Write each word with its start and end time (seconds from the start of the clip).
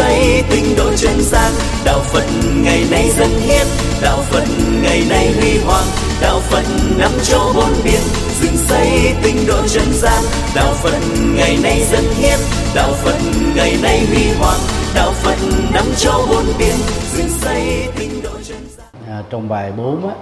xây 0.00 0.42
tinh 0.50 0.64
độ 0.76 0.90
chân 0.96 1.20
gian 1.20 1.52
đạo 1.84 2.00
phật 2.00 2.24
ngày 2.64 2.84
nay 2.90 3.10
dân 3.18 3.30
hiến. 3.30 3.66
Đạo 4.02 4.18
phật 4.30 4.44
ngày 4.82 5.02
nay 5.08 5.32
huy 5.32 5.58
hoàng. 5.58 5.84
Đạo 6.20 6.40
phật 6.40 6.64
năm 6.98 7.10
châu 7.22 7.52
bốn 7.54 7.72
biển 7.84 8.00
dựng 8.40 8.56
xây 8.56 9.14
tinh 9.22 9.36
độ 9.48 9.66
chân 9.68 9.92
gian 9.92 10.22
đạo 10.54 10.72
phật 10.74 10.98
ngày 11.36 11.58
nay 11.62 11.80
dân 11.90 12.04
hiến. 12.14 12.38
Đạo 12.74 12.92
phật 12.92 13.18
ngày 13.56 13.76
nay 13.82 14.06
huy 14.06 14.32
hoàng. 14.38 14.60
Đạo 14.94 15.12
phật 15.12 15.36
năm 15.74 15.84
châu 15.96 16.26
bốn 16.30 16.44
biển 16.58 16.76
dựng 17.12 17.28
xây 17.28 17.88
tinh 17.98 18.22
độ 18.22 18.30
chân 18.42 18.58
gian 18.76 18.88
à, 19.08 19.22
trong 19.30 19.48
bài 19.48 19.72
4 19.76 20.08
á 20.08 20.14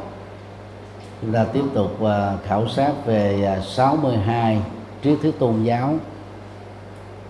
chúng 1.23 1.33
ta 1.33 1.45
tiếp 1.53 1.65
tục 1.75 1.93
uh, 2.03 2.09
khảo 2.47 2.69
sát 2.69 2.93
về 3.07 3.45
à, 3.47 3.57
uh, 3.59 3.65
62 3.65 4.59
triết 5.05 5.19
thuyết 5.23 5.39
tôn 5.39 5.63
giáo. 5.63 5.95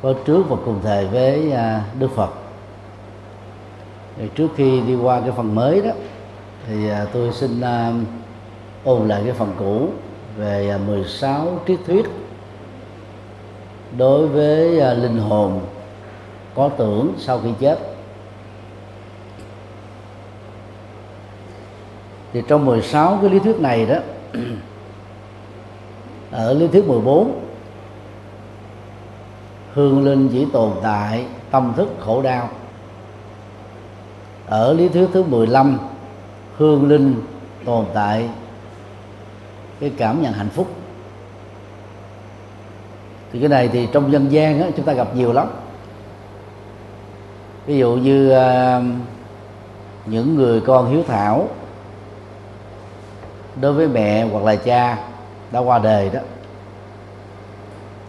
Có 0.03 0.15
trước 0.27 0.43
và 0.49 0.57
cùng 0.65 0.81
thời 0.83 1.07
với 1.07 1.53
uh, 1.53 2.01
Đức 2.01 2.09
Phật 2.17 2.31
trước 4.35 4.49
khi 4.57 4.81
đi 4.81 4.95
qua 4.95 5.21
cái 5.21 5.31
phần 5.37 5.55
mới 5.55 5.81
đó 5.81 5.91
thì 6.67 6.89
à, 6.89 7.07
tôi 7.13 7.33
xin 7.33 7.61
uh, 7.61 7.95
ôn 8.85 9.09
lại 9.09 9.23
cái 9.25 9.33
phần 9.33 9.53
cũ 9.59 9.89
về 10.37 10.71
à, 10.71 10.79
16 10.87 11.61
triết 11.67 11.79
thuyết 11.87 12.07
đối 13.97 14.29
với 14.29 14.77
uh, 14.77 14.99
linh 15.03 15.19
hồn 15.19 15.61
có 16.55 16.69
tưởng 16.69 17.15
sau 17.19 17.41
khi 17.45 17.51
chết. 17.61 17.79
Thì 22.33 22.43
trong 22.49 22.67
16 22.67 23.19
cái 23.21 23.31
lý 23.31 23.39
thuyết 23.39 23.61
này 23.61 23.87
đó 23.87 23.97
ở 26.31 26.53
lý 26.53 26.69
thuyết 26.69 26.89
14 26.89 27.41
hương 29.75 30.05
linh 30.05 30.29
chỉ 30.33 30.47
tồn 30.53 30.71
tại 30.83 31.27
tâm 31.51 31.73
thức 31.77 31.89
khổ 32.01 32.23
đau 32.23 32.49
ở 34.49 34.73
lý 34.73 34.89
thuyết 34.89 35.09
thứ 35.13 35.23
15 35.23 35.79
hương 36.57 36.89
linh 36.89 37.23
tồn 37.65 37.85
tại 37.95 38.29
cái 39.81 39.93
cảm 39.97 40.23
nhận 40.23 40.33
hạnh 40.33 40.49
phúc. 40.49 40.71
Thì 43.33 43.41
cái 43.41 43.49
này 43.49 43.69
thì 43.69 43.89
trong 43.93 44.13
dân 44.13 44.33
gian 44.33 44.63
á, 44.63 44.69
chúng 44.77 44.87
ta 44.87 44.93
gặp 44.93 45.17
nhiều 45.17 45.33
lắm. 45.33 45.49
Ví 47.67 47.79
dụ 47.79 47.93
như 47.93 48.31
à, 48.31 48.83
những 50.07 50.35
người 50.35 50.61
con 50.61 50.91
hiếu 50.91 51.03
thảo 51.07 51.49
đối 53.61 53.73
với 53.73 53.89
mẹ 53.89 54.27
hoặc 54.33 54.45
là 54.45 54.57
cha 54.57 54.99
đã 55.53 55.61
qua 55.61 55.79
đời 55.79 56.11
đó 56.11 56.21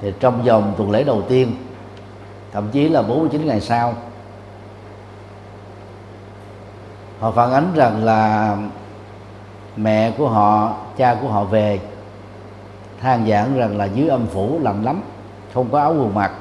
thì 0.01 0.13
trong 0.19 0.43
vòng 0.43 0.73
tuần 0.77 0.91
lễ 0.91 1.03
đầu 1.03 1.21
tiên 1.21 1.51
thậm 2.51 2.67
chí 2.71 2.89
là 2.89 3.01
49 3.01 3.45
ngày 3.45 3.61
sau 3.61 3.93
họ 7.19 7.31
phản 7.31 7.51
ánh 7.51 7.71
rằng 7.75 8.03
là 8.03 8.57
mẹ 9.75 10.11
của 10.17 10.29
họ 10.29 10.73
cha 10.97 11.15
của 11.21 11.27
họ 11.27 11.43
về 11.43 11.79
than 13.01 13.27
giảng 13.27 13.57
rằng 13.57 13.77
là 13.77 13.85
dưới 13.85 14.07
âm 14.07 14.27
phủ 14.27 14.59
lạnh 14.61 14.83
lắm 14.83 15.01
không 15.53 15.69
có 15.71 15.79
áo 15.79 15.95
quần 15.99 16.13
mặc 16.13 16.31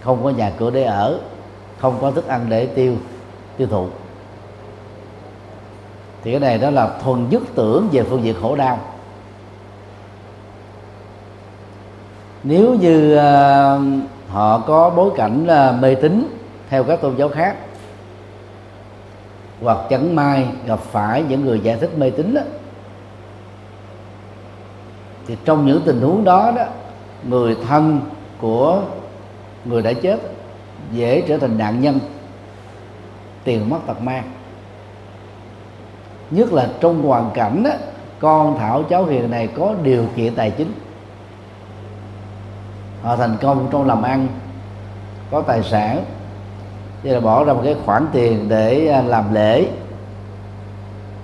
không 0.00 0.24
có 0.24 0.30
nhà 0.30 0.52
cửa 0.58 0.70
để 0.70 0.82
ở 0.82 1.20
không 1.78 1.98
có 2.00 2.10
thức 2.10 2.26
ăn 2.26 2.46
để 2.48 2.66
tiêu 2.66 2.96
tiêu 3.56 3.68
thụ. 3.70 3.86
Thì 6.24 6.30
cái 6.30 6.40
này 6.40 6.58
đó 6.58 6.70
là 6.70 6.90
thuần 7.04 7.26
dứt 7.30 7.42
tưởng 7.54 7.88
về 7.92 8.02
phương 8.02 8.24
diện 8.24 8.34
khổ 8.42 8.56
đau. 8.56 8.78
Nếu 12.42 12.74
như 12.74 13.14
uh, 13.14 13.80
họ 14.30 14.58
có 14.58 14.90
bối 14.90 15.10
cảnh 15.16 15.46
uh, 15.46 15.82
mê 15.82 15.94
tín 15.94 16.36
theo 16.70 16.84
các 16.84 17.00
tôn 17.00 17.16
giáo 17.16 17.28
khác 17.28 17.56
hoặc 19.62 19.78
chẳng 19.90 20.16
may 20.16 20.46
gặp 20.66 20.78
phải 20.78 21.22
những 21.22 21.44
người 21.44 21.60
giải 21.60 21.76
thích 21.76 21.90
mê 21.98 22.10
tín 22.10 22.34
đó. 22.34 22.40
Thì 25.26 25.36
trong 25.44 25.66
những 25.66 25.82
tình 25.84 26.00
huống 26.00 26.24
đó 26.24 26.52
đó 26.56 26.64
người 27.28 27.56
thân 27.68 28.00
của 28.40 28.82
người 29.64 29.82
đã 29.82 29.92
chết 29.92 30.20
dễ 30.92 31.20
trở 31.28 31.38
thành 31.38 31.58
nạn 31.58 31.80
nhân 31.80 31.98
tiền 33.44 33.70
mất 33.70 33.78
tật 33.86 34.02
mang. 34.02 34.22
Nhất 36.30 36.52
là 36.52 36.68
trong 36.80 37.02
hoàn 37.02 37.30
cảnh 37.34 37.62
đó, 37.62 37.70
con 38.18 38.58
thảo 38.58 38.82
cháu 38.82 39.04
hiền 39.04 39.30
này 39.30 39.46
có 39.56 39.74
điều 39.82 40.06
kiện 40.16 40.34
tài 40.34 40.50
chính. 40.50 40.72
Họ 43.02 43.16
thành 43.16 43.36
công 43.40 43.68
trong 43.72 43.86
làm 43.86 44.02
ăn 44.02 44.28
có 45.30 45.42
tài 45.42 45.62
sản 45.62 46.04
như 47.02 47.14
là 47.14 47.20
bỏ 47.20 47.44
ra 47.44 47.52
một 47.52 47.60
cái 47.64 47.76
khoản 47.84 48.06
tiền 48.12 48.48
để 48.48 48.88
à, 48.88 49.02
làm 49.02 49.34
lễ. 49.34 49.66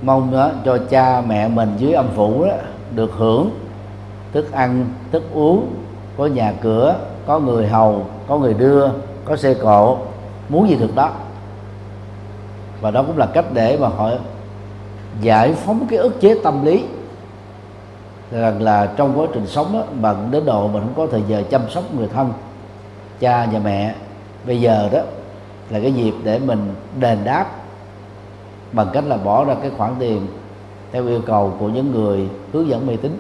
Mong 0.03 0.33
đó 0.33 0.51
cho 0.65 0.79
cha 0.91 1.23
mẹ 1.29 1.49
mình 1.49 1.75
dưới 1.79 1.93
âm 1.93 2.09
phủ 2.15 2.45
đó, 2.45 2.53
được 2.95 3.13
hưởng. 3.17 3.51
Thức 4.33 4.53
ăn 4.53 4.87
thức 5.13 5.23
uống 5.33 5.75
có 6.17 6.27
nhà 6.27 6.53
cửa 6.63 6.97
có 7.27 7.39
người 7.39 7.67
hầu 7.69 8.07
có 8.29 8.39
người 8.39 8.55
đưa 8.55 8.89
có 9.25 9.37
xe 9.37 9.55
cộ. 9.55 9.99
Muốn 10.49 10.69
gì 10.69 10.77
được 10.77 10.95
đó. 10.95 11.11
Và 12.81 12.91
đó 12.91 13.03
cũng 13.03 13.19
là 13.19 13.27
cách 13.27 13.45
để 13.53 13.79
mà 13.81 13.89
họ 13.89 14.11
giải 15.21 15.55
phóng 15.55 15.87
cái 15.91 15.99
ức 15.99 16.21
chế 16.21 16.37
tâm 16.45 16.65
lý. 16.65 16.85
Rằng 18.31 18.63
là 18.63 18.93
trong 18.97 19.21
quá 19.21 19.27
trình 19.35 19.47
sống 19.47 19.73
đó, 19.73 19.83
mà 20.01 20.15
đến 20.31 20.45
độ 20.45 20.69
mình 20.69 20.83
không 20.83 20.95
có 20.97 21.13
thời 21.13 21.23
giờ 21.29 21.43
chăm 21.51 21.71
sóc 21.71 21.85
người 21.95 22.09
thân 22.15 22.33
cha 23.21 23.47
và 23.53 23.59
mẹ 23.65 23.95
bây 24.47 24.61
giờ 24.61 24.89
đó 24.93 25.01
là 25.71 25.81
cái 25.81 25.93
dịp 25.93 26.15
để 26.25 26.39
mình 26.39 26.75
đền 27.01 27.19
đáp 27.25 27.47
bằng 28.73 28.89
cách 28.93 29.05
là 29.07 29.17
bỏ 29.17 29.45
ra 29.45 29.55
cái 29.63 29.71
khoản 29.77 29.95
tiền 29.99 30.27
theo 30.93 31.07
yêu 31.07 31.21
cầu 31.27 31.57
của 31.59 31.69
những 31.69 31.93
người 31.93 32.29
hướng 32.53 32.69
dẫn 32.69 32.87
mê 32.87 32.97
tín. 32.97 33.19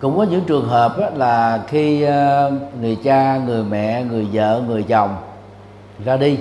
Cũng 0.00 0.16
có 0.16 0.22
những 0.22 0.44
trường 0.46 0.68
hợp 0.68 0.96
là 1.14 1.64
khi 1.68 2.02
ờ, 2.02 2.52
người 2.80 2.96
cha, 3.04 3.36
người 3.46 3.64
mẹ, 3.64 4.04
người 4.04 4.28
vợ, 4.32 4.62
người 4.66 4.82
chồng 4.82 5.16
ra 6.04 6.16
đi, 6.16 6.38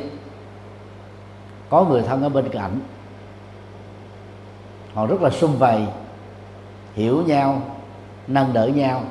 có 1.69 1.83
người 1.83 2.01
thân 2.01 2.23
ở 2.23 2.29
bên 2.29 2.49
cạnh, 2.49 2.79
họ 4.93 5.05
rất 5.05 5.21
là 5.21 5.29
sum 5.29 5.57
vầy, 5.57 5.81
hiểu 6.95 7.23
nhau, 7.27 7.61
nâng 8.27 8.53
đỡ 8.53 8.67
nhau 8.67 9.01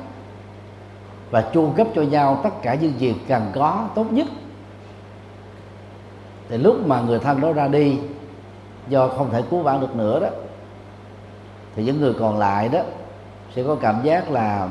và 1.35 1.41
chu 1.41 1.69
cấp 1.75 1.87
cho 1.95 2.01
nhau 2.01 2.39
tất 2.43 2.49
cả 2.61 2.75
những 2.75 2.99
gì 2.99 3.15
cần 3.27 3.51
có 3.55 3.87
tốt 3.95 4.05
nhất. 4.11 4.27
Thì 6.49 6.57
lúc 6.57 6.87
mà 6.87 7.01
người 7.01 7.19
thân 7.19 7.41
đó 7.41 7.53
ra 7.53 7.67
đi 7.67 7.97
do 8.87 9.07
không 9.07 9.29
thể 9.31 9.41
cứu 9.49 9.61
vãn 9.61 9.81
được 9.81 9.95
nữa 9.95 10.19
đó 10.19 10.27
thì 11.75 11.83
những 11.83 12.01
người 12.01 12.13
còn 12.19 12.39
lại 12.39 12.69
đó 12.69 12.79
sẽ 13.55 13.63
có 13.63 13.75
cảm 13.75 14.03
giác 14.03 14.31
là 14.31 14.69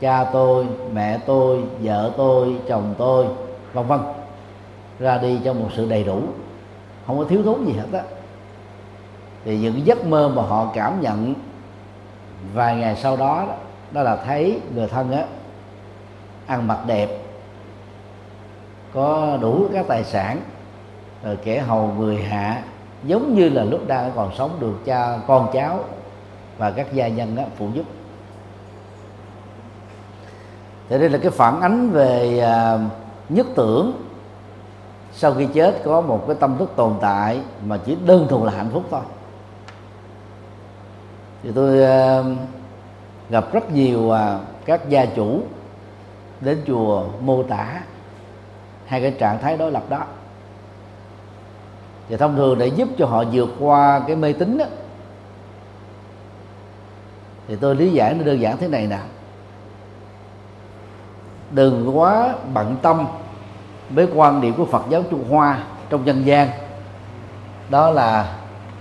cha 0.00 0.24
tôi 0.24 0.66
mẹ 0.92 1.18
tôi 1.26 1.62
vợ 1.80 2.12
tôi 2.16 2.56
chồng 2.68 2.94
tôi 2.98 3.26
vân 3.72 3.86
vân 3.86 4.00
ra 4.98 5.18
đi 5.18 5.40
trong 5.44 5.60
một 5.60 5.68
sự 5.76 5.88
đầy 5.88 6.04
đủ 6.04 6.22
không 7.06 7.18
có 7.18 7.24
thiếu 7.24 7.42
thốn 7.42 7.64
gì 7.64 7.72
hết 7.72 7.98
á. 7.98 8.02
Thì 9.44 9.58
những 9.58 9.86
giấc 9.86 10.06
mơ 10.06 10.28
mà 10.28 10.42
họ 10.42 10.70
cảm 10.74 11.00
nhận 11.00 11.34
vài 12.54 12.76
ngày 12.76 12.96
sau 12.96 13.16
đó 13.16 13.44
đó, 13.48 13.54
đó 13.92 14.02
là 14.02 14.16
thấy 14.16 14.60
người 14.74 14.88
thân 14.88 15.12
á 15.12 15.24
ăn 16.46 16.66
mặc 16.66 16.78
đẹp 16.86 17.08
có 18.94 19.38
đủ 19.40 19.66
các 19.72 19.84
tài 19.88 20.04
sản 20.04 20.40
rồi 21.22 21.36
kẻ 21.44 21.60
hầu 21.60 21.92
người 21.98 22.16
hạ 22.16 22.62
giống 23.04 23.34
như 23.34 23.48
là 23.48 23.64
lúc 23.64 23.80
đang 23.86 24.12
còn 24.16 24.30
sống 24.38 24.56
được 24.60 24.74
cha 24.84 25.18
con 25.26 25.48
cháu 25.52 25.84
và 26.58 26.70
các 26.70 26.92
gia 26.92 27.08
nhân 27.08 27.36
đó, 27.36 27.42
phụ 27.56 27.68
giúp. 27.74 27.84
Thì 30.88 30.98
đây 30.98 31.08
là 31.08 31.18
cái 31.18 31.30
phản 31.30 31.60
ánh 31.60 31.90
về 31.90 32.38
à, 32.38 32.78
nhất 33.28 33.46
tưởng. 33.54 33.92
Sau 35.12 35.34
khi 35.34 35.46
chết 35.54 35.82
có 35.84 36.00
một 36.00 36.24
cái 36.26 36.36
tâm 36.40 36.58
thức 36.58 36.72
tồn 36.76 36.94
tại 37.00 37.40
mà 37.66 37.78
chỉ 37.86 37.96
đơn 38.06 38.26
thuần 38.28 38.42
là 38.42 38.52
hạnh 38.52 38.70
phúc 38.72 38.84
thôi. 38.90 39.00
Thì 41.42 41.50
tôi 41.54 41.84
à, 41.84 42.22
gặp 43.30 43.52
rất 43.52 43.72
nhiều 43.72 44.10
à, 44.10 44.38
các 44.64 44.88
gia 44.88 45.04
chủ 45.04 45.40
đến 46.40 46.62
chùa 46.66 47.04
mô 47.20 47.42
tả. 47.42 47.80
Hai 48.86 49.00
cái 49.00 49.10
trạng 49.10 49.38
thái 49.42 49.56
đối 49.56 49.72
lập 49.72 49.82
đó. 49.88 50.04
Và 52.08 52.16
thông 52.16 52.36
thường 52.36 52.58
để 52.58 52.66
giúp 52.66 52.88
cho 52.98 53.06
họ 53.06 53.24
vượt 53.32 53.48
qua 53.60 54.00
cái 54.06 54.16
mê 54.16 54.32
tín 54.32 54.58
đó, 54.58 54.64
thì 57.48 57.56
tôi 57.56 57.76
lý 57.76 57.92
giải 57.92 58.14
nó 58.14 58.24
đơn 58.24 58.40
giản 58.40 58.56
thế 58.56 58.68
này 58.68 58.86
nè. 58.86 58.98
Đừng 61.50 61.98
quá 61.98 62.34
bận 62.54 62.76
tâm 62.82 63.06
với 63.90 64.08
quan 64.14 64.40
điểm 64.40 64.54
của 64.54 64.64
Phật 64.64 64.82
giáo 64.88 65.02
Trung 65.10 65.30
Hoa 65.30 65.58
trong 65.90 66.06
dân 66.06 66.26
gian. 66.26 66.48
Đó 67.70 67.90
là 67.90 68.34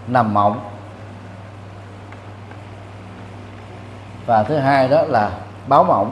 nằm 0.07 0.33
mộng. 0.33 0.59
Và 4.25 4.43
thứ 4.43 4.57
hai 4.57 4.87
đó 4.87 5.01
là 5.01 5.31
báo 5.67 5.83
mộng. 5.83 6.11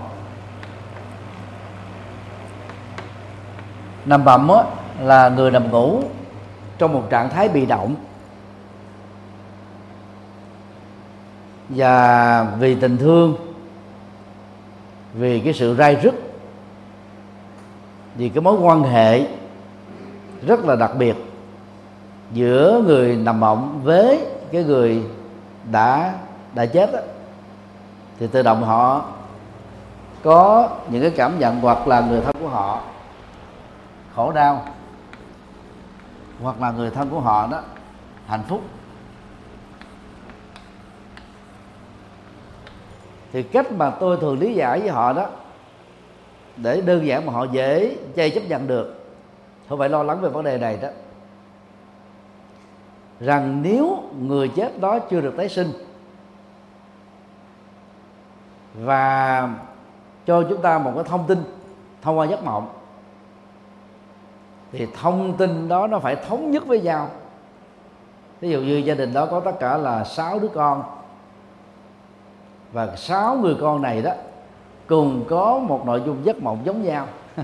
Nằm 4.06 4.26
bẩm 4.26 4.48
á, 4.50 4.64
là 5.00 5.30
người 5.30 5.52
nằm 5.52 5.72
ngủ 5.72 6.02
trong 6.78 6.94
một 6.94 7.04
trạng 7.10 7.30
thái 7.30 7.50
bị 7.50 7.66
động. 7.66 7.96
Và 11.70 12.44
vì 12.60 12.76
tình 12.76 12.98
thương 12.98 13.36
vì 15.14 15.40
cái 15.40 15.54
sự 15.54 15.76
rai 15.76 15.96
rứt 16.04 16.14
vì 18.16 18.30
cái 18.30 18.42
mối 18.42 18.56
quan 18.62 18.84
hệ 18.84 19.28
rất 20.48 20.66
là 20.66 20.76
đặc 20.76 20.92
biệt 20.98 21.16
giữa 22.32 22.84
người 22.88 23.16
nằm 23.16 23.40
mộng 23.40 23.82
với 23.84 24.26
cái 24.52 24.64
người 24.64 25.04
đã 25.72 26.14
đã 26.54 26.66
chết 26.66 26.92
đó, 26.94 27.00
thì 28.20 28.28
tự 28.28 28.42
động 28.42 28.64
họ 28.64 29.06
có 30.24 30.70
những 30.90 31.02
cái 31.02 31.12
cảm 31.12 31.40
nhận 31.40 31.62
hoặc 31.62 31.88
là 31.88 32.02
người 32.02 32.22
thân 32.22 32.36
của 32.40 32.48
họ 32.48 32.82
khổ 34.16 34.32
đau, 34.32 34.66
hoặc 36.42 36.62
là 36.62 36.72
người 36.72 36.92
thân 36.92 37.10
của 37.10 37.20
họ 37.20 37.48
đó, 37.52 37.62
hạnh 38.28 38.44
phúc. 38.48 38.62
Thì 43.32 43.44
cách 43.44 43.72
mà 43.72 43.90
tôi 43.90 44.18
thường 44.18 44.40
lý 44.40 44.54
giải 44.54 44.80
với 44.80 44.90
họ 44.90 45.14
đó, 45.14 45.30
để 46.58 46.82
đơn 46.82 47.06
giản 47.06 47.26
mà 47.26 47.34
họ 47.34 47.44
dễ 47.44 47.98
chay 48.16 48.30
chấp 48.30 48.42
nhận 48.48 48.68
được, 48.68 49.06
không 49.70 49.80
phải 49.80 49.90
lo 49.90 50.04
lắng 50.04 50.22
về 50.22 50.30
vấn 50.30 50.44
đề 50.44 50.58
này 50.58 50.78
đó, 50.82 50.90
rằng 53.20 53.62
nếu 53.62 54.04
người 54.20 54.48
chết 54.48 54.80
đó 54.80 55.00
chưa 55.00 55.22
được 55.22 55.34
tái 55.38 55.50
sinh, 55.50 55.72
và 58.74 59.50
cho 60.26 60.44
chúng 60.50 60.62
ta 60.62 60.80
một 60.80 60.92
cái 60.96 61.04
thông 61.04 61.28
tin 61.28 61.44
thông 62.02 62.18
qua 62.18 62.26
giấc 62.26 62.44
mộng 62.44 62.70
thì 64.74 64.88
thông 65.02 65.38
tin 65.38 65.68
đó 65.68 65.88
nó 65.88 66.00
phải 66.00 66.16
thống 66.16 66.52
nhất 66.52 66.66
với 66.68 66.82
nhau. 66.82 67.10
Ví 68.42 68.50
dụ 68.50 68.60
như 68.60 68.78
gia 68.78 68.94
đình 68.94 69.14
đó 69.14 69.26
có 69.26 69.40
tất 69.40 69.60
cả 69.60 69.78
là 69.78 70.04
sáu 70.04 70.40
đứa 70.40 70.48
con. 70.48 70.84
Và 72.72 72.96
sáu 72.96 73.36
người 73.36 73.56
con 73.62 73.82
này 73.82 74.02
đó 74.02 74.12
cùng 74.88 75.26
có 75.30 75.60
một 75.60 75.86
nội 75.86 76.02
dung 76.06 76.26
giấc 76.26 76.44
mộng 76.44 76.60
giống 76.64 76.84
nhau. 76.84 77.08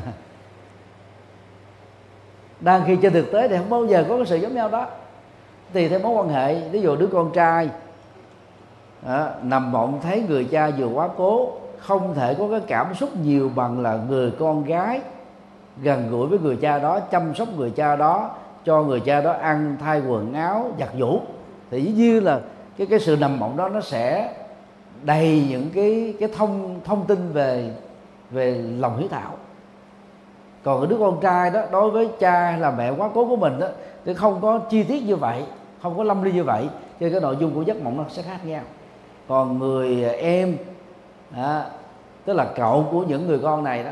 Đang 2.60 2.84
khi 2.88 2.96
trên 2.96 3.14
thực 3.14 3.32
tế 3.32 3.48
thì 3.48 3.58
không 3.58 3.70
bao 3.70 3.86
giờ 3.86 4.06
có 4.10 4.18
cái 4.18 4.26
sự 4.26 4.36
giống 4.36 4.56
nhau 4.56 4.70
đó. 4.70 4.88
Tùy 5.74 5.90
theo 5.90 6.00
mối 6.00 6.12
quan 6.12 6.30
hệ 6.30 6.70
ví 6.70 6.82
dụ 6.82 6.96
đứa 6.96 7.08
con 7.08 7.32
trai 7.34 7.70
đó, 9.06 9.30
nằm 9.44 9.72
mộng 9.72 10.00
thấy 10.02 10.24
người 10.28 10.46
cha 10.46 10.70
vừa 10.78 10.88
quá 10.88 11.10
cố 11.18 11.52
không 11.80 12.16
thể 12.16 12.36
có 12.40 12.48
cái 12.52 12.60
cảm 12.68 12.96
xúc 12.96 13.10
nhiều 13.24 13.52
bằng 13.56 13.80
là 13.80 14.00
người 14.10 14.32
con 14.40 14.64
gái 14.64 15.02
gần 15.82 16.12
gũi 16.12 16.28
với 16.28 16.40
người 16.40 16.56
cha 16.56 16.80
đó 16.80 17.00
chăm 17.00 17.36
sóc 17.36 17.48
người 17.58 17.72
cha 17.72 17.96
đó 17.96 18.32
cho 18.66 18.84
người 18.84 19.00
cha 19.00 19.22
đó 19.22 19.32
ăn 19.32 19.78
thay 19.82 20.02
quần 20.08 20.34
áo 20.34 20.72
giặt 20.80 20.90
giũ. 21.00 21.20
Thì 21.72 21.82
dĩ 21.82 21.92
nhiên 21.92 22.24
là 22.24 22.40
cái 22.78 22.88
cái 22.88 23.00
sự 23.00 23.18
nằm 23.20 23.40
mộng 23.40 23.58
đó 23.58 23.70
nó 23.70 23.82
sẽ 23.82 24.34
đầy 25.04 25.46
những 25.50 25.70
cái 25.76 26.14
cái 26.20 26.30
thông 26.38 26.80
thông 26.86 27.06
tin 27.06 27.34
về 27.34 27.72
về 28.32 28.62
lòng 28.78 28.98
hiếu 28.98 29.08
thảo. 29.12 29.32
Còn 30.64 30.82
cái 30.82 30.88
đứa 30.88 30.98
con 30.98 31.20
trai 31.22 31.50
đó 31.50 31.62
đối 31.72 31.92
với 31.92 32.10
cha 32.20 32.52
hay 32.52 32.60
là 32.60 32.72
mẹ 32.72 32.92
quá 32.98 33.10
cố 33.14 33.26
của 33.26 33.36
mình 33.36 33.60
đó 33.60 33.68
thì 34.06 34.14
không 34.14 34.40
có 34.42 34.60
chi 34.60 34.84
tiết 34.84 35.04
như 35.04 35.16
vậy 35.16 35.44
không 35.82 35.98
có 35.98 36.04
lâm 36.04 36.24
ly 36.24 36.32
như 36.32 36.44
vậy 36.44 36.70
cho 37.00 37.10
cái 37.10 37.20
nội 37.22 37.38
dung 37.40 37.54
của 37.54 37.62
giấc 37.62 37.82
mộng 37.82 37.98
nó 37.98 38.04
sẽ 38.10 38.22
khác 38.22 38.46
nhau. 38.46 38.62
Còn 39.28 39.60
người 39.60 40.04
em 40.04 40.58
à, 41.36 41.66
tức 42.26 42.34
là 42.34 42.46
cậu 42.56 42.88
của 42.92 43.04
những 43.04 43.28
người 43.28 43.40
con 43.40 43.64
này 43.64 43.84
đó 43.84 43.92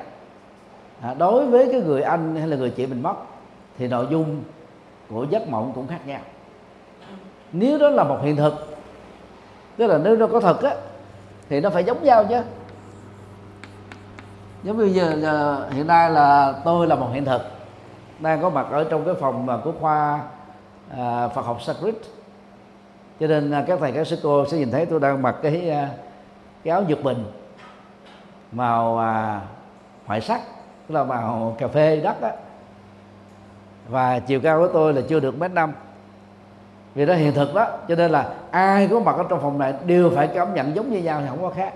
à, 1.01 1.13
đối 1.13 1.45
với 1.45 1.69
cái 1.71 1.81
người 1.81 2.01
anh 2.01 2.35
hay 2.35 2.47
là 2.47 2.57
người 2.57 2.69
chị 2.69 2.85
mình 2.85 3.03
mất 3.03 3.15
thì 3.77 3.87
nội 3.87 4.07
dung 4.09 4.43
của 5.09 5.25
giấc 5.29 5.49
mộng 5.49 5.71
cũng 5.75 5.87
khác 5.87 6.07
nhau. 6.07 6.21
Nếu 7.51 7.79
đó 7.79 7.89
là 7.89 8.03
một 8.03 8.19
hiện 8.21 8.35
thực 8.35 8.77
tức 9.77 9.87
là 9.87 9.97
nếu 9.97 10.15
nó 10.15 10.27
có 10.27 10.39
thật 10.39 10.61
á 10.61 10.75
thì 11.49 11.59
nó 11.59 11.69
phải 11.69 11.83
giống 11.83 12.03
nhau 12.03 12.25
chứ. 12.29 12.41
Giống 14.63 14.77
như 14.77 14.85
giờ, 14.85 15.17
giờ 15.21 15.67
hiện 15.71 15.87
nay 15.87 16.09
là 16.09 16.53
tôi 16.65 16.87
là 16.87 16.95
một 16.95 17.09
hiện 17.13 17.25
thực 17.25 17.41
đang 18.19 18.41
có 18.41 18.49
mặt 18.49 18.67
ở 18.71 18.83
trong 18.83 19.05
cái 19.05 19.13
phòng 19.13 19.61
của 19.63 19.73
khoa 19.79 20.21
à, 20.97 21.27
Phật 21.27 21.41
học 21.41 21.61
Sanskrit. 21.61 21.95
Cho 23.19 23.27
nên 23.27 23.51
à, 23.51 23.63
các 23.67 23.79
thầy 23.79 23.91
các 23.91 24.07
sư 24.07 24.19
cô 24.23 24.45
sẽ 24.45 24.57
nhìn 24.57 24.71
thấy 24.71 24.85
tôi 24.85 24.99
đang 24.99 25.21
mặc 25.21 25.35
cái 25.41 25.69
à, 25.69 25.89
cái 26.63 26.71
áo 26.71 26.83
dược 26.89 27.03
bình 27.03 27.25
màu 28.51 28.99
à, 28.99 29.41
hoại 30.05 30.21
sắc 30.21 30.41
tức 30.87 30.95
là 30.95 31.03
màu 31.03 31.55
cà 31.57 31.67
phê 31.67 32.01
đất 32.03 32.21
á. 32.21 32.31
Và 33.89 34.19
chiều 34.19 34.39
cao 34.43 34.59
của 34.59 34.67
tôi 34.67 34.93
là 34.93 35.01
chưa 35.09 35.19
được 35.19 35.39
mét 35.39 35.51
năm. 35.51 35.73
Vì 36.95 37.05
đó 37.05 37.13
hiện 37.13 37.33
thực 37.33 37.55
đó, 37.55 37.67
cho 37.87 37.95
nên 37.95 38.11
là 38.11 38.33
ai 38.51 38.87
có 38.91 38.99
mặt 38.99 39.15
ở 39.17 39.23
trong 39.29 39.41
phòng 39.41 39.59
này 39.59 39.73
đều 39.85 40.11
phải 40.15 40.27
cảm 40.27 40.53
nhận 40.53 40.75
giống 40.75 40.89
như 40.89 40.99
nhau 40.99 41.19
thì 41.21 41.27
không 41.29 41.41
có 41.41 41.49
khác. 41.49 41.73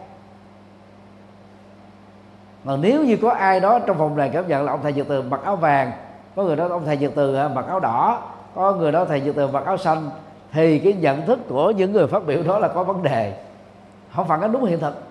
Mà 2.63 2.75
nếu 2.75 3.03
như 3.03 3.17
có 3.21 3.31
ai 3.31 3.59
đó 3.59 3.79
trong 3.79 3.97
phòng 3.97 4.17
này 4.17 4.29
cảm 4.33 4.47
nhận 4.47 4.65
là 4.65 4.71
ông 4.71 4.79
thầy 4.83 4.93
dược 4.93 5.07
từ 5.07 5.21
mặc 5.21 5.39
áo 5.43 5.55
vàng, 5.55 5.91
có 6.35 6.43
người 6.43 6.55
đó 6.55 6.67
ông 6.69 6.85
thầy 6.85 6.97
dược 6.97 7.15
từ 7.15 7.49
mặc 7.49 7.65
áo 7.67 7.79
đỏ, 7.79 8.21
có 8.55 8.73
người 8.73 8.91
đó 8.91 9.05
thầy 9.05 9.21
dược 9.21 9.35
từ 9.35 9.47
mặc 9.47 9.65
áo 9.65 9.77
xanh, 9.77 10.09
thì 10.51 10.79
cái 10.79 10.93
nhận 10.93 11.25
thức 11.25 11.39
của 11.49 11.71
những 11.71 11.91
người 11.91 12.07
phát 12.07 12.25
biểu 12.25 12.43
đó 12.43 12.59
là 12.59 12.67
có 12.67 12.83
vấn 12.83 13.03
đề. 13.03 13.33
Không 14.15 14.27
phản 14.27 14.41
ánh 14.41 14.51
đúng 14.51 14.65
hiện 14.65 14.79
thực. 14.79 15.10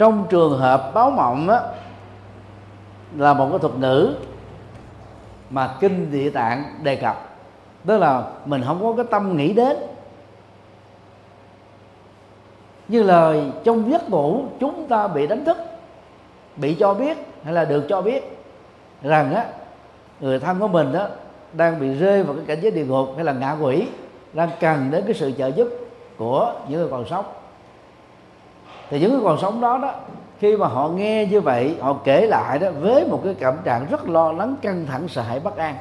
Trong 0.00 0.26
trường 0.30 0.58
hợp 0.58 0.90
báo 0.94 1.10
mộng 1.10 1.46
đó 1.46 1.60
là 3.16 3.34
một 3.34 3.48
cái 3.50 3.58
thuật 3.58 3.74
ngữ 3.78 4.14
mà 5.50 5.74
kinh 5.80 6.12
địa 6.12 6.30
tạng 6.30 6.64
đề 6.82 6.96
cập. 6.96 7.28
Tức 7.86 7.98
là 7.98 8.22
mình 8.44 8.62
không 8.66 8.82
có 8.82 8.92
cái 8.96 9.06
tâm 9.10 9.36
nghĩ 9.36 9.52
đến. 9.52 9.76
Như 12.88 13.02
lời 13.02 13.42
trong 13.64 13.90
giấc 13.90 14.10
ngủ 14.10 14.42
chúng 14.60 14.86
ta 14.88 15.08
bị 15.08 15.26
đánh 15.26 15.44
thức, 15.44 15.56
bị 16.56 16.74
cho 16.74 16.94
biết 16.94 17.18
hay 17.44 17.54
là 17.54 17.64
được 17.64 17.86
cho 17.88 18.02
biết 18.02 18.38
rằng 19.02 19.34
á, 19.34 19.46
người 20.20 20.38
thân 20.38 20.60
của 20.60 20.68
mình 20.68 20.92
đó 20.92 21.06
đang 21.52 21.80
bị 21.80 21.94
rơi 21.94 22.22
vào 22.22 22.36
cái 22.36 22.44
cảnh 22.46 22.58
giới 22.62 22.70
địa 22.70 22.84
ngục 22.84 23.08
hay 23.16 23.24
là 23.24 23.32
ngạ 23.32 23.56
quỷ, 23.60 23.88
đang 24.32 24.50
cần 24.60 24.90
đến 24.90 25.04
cái 25.06 25.14
sự 25.14 25.32
trợ 25.38 25.46
giúp 25.46 25.68
của 26.16 26.54
những 26.68 26.80
người 26.80 26.88
còn 26.90 27.04
sống 27.10 27.24
thì 28.90 29.00
những 29.00 29.12
người 29.12 29.20
còn 29.24 29.38
sống 29.38 29.60
đó 29.60 29.78
đó, 29.78 29.94
khi 30.38 30.56
mà 30.56 30.66
họ 30.66 30.88
nghe 30.88 31.26
như 31.26 31.40
vậy, 31.40 31.76
họ 31.80 31.96
kể 32.04 32.26
lại 32.26 32.58
đó, 32.58 32.68
với 32.80 33.06
một 33.06 33.20
cái 33.24 33.34
cảm 33.34 33.56
trạng 33.64 33.86
rất 33.90 34.08
lo 34.08 34.32
lắng, 34.32 34.56
căng 34.62 34.86
thẳng, 34.86 35.08
sợ 35.08 35.22
hãi 35.22 35.40
bất 35.40 35.56
an. 35.56 35.76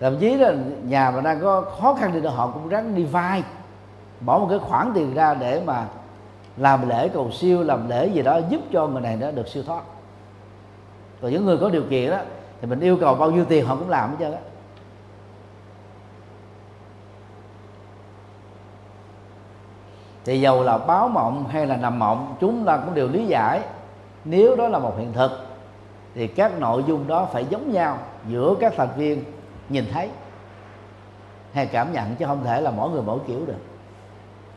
Thậm 0.00 0.16
chí 0.20 0.34
là 0.34 0.54
nhà 0.84 1.10
mà 1.10 1.20
đang 1.20 1.40
có 1.40 1.60
khó 1.60 1.94
khăn 1.94 2.10
thì 2.12 2.20
họ 2.20 2.46
cũng 2.46 2.68
ráng 2.68 2.94
đi 2.94 3.04
vai 3.04 3.42
bỏ 4.20 4.38
một 4.38 4.46
cái 4.50 4.58
khoản 4.58 4.90
tiền 4.94 5.14
ra 5.14 5.34
để 5.34 5.62
mà 5.66 5.86
làm 6.56 6.88
lễ 6.88 7.08
cầu 7.08 7.30
siêu, 7.30 7.62
làm 7.62 7.88
lễ 7.88 8.06
gì 8.06 8.22
đó 8.22 8.40
giúp 8.48 8.60
cho 8.72 8.86
người 8.86 9.00
này 9.00 9.16
nó 9.16 9.30
được 9.30 9.48
siêu 9.48 9.62
thoát. 9.66 9.82
Còn 11.22 11.30
những 11.30 11.44
người 11.44 11.56
có 11.56 11.68
điều 11.68 11.82
kiện 11.90 12.10
đó, 12.10 12.18
thì 12.60 12.66
mình 12.66 12.80
yêu 12.80 12.96
cầu 13.00 13.14
bao 13.14 13.30
nhiêu 13.30 13.44
tiền 13.44 13.66
họ 13.66 13.76
cũng 13.76 13.90
làm 13.90 14.10
hết 14.10 14.16
trơn 14.20 14.32
á. 14.32 14.38
Thì 20.24 20.40
dầu 20.40 20.62
là 20.62 20.78
báo 20.78 21.08
mộng 21.08 21.44
hay 21.48 21.66
là 21.66 21.76
nằm 21.76 21.98
mộng, 21.98 22.36
chúng 22.40 22.64
ta 22.64 22.76
cũng 22.76 22.94
đều 22.94 23.08
lý 23.08 23.26
giải. 23.26 23.60
Nếu 24.24 24.56
đó 24.56 24.68
là 24.68 24.78
một 24.78 24.94
hiện 24.98 25.12
thực, 25.12 25.30
thì 26.14 26.26
các 26.26 26.58
nội 26.58 26.84
dung 26.86 27.06
đó 27.06 27.28
phải 27.32 27.44
giống 27.44 27.72
nhau 27.72 27.98
giữa 28.28 28.54
các 28.60 28.72
thành 28.76 28.88
viên 28.96 29.24
nhìn 29.68 29.84
thấy 29.92 30.08
hay 31.52 31.66
cảm 31.66 31.92
nhận, 31.92 32.16
chứ 32.16 32.26
không 32.26 32.44
thể 32.44 32.60
là 32.60 32.70
mỗi 32.70 32.90
người 32.90 33.02
mỗi 33.02 33.18
kiểu 33.26 33.46
được. 33.46 33.58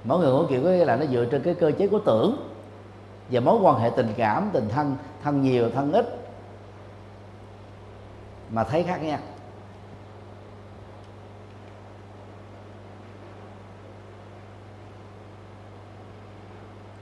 Mỗi 0.04 0.20
người 0.20 0.34
mỗi 0.34 0.46
kiểu 0.50 0.64
có 0.64 0.70
nghĩa 0.70 0.86
là 0.86 0.96
nó 0.96 1.06
dựa 1.06 1.26
trên 1.26 1.42
cái 1.42 1.54
cơ 1.54 1.72
chế 1.78 1.88
của 1.88 2.00
tưởng 2.00 2.50
và 3.32 3.40
mối 3.40 3.60
quan 3.62 3.80
hệ 3.80 3.90
tình 3.90 4.14
cảm, 4.18 4.50
tình 4.54 4.70
thân 4.70 4.96
thân 5.24 5.42
nhiều, 5.42 5.70
thân 5.70 5.92
ít 5.92 6.20
mà 8.50 8.64
thấy 8.64 8.84
khác 8.84 9.04
nhau. 9.04 9.20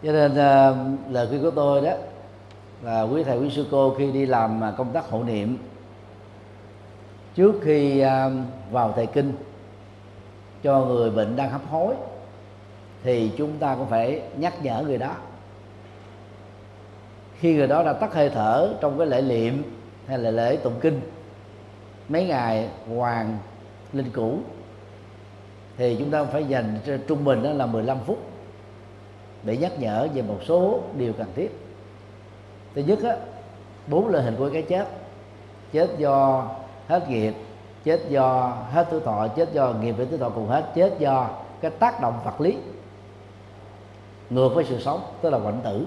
Cho 0.03 0.11
nên 0.11 0.31
uh, 0.31 1.11
lời 1.11 1.27
khuyên 1.27 1.41
của 1.41 1.51
tôi 1.51 1.81
đó 1.81 1.93
là 2.83 3.01
quý 3.01 3.23
thầy 3.23 3.37
quý 3.37 3.49
sư 3.49 3.65
cô 3.71 3.95
khi 3.97 4.11
đi 4.11 4.25
làm 4.25 4.63
à, 4.63 4.73
công 4.77 4.93
tác 4.93 5.05
hộ 5.05 5.23
niệm 5.23 5.57
trước 7.35 7.55
khi 7.61 8.03
uh, 8.03 8.31
vào 8.71 8.93
thầy 8.95 9.05
kinh 9.05 9.33
cho 10.63 10.85
người 10.85 11.09
bệnh 11.09 11.35
đang 11.35 11.49
hấp 11.49 11.61
hối 11.69 11.95
thì 13.03 13.31
chúng 13.37 13.57
ta 13.59 13.75
cũng 13.75 13.87
phải 13.87 14.21
nhắc 14.37 14.53
nhở 14.63 14.83
người 14.87 14.97
đó. 14.97 15.15
Khi 17.39 17.55
người 17.55 17.67
đó 17.67 17.83
đã 17.83 17.93
tắt 17.93 18.13
hơi 18.13 18.29
thở 18.29 18.73
trong 18.81 18.97
cái 18.97 19.07
lễ 19.07 19.21
niệm 19.21 19.63
hay 20.07 20.17
là 20.17 20.31
lễ 20.31 20.57
tụng 20.57 20.79
kinh 20.81 21.01
mấy 22.09 22.25
ngày 22.25 22.69
hoàng 22.95 23.37
linh 23.93 24.09
cũ 24.13 24.39
thì 25.77 25.95
chúng 25.99 26.11
ta 26.11 26.23
phải 26.23 26.43
dành 26.43 26.79
trung 27.07 27.25
bình 27.25 27.43
đó 27.43 27.51
là 27.51 27.65
15 27.65 27.97
phút 28.05 28.30
để 29.43 29.57
nhắc 29.57 29.71
nhở 29.79 30.07
về 30.13 30.21
một 30.21 30.37
số 30.47 30.79
điều 30.97 31.13
cần 31.13 31.27
thiết. 31.35 31.59
Thứ 32.75 32.81
nhất 32.81 32.99
á, 33.03 33.15
bốn 33.87 34.07
loại 34.07 34.23
hình 34.23 34.35
của 34.37 34.49
cái 34.53 34.61
chết. 34.61 34.87
Chết 35.71 35.89
do 35.97 36.47
hết 36.87 37.09
nghiệp, 37.09 37.33
chết 37.83 38.09
do 38.09 38.57
hết 38.71 38.87
tuổi 38.91 38.99
thọ, 38.99 39.27
chết 39.27 39.53
do 39.53 39.73
nghiệp 39.81 39.91
với 39.91 40.05
tuổi 40.05 40.19
thọ 40.19 40.29
cùng 40.29 40.47
hết, 40.47 40.65
chết 40.75 40.99
do 40.99 41.29
cái 41.61 41.71
tác 41.71 42.01
động 42.01 42.19
vật 42.25 42.41
lý. 42.41 42.57
Ngược 44.29 44.49
với 44.49 44.65
sự 44.65 44.79
sống, 44.79 45.01
tức 45.21 45.29
là 45.29 45.39
quạnh 45.39 45.59
tử. 45.63 45.85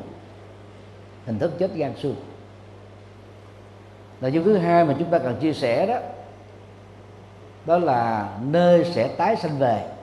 Hình 1.26 1.38
thức 1.38 1.52
chết 1.58 1.75
gan 1.75 1.96
xương. 1.96 2.16
Nội 4.20 4.32
dung 4.32 4.44
thứ 4.44 4.56
hai 4.56 4.84
mà 4.84 4.94
chúng 4.99 5.11
ta 5.11 5.18
cần 5.18 5.37
chia 5.40 5.52
sẻ 5.52 5.87
đó 5.87 5.99
đó 7.66 7.78
là 7.78 8.28
nơi 8.42 8.84
sẽ 8.84 9.08
tái 9.08 9.37
sanh 9.37 9.58
về 9.58 9.93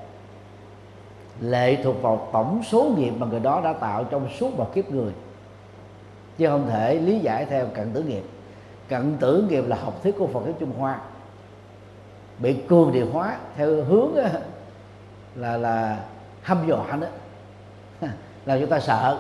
lệ 1.42 1.78
thuộc 1.84 2.02
vào 2.02 2.30
tổng 2.34 2.62
số 2.64 2.92
nghiệp 2.98 3.12
mà 3.18 3.28
người 3.28 3.40
đó 3.40 3.62
đã 3.64 3.74
tạo 3.74 4.04
trong 4.04 4.30
suốt 4.40 4.58
một 4.58 4.74
kiếp 4.74 4.92
người. 4.92 5.12
Chứ 6.38 6.48
không 6.48 6.68
thể 6.70 6.96
lý 6.96 7.20
giải 7.20 7.46
theo 7.46 7.66
cận 7.74 7.92
tử 7.94 8.04
nghiệp. 8.04 8.24
Cận 8.90 9.18
tử 9.20 9.46
nghiệp 9.50 9.64
là 9.68 9.76
học 9.76 10.04
thuyết 10.04 10.16
của 10.18 10.28
Phật 10.28 10.42
giáo 10.46 10.54
Trung 10.60 10.72
Hoa. 10.78 11.00
Bị 12.40 12.54
cường 12.68 12.92
điều 12.92 13.08
hóa 13.12 13.38
theo 13.56 13.84
hướng 13.84 14.12
là 15.36 15.58
là 15.58 16.00
hâm 16.44 16.58
dọa 16.68 16.96
nữa 16.96 17.10
làm 18.46 18.60
chúng 18.60 18.70
ta 18.70 18.80
sợ. 18.80 19.18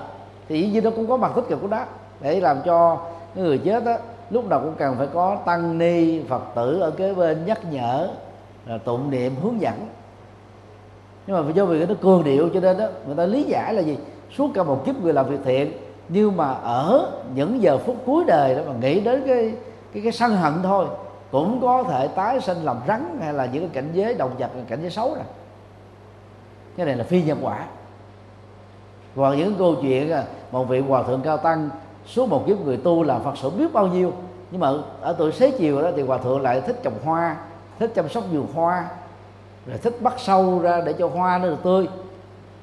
Thì 0.49 0.61
dĩ 0.61 0.69
nhiên 0.69 0.83
nó 0.83 0.89
cũng 0.89 1.07
có 1.07 1.17
mặt 1.17 1.31
tích 1.35 1.45
cực 1.49 1.61
của 1.61 1.67
đó 1.67 1.85
để 2.21 2.39
làm 2.39 2.61
cho 2.65 3.05
người 3.35 3.57
chết 3.57 3.85
đó 3.85 3.97
lúc 4.29 4.45
nào 4.49 4.59
cũng 4.59 4.75
cần 4.77 4.95
phải 4.97 5.07
có 5.13 5.37
tăng 5.45 5.77
ni 5.77 6.23
phật 6.23 6.41
tử 6.55 6.79
ở 6.79 6.91
kế 6.91 7.13
bên 7.13 7.45
nhắc 7.45 7.71
nhở 7.71 8.09
là 8.65 8.77
tụng 8.77 9.09
niệm 9.09 9.35
hướng 9.41 9.61
dẫn 9.61 9.87
nhưng 11.27 11.47
mà 11.47 11.53
do 11.53 11.65
vì 11.65 11.85
nó 11.85 11.95
cường 12.01 12.23
điệu 12.23 12.49
cho 12.53 12.59
nên 12.59 12.77
đó, 12.77 12.85
người 13.05 13.15
ta 13.15 13.25
lý 13.25 13.43
giải 13.43 13.73
là 13.73 13.81
gì? 13.81 13.97
Suốt 14.37 14.51
cả 14.53 14.63
một 14.63 14.85
kiếp 14.85 14.95
người 14.95 15.13
làm 15.13 15.29
việc 15.29 15.39
thiện, 15.43 15.71
nhưng 16.09 16.37
mà 16.37 16.51
ở 16.51 17.11
những 17.35 17.61
giờ 17.61 17.77
phút 17.77 17.95
cuối 18.05 18.23
đời 18.27 18.55
đó 18.55 18.61
mà 18.67 18.73
nghĩ 18.81 18.99
đến 18.99 19.23
cái 19.27 19.53
cái 19.93 20.03
cái 20.03 20.11
sân 20.11 20.35
hận 20.35 20.53
thôi, 20.63 20.85
cũng 21.31 21.61
có 21.61 21.83
thể 21.83 22.07
tái 22.07 22.41
sinh 22.41 22.57
làm 22.57 22.77
rắn 22.87 23.17
hay 23.21 23.33
là 23.33 23.45
những 23.45 23.69
cái 23.69 23.69
cảnh 23.73 23.89
giới 23.93 24.13
động 24.13 24.31
vật, 24.39 24.49
cảnh 24.67 24.79
giới 24.81 24.91
xấu 24.91 25.13
rồi. 25.13 25.23
Cái 26.77 26.85
này 26.85 26.95
là 26.95 27.03
phi 27.03 27.23
nhân 27.23 27.37
quả. 27.41 27.65
Còn 29.15 29.37
những 29.37 29.55
câu 29.55 29.75
chuyện 29.81 30.11
à, 30.11 30.23
một 30.51 30.63
vị 30.63 30.79
hòa 30.79 31.03
thượng 31.03 31.21
cao 31.21 31.37
tăng, 31.37 31.69
suốt 32.05 32.29
một 32.29 32.43
kiếp 32.47 32.59
người 32.59 32.77
tu 32.77 33.03
làm 33.03 33.23
phật 33.23 33.37
sự 33.37 33.49
biết 33.49 33.73
bao 33.73 33.87
nhiêu. 33.87 34.11
Nhưng 34.51 34.61
mà 34.61 34.71
ở 35.01 35.15
tuổi 35.17 35.31
xế 35.31 35.51
chiều 35.51 35.81
đó 35.81 35.89
thì 35.95 36.01
hòa 36.01 36.17
thượng 36.17 36.41
lại 36.41 36.61
thích 36.61 36.79
trồng 36.83 36.99
hoa, 37.03 37.37
thích 37.79 37.91
chăm 37.95 38.09
sóc 38.09 38.23
vườn 38.31 38.47
hoa 38.53 38.89
rồi 39.65 39.77
thích 39.77 40.01
bắt 40.01 40.13
sâu 40.17 40.59
ra 40.59 40.81
để 40.81 40.93
cho 40.93 41.07
hoa 41.07 41.37
nó 41.37 41.45
được 41.45 41.63
tươi. 41.63 41.87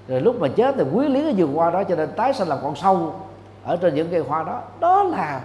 Rồi 0.08 0.20
lúc 0.20 0.40
mà 0.40 0.48
chết 0.48 0.74
thì 0.78 0.84
quý 0.92 1.08
lý 1.08 1.22
cái 1.22 1.34
vườn 1.36 1.54
hoa 1.54 1.70
đó 1.70 1.84
cho 1.84 1.96
nên 1.96 2.08
tái 2.16 2.34
sinh 2.34 2.48
làm 2.48 2.58
con 2.62 2.76
sâu 2.76 3.14
ở 3.64 3.76
trên 3.76 3.94
những 3.94 4.08
cây 4.10 4.20
hoa 4.20 4.44
đó. 4.44 4.62
Đó 4.80 5.02
là 5.02 5.44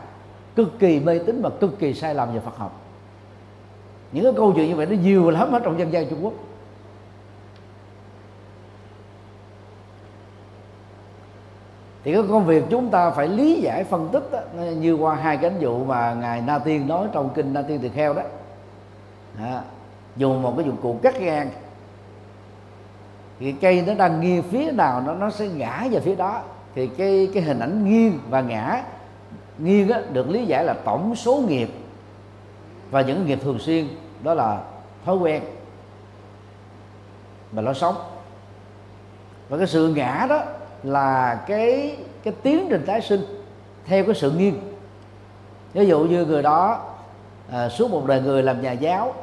cực 0.55 0.79
kỳ 0.79 1.00
mê 1.00 1.19
tín 1.19 1.41
và 1.41 1.50
cực 1.50 1.79
kỳ 1.79 1.93
sai 1.93 2.15
lầm 2.15 2.33
về 2.33 2.39
Phật 2.39 2.57
học. 2.57 2.79
Những 4.12 4.24
cái 4.24 4.33
câu 4.38 4.53
chuyện 4.55 4.69
như 4.69 4.75
vậy 4.75 4.86
nó 4.86 4.95
nhiều 4.95 5.29
lắm 5.29 5.51
ở 5.51 5.60
trong 5.60 5.79
dân 5.79 5.93
gian 5.93 6.10
Trung 6.10 6.25
Quốc. 6.25 6.33
Thì 12.03 12.13
cái 12.13 12.24
công 12.29 12.45
việc 12.45 12.63
chúng 12.69 12.89
ta 12.89 13.12
phải 13.12 13.27
lý 13.27 13.62
giải 13.62 13.83
phân 13.83 14.10
tích 14.12 14.24
đó, 14.31 14.39
như 14.62 14.93
qua 14.93 15.15
hai 15.15 15.38
cái 15.38 15.50
ví 15.50 15.60
dụ 15.60 15.86
mà 15.86 16.13
ngài 16.13 16.41
Na 16.41 16.60
Tiên 16.60 16.88
nói 16.88 17.07
trong 17.12 17.29
kinh 17.36 17.53
Na 17.53 17.62
Tiên 17.62 17.79
Tỳ 17.79 17.89
Kheo 17.89 18.13
đó. 18.13 18.22
À, 19.38 19.62
dùng 20.17 20.41
một 20.41 20.53
cái 20.58 20.65
dụng 20.65 20.77
cụ 20.82 21.00
cắt 21.03 21.22
ngang. 21.22 21.50
Thì 23.39 23.51
cây 23.51 23.84
nó 23.88 23.93
đang 23.93 24.22
nghiêng 24.22 24.43
phía 24.43 24.72
nào 24.72 25.01
nó 25.01 25.13
nó 25.13 25.29
sẽ 25.29 25.48
ngã 25.48 25.88
về 25.91 26.00
phía 26.00 26.15
đó. 26.15 26.41
Thì 26.75 26.88
cái 26.88 27.29
cái 27.34 27.43
hình 27.43 27.60
ảnh 27.60 27.86
nghiêng 27.86 28.20
và 28.29 28.41
ngã 28.41 28.84
nghiêng 29.58 29.89
á, 29.89 30.01
được 30.12 30.29
lý 30.29 30.46
giải 30.46 30.63
là 30.63 30.74
tổng 30.74 31.15
số 31.15 31.43
nghiệp. 31.48 31.70
Và 32.91 33.01
những 33.01 33.25
nghiệp 33.25 33.39
thường 33.43 33.60
xuyên 33.60 33.88
đó 34.24 34.34
là 34.34 34.62
thói 35.05 35.15
quen 35.15 35.43
mà 37.51 37.62
nó 37.62 37.74
sống. 37.74 37.96
Và 39.50 39.58
cái 39.58 39.67
sự 39.67 39.93
ngã 39.96 40.25
đó 40.29 40.43
là 40.84 41.36
cái 41.48 41.98
cái 42.24 42.34
tiến 42.43 42.67
trình 42.70 42.84
tái 42.86 43.01
sinh 43.01 43.22
theo 43.86 44.05
cái 44.05 44.15
sự 44.15 44.32
nghiêng. 44.32 44.60
Ví 45.74 45.86
dụ 45.86 46.00
như 46.00 46.25
người 46.25 46.43
đó 46.43 46.82
à, 47.51 47.70
suốt 47.70 47.91
một 47.91 48.05
đời 48.05 48.22
người 48.22 48.43
làm 48.43 48.62
nhà 48.62 48.72
giáo 48.72 49.13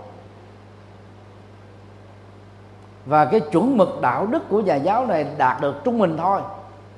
và 3.11 3.25
cái 3.25 3.40
chuẩn 3.40 3.76
mực 3.76 4.00
đạo 4.00 4.26
đức 4.26 4.49
của 4.49 4.61
nhà 4.61 4.75
giáo 4.75 5.07
này 5.07 5.26
đạt 5.38 5.61
được 5.61 5.85
trung 5.85 5.99
bình 5.99 6.17
thôi. 6.17 6.40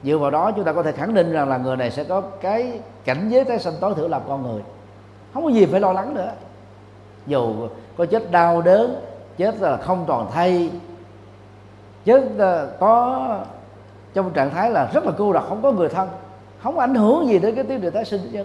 Dựa 0.03 0.19
vào 0.19 0.31
đó 0.31 0.51
chúng 0.57 0.65
ta 0.65 0.73
có 0.73 0.83
thể 0.83 0.93
khẳng 0.93 1.15
định 1.15 1.33
rằng 1.33 1.49
là 1.49 1.57
người 1.57 1.77
này 1.77 1.91
sẽ 1.91 2.05
có 2.05 2.21
cái 2.21 2.81
cảnh 3.05 3.29
giới 3.29 3.45
tái 3.45 3.59
sanh 3.59 3.75
tối 3.81 3.95
thiểu 3.95 4.09
làm 4.09 4.23
con 4.29 4.43
người. 4.43 4.63
Không 5.35 5.45
có 5.45 5.51
gì 5.51 5.67
phải 5.67 5.81
lo 5.81 5.93
lắng 5.93 6.15
nữa. 6.15 6.33
Dù 7.27 7.55
có 7.97 8.07
chết 8.07 8.31
đau 8.31 8.63
đớn, 8.63 8.97
chết 9.37 9.61
là 9.61 9.77
không 9.77 10.05
tròn 10.09 10.31
thay 10.33 10.71
chết 12.05 12.23
có 12.81 13.29
trong 14.15 14.31
trạng 14.31 14.51
thái 14.51 14.71
là 14.71 14.91
rất 14.95 15.05
là 15.05 15.13
cô 15.19 15.33
độc 15.33 15.47
không 15.49 15.63
có 15.63 15.73
người 15.73 15.89
thân, 15.89 16.09
không 16.63 16.79
ảnh 16.79 16.95
hưởng 16.95 17.27
gì 17.27 17.39
đến 17.39 17.55
cái 17.55 17.65
tiến 17.65 17.81
trình 17.81 17.95
tái 17.95 18.05
sinh 18.05 18.21
chứ. 18.33 18.45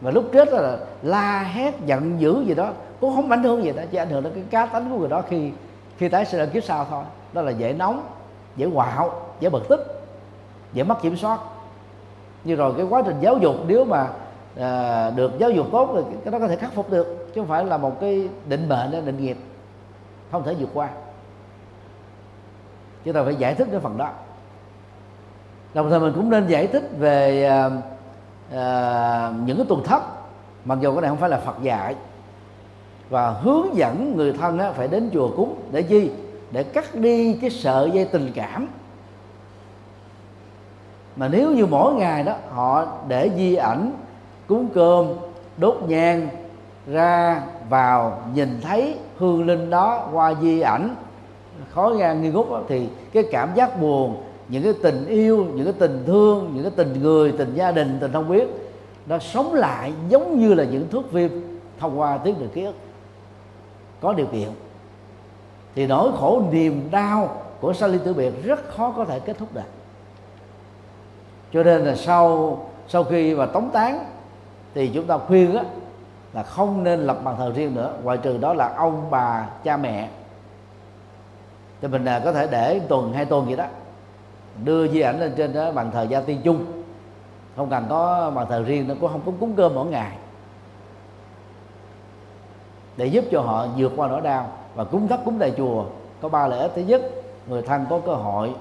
và 0.00 0.10
lúc 0.10 0.24
chết 0.32 0.48
là 0.52 0.76
la 1.02 1.42
hét, 1.42 1.74
giận 1.86 2.20
dữ 2.20 2.42
gì 2.46 2.54
đó, 2.54 2.70
cũng 3.00 3.16
không 3.16 3.30
ảnh 3.30 3.42
hưởng 3.42 3.64
gì 3.64 3.72
đó 3.72 3.82
chỉ 3.90 3.98
ảnh 3.98 4.10
hưởng 4.10 4.22
đến 4.22 4.32
cái 4.34 4.44
cá 4.50 4.66
tánh 4.66 4.90
của 4.90 4.98
người 4.98 5.08
đó 5.08 5.22
khi 5.28 5.50
khi 6.02 6.08
tái 6.08 6.24
sinh 6.24 6.40
ở 6.40 6.46
kiếp 6.46 6.64
sau 6.64 6.86
thôi. 6.90 7.04
Đó 7.32 7.42
là 7.42 7.50
dễ 7.50 7.72
nóng 7.72 8.06
dễ 8.56 8.68
quạo 8.74 9.22
dễ 9.40 9.48
bực 9.48 9.68
tức 9.68 10.04
dễ 10.72 10.82
mất 10.82 11.02
kiểm 11.02 11.16
soát. 11.16 11.38
Như 12.44 12.54
rồi 12.54 12.74
cái 12.76 12.86
quá 12.90 13.02
trình 13.06 13.16
giáo 13.20 13.38
dục 13.38 13.54
nếu 13.66 13.84
mà 13.84 14.08
à, 14.58 15.10
được 15.10 15.38
giáo 15.38 15.50
dục 15.50 15.66
tốt 15.72 15.90
thì 15.94 16.16
cái 16.24 16.32
đó 16.32 16.38
có 16.38 16.48
thể 16.48 16.56
khắc 16.56 16.72
phục 16.72 16.90
được 16.90 17.28
chứ 17.34 17.40
không 17.40 17.48
phải 17.48 17.64
là 17.64 17.76
một 17.76 18.00
cái 18.00 18.28
định 18.48 18.68
mệnh 18.68 18.90
định 18.90 19.24
nghiệp. 19.24 19.36
Không 20.32 20.44
thể 20.44 20.54
vượt 20.54 20.68
qua. 20.74 20.88
Chúng 23.04 23.14
ta 23.14 23.22
phải 23.24 23.34
giải 23.34 23.54
thích 23.54 23.68
cái 23.70 23.80
phần 23.80 23.96
đó. 23.96 24.10
Đồng 25.74 25.90
thời 25.90 26.00
mình 26.00 26.12
cũng 26.14 26.30
nên 26.30 26.46
giải 26.46 26.66
thích 26.66 26.90
về 26.98 27.44
à, 27.44 27.70
à, 28.52 29.32
những 29.44 29.56
cái 29.56 29.66
tuần 29.68 29.82
thất 29.84 30.02
mặc 30.64 30.78
dù 30.80 30.94
cái 30.94 31.00
này 31.00 31.08
không 31.08 31.18
phải 31.18 31.30
là 31.30 31.38
phật 31.38 31.62
dạy 31.62 31.94
và 33.12 33.30
hướng 33.30 33.76
dẫn 33.76 34.16
người 34.16 34.32
thân 34.32 34.58
á, 34.58 34.70
phải 34.70 34.88
đến 34.88 35.10
chùa 35.12 35.30
cúng 35.36 35.54
để 35.72 35.82
chi? 35.82 36.10
Để 36.50 36.62
cắt 36.62 36.94
đi 36.94 37.38
cái 37.40 37.50
sợi 37.50 37.90
dây 37.90 38.04
tình 38.04 38.30
cảm. 38.34 38.68
Mà 41.16 41.28
nếu 41.28 41.50
như 41.50 41.66
mỗi 41.66 41.94
ngày 41.94 42.24
đó 42.24 42.34
họ 42.50 42.86
để 43.08 43.30
di 43.36 43.54
ảnh 43.54 43.92
cúng 44.46 44.68
cơm 44.74 45.06
đốt 45.56 45.76
nhang 45.88 46.28
ra 46.86 47.42
vào 47.68 48.22
nhìn 48.34 48.60
thấy 48.62 48.94
hương 49.18 49.46
linh 49.46 49.70
đó 49.70 50.08
qua 50.12 50.34
di 50.42 50.60
ảnh 50.60 50.94
khói 51.70 51.98
ra 51.98 52.12
nghi 52.12 52.30
ngút 52.30 52.50
đó, 52.50 52.60
thì 52.68 52.88
cái 53.12 53.22
cảm 53.32 53.50
giác 53.54 53.80
buồn 53.80 54.16
những 54.48 54.62
cái 54.62 54.72
tình 54.82 55.06
yêu 55.06 55.46
những 55.54 55.64
cái 55.64 55.74
tình 55.78 56.02
thương 56.06 56.50
những 56.54 56.62
cái 56.62 56.72
tình 56.76 57.02
người 57.02 57.32
tình 57.32 57.54
gia 57.54 57.72
đình 57.72 57.98
tình 58.00 58.12
không 58.12 58.28
biết 58.28 58.48
nó 59.06 59.18
sống 59.18 59.54
lại 59.54 59.92
giống 60.08 60.40
như 60.40 60.54
là 60.54 60.64
những 60.64 60.88
thước 60.88 61.12
phim 61.12 61.58
thông 61.78 62.00
qua 62.00 62.18
tiếng 62.18 62.38
được 62.38 62.48
ký 62.54 62.64
ức 62.64 62.74
có 64.02 64.12
điều 64.12 64.26
kiện. 64.26 64.48
Thì 65.74 65.86
nỗi 65.86 66.12
khổ 66.18 66.42
niềm 66.50 66.88
đau 66.90 67.42
của 67.60 67.72
sa 67.72 67.86
ly 67.86 67.98
tử 68.04 68.14
biệt 68.14 68.44
rất 68.44 68.68
khó 68.68 68.92
có 68.96 69.04
thể 69.04 69.20
kết 69.20 69.38
thúc 69.38 69.54
được. 69.54 69.60
Cho 71.52 71.62
nên 71.62 71.80
là 71.80 71.94
sau 71.94 72.58
sau 72.88 73.04
khi 73.04 73.34
mà 73.34 73.46
tống 73.46 73.70
tán 73.70 74.04
thì 74.74 74.90
chúng 74.94 75.06
ta 75.06 75.18
khuyên 75.18 75.56
á, 75.56 75.64
là 76.32 76.42
không 76.42 76.84
nên 76.84 77.00
lập 77.00 77.18
bàn 77.24 77.34
thờ 77.38 77.52
riêng 77.54 77.74
nữa. 77.74 77.94
Ngoại 78.02 78.18
trừ 78.18 78.38
đó 78.38 78.54
là 78.54 78.74
ông 78.76 79.10
bà 79.10 79.48
cha 79.64 79.76
mẹ. 79.76 80.08
Thì 81.80 81.88
mình 81.88 82.04
à, 82.04 82.20
có 82.24 82.32
thể 82.32 82.48
để 82.50 82.80
tuần 82.88 83.12
hai 83.12 83.24
tuần 83.24 83.48
gì 83.48 83.56
đó 83.56 83.66
đưa 84.64 84.88
di 84.88 85.00
ảnh 85.00 85.20
lên 85.20 85.32
trên 85.36 85.52
đó 85.52 85.72
bàn 85.72 85.90
thờ 85.92 86.02
gia 86.02 86.20
tiên 86.20 86.40
chung. 86.44 86.64
Không 87.56 87.70
cần 87.70 87.86
có 87.88 88.32
bàn 88.34 88.46
thờ 88.50 88.62
riêng 88.62 88.88
nó 88.88 88.94
cũng 89.00 89.12
không 89.12 89.20
có 89.26 89.32
cúng 89.40 89.54
cơm 89.56 89.74
mỗi 89.74 89.86
ngày 89.86 90.16
để 92.96 93.06
giúp 93.06 93.24
cho 93.30 93.40
họ 93.40 93.66
vượt 93.76 93.92
qua 93.96 94.08
nỗi 94.08 94.20
đau 94.20 94.50
và 94.74 94.84
cúng 94.84 95.08
thất 95.08 95.20
cúng 95.24 95.38
đại 95.38 95.52
chùa. 95.56 95.84
Có 96.20 96.28
ba 96.28 96.46
lợi 96.46 96.60
ích 96.60 96.72
thứ 96.74 96.82
nhất, 96.82 97.02
người 97.46 97.62
thân 97.62 97.86
có 97.90 98.00
cơ 98.06 98.14
hội 98.14 98.54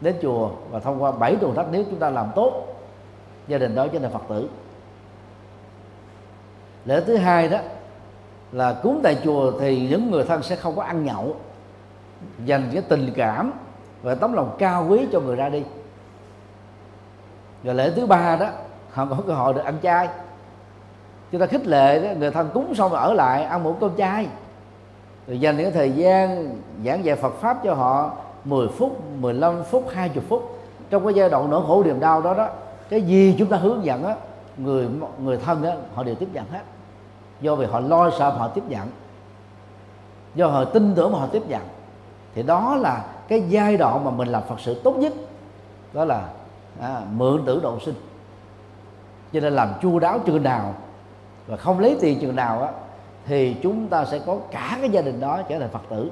đến 0.00 0.16
chùa 0.22 0.50
và 0.70 0.80
thông 0.80 1.02
qua 1.02 1.12
bảy 1.12 1.36
tuần 1.36 1.54
thất, 1.54 1.66
nếu 1.70 1.84
chúng 1.90 1.98
ta 1.98 2.10
làm 2.10 2.26
tốt, 2.34 2.66
gia 3.48 3.58
đình 3.58 3.74
đó 3.74 3.86
chính 3.86 4.02
là 4.02 4.08
phật 4.08 4.22
tử. 4.28 4.48
Lợi 6.84 7.02
thứ 7.06 7.16
hai 7.16 7.48
đó 7.48 7.58
là 8.52 8.72
cúng 8.72 9.00
tại 9.02 9.18
chùa 9.24 9.52
thì 9.60 9.88
những 9.88 10.10
người 10.10 10.24
thân 10.24 10.42
sẽ 10.42 10.56
không 10.56 10.76
có 10.76 10.82
ăn 10.82 11.04
nhậu, 11.04 11.36
dành 12.44 12.70
cái 12.72 12.82
tình 12.82 13.12
cảm 13.16 13.52
và 14.02 14.14
tấm 14.14 14.32
lòng 14.32 14.56
cao 14.58 14.86
quý 14.88 15.06
cho 15.12 15.20
người 15.20 15.36
ra 15.36 15.48
đi. 15.48 15.62
Rồi 17.64 17.74
lễ 17.74 17.92
thứ 17.96 18.06
ba 18.06 18.36
đó, 18.36 18.48
họ 18.90 19.06
có 19.10 19.16
cơ 19.26 19.34
hội 19.34 19.54
được 19.54 19.64
ăn 19.64 19.74
chay 19.82 20.08
chúng 21.32 21.40
ta 21.40 21.46
khích 21.46 21.66
lệ 21.66 22.02
đó, 22.02 22.08
người 22.18 22.30
thân 22.30 22.48
cúng 22.54 22.74
xong 22.74 22.90
rồi 22.90 23.00
ở 23.00 23.14
lại 23.14 23.44
ăn 23.44 23.62
một 23.62 23.76
cơm 23.80 23.96
chay. 23.96 24.26
Rồi 25.26 25.40
dành 25.40 25.56
những 25.56 25.72
thời 25.72 25.90
gian 25.90 26.50
giảng 26.84 27.04
dạy 27.04 27.16
Phật 27.16 27.34
pháp 27.40 27.64
cho 27.64 27.74
họ 27.74 28.10
10 28.44 28.68
phút 28.68 29.00
15 29.20 29.64
phút 29.70 29.88
20 29.92 30.24
phút. 30.28 30.58
Trong 30.90 31.04
cái 31.04 31.14
giai 31.14 31.28
đoạn 31.28 31.50
nỗi 31.50 31.62
khổ 31.66 31.82
niềm 31.84 32.00
đau 32.00 32.22
đó 32.22 32.34
đó 32.34 32.48
cái 32.88 33.02
gì 33.02 33.34
chúng 33.38 33.48
ta 33.48 33.56
hướng 33.56 33.84
dẫn 33.84 34.02
đó, 34.02 34.14
người 34.56 34.88
người 35.22 35.36
thân 35.36 35.62
đó, 35.62 35.70
họ 35.94 36.02
đều 36.02 36.14
tiếp 36.14 36.28
nhận 36.32 36.44
hết. 36.50 36.62
Do 37.40 37.54
vì 37.54 37.66
họ 37.66 37.80
lo 37.80 38.10
sợ 38.18 38.30
họ 38.30 38.48
tiếp 38.48 38.64
nhận. 38.68 38.88
Do 40.34 40.46
họ 40.46 40.64
tin 40.64 40.94
tưởng 40.94 41.12
mà 41.12 41.18
họ 41.18 41.26
tiếp 41.26 41.42
nhận. 41.48 41.62
Thì 42.34 42.42
đó 42.42 42.76
là 42.76 43.04
cái 43.28 43.42
giai 43.48 43.76
đoạn 43.76 44.04
mà 44.04 44.10
mình 44.10 44.28
làm 44.28 44.42
phật 44.48 44.60
sự 44.60 44.80
tốt 44.84 44.96
nhất. 44.96 45.12
Đó 45.92 46.04
là 46.04 46.28
à, 46.80 47.00
mượn 47.12 47.42
tử 47.46 47.60
độ 47.62 47.78
sinh. 47.80 47.94
Cho 49.32 49.40
nên 49.40 49.52
làm 49.52 49.68
chu 49.82 49.98
đáo 49.98 50.18
chừng 50.26 50.42
nào 50.42 50.74
và 51.46 51.56
không 51.56 51.78
lấy 51.78 51.96
tiền 52.00 52.18
chừng 52.20 52.36
nào 52.36 52.62
á, 52.62 52.72
thì 53.26 53.56
chúng 53.62 53.88
ta 53.88 54.04
sẽ 54.04 54.20
có 54.26 54.38
cả 54.50 54.78
cái 54.80 54.90
gia 54.90 55.02
đình 55.02 55.20
đó 55.20 55.42
trở 55.48 55.58
thành 55.58 55.68
phật 55.68 55.82
tử. 55.90 56.10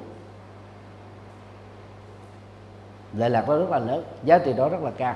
Lệ 3.13 3.29
lạc 3.29 3.47
đó 3.47 3.57
rất 3.57 3.69
là 3.69 3.79
lớn, 3.79 4.03
giá 4.23 4.37
trị 4.37 4.53
đó 4.53 4.69
rất 4.69 4.83
là 4.83 4.91
cao. 4.97 5.15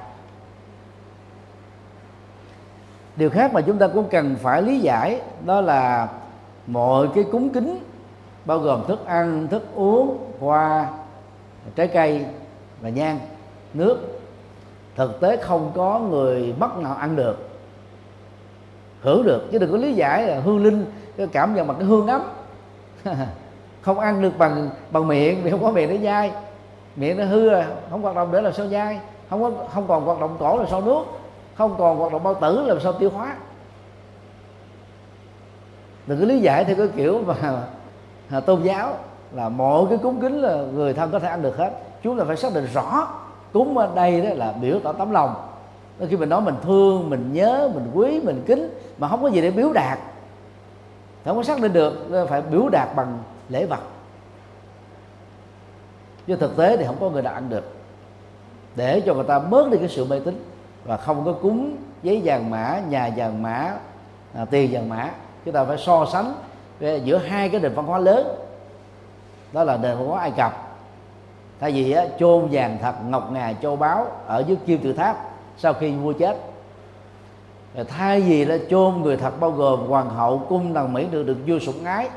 Điều 3.15 3.29
khác 3.29 3.53
mà 3.53 3.61
chúng 3.61 3.77
ta 3.77 3.87
cũng 3.87 4.09
cần 4.09 4.35
phải 4.35 4.61
lý 4.61 4.79
giải 4.79 5.21
đó 5.45 5.61
là 5.61 6.09
mọi 6.67 7.07
cái 7.15 7.23
cúng 7.31 7.49
kính, 7.49 7.79
bao 8.45 8.59
gồm 8.59 8.87
thức 8.87 9.05
ăn, 9.05 9.47
thức 9.47 9.63
uống, 9.75 10.31
hoa, 10.39 10.89
trái 11.75 11.87
cây 11.87 12.25
và 12.81 12.89
nhang, 12.89 13.19
nước, 13.73 14.21
thực 14.95 15.19
tế 15.21 15.37
không 15.37 15.71
có 15.75 15.99
người 15.99 16.55
mất 16.59 16.77
nào 16.77 16.93
ăn 16.93 17.15
được 17.15 17.48
hưởng 19.01 19.23
được, 19.23 19.51
chứ 19.51 19.57
đừng 19.57 19.71
có 19.71 19.77
lý 19.77 19.93
giải 19.93 20.27
là 20.27 20.39
hương 20.39 20.63
linh 20.63 20.85
cái 21.17 21.27
cảm 21.27 21.55
nhận 21.55 21.67
bằng 21.67 21.77
cái 21.77 21.85
hương 21.85 22.07
ấm. 22.07 22.21
Không 23.81 23.99
ăn 23.99 24.21
được 24.21 24.37
bằng 24.37 24.69
bằng 24.91 25.07
miệng, 25.07 25.43
vì 25.43 25.51
không 25.51 25.63
có 25.63 25.71
miệng 25.71 25.89
để 25.89 25.97
nhai. 25.97 26.31
Miệng 26.95 27.17
nó 27.17 27.25
hư 27.25 27.49
rồi 27.49 27.63
không 27.89 28.01
hoạt 28.01 28.15
động 28.15 28.29
để 28.31 28.41
làm 28.41 28.53
sao 28.53 28.65
nhai. 28.65 28.99
Không 29.29 29.41
có, 29.41 29.51
không 29.73 29.87
còn 29.87 30.05
hoạt 30.05 30.19
động 30.19 30.37
cổ 30.39 30.57
làm 30.57 30.67
sao 30.67 30.81
nuốt. 30.81 31.07
Không 31.55 31.75
còn 31.77 31.97
hoạt 31.97 32.11
động 32.13 32.23
bao 32.23 32.33
tử 32.33 32.65
làm 32.67 32.79
sao 32.79 32.93
tiêu 32.93 33.09
hóa. 33.09 33.35
Đừng 36.07 36.19
có 36.19 36.25
lý 36.25 36.39
giải 36.39 36.65
theo 36.65 36.75
cái 36.75 36.87
kiểu 36.95 37.21
mà 37.27 38.39
tôn 38.45 38.63
giáo 38.63 38.93
là 39.31 39.49
mọi 39.49 39.85
cái 39.89 39.97
cúng 39.97 40.21
kính 40.21 40.41
là 40.41 40.55
người 40.55 40.93
thân 40.93 41.11
có 41.11 41.19
thể 41.19 41.27
ăn 41.27 41.41
được 41.41 41.57
hết. 41.57 41.71
Chúng 42.03 42.17
ta 42.17 42.23
phải 42.27 42.37
xác 42.37 42.53
định 42.53 42.67
rõ, 42.73 43.07
cúng 43.53 43.77
ở 43.77 43.89
đây 43.95 44.21
đó 44.21 44.29
là 44.33 44.51
biểu 44.61 44.79
tỏ 44.83 44.91
tấm 44.93 45.11
lòng 45.11 45.48
khi 46.07 46.17
mình 46.17 46.29
nói 46.29 46.41
mình 46.41 46.55
thương 46.63 47.09
mình 47.09 47.33
nhớ 47.33 47.69
mình 47.73 47.91
quý 47.93 48.21
mình 48.23 48.43
kính 48.45 48.69
mà 48.97 49.07
không 49.07 49.21
có 49.21 49.27
gì 49.27 49.41
để 49.41 49.51
biểu 49.51 49.73
đạt. 49.73 49.99
Không 51.25 51.37
có 51.37 51.43
xác 51.43 51.61
định 51.61 51.73
được 51.73 52.11
ờ, 52.11 52.25
phải 52.25 52.41
biểu 52.41 52.69
đạt 52.69 52.95
bằng 52.95 53.17
lễ 53.49 53.65
vật. 53.65 53.79
Chứ 56.27 56.35
thực 56.35 56.57
tế 56.57 56.77
thì 56.77 56.85
không 56.85 56.97
có 56.99 57.09
người 57.09 57.21
nào 57.21 57.33
ăn 57.33 57.49
được. 57.49 57.75
Để 58.75 59.01
cho 59.05 59.13
người 59.13 59.23
ta 59.23 59.39
bớt 59.39 59.71
đi 59.71 59.77
cái 59.77 59.89
sự 59.89 60.05
mê 60.05 60.19
tín 60.19 60.45
và 60.85 60.97
không 60.97 61.25
có 61.25 61.33
cúng 61.33 61.77
giấy 62.03 62.21
vàng 62.23 62.49
mã 62.49 62.81
nhà 62.89 63.11
vàng 63.15 63.41
mã 63.41 63.73
à, 64.33 64.45
tiền 64.45 64.73
vàng 64.73 64.89
mã. 64.89 65.09
Chúng 65.45 65.53
ta 65.53 65.63
phải 65.63 65.77
so 65.77 66.05
sánh 66.11 66.33
giữa 66.79 67.17
hai 67.17 67.49
cái 67.49 67.61
nền 67.61 67.73
văn 67.73 67.85
hóa 67.85 67.99
lớn. 67.99 68.27
Đó 69.53 69.63
là 69.63 69.77
nền 69.77 69.97
văn 69.97 70.07
hóa 70.07 70.21
ai 70.21 70.31
cập. 70.31 70.77
Thay 71.59 71.71
vì 71.71 71.91
á, 71.91 72.05
chôn 72.19 72.47
vàng 72.51 72.77
thật 72.81 72.93
ngọc 73.09 73.31
ngà 73.31 73.53
châu 73.61 73.75
báu 73.75 74.07
ở 74.27 74.43
dưới 74.47 74.57
kim 74.65 74.81
tự 74.83 74.93
tháp 74.93 75.28
sau 75.59 75.73
khi 75.73 75.91
vua 75.91 76.13
chết 76.13 76.37
rồi 77.75 77.85
thay 77.85 78.21
vì 78.21 78.45
là 78.45 78.57
chôn 78.69 79.01
người 79.01 79.17
thật 79.17 79.39
bao 79.39 79.51
gồm 79.51 79.79
hoàng 79.79 80.09
hậu 80.09 80.45
cung 80.49 80.73
tần 80.73 80.93
mỹ 80.93 81.07
được 81.11 81.23
được 81.23 81.37
vua 81.47 81.59
sủng 81.59 81.85
ái 81.85 82.09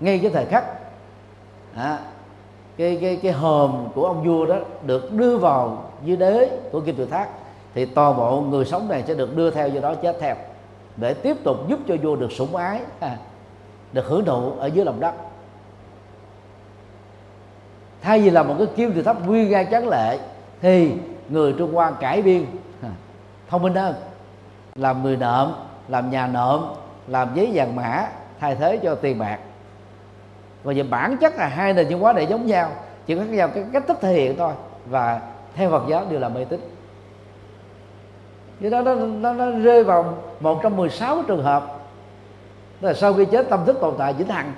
ngay 0.00 0.18
cái 0.18 0.30
thời 0.30 0.44
khắc 0.44 0.64
à, 1.74 1.98
cái 2.76 2.98
cái 3.00 3.16
cái 3.22 3.32
hòm 3.32 3.88
của 3.94 4.06
ông 4.06 4.24
vua 4.24 4.46
đó 4.46 4.56
được 4.86 5.12
đưa 5.12 5.36
vào 5.36 5.90
dưới 6.04 6.16
đế 6.16 6.58
của 6.72 6.80
kim 6.80 6.96
tự 6.96 7.06
tháp 7.06 7.28
thì 7.74 7.84
toàn 7.84 8.16
bộ 8.16 8.40
người 8.40 8.64
sống 8.64 8.88
này 8.88 9.04
sẽ 9.06 9.14
được 9.14 9.36
đưa 9.36 9.50
theo 9.50 9.68
do 9.68 9.80
đó 9.80 9.94
chết 9.94 10.16
theo 10.20 10.34
để 10.96 11.14
tiếp 11.14 11.36
tục 11.44 11.68
giúp 11.68 11.78
cho 11.88 11.96
vua 12.02 12.16
được 12.16 12.32
sủng 12.32 12.56
ái 12.56 12.80
à, 13.00 13.16
được 13.92 14.06
hưởng 14.06 14.24
thụ 14.24 14.52
ở 14.58 14.66
dưới 14.66 14.84
lòng 14.84 15.00
đất. 15.00 15.14
Thay 18.02 18.20
vì 18.20 18.30
là 18.30 18.42
một 18.42 18.54
cái 18.58 18.66
kim 18.76 18.92
tự 18.92 19.02
tháp 19.02 19.26
nguyên 19.26 19.50
nga 19.50 19.64
tráng 19.64 19.88
lệ 19.88 20.18
thì 20.60 20.92
người 21.28 21.54
trung 21.58 21.74
hoa 21.74 21.90
cải 21.90 22.22
biên 22.22 22.46
thông 23.48 23.62
minh 23.62 23.74
hơn. 23.74 23.94
Làm 24.74 25.02
người 25.02 25.16
nộm 25.16 25.52
làm 25.88 26.10
nhà 26.10 26.26
nộm 26.26 26.64
làm 27.06 27.28
giấy 27.34 27.50
vàng 27.54 27.76
mã 27.76 28.06
thay 28.40 28.54
thế 28.54 28.76
cho 28.82 28.94
tiền 28.94 29.18
bạc. 29.18 29.38
Và 30.64 30.72
về 30.76 30.82
bản 30.82 31.16
chất 31.16 31.36
là 31.36 31.46
hai 31.46 31.72
nền 31.72 31.88
văn 31.90 32.00
hóa 32.00 32.12
này 32.12 32.26
giống 32.26 32.46
nhau 32.46 32.70
chỉ 33.06 33.18
khác 33.18 33.28
nhau 33.28 33.48
cái 33.48 33.64
cách 33.72 33.84
thức 33.88 33.98
thể 34.00 34.12
hiện 34.12 34.36
thôi 34.36 34.52
và 34.86 35.20
theo 35.54 35.70
Phật 35.70 35.82
giáo 35.88 36.04
đều 36.10 36.20
là 36.20 36.28
mê 36.28 36.44
tín. 36.44 36.60
Cái 38.60 38.70
đó 38.70 38.82
nó, 38.82 38.94
nó, 38.94 39.32
nó 39.32 39.50
rơi 39.50 39.84
vào 39.84 40.18
một 40.40 40.60
trong 40.62 40.76
16 40.76 41.22
trường 41.26 41.44
hợp 41.44 41.74
Tức 42.80 42.88
là 42.88 42.94
sau 42.94 43.14
khi 43.14 43.24
chết 43.24 43.46
tâm 43.50 43.64
thức 43.66 43.76
tồn 43.80 43.94
tại 43.98 44.12
vĩnh 44.12 44.28
hằng. 44.28 44.52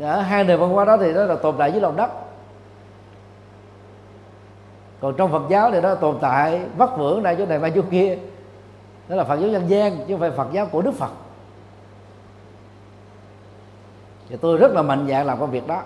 Ở 0.00 0.20
hai 0.20 0.44
nền 0.44 0.60
văn 0.60 0.70
hóa 0.70 0.84
đó 0.84 0.96
thì 0.96 1.12
nó 1.12 1.24
là 1.24 1.36
tồn 1.36 1.54
tại 1.58 1.72
dưới 1.72 1.80
lòng 1.80 1.96
đất 1.96 2.10
còn 5.00 5.14
trong 5.16 5.32
Phật 5.32 5.42
giáo 5.48 5.70
thì 5.70 5.80
nó 5.80 5.94
tồn 5.94 6.18
tại 6.20 6.62
vất 6.76 6.96
vưởng 6.96 7.22
này, 7.22 7.36
chỗ 7.38 7.46
này 7.46 7.58
mai 7.58 7.72
chỗ 7.74 7.82
kia. 7.90 8.18
Đó 9.08 9.16
là 9.16 9.24
Phật 9.24 9.36
giáo 9.40 9.50
dân 9.50 9.70
gian, 9.70 9.96
chứ 9.96 10.14
không 10.14 10.20
phải 10.20 10.30
Phật 10.30 10.48
giáo 10.52 10.66
của 10.66 10.82
Đức 10.82 10.94
Phật. 10.94 11.10
Thì 14.28 14.36
tôi 14.36 14.58
rất 14.58 14.72
là 14.72 14.82
mạnh 14.82 15.06
dạn 15.08 15.26
làm 15.26 15.40
công 15.40 15.50
việc 15.50 15.66
đó. 15.66 15.82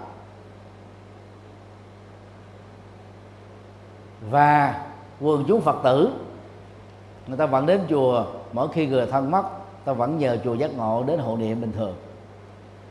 Và 4.31 4.85
quần 5.21 5.45
chúng 5.49 5.61
phật 5.61 5.77
tử, 5.85 6.11
người 7.27 7.37
ta 7.37 7.47
vẫn 7.47 7.67
đến 7.67 7.81
chùa, 7.89 8.25
mỗi 8.53 8.69
khi 8.69 8.87
người 8.87 9.07
thân 9.07 9.31
mất, 9.31 9.43
ta 9.85 9.93
vẫn 9.93 10.19
nhờ 10.19 10.37
chùa 10.45 10.55
giác 10.55 10.77
ngộ 10.77 11.05
đến 11.07 11.19
hộ 11.19 11.37
niệm 11.37 11.61
bình 11.61 11.73
thường. 11.73 11.95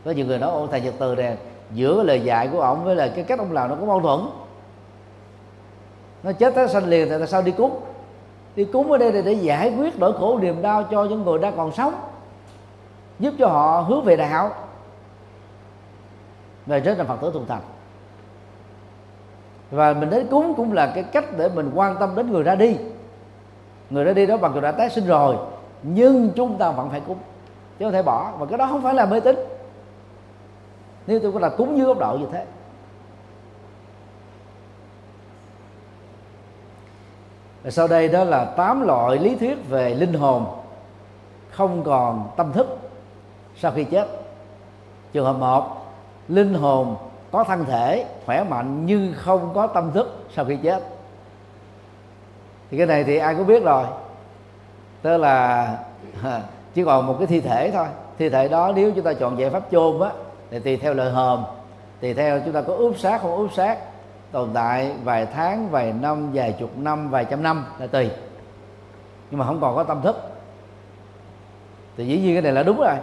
Có 0.06 0.12
nhiều 0.12 0.26
người 0.26 0.40
nói, 0.40 0.52
ô, 0.52 0.68
thầy 0.68 0.82
nhật 0.82 0.94
từ 1.00 1.16
nè, 1.16 1.36
giữa 1.72 2.04
lời 2.04 2.22
dạy 2.22 2.48
của 2.48 2.62
ông 2.62 2.84
với 2.84 2.96
là 2.96 3.12
cái 3.16 3.24
cách 3.24 3.40
ông 3.40 3.52
làm 3.52 3.70
nó 3.70 3.76
có 3.76 3.86
mâu 3.86 4.02
thuẫn 4.02 4.20
nó 6.24 6.32
chết 6.32 6.56
tái 6.56 6.68
sanh 6.68 6.86
liền 6.86 7.10
thì 7.10 7.16
tại 7.18 7.28
sao 7.28 7.42
đi 7.42 7.52
cúng? 7.52 7.80
Đi 8.56 8.66
cúng 8.66 8.92
ở 8.92 8.98
đây 8.98 9.12
là 9.14 9.22
để 9.22 9.34
giải 9.34 9.74
quyết 9.78 10.00
nỗi 10.00 10.14
khổ 10.14 10.40
niềm 10.42 10.62
đau 10.62 10.84
cho 10.92 11.04
những 11.04 11.24
người 11.24 11.40
đang 11.40 11.58
còn 11.58 11.72
sống, 11.72 11.94
giúp 13.20 13.34
cho 13.40 13.48
họ 13.48 13.82
hướng 13.82 14.04
về 14.04 14.16
đạo. 14.16 14.54
Về 16.66 16.80
rất 16.80 16.98
là 16.98 17.04
phật 17.04 17.22
tử 17.22 17.32
thuần 17.34 17.46
thành. 17.48 17.62
Và 19.72 19.94
mình 19.94 20.10
đến 20.10 20.28
cúng 20.32 20.54
cũng 20.58 20.74
là 20.74 20.92
cái 20.96 21.04
cách 21.04 21.26
để 21.38 21.50
mình 21.56 21.72
quan 21.76 21.96
tâm 22.00 22.16
đến 22.16 22.32
người 22.32 22.44
ra 22.44 22.56
đi. 22.56 22.78
Người 23.90 24.04
ra 24.04 24.14
đi 24.14 24.26
đó 24.26 24.38
bằng 24.38 24.52
dù 24.56 24.62
đã 24.62 24.72
tái 24.72 24.90
sinh 24.90 25.06
rồi, 25.06 25.36
nhưng 25.84 26.30
chúng 26.36 26.58
ta 26.58 26.72
vẫn 26.72 26.90
phải 26.90 27.02
cúng, 27.08 27.18
chứ 27.80 27.86
không 27.86 27.94
thể 27.94 28.04
bỏ. 28.04 28.32
Và 28.40 28.46
cái 28.46 28.58
đó 28.58 28.68
không 28.72 28.82
phải 28.82 28.94
là 28.94 29.06
mê 29.06 29.20
tín. 29.20 29.36
Nếu 31.08 31.20
tôi 31.20 31.32
có 31.32 31.40
là 31.40 31.50
cúng 31.50 31.78
dưới 31.78 31.86
góc 31.86 32.00
độ 32.00 32.18
như 32.20 32.26
thế 32.32 32.46
và 37.63 37.71
sau 37.71 37.88
đây 37.88 38.08
đó 38.08 38.24
là 38.24 38.45
tám 38.45 38.82
loại 38.82 39.17
lý 39.17 39.36
thuyết 39.36 39.69
về 39.69 39.93
linh 39.93 40.13
hồn 40.13 40.45
không 41.50 41.84
còn 41.84 42.30
tâm 42.38 42.54
thức 42.54 42.78
sau 43.58 43.71
khi 43.71 43.84
chết. 43.84 44.08
Trường 45.13 45.26
hợp 45.26 45.34
một, 45.34 45.67
linh 46.28 46.54
hồn 46.54 46.95
có 47.32 47.43
thân 47.43 47.65
thể 47.65 48.06
khỏe 48.26 48.43
mạnh 48.43 48.86
nhưng 48.86 49.13
không 49.17 49.52
có 49.54 49.67
tâm 49.67 49.91
thức 49.91 50.26
sau 50.36 50.45
khi 50.45 50.58
chết. 50.63 50.84
Thì 52.71 52.78
cái 52.78 52.88
này 52.88 53.04
thì 53.04 53.17
ai 53.17 53.36
cũng 53.36 53.47
biết 53.47 53.63
rồi. 53.63 53.86
Tức 55.02 55.17
là, 55.17 55.78
chỉ 56.74 56.84
còn 56.84 57.08
một 57.08 57.15
cái 57.17 57.28
thi 57.28 57.41
thể 57.41 57.71
thôi. 57.71 57.88
Thi 58.17 58.30
thể 58.30 58.47
đó 58.47 58.71
nếu 58.76 58.91
chúng 58.95 59.04
ta 59.04 59.13
chọn 59.13 59.39
giải 59.39 59.50
pháp 59.50 59.63
chôn 59.71 60.02
á, 60.02 60.10
thì 60.52 60.60
tùy 60.60 60.78
theo 60.78 60.93
lời 60.93 61.12
hòm 61.12 61.43
tùy 62.02 62.13
theo 62.13 62.39
chúng 62.45 62.54
ta 62.54 62.62
có 62.62 62.74
ướp 62.74 63.00
xác 63.00 63.21
không 63.21 63.36
ướp 63.36 63.54
xác 63.54 63.78
tồn 64.32 64.50
tại 64.54 64.91
vài 65.04 65.26
tháng 65.26 65.70
vài 65.70 65.94
năm 65.94 66.32
vài 66.34 66.56
chục 66.60 66.78
năm 66.78 67.10
vài 67.10 67.26
trăm 67.26 67.44
năm 67.44 67.65
là 67.80 67.88
tùy. 67.88 68.10
Nhưng 69.32 69.39
mà 69.39 69.46
không 69.46 69.62
còn 69.62 69.76
có 69.76 69.84
tâm 69.84 70.02
thức. 70.02 70.15
Thì 71.98 72.08
dĩ 72.08 72.20
nhiên 72.20 72.36
cái 72.36 72.41
này 72.41 72.52
là 72.52 72.63
đúng 72.63 72.78
rồi. 72.78 72.96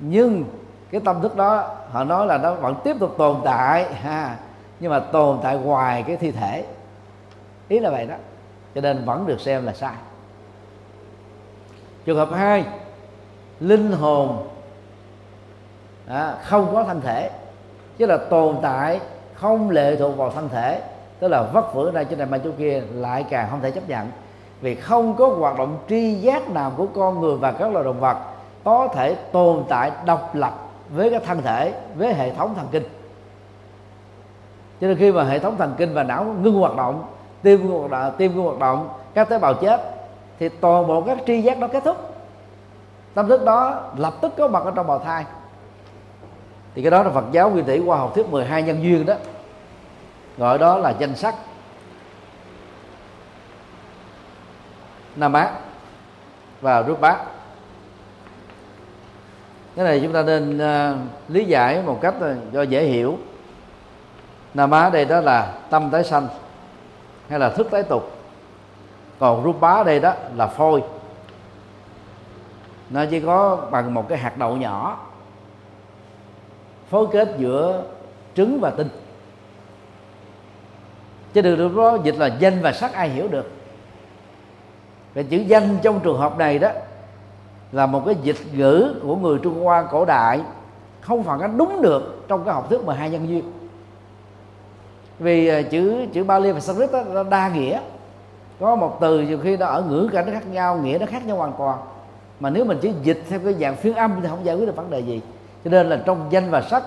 Nhưng 0.00 0.44
cái 0.90 1.00
tâm 1.04 1.22
thức 1.22 1.36
đó 1.36 1.76
họ 1.90 2.04
nói 2.04 2.26
là 2.26 2.38
nó 2.38 2.54
vẫn 2.54 2.74
tiếp 2.84 2.96
tục 3.00 3.14
tồn 3.18 3.36
tại 3.44 3.94
ha. 3.94 4.36
Nhưng 4.80 4.90
mà 4.90 4.98
tồn 4.98 5.38
tại 5.42 5.58
ngoài 5.58 6.04
cái 6.06 6.16
thi 6.16 6.30
thể. 6.30 6.64
Ý 7.68 7.78
là 7.78 7.90
vậy 7.90 8.06
đó. 8.06 8.14
Cho 8.74 8.80
nên 8.80 9.04
vẫn 9.04 9.26
được 9.26 9.40
xem 9.40 9.66
là 9.66 9.72
sai. 9.72 9.94
Trường 12.04 12.16
hợp 12.16 12.28
hai 12.32 12.64
linh 13.60 13.92
hồn 13.92 14.48
à, 16.08 16.34
không 16.44 16.74
có 16.74 16.84
thân 16.84 17.00
thể. 17.00 17.30
Chứ 17.98 18.06
là 18.06 18.16
tồn 18.16 18.56
tại 18.62 19.00
không 19.42 19.70
lệ 19.70 19.96
thuộc 19.96 20.16
vào 20.16 20.30
thân 20.30 20.48
thể, 20.48 20.80
tức 21.18 21.28
là 21.28 21.42
vất 21.42 21.74
vưởng 21.74 21.94
ra 21.94 22.04
trên 22.04 22.18
này 22.18 22.28
mà 22.30 22.38
chỗ 22.38 22.50
kia, 22.58 22.82
lại 22.94 23.24
càng 23.30 23.48
không 23.50 23.60
thể 23.60 23.70
chấp 23.70 23.88
nhận. 23.88 24.10
Vì 24.60 24.74
không 24.74 25.14
có 25.14 25.28
hoạt 25.28 25.58
động 25.58 25.78
tri 25.88 26.14
giác 26.14 26.50
nào 26.50 26.72
của 26.76 26.86
con 26.94 27.20
người 27.20 27.36
và 27.36 27.52
các 27.52 27.72
loài 27.72 27.84
động 27.84 28.00
vật 28.00 28.16
có 28.64 28.88
thể 28.94 29.14
tồn 29.14 29.64
tại 29.68 29.90
độc 30.04 30.34
lập 30.34 30.54
với 30.90 31.10
cái 31.10 31.20
thân 31.26 31.42
thể, 31.42 31.72
với 31.94 32.14
hệ 32.14 32.30
thống 32.34 32.54
thần 32.54 32.66
kinh. 32.70 32.82
Cho 34.80 34.86
nên 34.86 34.96
khi 34.98 35.12
mà 35.12 35.24
hệ 35.24 35.38
thống 35.38 35.56
thần 35.56 35.74
kinh 35.78 35.94
và 35.94 36.02
não 36.02 36.24
ngưng 36.24 36.54
hoạt 36.54 36.76
động, 36.76 37.04
tim 37.42 37.66
ngưng 37.66 37.78
hoạt 37.78 37.90
động, 37.90 38.12
tim 38.18 38.36
ngưng 38.36 38.44
hoạt 38.44 38.58
động, 38.58 38.88
các 39.14 39.28
tế 39.28 39.38
bào 39.38 39.54
chết, 39.54 39.80
thì 40.38 40.48
toàn 40.48 40.86
bộ 40.86 41.02
các 41.02 41.18
tri 41.26 41.42
giác 41.42 41.58
đó 41.58 41.66
kết 41.72 41.84
thúc. 41.84 41.96
Tâm 43.14 43.28
thức 43.28 43.44
đó 43.44 43.90
lập 43.96 44.14
tức 44.20 44.32
có 44.38 44.48
mặt 44.48 44.64
ở 44.64 44.72
trong 44.74 44.86
bào 44.86 44.98
thai 44.98 45.24
thì 46.74 46.82
cái 46.82 46.90
đó 46.90 47.02
là 47.02 47.10
Phật 47.10 47.24
giáo 47.32 47.50
nguyên 47.50 47.64
thủy 47.64 47.78
qua 47.78 47.98
học 47.98 48.12
thuyết 48.14 48.28
12 48.28 48.62
nhân 48.62 48.82
duyên 48.82 49.06
đó. 49.06 49.14
Gọi 50.38 50.58
đó 50.58 50.78
là 50.78 50.94
danh 50.98 51.16
sắc. 51.16 51.34
Nam 55.16 55.32
á 55.32 55.52
và 56.60 56.82
rút 56.82 57.00
bát. 57.00 57.18
Cái 59.76 59.84
này 59.84 60.00
chúng 60.02 60.12
ta 60.12 60.22
nên 60.22 60.56
uh, 60.56 60.98
lý 61.28 61.44
giải 61.44 61.82
một 61.82 61.98
cách 62.02 62.14
à, 62.20 62.34
cho 62.52 62.62
dễ 62.62 62.84
hiểu. 62.84 63.18
Nam 64.54 64.70
á 64.70 64.90
đây 64.90 65.04
đó 65.04 65.20
là 65.20 65.52
tâm 65.70 65.90
tái 65.90 66.04
sanh 66.04 66.28
hay 67.28 67.38
là 67.38 67.50
thức 67.50 67.68
tái 67.70 67.82
tục. 67.82 68.10
Còn 69.18 69.42
rút 69.42 69.60
bá 69.60 69.82
đây 69.82 70.00
đó 70.00 70.14
là 70.36 70.46
phôi. 70.46 70.82
Nó 72.90 73.04
chỉ 73.10 73.20
có 73.20 73.56
bằng 73.70 73.94
một 73.94 74.08
cái 74.08 74.18
hạt 74.18 74.38
đậu 74.38 74.56
nhỏ 74.56 74.98
phối 76.92 77.06
kết 77.12 77.34
giữa 77.38 77.84
trứng 78.34 78.60
và 78.60 78.70
tinh. 78.70 78.88
Chứ 81.32 81.40
đừng 81.40 81.58
được 81.58 81.76
đó 81.76 81.98
dịch 82.04 82.14
là 82.18 82.26
danh 82.26 82.62
và 82.62 82.72
sắc 82.72 82.92
ai 82.92 83.08
hiểu 83.08 83.28
được. 83.28 83.50
Cái 85.14 85.24
chữ 85.24 85.36
danh 85.36 85.78
trong 85.82 86.00
trường 86.00 86.18
hợp 86.18 86.38
này 86.38 86.58
đó 86.58 86.70
là 87.72 87.86
một 87.86 88.02
cái 88.06 88.14
dịch 88.22 88.36
ngữ 88.52 88.94
của 89.02 89.16
người 89.16 89.38
Trung 89.42 89.64
Hoa 89.64 89.82
cổ 89.82 90.04
đại 90.04 90.40
không 91.00 91.22
phản 91.22 91.40
ánh 91.40 91.58
đúng 91.58 91.82
được 91.82 92.24
trong 92.28 92.44
cái 92.44 92.54
học 92.54 92.66
thuyết 92.70 92.84
12 92.84 93.10
nhân 93.10 93.28
duyên. 93.28 93.52
Vì 95.18 95.48
ờ, 95.48 95.62
chữ 95.62 96.06
chữ 96.12 96.24
Bali 96.24 96.52
và 96.52 96.60
Sanskrit 96.60 96.92
đó, 96.92 97.02
nó 97.12 97.22
đa 97.22 97.48
nghĩa. 97.48 97.80
Có 98.60 98.76
một 98.76 98.98
từ 99.00 99.20
nhiều 99.20 99.38
khi 99.42 99.56
nó 99.56 99.66
ở 99.66 99.82
ngữ 99.82 100.08
cảnh 100.12 100.26
nó 100.26 100.32
khác 100.32 100.46
nhau 100.46 100.76
nghĩa 100.76 100.98
nó 100.98 101.06
khác 101.06 101.26
nhau 101.26 101.36
hoàn 101.36 101.52
toàn. 101.58 101.78
Mà 102.40 102.50
nếu 102.50 102.64
mình 102.64 102.78
chỉ 102.82 102.92
dịch 103.02 103.22
theo 103.28 103.40
cái 103.44 103.54
dạng 103.54 103.76
phiên 103.76 103.94
âm 103.94 104.12
thì 104.22 104.28
không 104.28 104.44
giải 104.44 104.56
quyết 104.56 104.66
được 104.66 104.76
vấn 104.76 104.90
đề 104.90 105.00
gì 105.00 105.20
cho 105.64 105.70
nên 105.70 105.88
là 105.88 106.02
trong 106.06 106.26
danh 106.30 106.50
và 106.50 106.62
sách 106.62 106.82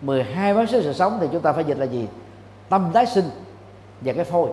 12 0.00 0.54
bác 0.54 0.68
số 0.68 0.82
sự 0.82 0.92
sống 0.92 1.18
thì 1.20 1.28
chúng 1.32 1.42
ta 1.42 1.52
phải 1.52 1.64
dịch 1.64 1.78
là 1.78 1.84
gì? 1.84 2.08
Tâm 2.68 2.90
tái 2.92 3.06
sinh 3.06 3.30
và 4.00 4.12
cái 4.12 4.24
phôi. 4.24 4.50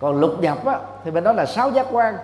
Còn 0.00 0.20
lục 0.20 0.40
nhập 0.40 0.66
á, 0.66 0.80
thì 1.04 1.10
mình 1.10 1.24
nói 1.24 1.34
là 1.34 1.46
sáu 1.46 1.70
giác 1.70 1.86
quan. 1.92 2.16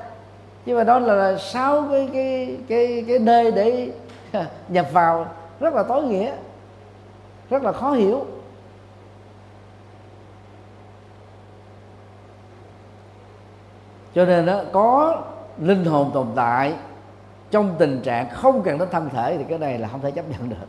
Chứ 0.66 0.76
mà 0.76 0.84
đó 0.84 0.98
là 0.98 1.38
sáu 1.38 1.84
cái 1.90 2.08
cái 2.12 2.58
cái 2.68 3.04
cái 3.08 3.18
nơi 3.18 3.52
để 3.52 3.92
nhập 4.68 4.86
vào 4.92 5.26
rất 5.60 5.74
là 5.74 5.82
tối 5.82 6.02
nghĩa 6.02 6.32
rất 7.50 7.62
là 7.62 7.72
khó 7.72 7.92
hiểu. 7.92 8.26
Cho 14.14 14.24
nên 14.24 14.46
đó 14.46 14.62
có 14.72 15.22
linh 15.58 15.84
hồn 15.84 16.10
tồn 16.14 16.26
tại 16.36 16.74
trong 17.54 17.74
tình 17.78 18.00
trạng 18.00 18.30
không 18.30 18.62
cần 18.62 18.78
đến 18.78 18.88
thân 18.90 19.10
thể 19.10 19.38
thì 19.38 19.44
cái 19.48 19.58
này 19.58 19.78
là 19.78 19.88
không 19.88 20.00
thể 20.00 20.10
chấp 20.10 20.24
nhận 20.30 20.48
được. 20.48 20.66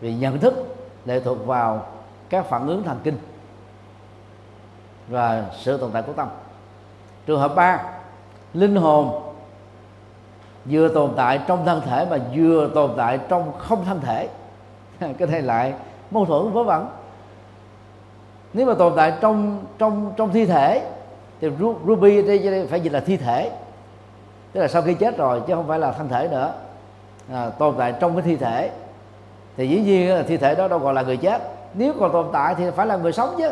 Vì 0.00 0.14
nhận 0.14 0.38
thức 0.38 0.76
lệ 1.04 1.20
thuộc 1.20 1.46
vào 1.46 1.86
các 2.28 2.46
phản 2.46 2.66
ứng 2.66 2.82
thần 2.82 3.00
kinh 3.04 3.16
và 5.08 5.44
sự 5.58 5.78
tồn 5.78 5.90
tại 5.92 6.02
của 6.02 6.12
tâm. 6.12 6.28
Trường 7.26 7.40
hợp 7.40 7.54
ba, 7.54 7.82
linh 8.54 8.76
hồn 8.76 9.32
vừa 10.64 10.88
tồn 10.88 11.12
tại 11.16 11.40
trong 11.46 11.64
thân 11.64 11.80
thể 11.80 12.06
mà 12.10 12.18
vừa 12.34 12.70
tồn 12.74 12.90
tại 12.96 13.18
trong 13.28 13.52
không 13.58 13.84
thân 13.84 14.00
thể. 14.00 14.28
Cái 15.18 15.28
này 15.28 15.42
lại 15.42 15.74
mâu 16.10 16.26
thuẫn 16.26 16.52
vớ 16.52 16.62
vẩn. 16.62 16.88
Nếu 18.52 18.66
mà 18.66 18.74
tồn 18.74 18.92
tại 18.96 19.12
trong 19.20 19.64
trong 19.78 20.12
trong 20.16 20.32
thi 20.32 20.46
thể 20.46 20.90
thì 21.40 21.48
ruby 21.86 22.22
đây 22.22 22.66
phải 22.70 22.80
dịch 22.80 22.92
là 22.92 23.00
thi 23.00 23.16
thể 23.16 23.50
tức 24.52 24.60
là 24.60 24.68
sau 24.68 24.82
khi 24.82 24.94
chết 24.94 25.16
rồi 25.16 25.42
chứ 25.46 25.54
không 25.54 25.68
phải 25.68 25.78
là 25.78 25.92
thân 25.92 26.08
thể 26.08 26.28
nữa. 26.28 26.52
À, 27.32 27.50
tồn 27.58 27.74
tại 27.78 27.94
trong 28.00 28.12
cái 28.12 28.22
thi 28.22 28.36
thể. 28.36 28.70
Thì 29.56 29.68
dĩ 29.68 29.80
nhiên 29.80 30.14
là 30.14 30.22
thi 30.22 30.36
thể 30.36 30.54
đó 30.54 30.68
đâu 30.68 30.78
gọi 30.78 30.94
là 30.94 31.02
người 31.02 31.16
chết. 31.16 31.42
Nếu 31.74 31.92
còn 32.00 32.12
tồn 32.12 32.26
tại 32.32 32.54
thì 32.54 32.70
phải 32.70 32.86
là 32.86 32.96
người 32.96 33.12
sống 33.12 33.34
chứ. 33.38 33.50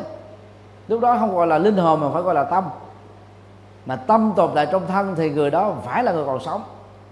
Lúc 0.88 1.00
đó 1.00 1.16
không 1.18 1.34
gọi 1.34 1.46
là 1.46 1.58
linh 1.58 1.76
hồn 1.76 2.00
mà 2.00 2.06
phải 2.12 2.22
gọi 2.22 2.34
là 2.34 2.44
tâm. 2.44 2.64
Mà 3.86 3.96
tâm 3.96 4.32
tồn 4.36 4.50
tại 4.54 4.66
trong 4.72 4.86
thân 4.86 5.14
thì 5.16 5.30
người 5.30 5.50
đó 5.50 5.74
phải 5.84 6.04
là 6.04 6.12
người 6.12 6.24
còn 6.24 6.40
sống. 6.40 6.62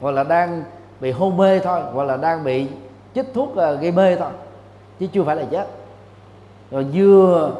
Hoặc 0.00 0.10
là 0.10 0.24
đang 0.24 0.64
bị 1.00 1.10
hôn 1.10 1.36
mê 1.36 1.58
thôi 1.58 1.80
hoặc 1.92 2.04
là 2.04 2.16
đang 2.16 2.44
bị 2.44 2.68
chích 3.14 3.34
thuốc 3.34 3.56
à, 3.56 3.72
gây 3.72 3.92
mê 3.92 4.16
thôi 4.16 4.30
chứ 5.00 5.06
chưa 5.06 5.24
phải 5.24 5.36
là 5.36 5.44
chết. 5.50 5.68
Rồi 6.70 6.86
vừa 6.92 7.50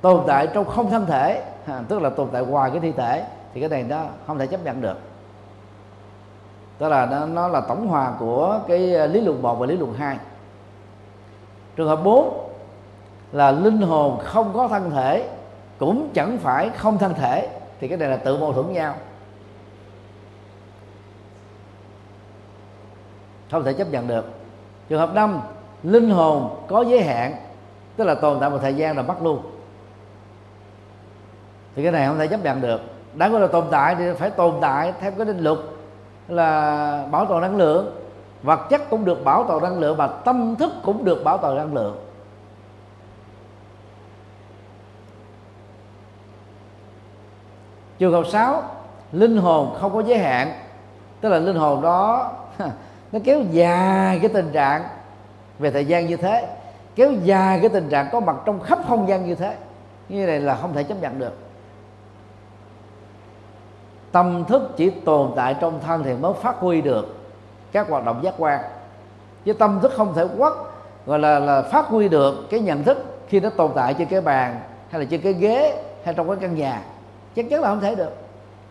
tồn 0.00 0.20
tại 0.26 0.46
trong 0.46 0.64
không 0.64 0.90
thân 0.90 1.06
thể 1.06 1.42
à, 1.66 1.80
tức 1.88 2.02
là 2.02 2.10
tồn 2.10 2.28
tại 2.32 2.42
ngoài 2.42 2.70
cái 2.70 2.80
thi 2.80 2.92
thể 2.92 3.24
thì 3.54 3.60
cái 3.60 3.68
này 3.68 3.82
nó 3.82 4.04
không 4.26 4.38
thể 4.38 4.46
chấp 4.46 4.64
nhận 4.64 4.80
được 4.80 4.96
tức 6.78 6.88
là 6.88 7.06
nó, 7.06 7.26
nó 7.26 7.48
là 7.48 7.60
tổng 7.60 7.88
hòa 7.88 8.12
của 8.18 8.60
cái 8.68 8.94
ờ, 8.94 9.06
lý 9.06 9.20
luận 9.20 9.42
1 9.42 9.54
và 9.54 9.66
lý 9.66 9.76
luận 9.76 9.94
2 9.94 10.16
trường 11.76 11.88
hợp 11.88 12.00
4 12.04 12.50
là 13.32 13.50
linh 13.50 13.80
hồn 13.80 14.18
không 14.24 14.50
có 14.54 14.68
thân 14.68 14.90
thể 14.90 15.28
cũng 15.78 16.08
chẳng 16.14 16.38
phải 16.38 16.70
không 16.76 16.98
thân 16.98 17.14
thể 17.14 17.48
thì 17.80 17.88
cái 17.88 17.98
này 17.98 18.08
là 18.08 18.16
tự 18.16 18.38
mâu 18.38 18.52
thuẫn 18.52 18.72
nhau. 18.72 18.94
Không 23.50 23.64
thể 23.64 23.72
chấp 23.72 23.90
nhận 23.90 24.06
được. 24.06 24.24
Trường 24.88 24.98
hợp 25.00 25.14
năm 25.14 25.40
linh 25.82 26.10
hồn 26.10 26.64
có 26.68 26.82
giới 26.82 27.02
hạn 27.02 27.34
tức 27.96 28.04
là 28.04 28.14
tồn 28.14 28.40
tại 28.40 28.50
một 28.50 28.58
thời 28.62 28.74
gian 28.74 28.96
là 28.96 29.02
mất 29.02 29.22
luôn. 29.22 29.42
Thì 31.76 31.82
cái 31.82 31.92
này 31.92 32.06
không 32.06 32.18
thể 32.18 32.26
chấp 32.26 32.44
nhận 32.44 32.60
được. 32.60 32.80
Đáng 33.14 33.32
gọi 33.32 33.40
là 33.40 33.46
tồn 33.46 33.64
tại 33.70 33.94
thì 33.94 34.04
phải 34.18 34.30
tồn 34.30 34.54
tại 34.60 34.92
theo 35.00 35.10
cái 35.10 35.26
định 35.26 35.38
luật 35.38 35.58
là 36.28 37.06
bảo 37.10 37.26
tồn 37.26 37.42
năng 37.42 37.56
lượng. 37.56 37.94
Vật 38.42 38.66
chất 38.70 38.90
cũng 38.90 39.04
được 39.04 39.24
bảo 39.24 39.44
tồn 39.44 39.62
năng 39.62 39.78
lượng 39.78 39.96
và 39.96 40.06
tâm 40.06 40.56
thức 40.56 40.72
cũng 40.82 41.04
được 41.04 41.24
bảo 41.24 41.38
tồn 41.38 41.56
năng 41.56 41.74
lượng. 41.74 42.04
Trường 47.98 48.12
hợp 48.12 48.26
6 48.26 48.62
linh 49.12 49.36
hồn 49.36 49.76
không 49.80 49.94
có 49.94 50.02
giới 50.02 50.18
hạn. 50.18 50.52
Tức 51.20 51.28
là 51.28 51.38
linh 51.38 51.56
hồn 51.56 51.82
đó 51.82 52.32
nó 53.12 53.18
kéo 53.24 53.40
dài 53.50 54.18
cái 54.18 54.30
tình 54.34 54.50
trạng 54.52 54.84
về 55.58 55.70
thời 55.70 55.84
gian 55.84 56.06
như 56.06 56.16
thế, 56.16 56.48
kéo 56.94 57.12
dài 57.12 57.58
cái 57.60 57.68
tình 57.68 57.88
trạng 57.88 58.08
có 58.12 58.20
mặt 58.20 58.36
trong 58.44 58.60
khắp 58.60 58.78
không 58.88 59.08
gian 59.08 59.26
như 59.26 59.34
thế. 59.34 59.56
Như 60.08 60.26
này 60.26 60.40
là 60.40 60.54
không 60.54 60.72
thể 60.74 60.82
chấp 60.82 60.94
nhận 61.00 61.18
được 61.18 61.32
tâm 64.12 64.44
thức 64.44 64.76
chỉ 64.76 64.90
tồn 64.90 65.30
tại 65.36 65.56
trong 65.60 65.80
thân 65.86 66.02
thì 66.04 66.14
mới 66.14 66.32
phát 66.42 66.56
huy 66.56 66.80
được 66.80 67.16
các 67.72 67.88
hoạt 67.88 68.04
động 68.04 68.20
giác 68.22 68.34
quan. 68.38 68.60
Chứ 69.44 69.52
tâm 69.52 69.78
thức 69.82 69.92
không 69.96 70.14
thể 70.14 70.26
quất, 70.38 70.52
gọi 71.06 71.18
là 71.18 71.38
là 71.38 71.62
phát 71.62 71.86
huy 71.86 72.08
được 72.08 72.50
cái 72.50 72.60
nhận 72.60 72.84
thức 72.84 73.04
khi 73.28 73.40
nó 73.40 73.50
tồn 73.50 73.70
tại 73.74 73.94
trên 73.94 74.08
cái 74.08 74.20
bàn, 74.20 74.60
hay 74.90 75.00
là 75.00 75.06
trên 75.10 75.20
cái 75.20 75.32
ghế, 75.32 75.82
hay 76.04 76.14
trong 76.14 76.28
cái 76.28 76.36
căn 76.40 76.54
nhà. 76.54 76.82
Chắc 77.36 77.46
chắn 77.50 77.60
là 77.60 77.68
không 77.68 77.80
thể 77.80 77.94
được. 77.94 78.10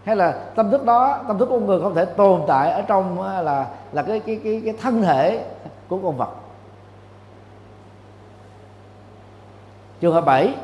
Hay 0.04 0.16
là 0.16 0.32
tâm 0.32 0.72
thức 0.72 0.86
đó, 0.86 1.24
tâm 1.28 1.38
thức 1.38 1.50
con 1.52 1.66
người 1.66 1.82
không 1.82 1.96
thể 1.96 2.06
tồn 2.06 2.42
tại 2.48 2.72
ở 2.72 2.82
trong 2.82 3.22
là 3.22 3.66
là 3.92 4.04
cái 4.04 4.20
cái 4.20 4.40
cái 4.44 4.62
cái 4.66 4.74
thân 4.82 5.02
thể 5.02 5.46
của 5.88 5.98
con 5.98 6.18
vật. 6.18 6.30
Trường 10.00 10.14
hợp 10.14 10.26
7 10.26 10.56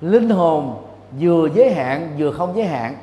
linh 0.00 0.30
hồn 0.30 0.84
vừa 1.20 1.48
giới 1.54 1.74
hạn 1.74 2.14
vừa 2.18 2.32
không 2.32 2.56
giới 2.56 2.66
hạn 2.66 2.94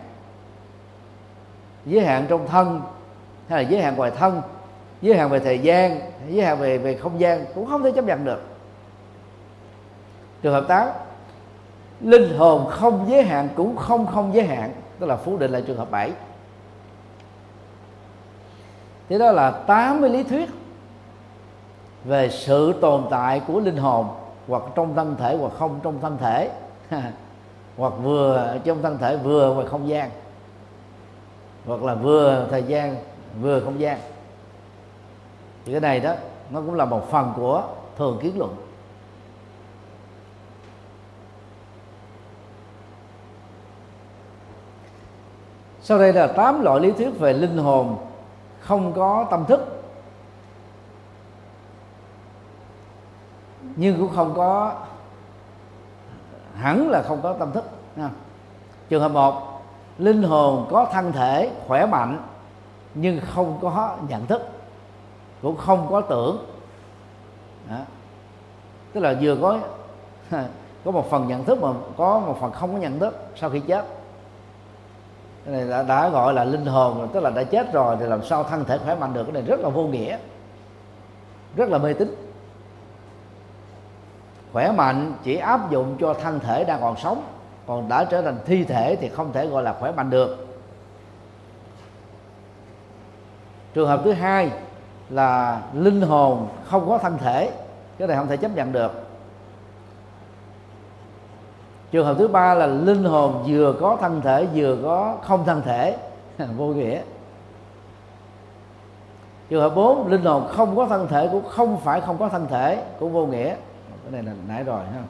giới 1.88 2.06
hạn 2.06 2.26
trong 2.30 2.48
thân, 2.48 2.82
hay 3.48 3.64
là 3.64 3.70
giới 3.70 3.82
hạn 3.82 3.96
ngoài 3.96 4.12
thân, 4.12 4.42
giới 5.02 5.18
hạn 5.18 5.30
về 5.30 5.40
thời 5.40 5.60
gian, 5.60 6.00
giới 6.30 6.46
hạn 6.46 6.60
về 6.60 6.78
về 6.78 6.96
không 6.96 7.20
gian 7.20 7.46
cũng 7.56 7.66
không 7.66 7.84
thể 7.84 7.92
chấp 7.92 8.06
nhận 8.06 8.26
được. 8.26 8.42
Trường 10.42 10.54
hợp 10.54 10.66
8 10.68 10.88
linh 12.02 12.38
hồn 12.38 12.68
không 12.70 13.06
giới 13.10 13.24
hạn 13.24 13.50
cũng 13.56 13.76
không 13.76 14.08
không 14.08 14.34
giới 14.34 14.46
hạn, 14.46 14.72
tức 15.00 15.06
là 15.06 15.16
phủ 15.16 15.38
định 15.38 15.52
lại 15.52 15.64
trường 15.68 15.78
hợp 15.78 15.92
7 15.92 16.12
thế 19.10 19.18
đó 19.18 19.32
là 19.32 19.52
80 19.52 20.10
lý 20.10 20.24
thuyết 20.24 20.50
về 22.06 22.30
sự 22.30 22.74
tồn 22.82 23.04
tại 23.10 23.42
của 23.48 23.60
linh 23.60 23.78
hồn, 23.78 24.08
hoặc 24.48 24.64
trong 24.76 24.96
thân 24.96 25.16
thể 25.20 25.38
hoặc 25.40 25.52
không 25.60 25.80
trong 25.84 26.02
thân 26.02 26.18
thể, 26.18 26.52
hoặc 27.78 27.94
vừa 28.04 28.58
trong 28.64 28.82
thân 28.82 28.98
thể 28.98 29.18
vừa 29.18 29.54
ngoài 29.54 29.68
không 29.68 29.88
gian 29.88 30.10
hoặc 31.68 31.84
là 31.84 31.96
vừa 31.96 32.48
thời 32.50 32.64
gian, 32.64 32.96
vừa 33.42 33.60
không 33.60 33.80
gian 33.80 34.00
thì 35.66 35.72
cái 35.72 35.82
này 35.82 36.00
đó, 36.00 36.14
nó 36.50 36.62
cũng 36.62 36.74
là 36.74 36.86
một 36.86 37.12
phần 37.12 37.34
của 37.36 37.64
thường 37.98 38.20
kiến 38.22 38.38
luận 38.38 38.56
sau 45.88 46.00
đây 46.00 46.14
là 46.14 46.28
tám 46.28 46.62
loại 46.62 46.80
lý 46.80 46.92
thuyết 46.92 47.20
về 47.20 47.34
linh 47.34 47.58
hồn 47.58 47.98
không 48.60 48.94
có 48.94 49.28
tâm 49.32 49.46
thức, 49.46 49.84
nhưng 53.76 53.98
cũng 53.98 54.16
không 54.16 54.34
có, 54.36 54.74
hẳn 56.56 56.90
là 56.90 57.02
không 57.02 57.20
có 57.24 57.34
tâm 57.34 57.52
thức, 57.52 57.64
nha. 57.96 58.10
trường 58.90 59.02
hợp 59.02 59.12
một 59.12 59.57
linh 59.98 60.24
hồn 60.24 60.68
có 60.72 60.88
thân 60.92 61.12
thể 61.12 61.52
khỏe 61.68 61.86
mạnh 61.86 62.20
nhưng 62.94 63.20
không 63.34 63.60
có 63.62 63.98
nhận 64.10 64.26
thức 64.26 64.42
cũng 65.42 65.58
không 65.58 65.88
có 65.90 66.02
tưởng. 66.02 66.46
Đó. 67.70 67.78
tức 68.94 69.00
là 69.00 69.16
vừa 69.22 69.38
có 69.42 69.60
có 70.86 70.92
một 70.92 71.10
phần 71.10 71.28
nhận 71.28 71.44
thức 71.44 71.62
mà 71.62 71.70
có 71.98 72.20
một 72.20 72.38
phần 72.42 72.52
không 72.52 72.74
có 72.74 72.80
nhận 72.80 73.00
thức 73.00 73.16
sau 73.36 73.50
khi 73.50 73.60
chết. 73.60 73.86
Cái 75.46 75.54
này 75.54 75.70
đã, 75.70 75.84
đã 75.84 76.10
gọi 76.10 76.34
là 76.34 76.44
linh 76.44 76.66
hồn 76.66 77.08
tức 77.14 77.20
là 77.20 77.30
đã 77.30 77.44
chết 77.44 77.74
rồi 77.74 77.98
thì 78.00 78.06
làm 78.06 78.26
sao 78.26 78.44
thân 78.44 78.66
thể 78.66 78.78
khỏe 78.78 78.96
mạnh 78.96 79.14
được? 79.14 79.24
Cái 79.24 79.34
này 79.34 79.42
rất 79.42 79.60
là 79.60 79.70
vô 79.70 79.84
nghĩa 79.84 80.18
rất 81.56 81.70
là 81.70 81.78
mê 81.78 81.94
tín. 81.94 82.16
Khỏe 84.54 84.72
mạnh 84.72 85.14
chỉ 85.24 85.36
áp 85.36 85.72
dụng 85.72 85.98
cho 86.00 86.14
thân 86.14 86.40
thể 86.40 86.64
đang 86.64 86.82
còn 86.82 86.96
sống 86.98 87.24
còn 87.68 87.90
đã 87.90 88.04
trở 88.04 88.22
thành 88.22 88.38
thi 88.46 88.64
thể 88.64 88.96
thì 88.96 89.10
không 89.10 89.34
thể 89.34 89.48
gọi 89.48 89.64
là 89.64 89.74
khỏe 89.80 89.92
mạnh 89.92 90.10
được. 90.10 90.48
Trường 93.74 93.88
hợp 93.88 94.02
thứ 94.04 94.12
hai 94.12 94.52
là 95.10 95.62
linh 95.74 96.02
hồn 96.02 96.48
không 96.66 96.90
có 96.90 96.98
thân 96.98 97.18
thể, 97.18 97.52
cái 97.98 98.08
này 98.08 98.18
không 98.18 98.28
thể 98.28 98.38
chấp 98.38 98.56
nhận 98.56 98.72
được. 98.72 98.92
Trường 101.92 102.06
hợp 102.06 102.16
thứ 102.18 102.28
ba 102.28 102.54
là 102.54 102.66
linh 102.66 103.04
hồn 103.04 103.44
vừa 103.48 103.74
có 103.80 103.98
thân 104.02 104.22
thể 104.22 104.48
vừa 104.54 104.78
có 104.84 105.18
không 105.22 105.46
thân 105.46 105.62
thể. 105.62 105.98
Vô 106.58 106.68
nghĩa. 106.68 107.02
Trường 109.50 109.62
hợp 109.62 109.76
bốn, 109.76 110.08
linh 110.08 110.24
hồn 110.24 110.48
không 110.52 110.76
có 110.76 110.88
thân 110.88 111.08
thể 111.08 111.30
cũng 111.32 111.50
không 111.50 111.80
phải 111.80 112.02
không 112.02 112.18
có 112.18 112.30
thân 112.30 112.48
thể, 112.48 112.84
cũng 113.00 113.14
vô 113.14 113.26
nghĩa. 113.26 113.56
Cái 114.04 114.12
này 114.12 114.24
là 114.24 114.34
nãy 114.48 114.64
rồi 114.64 114.86
ha. 114.86 115.02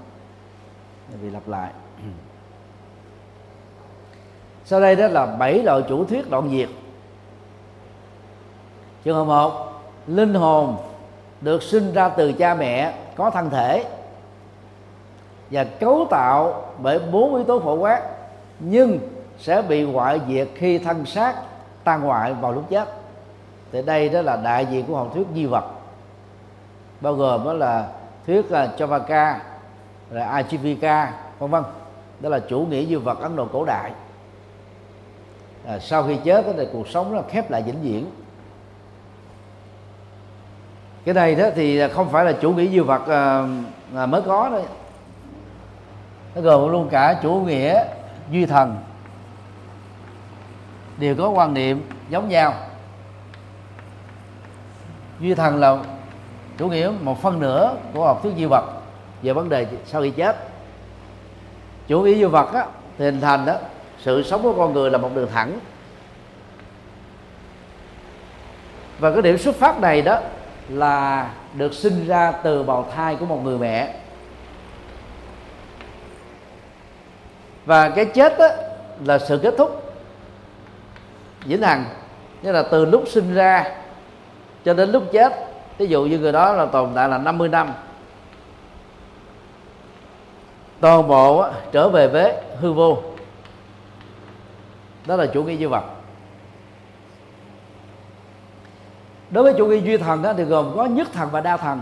Vì 1.22 1.30
lặp 1.30 1.48
lại 1.48 1.72
sau 4.70 4.82
đây 4.82 4.96
đó 4.96 5.08
là 5.08 5.26
bảy 5.26 5.64
loại 5.64 5.82
chủ 5.90 6.06
thuyết 6.06 6.30
đoạn 6.30 6.50
diệt 6.50 6.70
trường 9.04 9.16
hợp 9.16 9.24
một, 9.24 9.82
linh 10.08 10.34
hồn 10.34 10.76
được 11.42 11.64
sinh 11.64 11.94
ra 11.94 12.10
từ 12.10 12.34
cha 12.34 12.54
mẹ, 12.54 12.94
có 13.16 13.30
thân 13.30 13.50
thể 13.50 13.86
và 15.52 15.64
cấu 15.64 16.08
tạo 16.10 16.66
bởi 16.78 17.00
bốn 17.00 17.36
yếu 17.36 17.44
tố 17.44 17.60
phổ 17.60 17.76
quát, 17.76 18.02
nhưng 18.60 19.00
sẽ 19.40 19.62
bị 19.62 19.84
hoại 19.84 20.22
diệt 20.28 20.48
khi 20.56 20.78
thân 20.78 21.06
xác 21.06 21.36
tan 21.84 22.02
hoại 22.02 22.34
vào 22.34 22.52
lúc 22.52 22.70
chết. 22.70 22.88
Thì 23.72 23.82
đây 23.82 24.10
đó 24.10 24.22
là 24.22 24.36
đại 24.36 24.66
diện 24.66 24.86
của 24.86 24.98
học 24.98 25.12
thuyết 25.14 25.28
di 25.36 25.46
vật, 25.46 25.66
bao 27.02 27.14
gồm 27.14 27.46
đó 27.46 27.54
là 27.54 27.88
thuyết 28.26 28.52
là 28.52 28.74
Chavaka 28.78 29.42
rồi 30.12 30.24
Ajivika 30.24 31.08
vân 31.40 31.50
vân. 31.50 31.64
Đó 32.20 32.30
là 32.30 32.40
chủ 32.40 32.60
nghĩa 32.60 32.86
di 32.86 32.96
vật 32.96 33.20
Ấn 33.20 33.36
Độ 33.36 33.48
cổ 33.54 33.66
đại 33.66 33.92
à, 35.68 35.80
sau 35.80 36.04
khi 36.04 36.18
chết 36.24 36.46
thì 36.58 36.66
cuộc 36.74 36.88
sống 36.88 37.16
nó 37.16 37.22
khép 37.30 37.52
lại 37.52 37.64
vĩnh 37.64 37.82
viễn. 37.82 38.12
Cái 41.06 41.14
này 41.14 41.36
đó 41.36 41.50
thì 41.56 41.88
không 41.88 42.10
phải 42.10 42.26
là 42.26 42.32
chủ 42.32 42.52
nghĩa 42.52 42.66
duy 42.66 42.80
vật 42.80 43.08
à, 43.08 43.48
à 43.96 44.06
mới 44.06 44.22
có 44.22 44.50
đấy 44.50 44.64
nó 46.36 46.42
gồm 46.42 46.72
luôn 46.72 46.90
cả 46.90 47.20
chủ 47.24 47.34
nghĩa 47.34 47.84
duy 48.32 48.46
thần. 48.46 48.78
Đều 50.98 51.16
có 51.16 51.30
quan 51.30 51.54
niệm 51.54 51.90
giống 52.10 52.30
nhau. 52.30 52.54
Duy 55.20 55.36
thần 55.36 55.56
là 55.60 55.78
chủ 56.58 56.68
nghĩa 56.68 56.92
một 57.02 57.22
phân 57.22 57.40
nửa 57.40 57.76
của 57.94 58.06
học 58.06 58.20
thuyết 58.24 58.36
duy 58.36 58.46
vật 58.46 58.64
về 59.22 59.34
vấn 59.34 59.50
đề 59.50 59.68
sau 59.86 60.02
khi 60.02 60.10
chết. 60.10 60.36
Chủ 61.88 62.02
nghĩa 62.02 62.14
duy 62.14 62.26
vật 62.26 62.54
á, 62.54 62.66
thì 62.98 63.06
hình 63.06 63.22
thành 63.22 63.46
đó 63.46 63.56
sự 64.00 64.24
sống 64.24 64.44
của 64.44 64.54
con 64.54 64.74
người 64.74 64.92
là 64.92 64.98
một 64.98 65.10
đường 65.16 65.30
thẳng. 65.34 65.60
Và 69.00 69.12
cái 69.12 69.22
điểm 69.22 69.38
xuất 69.38 69.56
phát 69.56 69.80
này 69.80 70.02
đó 70.02 70.20
là 70.70 71.30
được 71.54 71.74
sinh 71.74 72.08
ra 72.08 72.32
từ 72.32 72.64
bào 72.64 72.88
thai 72.96 73.16
của 73.16 73.26
một 73.26 73.40
người 73.44 73.58
mẹ. 73.58 73.96
Và 77.66 77.90
cái 77.90 78.06
chết 78.06 78.38
đó 78.40 78.48
là 79.06 79.20
sự 79.20 79.40
kết 79.44 79.54
thúc. 79.58 79.94
Vĩnh 81.46 81.62
hằng 81.62 81.86
như 82.42 82.52
là 82.52 82.64
từ 82.72 82.86
lúc 82.86 83.04
sinh 83.08 83.36
ra 83.36 83.76
cho 84.66 84.74
đến 84.74 84.92
lúc 84.92 85.04
chết 85.12 85.34
ví 85.78 85.86
dụ 85.86 86.06
như 86.06 86.20
người 86.20 86.32
đó 86.32 86.54
là 86.54 86.66
tồn 86.66 86.90
tại 86.96 87.10
là 87.10 87.18
50 87.18 87.50
năm. 87.50 87.74
Toàn 90.80 91.08
bộ 91.08 91.46
trở 91.72 91.90
về 91.90 92.08
với 92.08 92.34
hư 92.60 92.74
vô 92.74 92.98
đó 95.08 95.16
là 95.16 95.26
chủ 95.26 95.44
nghĩa 95.44 95.56
duy 95.56 95.66
vật. 95.66 95.84
Đối 99.30 99.44
với 99.44 99.54
chủ 99.58 99.66
nghĩa 99.66 99.78
duy 99.78 99.98
thần 99.98 100.22
đó, 100.22 100.34
thì 100.34 100.44
gồm 100.44 100.74
có 100.76 100.86
nhất 100.86 101.08
thần 101.14 101.30
và 101.32 101.42
đa 101.42 101.58
thần. 101.58 101.82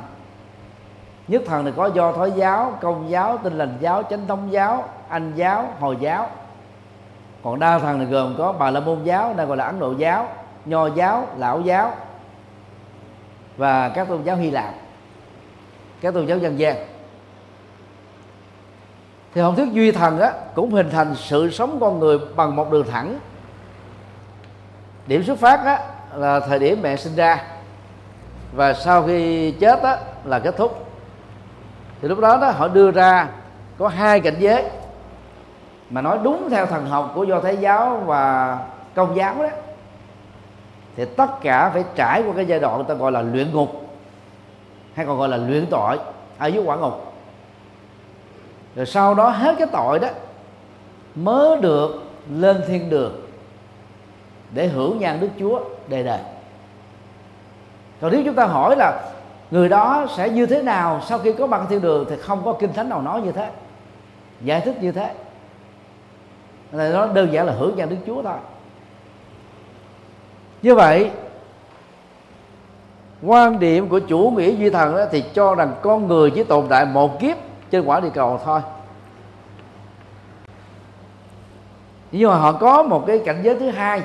Nhất 1.28 1.42
thần 1.46 1.66
thì 1.66 1.72
có 1.76 1.86
do 1.86 2.12
thói 2.12 2.32
giáo 2.32 2.78
công 2.82 3.10
giáo 3.10 3.38
tinh 3.38 3.58
lành 3.58 3.78
giáo 3.80 4.04
chánh 4.04 4.28
thống 4.28 4.52
giáo 4.52 4.90
anh 5.10 5.34
giáo 5.36 5.74
hồi 5.80 5.98
giáo. 6.00 6.30
Còn 7.44 7.60
đa 7.60 7.80
thần 7.80 8.00
thì 8.00 8.06
gồm 8.06 8.36
có 8.38 8.52
bà 8.52 8.72
la 8.72 8.80
môn 8.80 9.04
giáo 9.04 9.34
đang 9.38 9.48
gọi 9.48 9.58
là 9.58 9.66
ấn 9.66 9.80
độ 9.80 9.94
giáo 9.98 10.28
nho 10.66 10.88
giáo 10.88 11.28
lão 11.38 11.62
giáo 11.62 11.96
và 13.58 13.90
các 13.90 14.08
tôn 14.08 14.24
giáo 14.24 14.36
hy 14.36 14.52
lạp 14.52 14.74
các 16.02 16.14
tôn 16.14 16.26
giáo 16.26 16.38
dân 16.38 16.60
gian 16.60 16.76
thì 19.36 19.41
học 19.41 19.54
thuyết 19.58 19.71
duy 19.71 19.91
thần 19.91 20.19
á, 20.19 20.34
cũng 20.54 20.71
hình 20.71 20.89
thành 20.89 21.15
sự 21.15 21.52
sống 21.52 21.78
con 21.82 22.00
người 22.00 22.19
bằng 22.36 22.56
một 22.56 22.71
đường 22.71 22.88
thẳng. 22.91 23.19
Điểm 25.08 25.24
xuất 25.24 25.39
phát 25.39 25.65
á, 25.65 25.80
là 26.13 26.39
thời 26.39 26.60
điểm 26.60 26.80
mẹ 26.82 26.95
sinh 26.95 27.15
ra. 27.15 27.43
Và 28.54 28.74
sau 28.74 29.04
khi 29.04 29.52
chết 29.52 29.84
á, 29.84 29.98
là 30.26 30.39
kết 30.39 30.58
thúc. 30.58 30.88
Thì 32.02 32.08
lúc 32.08 32.19
đó 32.19 32.38
đó 32.41 32.52
họ 32.52 32.67
đưa 32.67 32.91
ra 32.91 33.28
có 33.78 33.88
hai 33.88 34.19
cảnh 34.19 34.36
giới 34.39 34.63
mà 35.89 36.02
nói 36.02 36.19
đúng 36.24 36.50
theo 36.50 36.65
thần 36.65 36.86
học 36.86 37.12
của 37.15 37.24
do 37.24 37.39
thái 37.39 37.58
giáo 37.58 38.04
và 38.06 38.58
công 38.95 39.15
giáo 39.15 39.36
đó. 39.39 39.50
Thì 40.95 41.06
tất 41.06 41.41
cả 41.41 41.69
phải 41.69 41.84
trải 41.95 42.24
qua 42.26 42.34
cái 42.36 42.45
giai 42.45 42.60
đoạn 42.60 42.76
người 42.76 42.86
ta 42.88 42.93
gọi 42.93 43.12
là 43.12 43.21
luyện 43.21 43.52
ngục 43.52 43.89
hay 44.93 45.06
còn 45.06 45.17
gọi 45.17 45.30
là 45.30 45.38
luyện 45.38 45.65
tội 45.71 46.00
ở 46.38 46.48
dưới 46.48 46.63
quả 46.65 46.76
ngục 46.76 47.14
rồi 48.76 48.86
sau 48.86 49.14
đó 49.14 49.30
hết 49.30 49.56
cái 49.60 49.68
tội 49.72 50.00
đó, 50.00 50.08
mới 51.16 51.62
được 51.62 52.04
lên 52.30 52.62
thiên 52.68 52.90
đường 52.90 53.22
để 54.54 54.68
hưởng 54.68 55.00
nhan 55.00 55.20
đức 55.20 55.30
chúa 55.40 55.60
đời 55.88 56.04
đời. 56.04 56.20
Còn 58.02 58.12
nếu 58.12 58.22
chúng 58.26 58.36
ta 58.36 58.46
hỏi 58.46 58.76
là 58.76 59.02
người 59.52 59.70
đó 59.70 60.06
sẽ 60.18 60.30
như 60.30 60.46
thế 60.46 60.62
nào 60.62 61.02
sau 61.08 61.20
khi 61.20 61.34
có 61.34 61.48
bằng 61.48 61.66
thiên 61.70 61.82
đường 61.82 62.06
thì 62.10 62.16
không 62.18 62.42
có 62.46 62.54
kinh 62.54 62.74
thánh 62.74 62.90
nào 62.90 63.02
nói 63.02 63.22
như 63.22 63.32
thế, 63.32 63.50
giải 64.42 64.62
thích 64.62 64.76
như 64.82 64.92
thế. 64.92 65.14
Là 66.72 66.90
nó 66.90 67.06
đơn 67.06 67.34
giản 67.34 67.46
là 67.46 67.54
hưởng 67.54 67.76
nhan 67.76 67.90
đức 67.90 67.96
chúa 68.06 68.24
thôi. 68.24 68.38
Như 70.62 70.76
vậy, 70.76 71.12
quan 73.24 73.60
điểm 73.60 73.90
của 73.90 74.00
chủ 74.00 74.34
nghĩa 74.36 74.52
duy 74.52 74.70
thần 74.70 74.96
đó 74.96 75.06
thì 75.12 75.24
cho 75.34 75.56
rằng 75.56 75.74
con 75.82 76.08
người 76.08 76.32
chỉ 76.32 76.44
tồn 76.44 76.66
tại 76.70 76.86
một 76.86 77.20
kiếp 77.20 77.38
trên 77.71 77.86
quả 77.86 77.99
địa 77.99 78.10
cầu 78.13 78.39
thôi. 78.45 78.62
Nhưng 82.12 82.30
mà 82.30 82.36
họ 82.36 82.51
có 82.51 82.84
một 82.84 83.04
cái 83.08 83.21
cảnh 83.25 83.41
giới 83.43 83.60
thứ 83.60 83.69
hai 83.69 84.01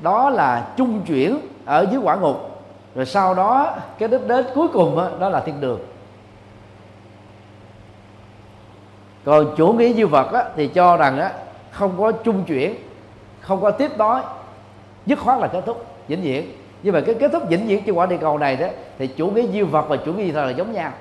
đó 0.00 0.30
là 0.30 0.66
trung 0.76 1.02
chuyển 1.06 1.38
ở 1.64 1.86
dưới 1.90 2.00
quả 2.00 2.16
ngục. 2.16 2.64
Rồi 2.94 3.06
sau 3.06 3.34
đó 3.34 3.76
cái 3.98 4.08
đích 4.08 4.26
đến 4.26 4.46
cuối 4.54 4.68
cùng 4.68 4.96
đó, 4.96 5.10
đó 5.20 5.28
là 5.28 5.40
thiên 5.40 5.60
đường. 5.60 5.80
Còn 9.24 9.54
chủ 9.56 9.72
nghĩa 9.72 9.88
duy 9.88 10.04
vật 10.04 10.32
á, 10.32 10.44
thì 10.56 10.68
cho 10.68 10.96
rằng 10.96 11.18
á, 11.18 11.32
không 11.70 11.94
có 11.98 12.12
trung 12.12 12.44
chuyển 12.44 12.74
không 13.40 13.60
có 13.60 13.70
tiếp 13.70 13.90
nối 13.98 14.20
dứt 15.06 15.18
khoát 15.18 15.40
là 15.40 15.46
kết 15.46 15.62
thúc 15.66 15.86
vĩnh 16.08 16.22
viễn. 16.22 16.52
Như 16.82 16.92
vậy 16.92 17.02
cái 17.06 17.14
kết 17.14 17.32
thúc 17.32 17.42
vĩnh 17.48 17.66
viễn 17.66 17.84
trên 17.84 17.94
quả 17.94 18.06
địa 18.06 18.16
cầu 18.16 18.38
này 18.38 18.56
đó 18.56 18.66
thì 18.98 19.06
chủ 19.06 19.26
nghĩa 19.30 19.46
duy 19.46 19.62
vật 19.62 19.84
và 19.88 19.96
chủ 19.96 20.12
nghĩa 20.12 20.24
duy 20.24 20.32
thần 20.32 20.46
là 20.46 20.50
giống 20.50 20.72
nhau 20.72 20.92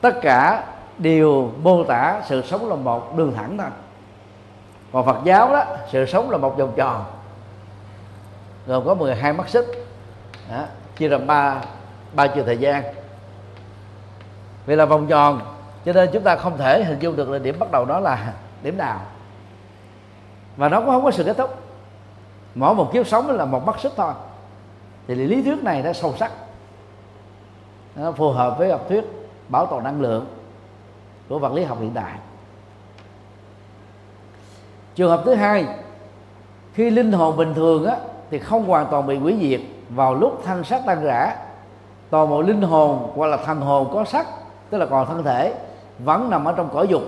tất 0.00 0.14
cả 0.22 0.64
đều 0.98 1.52
mô 1.62 1.84
tả 1.84 2.22
sự 2.26 2.42
sống 2.42 2.68
là 2.68 2.74
một 2.74 3.16
đường 3.16 3.34
thẳng 3.36 3.58
thôi. 3.58 3.70
Còn 4.92 5.06
Phật 5.06 5.16
giáo 5.24 5.52
đó 5.52 5.64
sự 5.92 6.06
sống 6.06 6.30
là 6.30 6.38
một 6.38 6.58
vòng 6.58 6.72
tròn. 6.76 7.04
Gồm 8.66 8.84
có 8.86 8.94
12 8.94 9.32
mắt 9.32 9.48
xích. 9.48 9.66
Đó, 10.50 10.64
chia 10.96 11.08
làm 11.08 11.26
ba 11.26 11.60
ba 12.14 12.26
chiều 12.26 12.44
thời 12.44 12.58
gian. 12.58 12.82
Vì 14.66 14.76
là 14.76 14.84
vòng 14.84 15.06
tròn 15.06 15.40
cho 15.84 15.92
nên 15.92 16.10
chúng 16.12 16.22
ta 16.22 16.36
không 16.36 16.58
thể 16.58 16.84
hình 16.84 16.98
dung 16.98 17.16
được 17.16 17.30
là 17.30 17.38
điểm 17.38 17.58
bắt 17.58 17.70
đầu 17.70 17.84
đó 17.84 18.00
là 18.00 18.32
điểm 18.62 18.76
nào. 18.76 19.00
Và 20.56 20.68
nó 20.68 20.80
cũng 20.80 20.90
không 20.90 21.04
có 21.04 21.10
sự 21.10 21.24
kết 21.24 21.36
thúc. 21.36 21.58
Mỗi 22.54 22.74
một 22.74 22.92
kiếp 22.92 23.06
sống 23.06 23.30
là 23.30 23.44
một 23.44 23.66
mắt 23.66 23.80
sức 23.80 23.92
thôi. 23.96 24.12
Thì 25.08 25.14
lý 25.14 25.42
thuyết 25.42 25.62
này 25.62 25.82
nó 25.82 25.92
sâu 25.92 26.14
sắc. 26.18 26.32
Nó 27.96 28.12
phù 28.12 28.30
hợp 28.30 28.58
với 28.58 28.70
học 28.70 28.84
thuyết 28.88 29.04
bảo 29.48 29.66
toàn 29.66 29.84
năng 29.84 30.00
lượng 30.00 30.26
của 31.28 31.38
vật 31.38 31.52
lý 31.52 31.64
học 31.64 31.78
hiện 31.80 31.94
đại. 31.94 32.18
Trường 34.94 35.10
hợp 35.10 35.22
thứ 35.24 35.34
hai 35.34 35.66
khi 36.74 36.90
linh 36.90 37.12
hồn 37.12 37.36
bình 37.36 37.54
thường 37.54 37.86
á, 37.86 37.96
thì 38.30 38.38
không 38.38 38.64
hoàn 38.64 38.86
toàn 38.90 39.06
bị 39.06 39.16
hủy 39.16 39.38
diệt 39.40 39.60
vào 39.88 40.14
lúc 40.14 40.42
thân 40.44 40.64
xác 40.64 40.82
tan 40.86 41.04
rã. 41.04 41.36
Toàn 42.10 42.28
bộ 42.28 42.42
linh 42.42 42.62
hồn 42.62 43.12
hoặc 43.14 43.26
là 43.26 43.36
thần 43.36 43.60
hồn 43.60 43.90
có 43.92 44.04
sắc 44.04 44.26
tức 44.70 44.78
là 44.78 44.86
còn 44.86 45.06
thân 45.06 45.24
thể 45.24 45.54
vẫn 45.98 46.30
nằm 46.30 46.44
ở 46.44 46.54
trong 46.56 46.68
cõi 46.72 46.88
dục 46.88 47.02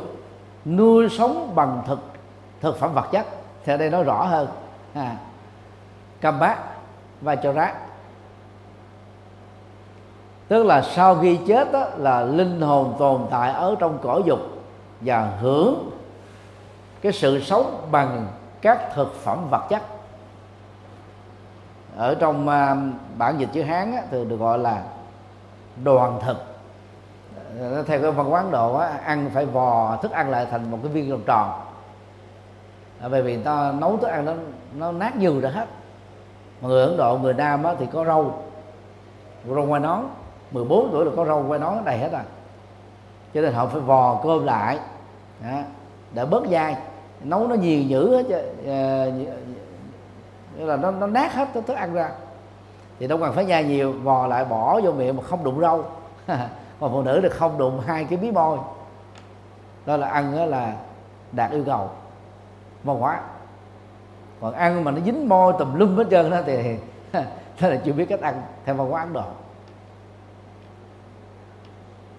nuôi 0.65 1.09
sống 1.09 1.53
bằng 1.55 1.83
thực 1.87 1.99
thực 2.61 2.79
phẩm 2.79 2.95
vật 2.95 3.09
chất. 3.13 3.27
Thì 3.65 3.73
ở 3.73 3.77
đây 3.77 3.91
nói 3.91 4.05
rõ 4.05 4.25
hơn. 4.25 4.49
À, 4.95 5.17
cầm 6.21 6.39
bát 6.39 6.59
và 7.21 7.37
cho 7.37 7.53
rác 7.53 7.75
tức 10.51 10.67
là 10.67 10.83
sau 10.83 11.15
khi 11.15 11.39
chết 11.47 11.73
đó, 11.73 11.87
là 11.97 12.23
linh 12.23 12.61
hồn 12.61 12.95
tồn 12.99 13.21
tại 13.31 13.53
ở 13.53 13.77
trong 13.79 13.99
cõi 14.03 14.23
dục 14.25 14.39
và 15.01 15.33
hưởng 15.41 15.91
cái 17.01 17.13
sự 17.13 17.41
sống 17.41 17.89
bằng 17.91 18.27
các 18.61 18.95
thực 18.95 19.15
phẩm 19.15 19.39
vật 19.51 19.63
chất. 19.69 19.83
Ở 21.97 22.15
trong 22.15 22.49
uh, 22.49 22.95
bản 23.19 23.39
dịch 23.39 23.49
chữ 23.53 23.63
hán 23.63 23.93
á, 23.93 24.03
thì 24.11 24.25
được 24.25 24.37
gọi 24.37 24.59
là 24.59 24.83
đoàn 25.85 26.21
thực. 26.25 26.37
Ờ, 27.61 27.83
theo 27.83 28.03
cái 28.03 28.11
văn 28.11 28.27
hóa 28.27 28.41
ấn 28.41 28.51
độ 28.51 28.75
á, 28.75 28.89
ăn 29.05 29.31
phải 29.35 29.47
vò 29.47 29.97
thức 30.03 30.11
ăn 30.11 30.31
lại 30.31 30.47
thành 30.51 30.71
một 30.71 30.79
cái 30.83 30.93
viên 30.93 31.11
tròn. 31.11 31.51
Tròn 33.01 33.11
bởi 33.11 33.23
vì 33.23 33.43
ta 33.43 33.73
nấu 33.79 33.97
thức 33.97 34.09
ăn 34.09 34.25
nó 34.25 34.33
nó 34.75 34.93
nát 34.93 35.17
nhiều 35.17 35.41
ra 35.41 35.51
hết. 35.51 35.67
Mà 36.61 36.69
người 36.69 36.85
ấn 36.85 36.97
độ 36.97 37.19
người 37.19 37.35
nam 37.35 37.65
á, 37.65 37.75
thì 37.79 37.87
có 37.93 38.05
rau 38.05 38.43
rau 39.49 39.67
ngoài 39.67 39.81
nón. 39.81 40.05
14 40.51 40.89
tuổi 40.93 41.05
là 41.05 41.11
có 41.17 41.25
rau 41.25 41.45
quay 41.49 41.61
nón 41.61 41.85
đầy 41.85 41.99
hết 41.99 42.13
rồi, 42.13 42.23
cho 43.35 43.41
nên 43.41 43.53
họ 43.53 43.67
phải 43.67 43.81
vò 43.81 44.21
cơm 44.23 44.45
lại 44.45 44.79
đó, 45.43 45.59
để 46.15 46.25
bớt 46.25 46.47
dai. 46.51 46.77
Nấu 47.25 47.49
nó 47.49 47.55
nhiều 47.55 47.83
nhữ 47.83 48.17
hết 48.17 48.25
chứ 48.29 48.39
uh, 50.63 50.69
là 50.69 50.77
nó 50.77 50.91
nó 50.91 51.07
nát 51.07 51.35
hết 51.35 51.49
thức 51.67 51.77
ăn 51.77 51.95
ra. 51.95 52.11
Thì 52.99 53.07
đâu 53.07 53.19
cần 53.19 53.33
phải 53.33 53.45
nhai 53.45 53.65
nhiều 53.65 53.93
vò 53.93 54.27
lại 54.27 54.45
bỏ 54.45 54.81
vô 54.81 54.93
miệng 54.93 55.17
mà 55.17 55.23
không 55.23 55.45
đụng 55.45 55.61
rau. 55.61 55.85
Còn 56.81 56.93
phụ 56.93 57.03
nữ 57.03 57.21
thì 57.23 57.29
không 57.29 57.59
đụng 57.59 57.81
hai 57.87 58.05
cái 58.05 58.19
bí 58.19 58.31
môi. 58.31 58.59
Đó 59.87 59.97
là 59.97 60.09
ăn 60.09 60.37
đó 60.37 60.45
là 60.45 60.75
đạt 61.33 61.51
yêu 61.51 61.63
cầu 61.67 61.89
văn 62.85 62.97
hóa. 62.97 63.21
Còn 64.41 64.55
ăn 64.55 64.85
mà 64.85 64.91
nó 64.91 65.01
dính 65.01 65.29
môi 65.29 65.53
tùm 65.59 65.75
lum 65.75 65.97
hết 65.97 66.05
trơn 66.11 66.31
đó 66.31 66.39
thì 66.47 66.77
thế 67.59 67.71
là 67.71 67.77
chưa 67.85 67.93
biết 67.93 68.07
cách 68.09 68.21
ăn 68.21 68.43
theo 68.65 68.75
văn 68.75 68.91
hóa 68.91 69.01
ấn 69.01 69.13
độ 69.13 69.25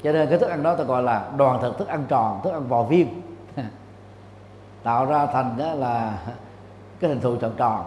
cho 0.03 0.11
nên 0.11 0.29
cái 0.29 0.39
thức 0.39 0.49
ăn 0.49 0.63
đó 0.63 0.75
ta 0.75 0.83
gọi 0.83 1.03
là 1.03 1.29
đoàn 1.37 1.61
thực, 1.61 1.77
thức 1.77 1.87
ăn 1.87 2.05
tròn, 2.07 2.39
thức 2.43 2.51
ăn 2.51 2.67
vò 2.67 2.83
viên. 2.83 3.21
Tạo 4.83 5.05
ra 5.05 5.25
thành 5.25 5.55
đó 5.57 5.73
là 5.73 6.13
cái 6.99 7.09
hình 7.09 7.21
thù 7.21 7.35
tròn 7.35 7.51
tròn. 7.57 7.83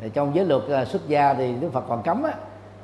Thì 0.00 0.10
trong 0.10 0.34
giới 0.34 0.44
luật 0.44 0.62
à, 0.70 0.84
xuất 0.84 1.08
gia 1.08 1.34
thì 1.34 1.54
đức 1.60 1.72
phật 1.72 1.84
còn 1.88 2.02
cấm 2.02 2.22
á, 2.22 2.32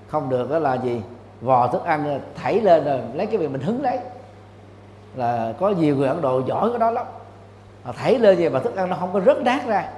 không 0.06 0.28
được 0.28 0.50
đó 0.50 0.58
là 0.58 0.74
gì? 0.74 1.02
Vò 1.40 1.66
thức 1.66 1.84
ăn 1.84 2.08
à, 2.08 2.18
thảy 2.34 2.60
lên 2.60 2.84
rồi 2.84 3.00
lấy 3.14 3.26
cái 3.26 3.36
việc 3.36 3.50
mình 3.50 3.60
hứng 3.60 3.82
lấy. 3.82 3.98
Là 5.14 5.52
có 5.60 5.70
nhiều 5.70 5.96
người 5.96 6.08
ấn 6.08 6.20
độ 6.20 6.42
giỏi 6.46 6.70
cái 6.70 6.78
đó 6.78 6.90
lắm. 6.90 7.06
Họ 7.84 7.92
thảy 7.92 8.18
lên 8.18 8.38
về 8.38 8.48
mà 8.48 8.60
thức 8.60 8.76
ăn 8.76 8.90
nó 8.90 8.96
không 9.00 9.12
có 9.12 9.20
rớt 9.20 9.42
nát 9.42 9.66
ra 9.66 9.88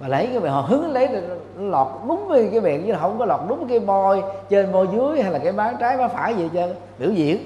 mà 0.00 0.08
lấy 0.08 0.26
cái 0.26 0.40
miệng 0.40 0.52
họ 0.52 0.60
hứng 0.60 0.92
lấy 0.92 1.08
lọt 1.58 1.88
đúng 2.08 2.28
với 2.28 2.48
cái 2.52 2.60
miệng 2.60 2.86
chứ 2.86 2.94
không 3.00 3.18
có 3.18 3.24
lọt 3.24 3.40
đúng 3.48 3.68
cái 3.68 3.80
môi 3.80 4.22
trên 4.48 4.72
môi 4.72 4.88
dưới 4.92 5.22
hay 5.22 5.32
là 5.32 5.38
cái 5.38 5.52
má 5.52 5.72
trái, 5.80 5.96
má 5.96 6.08
phải 6.08 6.34
gì 6.34 6.50
cho 6.54 6.68
biểu 6.98 7.10
diễn. 7.10 7.38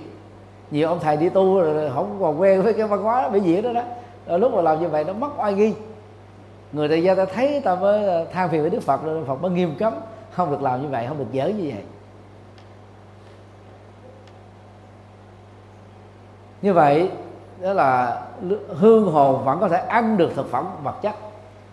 Nhiều 0.71 0.89
ông 0.89 0.99
thầy 1.01 1.17
đi 1.17 1.29
tu 1.29 1.61
rồi 1.61 1.91
không 1.95 2.17
còn 2.21 2.41
quen 2.41 2.63
với 2.63 2.73
cái 2.73 2.87
văn 2.87 3.03
hóa 3.03 3.29
biểu 3.29 3.43
diễn 3.43 3.63
đó 3.63 3.73
đó. 3.73 3.83
Rồi 4.27 4.39
lúc 4.39 4.55
mà 4.55 4.63
làm 4.63 4.81
như 4.81 4.89
vậy 4.89 5.05
nó 5.05 5.13
mất 5.13 5.29
oai 5.39 5.55
nghi. 5.55 5.75
Người 6.73 6.89
tại 6.89 7.03
gia 7.03 7.15
ta 7.15 7.25
thấy 7.25 7.61
ta 7.65 7.75
mới 7.75 8.05
ờ, 8.05 8.25
than 8.25 8.49
phiền 8.49 8.61
với 8.61 8.71
đức 8.71 8.83
phật 8.83 9.05
rồi 9.05 9.25
phật 9.25 9.43
mới 9.43 9.51
nghiêm 9.51 9.75
cấm. 9.79 9.93
Không 10.33 10.51
được 10.51 10.63
làm 10.63 10.83
như 10.83 10.89
vậy, 10.89 11.07
không 11.09 11.19
được 11.19 11.33
dở 11.33 11.47
như 11.47 11.71
vậy. 11.75 11.85
Như 16.63 16.73
vậy, 16.73 17.11
đó 17.61 17.73
là 17.73 18.23
hương 18.69 19.13
hồn 19.13 19.45
vẫn 19.45 19.61
có 19.61 19.69
thể 19.69 19.77
ăn 19.77 20.17
được 20.17 20.33
thực 20.37 20.51
phẩm 20.51 20.67
vật 20.83 20.95
chất 21.03 21.15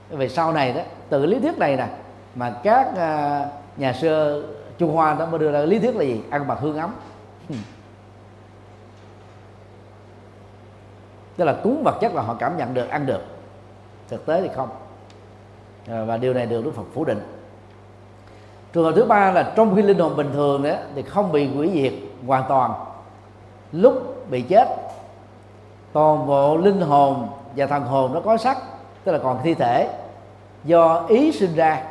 về 0.10 0.30
sau 0.30 0.52
này 0.52 0.74
đó, 0.74 0.82
từ 1.10 1.26
lý 1.26 1.39
thuyết 1.39 1.58
này 1.58 1.78
nè, 1.78 1.88
mà 2.36 2.56
các 2.63 2.95
à, 2.98 3.45
nhà 3.78 3.93
sư 3.93 4.45
trung 4.78 4.95
hoa 4.95 5.13
đó 5.13 5.26
mới 5.26 5.39
đưa 5.39 5.52
ra 5.52 5.60
lý 5.60 5.80
thuyết 5.80 5.95
là 5.95 6.04
gì? 6.04 6.22
Ăn 6.30 6.48
bằng 6.48 6.58
hương 6.62 6.78
ấm. 6.78 6.93
Tức 11.38 11.45
là 11.45 11.56
cúng 11.63 11.84
vật 11.84 11.98
chất 12.02 12.13
là 12.13 12.22
họ 12.22 12.36
cảm 12.39 12.58
nhận 12.58 12.74
được, 12.74 12.89
ăn 12.89 13.06
được. 13.06 13.22
Thực 14.10 14.26
tế 14.26 14.41
thì 14.41 14.50
không. 14.56 14.69
À, 15.88 16.04
và 16.04 16.17
điều 16.17 16.34
này 16.34 16.45
được 16.45 16.65
đức 16.65 16.72
phật 16.76 16.84
phủ 16.93 17.06
định. 17.06 17.19
Trường 18.74 18.84
hợp 18.84 18.91
thứ 18.95 19.06
ba 19.06 19.32
là 19.32 19.54
trong 19.56 19.76
khi 19.76 19.82
linh 19.82 20.00
hồn 20.00 20.15
bình 20.15 20.30
thường 20.34 20.63
đó, 20.63 20.74
thì 20.95 21.02
không 21.02 21.32
bị 21.32 21.48
hủy 21.48 21.72
diệt 21.74 21.93
hoàn 22.28 22.43
toàn. 22.50 22.72
Lúc 23.72 24.26
bị 24.30 24.41
chết, 24.41 24.67
toàn 25.93 26.28
bộ 26.28 26.58
linh 26.58 26.82
hồn 26.82 27.28
và 27.56 27.67
thần 27.67 27.84
hồn 27.84 28.13
nó 28.13 28.19
có 28.19 28.38
sắc 28.38 28.58
tức 29.03 29.12
là 29.12 29.17
còn 29.17 29.39
thi 29.43 29.53
thể. 29.53 29.89
Do 30.63 31.05
ý 31.09 31.31
sinh 31.31 31.55
ra 31.55 31.83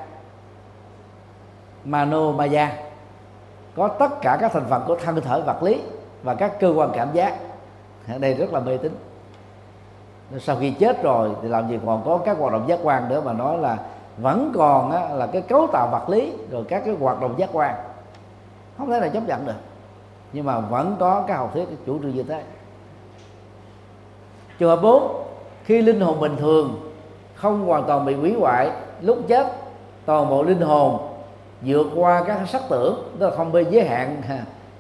mano 1.85 2.33
maya 2.33 2.73
có 3.77 3.89
tất 3.89 4.21
cả 4.21 4.39
các 4.41 4.53
thành 4.53 4.67
phần 4.71 4.83
của 4.87 4.97
thân 4.97 5.21
thể 5.21 5.41
vật 5.41 5.63
lý 5.63 5.81
và 6.23 6.35
các 6.35 6.61
cơ 6.61 6.73
quan 6.77 6.91
cảm 6.95 7.09
giác. 7.13 7.35
Đây 8.19 8.35
rất 8.35 8.53
là 8.53 8.61
mê 8.61 8.77
tín. 8.77 8.97
Sau 10.41 10.57
khi 10.61 10.71
chết 10.71 11.03
rồi 11.03 11.31
thì 11.43 11.49
làm 11.49 11.69
gì 11.69 11.79
còn 11.87 12.03
có 12.05 12.19
các 12.19 12.39
hoạt 12.39 12.53
động 12.53 12.69
giác 12.69 12.79
quan 12.83 13.09
nữa 13.09 13.23
mà 13.25 13.33
nói 13.33 13.59
là 13.59 13.79
vẫn 14.17 14.53
còn 14.55 14.91
á, 14.91 15.09
là 15.09 15.27
cái 15.27 15.43
cấu 15.43 15.67
tạo 15.73 15.89
vật 15.93 16.09
lý 16.09 16.33
rồi 16.51 16.65
các 16.69 16.83
cái 16.85 16.95
hoạt 17.01 17.21
động 17.21 17.35
giác 17.39 17.51
quan. 17.53 17.75
Không 18.79 18.91
thể 18.91 19.01
nào 19.01 19.09
chấp 19.09 19.23
nhận 19.27 19.47
được. 19.47 19.53
Nhưng 20.33 20.45
mà 20.45 20.61
vẫn 20.61 20.97
có 21.01 21.25
cái 21.29 21.37
học 21.37 21.51
thuyết 21.55 21.69
chủ 21.87 21.99
trương 22.03 22.15
như 22.15 22.23
thế. 22.23 22.43
Trường 24.59 24.71
hợp 24.71 24.83
bốn 24.83 25.25
khi 25.65 25.83
linh 25.83 26.01
hồn 26.01 26.21
bình 26.21 26.37
thường 26.37 26.88
không 27.41 27.67
hoàn 27.67 27.85
toàn 27.87 28.05
bị 28.05 28.15
hủy 28.15 28.35
hoại 28.41 28.71
lúc 29.01 29.19
chết 29.29 29.47
toàn 30.05 30.29
bộ 30.29 30.43
linh 30.43 30.61
hồn 30.61 30.99
vượt 31.63 31.87
qua 31.95 32.25
các 32.27 32.39
sắc 32.47 32.63
tưởng 32.69 33.13
tức 33.19 33.31
là 33.31 33.37
không 33.37 33.53
bị 33.53 33.65
giới 33.71 33.89
hạn 33.89 34.23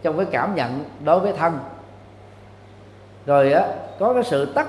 trong 0.02 0.16
cái 0.16 0.26
cảm 0.30 0.54
nhận 0.54 0.84
đối 1.04 1.20
với 1.20 1.32
thân. 1.32 1.58
Rồi 3.26 3.52
á 3.52 3.68
có 3.98 4.14
cái 4.14 4.22
sự 4.24 4.52
tắt 4.52 4.66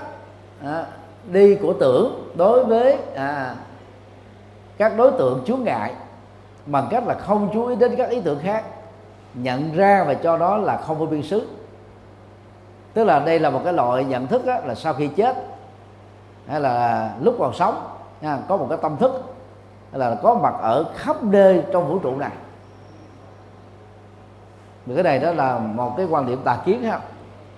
à, 0.64 0.86
đi 1.32 1.56
của 1.56 1.74
tưởng 1.74 2.32
đối 2.36 2.66
với 2.66 2.98
à, 3.16 3.56
các 4.78 4.98
đối 4.98 5.12
tượng 5.12 5.44
chướng 5.48 5.64
ngại 5.64 5.94
bằng 6.66 6.88
cách 6.92 7.08
là 7.08 7.14
không 7.14 7.50
chú 7.54 7.66
ý 7.66 7.76
đến 7.76 7.96
các 7.96 8.10
ý 8.10 8.22
tưởng 8.22 8.40
khác 8.40 8.64
nhận 9.34 9.76
ra 9.76 10.04
và 10.08 10.14
cho 10.14 10.38
đó 10.38 10.58
là 10.58 10.78
không 10.78 10.98
vô 11.00 11.06
biên 11.06 11.24
xứ. 11.24 11.48
Tức 12.94 13.04
là 13.04 13.20
đây 13.20 13.40
là 13.40 13.50
một 13.50 13.62
cái 13.64 13.74
loại 13.74 14.04
nhận 14.04 14.28
thức 14.28 14.46
á, 14.46 14.62
là 14.66 14.76
sau 14.76 14.94
khi 14.94 15.08
chết 15.08 15.36
hay 16.50 16.60
là 16.60 17.12
lúc 17.22 17.36
còn 17.40 17.54
sống 17.54 17.88
nha, 18.22 18.38
có 18.48 18.58
một 18.58 18.68
cái 18.70 18.78
tâm 18.82 18.98
thức 18.98 19.12
là 19.92 20.16
có 20.24 20.36
mặt 20.36 20.54
ở 20.62 20.86
khắp 20.96 21.24
nơi 21.24 21.64
trong 21.74 21.88
vũ 21.90 22.00
trụ 22.00 22.18
này. 22.18 22.32
Thì 24.86 24.96
cái 24.96 25.04
này 25.04 25.20
đó 25.20 25.32
là 25.32 25.58
một 25.58 25.94
cái 25.98 26.06
quan 26.10 26.26
điểm 26.26 26.42
tà 26.44 26.58
kiến 26.66 26.84
ha. 26.84 27.00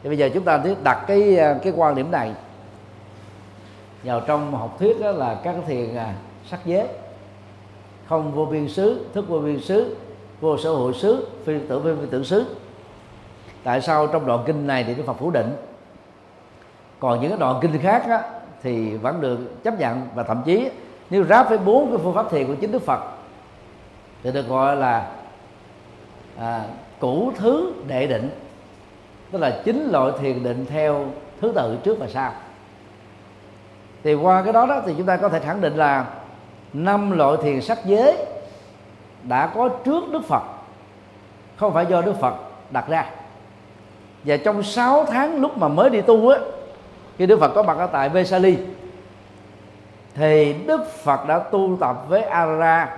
Thì 0.04 0.10
bây 0.10 0.18
giờ 0.18 0.30
chúng 0.34 0.44
ta 0.44 0.64
đặt 0.84 1.04
cái 1.08 1.38
à, 1.38 1.56
cái 1.64 1.74
quan 1.76 1.96
điểm 1.96 2.12
này 2.12 2.34
vào 4.04 4.22
trong 4.22 4.56
học 4.56 4.80
thuyết 4.80 5.02
đó 5.02 5.12
là 5.12 5.36
các 5.44 5.56
thiền 5.68 5.96
à, 5.96 6.14
sắc 6.50 6.60
giới. 6.66 6.88
Không 8.10 8.32
vô 8.32 8.46
biên 8.46 8.70
xứ 8.70 9.06
thức 9.14 9.26
vô 9.30 9.40
biên 9.40 9.60
xứ 9.60 9.96
vô 10.42 10.58
sở 10.58 10.70
hội 10.74 10.94
xứ 10.94 11.28
phi 11.46 11.60
tưởng 11.70 11.84
phi, 11.84 11.90
phi 12.02 12.08
tưởng 12.12 12.24
xứ. 12.24 12.46
Tại 13.64 13.82
sao 13.82 14.08
trong 14.08 14.26
đoạn 14.26 14.44
kinh 14.46 14.68
này 14.68 14.84
thì 14.84 14.96
đức 14.96 15.04
phật 15.06 15.14
phủ 15.14 15.32
định? 15.32 15.56
Còn 17.00 17.22
những 17.22 17.30
cái 17.30 17.40
đoạn 17.40 17.60
kinh 17.62 17.80
khác 17.82 18.04
á, 18.08 18.24
thì 18.64 18.98
vẫn 18.98 19.22
được 19.22 19.64
chấp 19.64 19.80
nhận 19.80 20.08
và 20.16 20.24
thậm 20.24 20.42
chí 20.46 20.70
nếu 21.10 21.24
ráp 21.24 21.50
với 21.50 21.58
bốn 21.58 21.90
cái 21.90 21.98
phương 22.04 22.14
pháp 22.14 22.32
thiền 22.32 22.48
của 22.48 22.56
chính 22.62 22.72
đức 22.72 22.82
phật 22.82 23.00
thì 24.24 24.32
được 24.32 24.48
gọi 24.48 24.76
là 24.76 25.12
à, 26.38 26.64
cũ 27.00 27.32
thứ 27.38 27.74
đệ 27.88 28.08
định 28.08 28.30
tức 29.32 29.40
là 29.40 29.62
chín 29.66 29.90
loại 29.92 30.12
thiền 30.20 30.44
định 30.44 30.66
theo 30.70 31.06
thứ 31.42 31.52
tự 31.56 31.78
trước 31.84 32.00
và 32.00 32.08
sau. 32.08 32.32
Thì 34.04 34.14
qua 34.14 34.44
cái 34.44 34.54
đó 34.54 34.66
đó 34.66 34.82
thì 34.86 34.94
chúng 34.98 35.06
ta 35.06 35.18
có 35.18 35.30
thể 35.30 35.40
khẳng 35.40 35.62
định 35.62 35.76
là 35.76 36.06
năm 36.74 37.12
loại 37.12 37.38
thiền 37.44 37.62
sắc 37.62 37.86
giới 37.86 38.18
đã 39.24 39.48
có 39.48 39.70
trước 39.70 40.04
Đức 40.12 40.22
Phật 40.28 40.44
không 41.58 41.74
phải 41.74 41.86
do 41.86 42.02
Đức 42.02 42.14
Phật 42.20 42.34
đặt 42.72 42.88
ra. 42.88 43.06
Và 44.24 44.38
trong 44.38 44.64
6 44.64 45.06
tháng 45.06 45.42
lúc 45.42 45.58
mà 45.58 45.68
mới 45.68 45.90
đi 45.90 46.02
tu 46.02 46.30
á 46.30 46.40
khi 47.22 47.28
Đức 47.28 47.40
Phật 47.40 47.52
có 47.56 47.64
mặt 47.64 47.78
ở 47.78 47.88
tại 47.88 48.10
Vesali 48.10 48.58
thì 50.16 50.54
đức 50.54 50.86
phật 51.04 51.28
đã 51.28 51.40
tu 51.40 51.78
tập 51.80 51.96
với 52.10 52.24
ara 52.24 52.98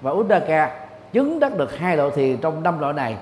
và 0.00 0.10
uddaka 0.10 0.86
chứng 1.12 1.40
đắc 1.40 1.56
được 1.56 1.78
hai 1.78 1.96
loại 1.96 2.10
thiền 2.10 2.36
trong 2.36 2.62
năm 2.62 2.80
loại 2.80 2.92
này. 2.92 3.16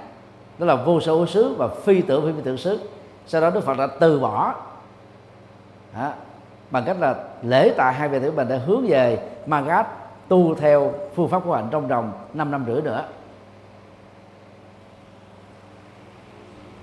Đó 0.58 0.66
là 0.66 0.74
vô 0.74 1.00
sở 1.00 1.12
xứ 1.28 1.54
và 1.58 1.68
phi 1.68 2.02
tưởng 2.02 2.26
phi, 2.26 2.32
phi 2.32 2.42
tưởng 2.44 2.56
xứ. 2.56 2.78
Sau 3.26 3.40
đó 3.40 3.50
đức 3.50 3.64
phật 3.64 3.78
đã 3.78 3.86
từ 3.86 4.20
bỏ 4.20 4.54
đó, 5.98 6.12
bằng 6.70 6.84
cách 6.86 6.96
là 7.00 7.14
lễ 7.42 7.72
tại 7.76 7.94
hai 7.94 8.08
vị 8.08 8.18
tử 8.20 8.32
mình 8.32 8.48
đã 8.48 8.60
hướng 8.66 8.86
về 8.88 9.18
Magat 9.46 9.86
tu 10.28 10.54
theo 10.54 10.92
phương 11.14 11.28
pháp 11.28 11.42
của 11.44 11.54
hạnh 11.54 11.68
trong 11.70 11.88
vòng 11.88 12.12
5 12.34 12.50
năm 12.50 12.64
rưỡi 12.66 12.82
nữa. 12.82 13.04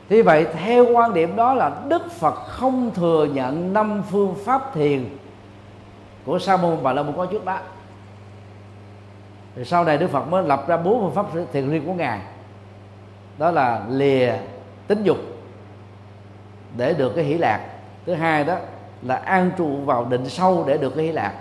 Thì 0.10 0.22
vậy, 0.22 0.48
theo 0.54 0.86
quan 0.94 1.14
điểm 1.14 1.36
đó 1.36 1.54
là 1.54 1.72
Đức 1.88 2.12
Phật 2.12 2.34
không 2.34 2.92
thừa 2.94 3.28
nhận 3.34 3.74
năm 3.74 4.04
phương 4.12 4.36
pháp 4.46 4.74
thiền 4.74 5.10
của 6.26 6.40
Sa 6.40 6.58
môn 6.58 6.78
Bà 6.84 6.94
La 6.94 7.04
môn 7.04 7.16
có 7.16 7.26
trước 7.26 7.46
đó. 7.46 7.60
Thì 9.56 9.66
sau 9.66 9.84
này 9.84 9.98
Đức 9.98 10.08
Phật 10.12 10.28
mới 10.28 10.44
lập 10.44 10.68
ra 10.68 10.78
bốn 10.78 11.02
phương 11.02 11.14
pháp 11.14 11.26
thiền 11.54 11.70
riêng 11.70 11.86
của 11.86 11.94
ngài. 11.94 12.20
Đó 13.38 13.52
là 13.52 13.82
lìa 13.90 14.34
tính 14.88 15.04
dục 15.04 15.18
để 16.78 16.94
được 16.94 17.12
cái 17.16 17.24
hỷ 17.24 17.34
lạc. 17.34 17.60
Thứ 18.06 18.14
hai 18.14 18.44
đó 18.44 18.56
là 19.02 19.16
an 19.16 19.52
trụ 19.58 19.76
vào 19.86 20.06
định 20.06 20.30
sâu 20.30 20.64
để 20.68 20.78
được 20.78 20.96
cái 20.96 21.06
hỷ 21.06 21.12
lạc. 21.12 21.34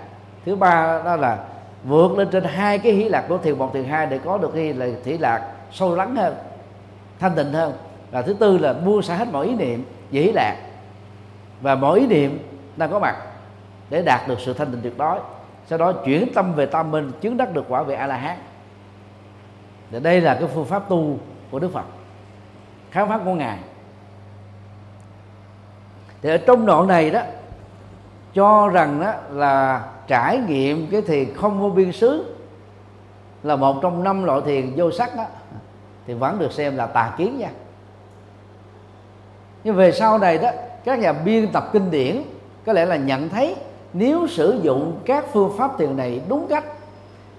Thứ 0.46 0.56
ba 0.56 1.02
đó 1.04 1.16
là 1.16 1.38
vượt 1.84 2.18
lên 2.18 2.28
trên 2.32 2.44
hai 2.44 2.78
cái 2.78 2.92
hỷ 2.92 3.04
lạc 3.04 3.24
của 3.28 3.38
thiền 3.38 3.58
một 3.58 3.70
thiền 3.74 3.84
hai 3.84 4.06
để 4.06 4.18
có 4.24 4.38
được 4.38 4.50
cái 4.54 4.72
là 4.72 4.86
hỷ 5.04 5.18
lạc 5.18 5.50
sâu 5.72 5.96
lắng 5.96 6.16
hơn, 6.16 6.34
thanh 7.18 7.34
tịnh 7.34 7.52
hơn 7.52 7.72
và 8.10 8.22
thứ 8.22 8.32
tư 8.32 8.58
là 8.58 8.72
buông 8.72 9.02
xả 9.02 9.14
hết 9.14 9.28
mọi 9.32 9.46
ý 9.46 9.54
niệm 9.54 9.84
dĩ 10.10 10.32
lạc. 10.34 10.56
Và 11.60 11.74
mọi 11.74 12.00
ý 12.00 12.06
niệm 12.06 12.38
đang 12.76 12.90
có 12.90 12.98
mặt 12.98 13.16
để 13.90 14.02
đạt 14.02 14.28
được 14.28 14.40
sự 14.40 14.52
thanh 14.52 14.70
tịnh 14.70 14.80
tuyệt 14.82 14.98
đối. 14.98 15.18
Sau 15.66 15.78
đó 15.78 15.92
chuyển 15.92 16.32
tâm 16.34 16.54
về 16.54 16.66
tâm 16.66 16.90
mình, 16.90 17.12
chứng 17.20 17.36
đắc 17.36 17.54
được 17.54 17.64
quả 17.68 17.82
vị 17.82 17.94
a 17.94 18.06
la 18.06 18.16
hán 18.16 18.36
thì 19.90 20.00
đây 20.00 20.20
là 20.20 20.34
cái 20.34 20.48
phương 20.54 20.64
pháp 20.64 20.88
tu 20.88 21.18
của 21.50 21.58
đức 21.58 21.72
phật, 21.72 21.84
khám 22.90 23.08
phá 23.08 23.18
của 23.24 23.34
ngài. 23.34 23.58
Thì 26.22 26.30
ở 26.30 26.36
trong 26.36 26.66
đoạn 26.66 26.86
này 26.86 27.10
đó, 27.10 27.20
cho 28.34 28.68
rằng 28.68 29.00
đó 29.00 29.12
là 29.30 29.84
trải 30.06 30.38
nghiệm 30.38 30.86
cái 30.90 31.02
thiền 31.02 31.34
không 31.34 31.60
vô 31.60 31.70
biên 31.70 31.92
xứ 31.92 32.36
là 33.42 33.56
một 33.56 33.76
trong 33.82 34.04
năm 34.04 34.24
loại 34.24 34.40
thiền 34.44 34.72
vô 34.76 34.90
sắc 34.90 35.16
đó, 35.16 35.24
thì 36.06 36.14
vẫn 36.14 36.38
được 36.38 36.52
xem 36.52 36.76
là 36.76 36.86
tà 36.86 37.14
kiến 37.18 37.38
nha 37.38 37.50
nhưng 39.64 39.76
về 39.76 39.92
sau 39.92 40.18
này 40.18 40.38
đó, 40.38 40.50
các 40.84 40.98
nhà 40.98 41.12
biên 41.12 41.52
tập 41.52 41.64
kinh 41.72 41.90
điển 41.90 42.22
có 42.66 42.72
lẽ 42.72 42.86
là 42.86 42.96
nhận 42.96 43.28
thấy 43.28 43.56
nếu 43.92 44.26
sử 44.26 44.60
dụng 44.62 45.00
các 45.04 45.24
phương 45.32 45.52
pháp 45.58 45.78
thiền 45.78 45.96
này 45.96 46.20
đúng 46.28 46.46
cách, 46.48 46.64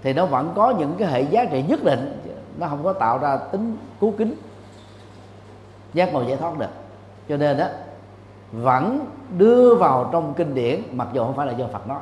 thì 0.03 0.13
nó 0.13 0.25
vẫn 0.25 0.53
có 0.55 0.73
những 0.79 0.95
cái 0.99 1.07
hệ 1.07 1.21
giá 1.21 1.45
trị 1.45 1.63
nhất 1.67 1.83
định. 1.83 2.21
Nó 2.57 2.67
không 2.67 2.83
có 2.83 2.93
tạo 2.93 3.17
ra 3.17 3.37
tính 3.37 3.77
cứu 3.99 4.13
kính, 4.17 4.35
giác 5.93 6.13
ngộ 6.13 6.23
giải 6.23 6.37
thoát 6.37 6.57
được. 6.57 6.69
Cho 7.29 7.37
nên 7.37 7.57
đó 7.57 7.65
vẫn 8.51 8.99
đưa 9.37 9.75
vào 9.75 10.09
trong 10.11 10.33
kinh 10.33 10.55
điển, 10.55 10.81
mặc 10.91 11.07
dù 11.13 11.23
không 11.23 11.35
phải 11.35 11.47
là 11.47 11.53
do 11.53 11.65
Phật 11.73 11.87
nói. 11.87 11.99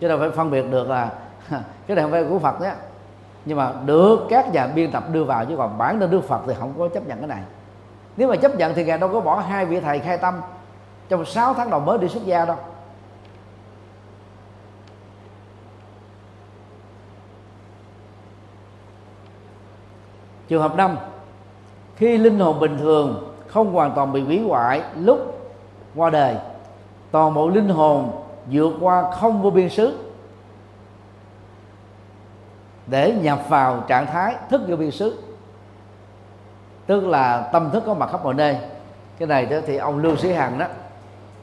Cho 0.00 0.08
nên 0.08 0.20
phải 0.20 0.30
phân 0.30 0.50
biệt 0.50 0.70
được 0.70 0.90
là 0.90 1.12
cái 1.86 1.94
này 1.94 2.02
không 2.02 2.10
phải 2.10 2.24
của 2.24 2.38
Phật 2.38 2.60
nhé. 2.60 2.72
Nhưng 3.44 3.58
mà 3.58 3.72
được 3.86 4.26
các 4.28 4.52
nhà 4.52 4.66
biên 4.66 4.92
tập 4.92 5.04
đưa 5.12 5.24
vào, 5.24 5.44
chứ 5.44 5.56
còn 5.56 5.78
bản 5.78 6.00
thân 6.00 6.10
Đức 6.10 6.20
Phật 6.28 6.40
thì 6.46 6.54
không 6.58 6.72
có 6.78 6.88
chấp 6.88 7.06
nhận 7.06 7.18
cái 7.18 7.28
này 7.28 7.42
nếu 8.16 8.28
mà 8.28 8.36
chấp 8.36 8.56
nhận 8.56 8.74
thì 8.74 8.84
ngài 8.84 8.98
đâu 8.98 9.10
có 9.12 9.20
bỏ 9.20 9.40
hai 9.40 9.66
vị 9.66 9.80
thầy 9.80 9.98
khai 9.98 10.18
tâm. 10.18 10.40
Trong 11.08 11.24
6 11.24 11.54
tháng 11.54 11.70
đầu 11.70 11.80
mới 11.80 11.98
đi 11.98 12.08
xuất 12.08 12.24
gia 12.24 12.44
đâu. 12.44 12.56
Trường 20.48 20.62
hợp 20.62 20.76
năm, 20.76 20.96
khi 21.96 22.18
linh 22.18 22.38
hồn 22.38 22.60
bình 22.60 22.78
thường 22.78 23.34
không 23.46 23.72
hoàn 23.72 23.92
toàn 23.94 24.12
bị 24.12 24.22
hủy 24.22 24.42
hoại 24.48 24.82
lúc 24.96 25.40
qua 25.94 26.10
đời, 26.10 26.36
toàn 27.10 27.34
bộ 27.34 27.48
linh 27.48 27.68
hồn 27.68 28.10
vượt 28.50 28.72
qua 28.80 29.10
không 29.10 29.42
vô 29.42 29.50
biên 29.50 29.68
xứ 29.68 29.98
để 32.86 33.14
nhập 33.22 33.40
vào 33.48 33.84
trạng 33.88 34.06
thái 34.06 34.36
thức 34.50 34.60
vô 34.68 34.76
biên 34.76 34.90
xứ 34.90 35.25
tức 36.86 37.06
là 37.06 37.48
tâm 37.52 37.70
thức 37.72 37.82
có 37.86 37.94
mặt 37.94 38.08
khắp 38.12 38.24
mọi 38.24 38.34
nơi. 38.34 38.56
Cái 39.18 39.28
này 39.28 39.46
đó 39.46 39.56
thì 39.66 39.76
ông 39.76 39.98
Lưu 39.98 40.16
sĩ 40.16 40.32
hằng 40.32 40.58
đó, 40.58 40.66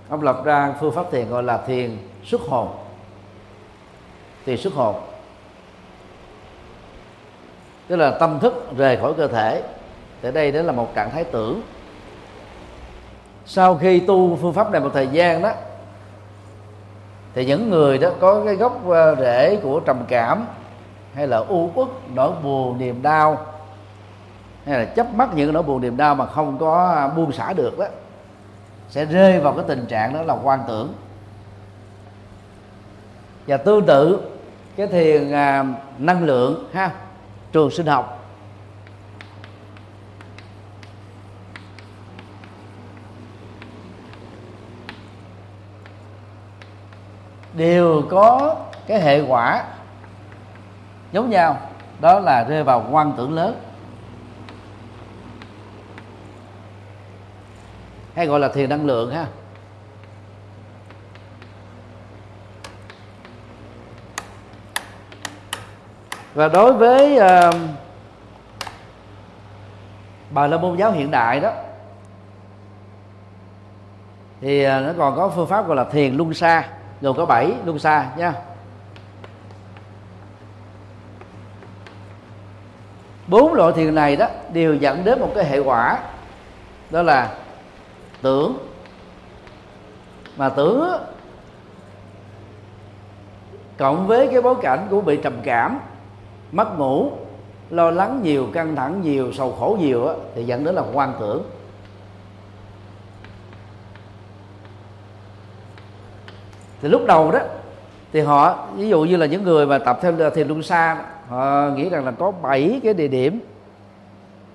ông 0.09 0.21
lập 0.21 0.41
ra 0.45 0.73
phương 0.79 0.91
pháp 0.91 1.11
thiền 1.11 1.29
gọi 1.29 1.43
là 1.43 1.57
thiền 1.57 1.97
xuất 2.23 2.41
hồn. 2.41 2.67
Thiền 4.45 4.57
xuất 4.57 4.73
hồn. 4.73 4.95
Tức 7.87 7.95
là 7.95 8.11
tâm 8.11 8.39
thức 8.39 8.67
rời 8.77 8.97
khỏi 8.97 9.13
cơ 9.13 9.27
thể. 9.27 9.63
Thì 10.21 10.31
đây 10.31 10.51
đó 10.51 10.61
là 10.61 10.71
một 10.71 10.95
trạng 10.95 11.11
thái 11.11 11.23
tưởng. 11.23 11.61
Sau 13.45 13.75
khi 13.75 13.99
tu 13.99 14.35
phương 14.35 14.53
pháp 14.53 14.71
này 14.71 14.81
một 14.81 14.89
thời 14.93 15.07
gian 15.07 15.41
đó, 15.41 15.51
thì 17.33 17.45
những 17.45 17.69
người 17.69 17.97
đó 17.97 18.09
có 18.19 18.41
cái 18.45 18.55
gốc 18.55 18.89
ờ, 18.89 19.15
rễ 19.15 19.55
của 19.63 19.79
trầm 19.79 20.05
cảm 20.07 20.45
hay 21.13 21.27
là 21.27 21.37
u 21.37 21.71
uất, 21.75 21.87
nỗi 22.13 22.31
buồn, 22.43 22.77
niềm 22.77 23.01
đau 23.01 23.45
hay 24.65 24.79
là 24.79 24.85
chấp 24.85 25.13
mắc 25.13 25.29
những 25.35 25.53
nỗi 25.53 25.63
buồn 25.63 25.81
niềm 25.81 25.97
đau 25.97 26.15
mà 26.15 26.25
không 26.25 26.57
có 26.57 27.09
buông 27.15 27.31
xả 27.31 27.53
được 27.53 27.77
đó 27.77 27.85
sẽ 28.89 29.05
rơi 29.05 29.39
vào 29.39 29.53
cái 29.53 29.65
tình 29.67 29.85
trạng 29.85 30.13
đó 30.13 30.21
là 30.21 30.35
quan 30.43 30.59
tưởng. 30.67 30.93
Và 33.47 33.57
tương 33.57 33.85
tự 33.85 34.31
cái 34.75 34.87
thiền 34.87 35.31
à, 35.31 35.65
năng 35.97 36.23
lượng 36.23 36.69
ha 36.73 36.91
trường 37.51 37.71
sinh 37.71 37.85
học. 37.85 38.19
Đều 47.53 48.01
có 48.09 48.55
cái 48.87 49.01
hệ 49.01 49.21
quả 49.21 49.63
giống 51.11 51.29
nhau 51.29 51.57
đó 51.99 52.19
là 52.19 52.45
rơi 52.49 52.63
vào 52.63 52.85
quan 52.91 53.13
tưởng 53.17 53.33
lớn. 53.33 53.55
Hay 58.15 58.27
gọi 58.27 58.39
là 58.39 58.47
thiền 58.47 58.69
năng 58.69 58.85
lượng 58.85 59.11
ha. 59.11 59.25
Và 66.33 66.47
đối 66.47 66.73
với 66.73 67.17
uh, 67.17 67.55
bà 70.29 70.47
la 70.47 70.57
môn 70.57 70.77
giáo 70.77 70.91
hiện 70.91 71.11
đại 71.11 71.39
đó 71.39 71.51
thì 74.41 74.63
ờ, 74.63 74.79
nó 74.79 74.93
còn 74.97 75.15
có 75.15 75.29
phương 75.29 75.47
pháp 75.47 75.67
gọi 75.67 75.75
là 75.75 75.83
thiền 75.83 76.15
luân 76.15 76.33
xa 76.33 76.63
gồm 77.01 77.17
có 77.17 77.25
bảy 77.25 77.53
luân 77.65 77.79
xa 77.79 78.09
nha. 78.17 78.33
Bốn 83.27 83.53
loại 83.53 83.73
thiền 83.73 83.95
này 83.95 84.15
đó 84.15 84.27
đều 84.53 84.75
dẫn 84.75 85.03
đến 85.03 85.19
một 85.19 85.31
cái 85.35 85.45
hệ 85.45 85.59
quả 85.59 85.99
đó 86.89 87.01
là 87.01 87.35
tưởng. 88.23 88.57
Mà 90.37 90.49
tưởng 90.49 90.89
cộng 93.77 94.07
với 94.07 94.27
cái 94.27 94.41
bối 94.41 94.55
cảnh 94.61 94.87
của 94.89 95.01
bị 95.01 95.17
trầm 95.17 95.33
cảm 95.43 95.79
mất 96.51 96.79
ngủ 96.79 97.11
lo 97.69 97.91
lắng 97.91 98.19
nhiều 98.23 98.47
căng 98.53 98.75
thẳng 98.75 99.01
nhiều 99.01 99.31
sầu 99.33 99.55
khổ 99.59 99.77
nhiều 99.79 100.07
á, 100.07 100.13
thì 100.35 100.43
dẫn 100.43 100.63
đến 100.63 100.75
là 100.75 100.83
quan 100.93 101.13
tưởng. 101.19 101.43
Thì 106.81 106.89
lúc 106.89 107.01
đầu 107.07 107.31
đó 107.31 107.39
thì 108.13 108.19
họ 108.19 108.67
ví 108.75 108.89
dụ 108.89 109.03
như 109.03 109.15
là 109.17 109.25
những 109.25 109.43
người 109.43 109.65
mà 109.65 109.77
tập 109.77 109.99
theo 110.01 110.29
thiền 110.29 110.47
luân 110.47 110.63
xa 110.63 111.05
họ 111.29 111.69
nghĩ 111.75 111.89
rằng 111.89 112.05
là 112.05 112.11
có 112.11 112.31
7 112.31 112.79
cái 112.83 112.93
địa 112.93 113.07
điểm 113.07 113.39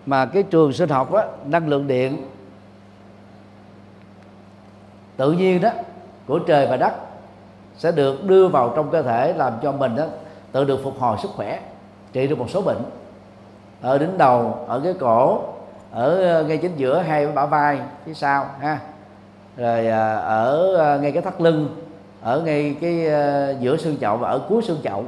mà 0.06 0.26
cái 0.26 0.42
trường 0.42 0.72
sinh 0.72 0.88
học 0.88 1.12
á, 1.12 1.24
năng 1.46 1.68
lượng 1.68 1.86
điện 1.86 2.26
tự 5.18 5.32
nhiên 5.32 5.60
đó, 5.60 5.70
của 6.26 6.38
trời 6.38 6.66
và 6.66 6.76
đất 6.76 6.92
sẽ 7.76 7.92
được 7.92 8.24
đưa 8.24 8.48
vào 8.48 8.72
trong 8.76 8.90
cơ 8.90 9.02
thể 9.02 9.32
làm 9.32 9.52
cho 9.62 9.72
mình 9.72 9.96
đó, 9.96 10.04
tự 10.52 10.64
được 10.64 10.80
phục 10.84 10.98
hồi 10.98 11.16
sức 11.22 11.30
khỏe, 11.36 11.60
trị 12.12 12.26
được 12.26 12.38
một 12.38 12.50
số 12.50 12.62
bệnh. 12.62 12.82
Ở 13.82 13.98
đỉnh 13.98 14.18
đầu, 14.18 14.64
ở 14.68 14.80
cái 14.84 14.94
cổ, 15.00 15.42
ở 15.90 16.22
ờ, 16.22 16.44
ngay 16.44 16.58
chính 16.58 16.76
giữa 16.76 16.98
hai 16.98 17.26
bả 17.26 17.46
vai 17.46 17.78
phía 18.04 18.14
sau, 18.14 18.46
ha. 18.60 18.78
Rồi 19.56 19.86
ờ, 19.86 20.18
ở 20.18 20.74
ờ, 20.76 20.98
ngay 20.98 21.12
cái 21.12 21.22
thắt 21.22 21.40
lưng, 21.40 21.76
ở 22.22 22.40
ngay 22.40 22.76
cái 22.80 23.06
giữa 23.60 23.76
xương 23.76 23.96
chậu 24.00 24.16
và 24.16 24.28
ở 24.28 24.40
cuối 24.48 24.62
xương 24.62 24.80
chậu. 24.84 25.04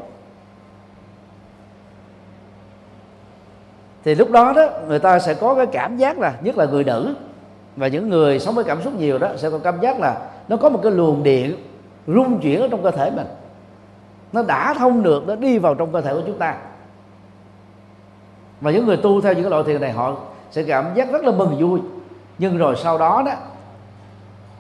Thì 4.04 4.14
lúc 4.14 4.30
đó 4.30 4.52
đó, 4.56 4.66
người 4.88 4.98
ta 4.98 5.18
sẽ 5.18 5.34
có 5.34 5.54
cái 5.54 5.66
cảm 5.66 5.96
giác 5.96 6.18
là, 6.18 6.32
nhất 6.42 6.58
là 6.58 6.64
người 6.64 6.84
nữ 6.84 7.14
và 7.80 7.88
những 7.88 8.08
người 8.08 8.38
sống 8.38 8.54
với 8.54 8.64
cảm 8.64 8.82
xúc 8.82 8.94
nhiều 8.98 9.18
đó 9.18 9.28
sẽ 9.36 9.50
có 9.50 9.58
cảm 9.58 9.80
giác 9.80 10.00
là 10.00 10.28
nó 10.48 10.56
có 10.56 10.68
một 10.68 10.80
cái 10.82 10.92
luồng 10.92 11.22
điện 11.22 11.56
rung 12.06 12.40
chuyển 12.40 12.60
ở 12.60 12.68
trong 12.70 12.82
cơ 12.82 12.90
thể 12.90 13.10
mình. 13.10 13.26
Nó 14.32 14.42
đã 14.42 14.74
thông 14.78 15.02
được, 15.02 15.28
nó 15.28 15.36
đi 15.36 15.58
vào 15.58 15.74
trong 15.74 15.92
cơ 15.92 16.00
thể 16.00 16.14
của 16.14 16.22
chúng 16.26 16.38
ta. 16.38 16.56
Và 18.60 18.70
những 18.70 18.86
người 18.86 18.96
tu 18.96 19.20
theo 19.20 19.32
những 19.32 19.42
cái 19.42 19.50
loại 19.50 19.62
thiền 19.64 19.80
này, 19.80 19.92
họ 19.92 20.16
sẽ 20.50 20.62
cảm 20.62 20.94
giác 20.94 21.12
rất 21.12 21.24
là 21.24 21.32
mừng 21.32 21.56
vui. 21.60 21.80
Nhưng 22.38 22.58
rồi 22.58 22.76
sau 22.76 22.98
đó 22.98 23.22
đó, 23.26 23.32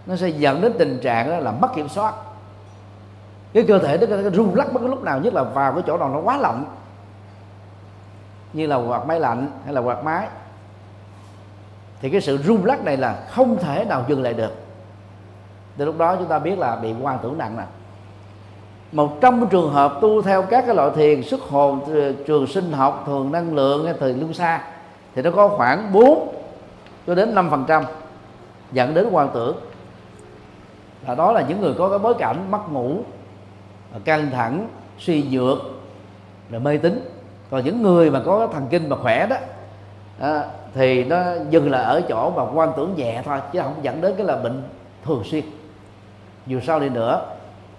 nó 0.06 0.16
sẽ 0.16 0.28
dẫn 0.28 0.60
đến 0.60 0.72
tình 0.78 0.98
trạng 1.02 1.30
đó 1.30 1.38
là 1.38 1.52
mất 1.52 1.68
kiểm 1.74 1.88
soát. 1.88 2.14
Cái 3.52 3.64
cơ 3.68 3.78
thể 3.78 3.98
nó 4.22 4.30
rung 4.30 4.54
lắc 4.54 4.72
bất 4.72 4.80
cứ 4.80 4.86
lúc 4.86 5.02
nào, 5.02 5.20
nhất 5.20 5.34
là 5.34 5.42
vào 5.42 5.72
cái 5.72 5.82
chỗ 5.86 5.96
nào 5.96 6.08
nó 6.08 6.20
quá 6.20 6.36
lạnh. 6.36 6.64
Như 8.52 8.66
là 8.66 8.76
quạt 8.76 9.06
máy 9.06 9.20
lạnh 9.20 9.46
hay 9.64 9.74
là 9.74 9.80
quạt 9.80 10.04
máy 10.04 10.28
thì 12.00 12.10
cái 12.10 12.20
sự 12.20 12.38
rung 12.38 12.64
lắc 12.64 12.84
này 12.84 12.96
là 12.96 13.24
không 13.30 13.56
thể 13.56 13.84
nào 13.84 14.04
dừng 14.08 14.22
lại 14.22 14.34
được. 14.34 14.52
Từ 15.76 15.84
lúc 15.84 15.98
đó 15.98 16.16
chúng 16.16 16.28
ta 16.28 16.38
biết 16.38 16.58
là 16.58 16.76
bị 16.76 16.94
quan 17.00 17.18
tưởng 17.22 17.38
nặng 17.38 17.56
nè. 17.56 17.64
Một 18.92 19.20
trăm 19.20 19.46
trường 19.50 19.72
hợp 19.72 19.98
tu 20.00 20.22
theo 20.22 20.42
các 20.42 20.64
cái 20.66 20.74
loại 20.74 20.90
thiền 20.96 21.22
xuất 21.22 21.40
hồn 21.40 21.80
ờ, 21.94 22.12
trường 22.26 22.46
sinh 22.46 22.72
học 22.72 23.02
thường 23.06 23.32
năng 23.32 23.54
lượng 23.54 23.84
hay 23.84 23.94
thời 24.00 24.14
lưu 24.14 24.32
xa 24.32 24.62
thì 25.14 25.22
nó 25.22 25.30
có 25.30 25.48
khoảng 25.48 25.92
4 25.92 26.34
cho 27.06 27.14
đến 27.14 27.34
5 27.34 27.50
phần 27.50 27.64
trăm 27.68 27.84
dẫn 28.72 28.94
đến 28.94 29.08
quan 29.10 29.28
tưởng. 29.34 29.56
Là 31.06 31.14
đó 31.14 31.32
là 31.32 31.44
những 31.48 31.60
người 31.60 31.74
có 31.78 31.88
cái 31.88 31.98
bối 31.98 32.14
cảnh 32.18 32.50
mất 32.50 32.72
ngủ 32.72 32.96
ờ, 33.92 34.00
căng 34.04 34.30
thẳng 34.30 34.68
suy 34.98 35.22
nhược 35.30 35.58
rồi 36.50 36.60
mê 36.60 36.78
tín. 36.78 37.08
Còn 37.50 37.64
những 37.64 37.82
người 37.82 38.10
mà 38.10 38.22
có 38.26 38.46
thần 38.46 38.66
kinh 38.70 38.88
mà 38.88 38.96
khỏe 38.96 39.26
đó 39.26 39.36
à, 40.20 40.44
thì 40.74 41.04
nó 41.04 41.22
dừng 41.50 41.70
là 41.70 41.78
ở 41.78 42.00
chỗ 42.08 42.30
mà 42.30 42.42
quan 42.54 42.72
tưởng 42.76 42.94
nhẹ 42.96 43.22
thôi, 43.24 43.38
chứ 43.52 43.60
không 43.62 43.74
dẫn 43.82 44.00
đến 44.00 44.14
cái 44.16 44.26
là 44.26 44.36
bệnh 44.36 44.62
thường 45.04 45.22
xuyên. 45.24 45.44
Dù 46.46 46.60
sao 46.60 46.80
đi 46.80 46.88
nữa, 46.88 47.26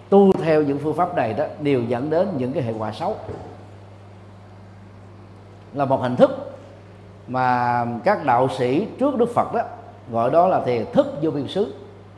tu 0.10 0.32
theo 0.34 0.62
những 0.62 0.80
phương 0.80 0.94
pháp 0.94 1.16
này 1.16 1.34
đó, 1.34 1.46
đều 1.60 1.82
dẫn 1.84 2.10
đến 2.10 2.28
những 2.38 2.54
cái 2.54 2.64
hệ 2.64 2.74
quả 2.78 2.92
xấu. 2.92 3.16
Là 5.74 5.86
một 5.86 6.02
hình 6.02 6.16
thức 6.16 6.54
mà 7.28 7.86
các 8.04 8.26
đạo 8.26 8.48
sĩ 8.58 8.88
trước 9.00 9.18
Đức 9.18 9.30
Phật 9.36 9.54
đó, 9.54 9.62
gọi 10.12 10.32
đó 10.32 10.48
là 10.48 10.62
thiền 10.66 10.86
thức 10.94 11.08
vô 11.22 11.32
biên 11.32 11.48
xứ. 11.48 11.74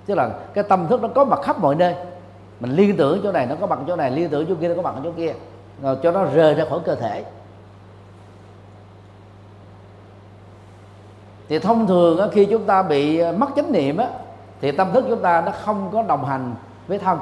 Tức 0.05 0.15
là 0.15 0.30
cái 0.53 0.63
tâm 0.63 0.88
thức 0.88 1.01
nó 1.01 1.07
có 1.07 1.26
mặt 1.26 1.39
khắp 1.43 1.59
mọi 1.59 1.76
nơi. 1.76 1.95
Mình 2.59 2.71
liên 2.71 2.97
tưởng 2.97 3.19
chỗ 3.24 3.32
này 3.32 3.45
nó 3.45 3.55
có 3.55 3.67
mặt 3.67 3.80
chỗ 3.88 3.95
này, 3.95 4.11
liên 4.11 4.30
tưởng 4.30 4.45
chỗ 4.49 4.55
kia 4.61 4.67
nó 4.67 4.76
có 4.76 4.82
mặt 4.82 4.93
chỗ 5.03 5.11
kia. 5.17 5.34
Rồi 5.82 5.97
cho 6.03 6.11
nó 6.11 6.26
rời 6.26 6.53
ra 6.53 6.65
khỏi 6.69 6.80
cơ 6.86 6.95
thể. 6.95 7.24
Thì 11.49 11.59
thông 11.59 11.87
thường 11.87 12.29
khi 12.31 12.45
chúng 12.45 12.63
ta 12.63 12.83
bị 12.83 13.17
ờ, 13.17 13.31
mất 13.31 13.47
chánh 13.55 13.71
niệm 13.71 13.97
á, 13.97 14.07
thì 14.61 14.71
tâm 14.71 14.91
thức 14.93 15.05
chúng 15.09 15.21
ta 15.21 15.43
nó 15.45 15.51
không 15.51 15.89
có 15.93 16.01
đồng 16.01 16.25
hành 16.25 16.53
với 16.87 16.99
thân. 16.99 17.19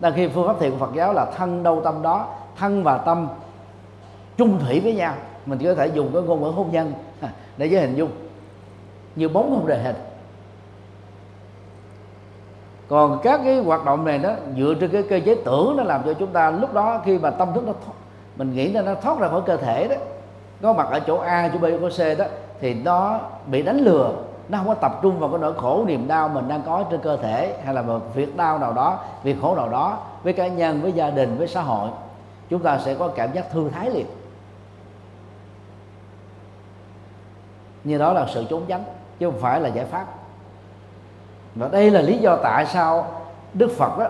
Đang 0.00 0.12
khi 0.12 0.28
phương 0.28 0.46
pháp 0.46 0.60
thiền 0.60 0.70
của 0.70 0.76
Phật 0.76 0.94
giáo 0.94 1.12
là 1.12 1.26
thân 1.36 1.62
đâu 1.62 1.80
tâm 1.84 2.02
đó 2.02 2.28
thân 2.56 2.82
và 2.82 2.98
tâm 2.98 3.28
chung 4.36 4.58
thủy 4.58 4.80
với 4.80 4.94
nhau. 4.94 5.14
Mình 5.46 5.58
chỉ 5.58 5.66
có 5.66 5.74
thể 5.74 5.86
dùng 5.86 6.10
cái 6.12 6.22
ngôn 6.22 6.42
ngữ 6.42 6.48
hôn 6.48 6.72
nhân 6.72 6.92
để 7.56 7.66
giới 7.66 7.80
hình 7.80 7.94
dung. 7.94 8.10
Như 9.16 9.28
bóng 9.28 9.50
không 9.50 9.66
đề 9.66 9.82
hình. 9.82 9.96
Còn 12.88 13.20
các 13.22 13.40
cái 13.44 13.58
hoạt 13.58 13.84
động 13.84 14.04
này 14.04 14.18
đó 14.18 14.30
dựa 14.56 14.74
trên 14.80 14.90
cái 14.90 15.02
cơ 15.02 15.20
chế 15.24 15.34
tưởng 15.44 15.76
nó 15.76 15.82
làm 15.82 16.02
cho 16.04 16.14
chúng 16.14 16.32
ta 16.32 16.50
lúc 16.50 16.74
đó 16.74 17.02
khi 17.04 17.18
mà 17.18 17.30
tâm 17.30 17.48
thức 17.54 17.64
nó 17.66 17.72
thoát, 17.72 17.94
mình 18.36 18.54
nghĩ 18.54 18.72
là 18.72 18.82
nó 18.82 18.94
thoát 18.94 19.18
ra 19.18 19.28
khỏi 19.28 19.40
cơ 19.46 19.56
thể 19.56 19.88
đó. 19.88 19.96
Có 20.62 20.72
mặt 20.72 20.88
ở 20.90 21.00
chỗ 21.00 21.16
A 21.16 21.50
chỗ 21.52 21.58
B 21.58 21.64
chỗ 21.80 21.88
C 21.88 22.18
đó 22.18 22.24
thì 22.64 22.74
nó 22.74 23.20
bị 23.46 23.62
đánh 23.62 23.78
lừa. 23.78 24.12
Nó 24.48 24.58
không 24.58 24.66
có 24.66 24.74
tập 24.74 24.98
trung 25.02 25.18
vào 25.18 25.30
cái 25.30 25.38
nỗi 25.38 25.54
khổ 25.54 25.84
niềm 25.86 26.08
đau 26.08 26.28
mình 26.28 26.48
đang 26.48 26.62
có 26.66 26.84
trên 26.90 27.00
cơ 27.00 27.16
thể 27.16 27.56
hay 27.64 27.74
là 27.74 27.82
một 27.82 28.14
việc 28.14 28.36
đau 28.36 28.58
nào 28.58 28.72
đó, 28.72 28.98
việc 29.22 29.36
khổ 29.42 29.54
nào 29.56 29.68
đó 29.68 29.98
với 30.22 30.32
cá 30.32 30.48
nhân, 30.48 30.82
với 30.82 30.92
gia 30.92 31.10
đình, 31.10 31.38
với 31.38 31.48
xã 31.48 31.62
hội. 31.62 31.90
Chúng 32.50 32.62
ta 32.62 32.78
sẽ 32.78 32.94
có 32.94 33.08
cảm 33.08 33.32
giác 33.32 33.50
thư 33.50 33.70
thái 33.70 33.90
liền. 33.90 34.06
Như 37.84 37.98
đó 37.98 38.12
là 38.12 38.26
sự 38.34 38.44
trốn 38.50 38.62
tránh 38.68 38.84
chứ 39.18 39.30
không 39.30 39.40
phải 39.40 39.60
là 39.60 39.68
giải 39.68 39.84
pháp. 39.84 40.06
Và 41.54 41.68
đây 41.68 41.90
là 41.90 42.00
lý 42.00 42.18
do 42.18 42.36
tại 42.36 42.66
sao 42.66 43.06
đức 43.54 43.70
phật 43.76 43.98
đó 43.98 44.06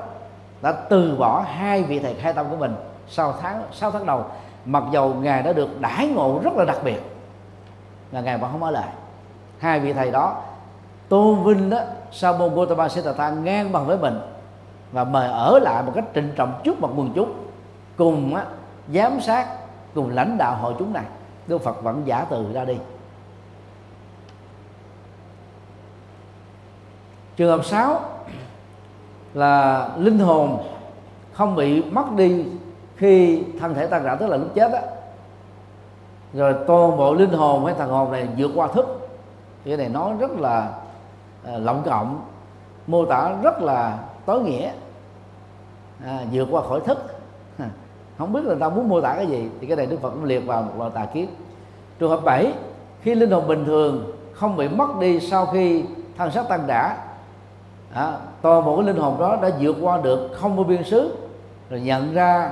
đã 0.62 0.72
từ 0.72 1.16
bỏ 1.18 1.44
hai 1.46 1.82
vị 1.82 1.98
thầy 1.98 2.14
khai 2.14 2.32
tâm 2.32 2.46
của 2.50 2.57
mình 2.57 2.74
sau 3.09 3.34
tháng, 3.40 3.62
sáu 3.72 3.90
tháng 3.90 4.07
đầu, 4.07 4.24
mặc 4.64 4.84
dầu 4.92 5.14
ngài 5.14 5.42
đã 5.42 5.52
được 5.52 5.80
đãi 5.80 6.07
ngộ 6.07 6.40
rất 6.44 6.52
là 6.57 6.64
đặc 6.64 6.78
biệt 6.84 7.13
là 8.14 8.20
ngài 8.20 8.38
vẫn 8.38 8.52
không 8.52 8.62
ở 8.62 8.70
lại. 8.70 8.88
Hai 9.58 9.80
vị 9.80 9.92
thầy 9.92 10.10
đó 10.10 10.42
tôn 11.08 11.44
vinh 11.44 11.70
đó 11.70 11.78
sa 12.12 12.32
môn 12.32 12.54
Gautama 12.54 12.88
Siddhartha 12.88 13.30
ngang 13.30 13.72
bằng 13.72 13.86
với 13.86 13.98
mình 13.98 14.20
và 14.92 15.04
mời 15.04 15.28
ở 15.28 15.58
lại 15.58 15.82
một 15.82 15.92
cách 15.94 16.04
trịnh 16.14 16.32
trọng 16.36 16.60
trước 16.64 16.80
mặt 16.80 16.88
quần 16.96 17.12
chúng 17.14 17.32
cùng 17.96 18.34
á, 18.34 18.44
giám 18.94 19.20
sát 19.20 19.46
cùng 19.94 20.10
lãnh 20.10 20.38
đạo 20.38 20.56
hội 20.60 20.74
chúng 20.78 20.92
này. 20.92 21.04
Đức 21.46 21.58
Phật 21.58 21.82
vẫn 21.82 22.02
giả 22.04 22.26
từ 22.30 22.52
ra 22.52 22.64
đi. 22.64 22.76
Trường 27.36 27.50
hợp 27.50 27.64
6 27.64 28.00
là 29.34 29.88
linh 29.98 30.18
hồn 30.18 30.62
không 31.32 31.56
bị 31.56 31.82
mất 31.82 32.12
đi 32.16 32.44
khi 32.96 33.42
thân 33.60 33.74
thể 33.74 33.86
tan 33.86 34.04
rã 34.04 34.14
tức 34.14 34.26
là 34.26 34.36
lúc 34.36 34.54
chết 34.54 34.72
đó 34.72 34.78
rồi 36.35 36.55
toàn 36.66 36.97
bộ 36.97 37.14
linh 37.14 37.32
hồn 37.32 37.64
hay 37.64 37.74
thần 37.74 37.91
hồn 37.91 38.12
này 38.12 38.28
vượt 38.39 38.51
qua 38.55 38.66
thức. 38.66 39.09
Cái 39.64 39.76
này 39.76 39.89
nói 39.89 40.14
rất 40.18 40.30
là 40.30 40.72
uh, 41.43 41.62
lộng 41.62 41.82
cộng 41.85 42.20
mô 42.87 43.05
tả 43.05 43.32
rất 43.43 43.62
là 43.62 43.99
tối 44.26 44.43
nghĩa. 44.43 44.70
À, 46.05 46.18
vượt 46.32 46.49
qua 46.51 46.62
khỏi 46.62 46.80
thức. 46.80 46.99
Không 48.18 48.32
biết 48.32 48.45
là 48.45 48.55
ta 48.61 48.68
muốn 48.68 48.89
mô 48.89 49.01
tả 49.01 49.14
cái 49.14 49.26
gì. 49.26 49.49
Thì 49.61 49.66
cái 49.66 49.76
này 49.76 49.87
đức 49.87 50.01
phật 50.03 50.11
cũng 50.11 50.24
liệt 50.24 50.47
vào 50.47 50.62
một 50.62 50.72
loại 50.78 50.91
tà 50.95 51.05
kiến. 51.05 51.28
Trường 51.99 52.11
hợp 52.11 52.20
7 52.24 52.53
khi 53.01 53.14
linh 53.14 53.30
hồn 53.30 53.49
bình 53.49 53.64
thường 53.64 54.12
không 54.32 54.57
bị 54.57 54.68
mất 54.68 54.99
đi 55.01 55.20
sau 55.20 55.47
khi 55.47 55.85
thân 56.18 56.30
xác 56.30 56.49
tăng 56.49 56.66
đã. 56.66 56.97
À, 57.95 58.16
toàn 58.43 58.64
bộ 58.64 58.76
cái 58.76 58.87
linh 58.87 58.97
hồn 58.97 59.16
đó 59.18 59.39
đã 59.43 59.51
vượt 59.61 59.76
qua 59.80 60.01
được 60.01 60.30
không 60.35 60.57
vô 60.57 60.64
biên 60.64 60.85
xứ 60.85 61.16
rồi 61.70 61.80
nhận 61.80 62.14
ra 62.14 62.51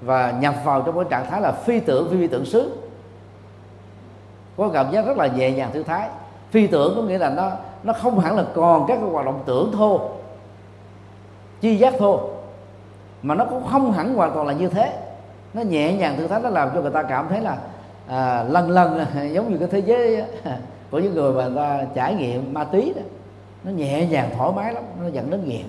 và 0.00 0.30
nhập 0.30 0.54
vào 0.64 0.82
trong 0.82 0.94
cái 0.94 1.04
trạng 1.10 1.30
thái 1.30 1.40
là 1.40 1.52
phi 1.52 1.80
tưởng 1.80 2.10
phi 2.10 2.16
vi 2.16 2.26
tưởng 2.26 2.44
xứ 2.44 2.77
có 4.58 4.68
cảm 4.68 4.90
giác 4.90 5.06
rất 5.06 5.16
là 5.16 5.26
nhẹ 5.26 5.50
nhàng 5.50 5.70
thư 5.72 5.82
thái. 5.82 6.08
Phi 6.50 6.66
tưởng 6.66 6.92
có 6.96 7.02
nghĩa 7.02 7.18
là 7.18 7.30
nó 7.30 7.50
nó 7.82 7.92
không 7.92 8.18
hẳn 8.18 8.36
là 8.36 8.44
còn 8.54 8.86
các 8.86 8.98
cái 9.00 9.10
hoạt 9.10 9.26
động 9.26 9.42
tưởng 9.46 9.72
thô 9.72 10.00
chi 11.60 11.76
giác 11.76 11.94
thô 11.98 12.20
mà 13.22 13.34
nó 13.34 13.44
cũng 13.44 13.66
không 13.70 13.92
hẳn 13.92 14.14
hoàn 14.14 14.32
toàn 14.34 14.46
là 14.46 14.52
như 14.52 14.68
thế. 14.68 14.92
Nó 15.54 15.62
nhẹ 15.62 15.92
nhàng 15.92 16.16
thư 16.16 16.26
thái 16.26 16.40
nó 16.40 16.48
làm 16.48 16.70
cho 16.74 16.80
người 16.80 16.90
ta 16.90 17.02
cảm 17.02 17.28
thấy 17.28 17.40
là 17.40 17.56
à, 18.06 18.42
lần 18.42 18.70
lần 18.70 19.06
giống 19.32 19.52
như 19.52 19.58
cái 19.58 19.68
thế 19.70 19.78
giới 19.78 20.24
của 20.90 20.98
những 20.98 21.14
người 21.14 21.32
mà 21.32 21.46
người 21.46 21.56
ta 21.56 21.84
trải 21.94 22.14
nghiệm 22.14 22.54
ma 22.54 22.64
túy 22.64 22.92
đó. 22.96 23.02
Nó 23.64 23.70
nhẹ 23.70 24.06
nhàng 24.06 24.30
thoải 24.36 24.52
mái 24.56 24.74
lắm 24.74 24.84
nó 25.02 25.08
dẫn 25.08 25.30
đến 25.30 25.48
nghiện. 25.48 25.66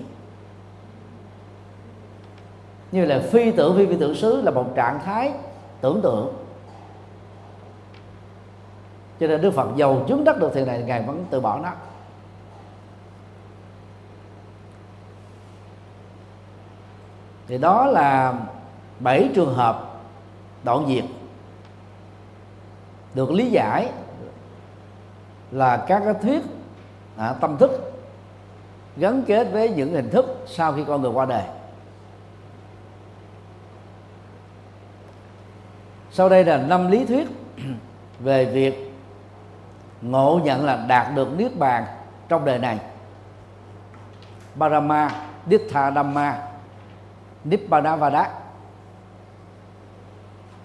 Như 2.92 3.04
là 3.04 3.18
phi 3.30 3.50
tưởng 3.50 3.76
phi 3.76 3.86
phi 3.86 3.96
tưởng 4.00 4.14
xứ 4.14 4.42
là 4.42 4.50
một 4.50 4.66
trạng 4.74 5.00
thái 5.04 5.32
tưởng 5.80 6.00
tượng 6.02 6.39
cho 9.20 9.26
nên 9.26 9.40
đức 9.40 9.50
phật 9.50 9.68
giàu 9.76 10.04
chứng 10.08 10.24
đắc 10.24 10.38
được 10.38 10.54
thiền 10.54 10.66
này 10.66 10.82
ngài 10.82 11.02
vẫn 11.02 11.24
từ 11.30 11.40
bỏ 11.40 11.58
nó. 11.58 11.72
Thì 17.48 17.58
đó 17.58 17.86
là 17.86 18.34
bảy 19.00 19.30
trường 19.34 19.54
hợp 19.54 20.00
đoạn 20.64 20.84
diệt 20.88 21.04
được 23.14 23.30
lý 23.30 23.50
giải 23.50 23.90
là 25.50 25.84
các 25.88 26.02
cái 26.04 26.14
thuyết 26.22 26.42
à, 27.16 27.32
tâm 27.40 27.56
thức 27.56 27.92
gắn 28.96 29.22
kết 29.26 29.44
với 29.52 29.70
những 29.70 29.92
hình 29.92 30.10
thức 30.10 30.44
sau 30.46 30.72
khi 30.72 30.84
con 30.84 31.02
người 31.02 31.10
qua 31.10 31.26
đời. 31.26 31.42
Sau 36.12 36.28
đây 36.28 36.44
là 36.44 36.56
năm 36.56 36.90
lý 36.90 37.04
thuyết 37.04 37.28
về 38.20 38.44
việc 38.44 38.89
ngộ 40.02 40.40
nhận 40.44 40.64
là 40.64 40.84
đạt 40.88 41.14
được 41.14 41.38
niết 41.38 41.58
bàn 41.58 41.84
trong 42.28 42.44
đời 42.44 42.58
này. 42.58 42.78
Parama 44.58 45.10
Dittha 45.46 45.90
Dhamma 45.90 46.38
Nibbana 47.44 47.96
Vada 47.96 48.30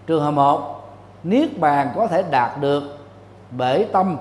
Trường 0.08 0.24
hợp 0.24 0.32
một 0.32 0.76
Niết 1.24 1.60
bàn 1.60 1.92
có 1.96 2.08
thể 2.08 2.24
đạt 2.32 2.52
được 2.62 2.84
bởi 3.52 3.88
tâm 3.94 4.18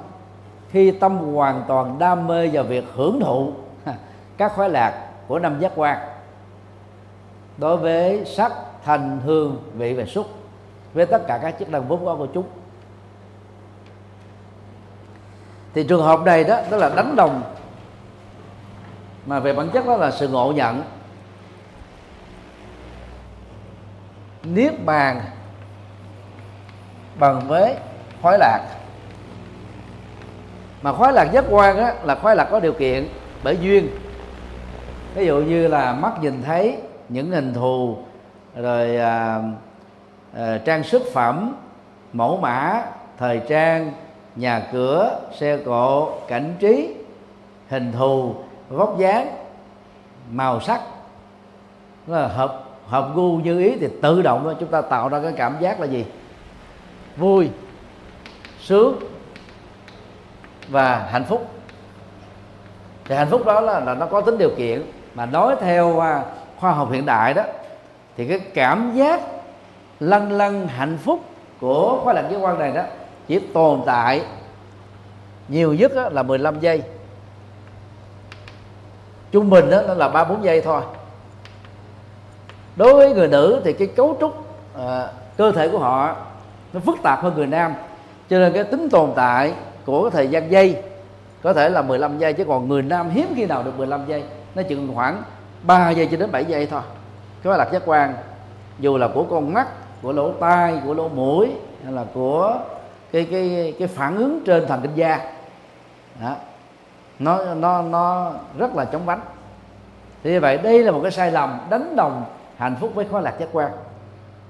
khi 0.70 0.90
tâm 0.90 1.18
hoàn 1.18 1.64
toàn 1.68 1.98
đam 1.98 2.26
mê 2.26 2.48
vào 2.48 2.64
việc 2.64 2.84
hưởng 2.94 3.20
thụ 3.20 3.52
các 4.36 4.52
khoái 4.54 4.70
lạc 4.70 5.08
của 5.28 5.38
năm 5.38 5.60
giác 5.60 5.72
quan. 5.76 5.98
Đối 7.58 7.76
với 7.76 8.24
sắc 8.24 8.52
thành, 8.84 9.20
hương 9.24 9.62
vị 9.74 9.94
và 9.94 10.04
xúc 10.04 10.26
với 10.94 11.06
tất 11.06 11.26
cả 11.26 11.38
các 11.42 11.54
chức 11.58 11.68
năng 11.68 11.88
vốn 11.88 12.04
có 12.04 12.16
của 12.16 12.26
chúng. 12.34 12.44
thì 15.74 15.84
trường 15.84 16.02
hợp 16.02 16.20
này 16.24 16.44
đó 16.44 16.60
đó 16.70 16.76
là 16.76 16.90
đánh 16.96 17.16
đồng. 17.16 17.42
Mà 19.26 19.40
về 19.40 19.52
bản 19.52 19.70
chất 19.70 19.86
đó 19.86 19.96
là 19.96 20.10
sự 20.10 20.28
ngộ 20.28 20.52
nhận. 20.52 20.82
Niết 24.42 24.84
bàn 24.84 25.20
bằng 27.18 27.40
với 27.48 27.74
khoái 28.22 28.38
lạc. 28.38 28.60
Mà 30.82 30.92
khoái 30.92 31.12
lạc 31.12 31.24
giác 31.32 31.44
quan 31.50 31.78
á, 31.78 31.94
là 32.04 32.14
khoái 32.14 32.36
lạc 32.36 32.44
có 32.50 32.60
điều 32.60 32.72
kiện 32.72 33.08
bởi 33.44 33.58
duyên. 33.60 33.88
Ví 35.14 35.26
dụ 35.26 35.36
như 35.36 35.68
là 35.68 35.92
mắt 35.92 36.12
nhìn 36.20 36.42
thấy 36.42 36.78
những 37.08 37.30
hình 37.30 37.54
thù 37.54 37.98
rồi 38.56 38.96
à, 38.96 39.42
à, 40.36 40.58
trang 40.64 40.82
sức 40.82 41.02
phẩm 41.12 41.56
mẫu 42.12 42.36
mã 42.36 42.82
thời 43.18 43.40
trang 43.48 43.92
nhà 44.36 44.66
cửa 44.72 45.20
xe 45.38 45.58
cộ 45.64 46.12
cảnh 46.28 46.54
trí 46.60 46.94
hình 47.68 47.92
thù 47.92 48.34
vóc 48.68 48.98
dáng 48.98 49.36
màu 50.30 50.60
sắc. 50.60 50.80
Là 52.06 52.26
hợp 52.26 52.64
hợp 52.86 53.10
gu 53.14 53.36
như 53.36 53.58
ý 53.58 53.76
thì 53.80 53.88
tự 54.02 54.22
động 54.22 54.44
đó 54.44 54.52
chúng 54.60 54.68
ta 54.68 54.80
tạo 54.80 55.08
ra 55.08 55.20
cái 55.22 55.32
cảm 55.36 55.56
giác 55.60 55.80
là 55.80 55.86
gì? 55.86 56.04
Vui 57.16 57.50
sướng 58.60 58.98
và 60.68 61.08
hạnh 61.10 61.24
phúc. 61.24 61.46
Thì 63.04 63.14
hạnh 63.14 63.28
phúc 63.30 63.46
đó 63.46 63.60
là, 63.60 63.80
là 63.80 63.94
nó 63.94 64.06
có 64.06 64.20
tính 64.20 64.38
điều 64.38 64.50
kiện. 64.56 64.82
Mà 65.14 65.26
nói 65.26 65.56
theo 65.60 66.00
à, 66.00 66.22
khoa 66.60 66.72
học 66.72 66.88
hiện 66.92 67.06
đại 67.06 67.34
đó 67.34 67.42
thì 68.16 68.28
cái 68.28 68.38
cảm 68.38 68.92
giác 68.94 69.20
lân 70.00 70.32
lân 70.32 70.68
hạnh 70.68 70.98
phúc 71.04 71.20
của 71.60 72.00
khoa 72.04 72.12
lạc 72.12 72.24
giới 72.30 72.40
quan 72.40 72.58
này 72.58 72.72
đó 72.72 72.82
chỉ 73.28 73.38
tồn 73.38 73.80
tại 73.86 74.22
nhiều 75.48 75.74
nhất 75.74 75.92
là 76.12 76.22
15 76.22 76.60
giây. 76.60 76.82
Trung 79.32 79.50
bình 79.50 79.70
đó 79.70 79.82
là 79.82 80.08
ba 80.08 80.24
bốn 80.24 80.44
giây 80.44 80.60
thôi. 80.60 80.82
Đối 82.76 82.94
với 82.94 83.14
người 83.14 83.28
nữ 83.28 83.60
thì 83.64 83.72
cái 83.72 83.88
cấu 83.88 84.16
trúc 84.20 84.46
à, 84.78 85.08
cơ 85.36 85.52
thể 85.52 85.68
của 85.68 85.78
họ 85.78 86.16
nó 86.72 86.80
phức 86.80 86.96
tạp 87.02 87.22
hơn 87.22 87.34
người 87.36 87.46
nam. 87.46 87.74
Cho 88.30 88.38
nên 88.38 88.52
cái 88.52 88.64
tính 88.64 88.88
tồn 88.90 89.10
tại 89.16 89.54
của 89.84 90.02
cái 90.02 90.10
thời 90.10 90.28
gian 90.28 90.50
giây 90.50 90.82
có 91.42 91.52
thể 91.52 91.68
là 91.68 91.82
15 91.82 92.18
giây 92.18 92.32
chứ 92.32 92.44
còn 92.44 92.68
người 92.68 92.82
nam 92.82 93.10
hiếm 93.10 93.32
khi 93.36 93.46
nào 93.46 93.62
được 93.62 93.78
15 93.78 94.06
giây. 94.06 94.22
Nó 94.54 94.62
chừng 94.62 94.94
khoảng 94.94 95.22
3 95.62 95.90
giây 95.90 96.08
cho 96.10 96.16
đến 96.16 96.32
7 96.32 96.44
giây 96.44 96.66
thôi. 96.66 96.82
Cái 97.42 97.58
là 97.58 97.68
giác 97.72 97.82
quan 97.86 98.14
dù 98.78 98.96
là 98.96 99.08
của 99.08 99.24
con 99.24 99.54
mắt 99.54 99.68
của 100.02 100.12
lỗ 100.12 100.32
tai 100.32 100.78
của 100.86 100.94
lỗ 100.94 101.08
mũi 101.08 101.50
hay 101.84 101.92
là 101.92 102.04
của 102.14 102.60
cái 103.14 103.26
cái 103.30 103.74
cái 103.78 103.88
phản 103.88 104.16
ứng 104.16 104.40
trên 104.44 104.66
thần 104.66 104.82
kinh 104.82 104.94
da. 104.94 105.32
Đó. 106.20 106.36
nó 107.18 107.54
nó 107.54 107.82
nó 107.82 108.32
rất 108.58 108.74
là 108.74 108.84
chống 108.84 109.06
vánh. 109.06 109.20
Thì 110.22 110.30
như 110.30 110.40
vậy 110.40 110.58
đây 110.58 110.82
là 110.82 110.92
một 110.92 111.00
cái 111.02 111.10
sai 111.10 111.32
lầm 111.32 111.58
đánh 111.70 111.96
đồng 111.96 112.24
hạnh 112.56 112.76
phúc 112.80 112.90
với 112.94 113.06
khói 113.10 113.22
lạc 113.22 113.34
giác 113.38 113.48
quan. 113.52 113.72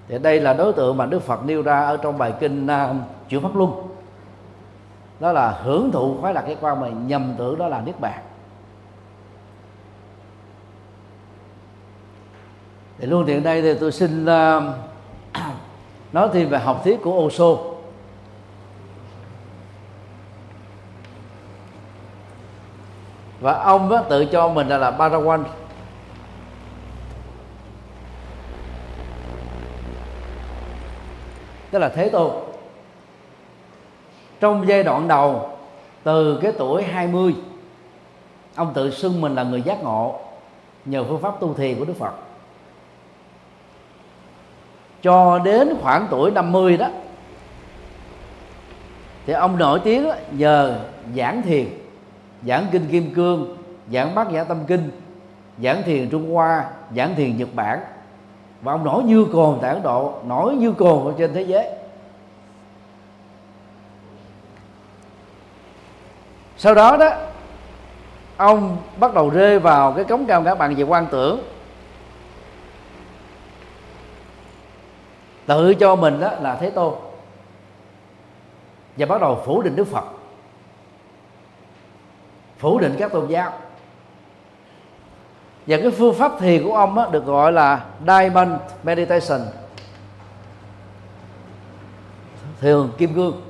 Thì 0.08 0.18
đây 0.18 0.40
là 0.40 0.54
đối 0.54 0.72
tượng 0.72 0.96
mà 0.96 1.06
Đức 1.06 1.22
Phật 1.22 1.44
nêu 1.44 1.62
ra 1.62 1.80
ở 1.80 1.96
trong 1.96 2.18
bài 2.18 2.32
kinh 2.40 2.66
à, 2.66 2.90
uh, 2.90 2.96
chuyển 3.28 3.42
pháp 3.42 3.56
luân. 3.56 3.72
Đó 5.20 5.32
là 5.32 5.50
hưởng 5.50 5.90
thụ 5.92 6.16
khoái 6.20 6.34
lạc 6.34 6.44
giác 6.48 6.58
quan 6.60 6.80
mà 6.80 6.88
nhầm 6.88 7.34
tưởng 7.38 7.58
đó 7.58 7.68
là 7.68 7.80
niết 7.80 8.00
bàn. 8.00 8.22
Thì 12.98 13.06
luôn 13.06 13.24
tiện 13.26 13.42
đây 13.42 13.62
thì 13.62 13.74
tôi 13.80 13.92
xin 13.92 14.24
uh, 14.24 14.62
nói 16.12 16.28
thêm 16.32 16.48
về 16.48 16.58
học 16.58 16.80
thuyết 16.84 17.02
của 17.02 17.26
Osho 17.26 17.73
và 23.44 23.52
ông 23.52 23.88
đó 23.88 24.02
tự 24.08 24.24
cho 24.24 24.48
mình 24.48 24.68
là, 24.68 24.78
là 24.78 24.90
Parawan 24.90 25.44
tức 31.70 31.78
là 31.78 31.88
thế 31.88 32.08
tôn. 32.08 32.30
Trong 34.40 34.68
giai 34.68 34.82
đoạn 34.82 35.08
đầu 35.08 35.50
từ 36.02 36.38
cái 36.42 36.52
tuổi 36.58 36.82
20 36.82 37.34
ông 38.54 38.72
tự 38.74 38.90
xưng 38.90 39.20
mình 39.20 39.34
là 39.34 39.42
người 39.42 39.62
giác 39.62 39.82
ngộ 39.82 40.20
nhờ 40.84 41.04
phương 41.08 41.20
pháp 41.20 41.40
tu 41.40 41.54
thiền 41.54 41.78
của 41.78 41.84
Đức 41.84 41.96
Phật. 41.98 42.12
Cho 45.02 45.38
đến 45.38 45.74
khoảng 45.82 46.06
tuổi 46.10 46.30
50 46.30 46.76
đó 46.76 46.88
thì 49.26 49.32
ông 49.32 49.58
nổi 49.58 49.80
tiếng 49.84 50.08
nhờ 50.30 50.78
giảng 51.16 51.42
thiền 51.42 51.83
giảng 52.46 52.66
kinh 52.72 52.88
kim 52.90 53.14
cương, 53.14 53.56
giảng 53.92 54.14
bát 54.14 54.32
nhã 54.32 54.44
tâm 54.44 54.58
kinh, 54.66 54.90
giảng 55.62 55.82
thiền 55.82 56.10
trung 56.10 56.34
hoa, 56.34 56.64
giảng 56.96 57.14
thiền 57.14 57.36
nhật 57.36 57.48
bản. 57.54 57.80
Và 58.62 58.72
ông 58.72 58.84
nổi 58.84 59.02
như 59.02 59.26
cồn 59.32 59.58
tại 59.62 59.74
ấn 59.74 59.82
độ 59.82 60.14
nổi 60.24 60.54
như 60.54 60.72
cồn 60.72 61.04
ở 61.06 61.14
trên 61.18 61.34
thế 61.34 61.42
giới. 61.42 61.70
Sau 66.56 66.74
đó 66.74 66.96
đó, 66.96 67.10
ông 68.36 68.76
bắt 68.98 69.14
đầu 69.14 69.30
rơi 69.30 69.58
vào 69.58 69.92
cái 69.92 70.04
cống 70.04 70.26
cao 70.26 70.42
ngã 70.42 70.54
bằng 70.54 70.74
về 70.74 70.82
quan 70.82 71.06
tưởng. 71.10 71.40
Tự 75.46 75.74
cho 75.74 75.96
mình 75.96 76.20
đó 76.20 76.30
là 76.40 76.56
thế 76.56 76.70
tôn. 76.70 76.94
Và 78.96 79.06
bắt 79.06 79.20
đầu 79.20 79.42
phủ 79.46 79.62
định 79.62 79.76
đức 79.76 79.84
phật 79.84 80.04
phủ 82.64 82.78
định 82.78 82.96
các 82.98 83.12
tôn 83.12 83.26
giáo. 83.26 83.52
Và 85.66 85.76
cái 85.76 85.90
phương 85.90 86.14
pháp 86.14 86.32
thiền 86.38 86.64
của 86.64 86.76
ông 86.76 86.94
đó, 86.94 87.08
được 87.12 87.24
gọi 87.24 87.52
là 87.52 87.84
diamond 88.06 88.50
meditation. 88.82 89.40
Thường 92.60 92.90
kim 92.98 93.14
cương. 93.14 93.40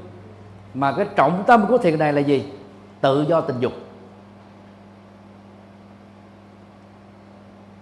Mà 0.75 0.93
cái 0.93 1.07
trọng 1.17 1.45
tâm 1.47 1.67
của 1.69 1.79
thiền 1.79 1.99
này 1.99 2.13
là 2.13 2.21
gì? 2.21 2.53
Tự 3.01 3.25
do 3.29 3.41
tình 3.41 3.61
dục. 3.61 3.73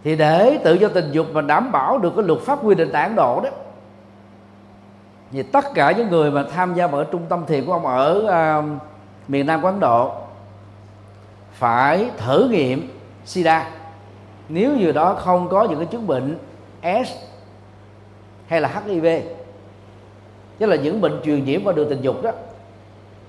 Thì 0.04 0.16
để 0.16 0.58
tự 0.64 0.74
do 0.74 0.88
tình 0.88 1.12
dục 1.12 1.26
mà 1.32 1.40
đảm 1.40 1.72
bảo 1.72 1.98
được 1.98 2.12
cái 2.16 2.24
luật 2.24 2.40
pháp 2.40 2.64
quy 2.64 2.74
định 2.74 2.90
tại 2.92 3.02
Ấn 3.02 3.14
Độ 3.16 3.40
đó 3.44 3.50
thì 5.30 5.42
tất 5.42 5.64
cả 5.74 5.92
những 5.92 6.08
người 6.08 6.30
mà 6.30 6.44
tham 6.54 6.74
gia 6.74 6.86
vào 6.86 7.04
trung 7.04 7.22
tâm 7.28 7.46
thiền 7.46 7.66
của 7.66 7.72
ông 7.72 7.86
ở 7.86 8.22
uh, 8.58 8.64
miền 9.28 9.46
Nam 9.46 9.62
của 9.62 9.68
Ấn 9.68 9.80
Độ 9.80 10.22
phải 11.62 12.10
thử 12.16 12.48
nghiệm 12.48 12.88
sida. 13.24 13.70
Nếu 14.48 14.76
như 14.76 14.92
đó 14.92 15.14
không 15.14 15.48
có 15.48 15.64
những 15.64 15.78
cái 15.78 15.86
chứng 15.86 16.06
bệnh 16.06 16.38
S 16.82 17.10
hay 18.46 18.60
là 18.60 18.82
HIV 18.86 19.06
tức 20.58 20.66
là 20.66 20.76
những 20.76 21.00
bệnh 21.00 21.20
truyền 21.24 21.44
nhiễm 21.44 21.64
qua 21.64 21.72
đường 21.72 21.88
tình 21.90 22.00
dục 22.00 22.22
đó, 22.22 22.30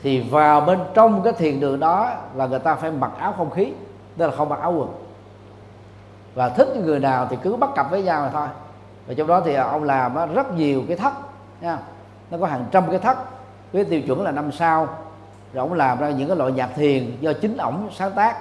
thì 0.04 0.22
vào 0.22 0.62
bên 0.62 0.80
trong 0.94 1.24
cái 1.24 1.34
thiền 1.34 1.60
đường 1.60 1.80
đó 1.80 2.12
là 2.36 2.48
người 2.48 2.60
ta 2.60 2.76
phải 2.76 2.92
mặc 2.92 3.12
áo 3.18 3.34
không 3.38 3.50
khí, 3.50 3.74
tức 4.18 4.26
là 4.26 4.36
không 4.36 4.50
mặc 4.50 4.60
áo 4.60 4.74
quần. 4.74 4.90
Và 6.36 6.50
thích 6.50 6.68
người 6.84 7.00
nào 7.00 7.28
thì 7.30 7.38
cứ 7.44 7.56
bắt 7.56 7.70
cặp 7.76 7.92
với 7.92 8.04
nhau 8.04 8.22
mà 8.22 8.30
thôi. 8.30 8.48
Và 9.08 9.14
trong 9.14 9.28
đó 9.28 9.42
thì 9.46 9.54
ông 9.54 9.84
làm 9.84 10.34
rất 10.34 10.54
nhiều 10.54 10.84
cái 10.88 10.98
thất, 10.98 11.14
nha. 11.62 11.78
Nó 12.32 12.38
có 12.38 12.46
hàng 12.46 12.66
trăm 12.72 12.90
cái 12.90 13.00
thất, 13.00 13.18
với 13.74 13.86
tiêu 13.86 14.02
chuẩn 14.02 14.24
là 14.24 14.32
năm 14.32 14.52
sao 14.52 14.88
rồi 15.54 15.68
ông 15.68 15.74
làm 15.74 16.00
ra 16.00 16.10
những 16.10 16.28
cái 16.28 16.38
loại 16.38 16.52
nhạc 16.52 16.70
thiền 16.76 17.18
do 17.20 17.34
chính 17.34 17.58
ổng 17.58 17.90
sáng 17.92 18.12
tác. 18.12 18.38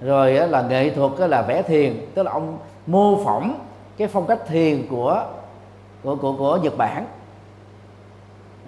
Rồi 0.00 0.32
là 0.32 0.62
nghệ 0.62 0.90
thuật 0.90 1.12
là 1.30 1.42
vẽ 1.42 1.62
thiền 1.62 2.06
tức 2.14 2.22
là 2.22 2.32
ông 2.32 2.58
mô 2.86 3.24
phỏng 3.24 3.58
cái 3.96 4.08
phong 4.08 4.26
cách 4.26 4.38
thiền 4.46 4.86
của 4.90 5.24
của 6.02 6.16
của, 6.16 6.32
của 6.38 6.56
Nhật 6.62 6.76
Bản. 6.78 7.06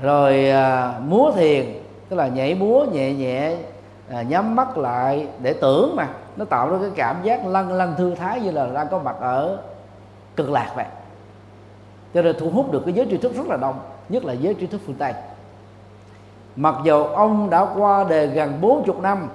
Rồi 0.02 0.50
à, 0.50 0.94
múa 1.00 1.32
thiền 1.32 1.66
tức 2.08 2.16
là 2.16 2.28
nhảy 2.28 2.54
múa 2.54 2.84
nhẹ 2.92 3.12
nhẹ 3.12 3.56
à, 4.10 4.22
nhắm 4.22 4.56
mắt 4.56 4.78
lại 4.78 5.26
để 5.42 5.52
tưởng 5.52 5.96
mà. 5.96 6.08
Nó 6.36 6.44
tạo 6.44 6.70
ra 6.70 6.78
cái 6.80 6.90
cảm 6.96 7.16
giác 7.22 7.46
lăn 7.46 7.72
lăn 7.72 7.94
thư 7.98 8.14
thái 8.14 8.40
như 8.40 8.50
là 8.50 8.66
đang 8.74 8.88
có 8.90 8.98
mặt 8.98 9.16
ở 9.20 9.58
cực 10.36 10.50
lạc 10.50 10.72
vậy. 10.76 10.86
Cho 12.14 12.22
nên 12.22 12.36
thu 12.38 12.50
hút 12.50 12.72
được 12.72 12.82
cái 12.84 12.94
giới 12.94 13.06
tri 13.10 13.16
thức 13.16 13.34
rất 13.34 13.46
là 13.46 13.56
đông 13.56 13.80
nhất 14.08 14.24
là 14.24 14.32
giới 14.32 14.54
tri 14.60 14.66
thức 14.66 14.80
phương 14.86 14.96
tây 14.98 15.12
mặc 16.57 16.74
dù 16.84 17.04
ông 17.04 17.50
đã 17.50 17.66
qua 17.76 18.04
đề 18.04 18.26
gần 18.26 18.61
40 18.61 18.96
năm 19.02 19.28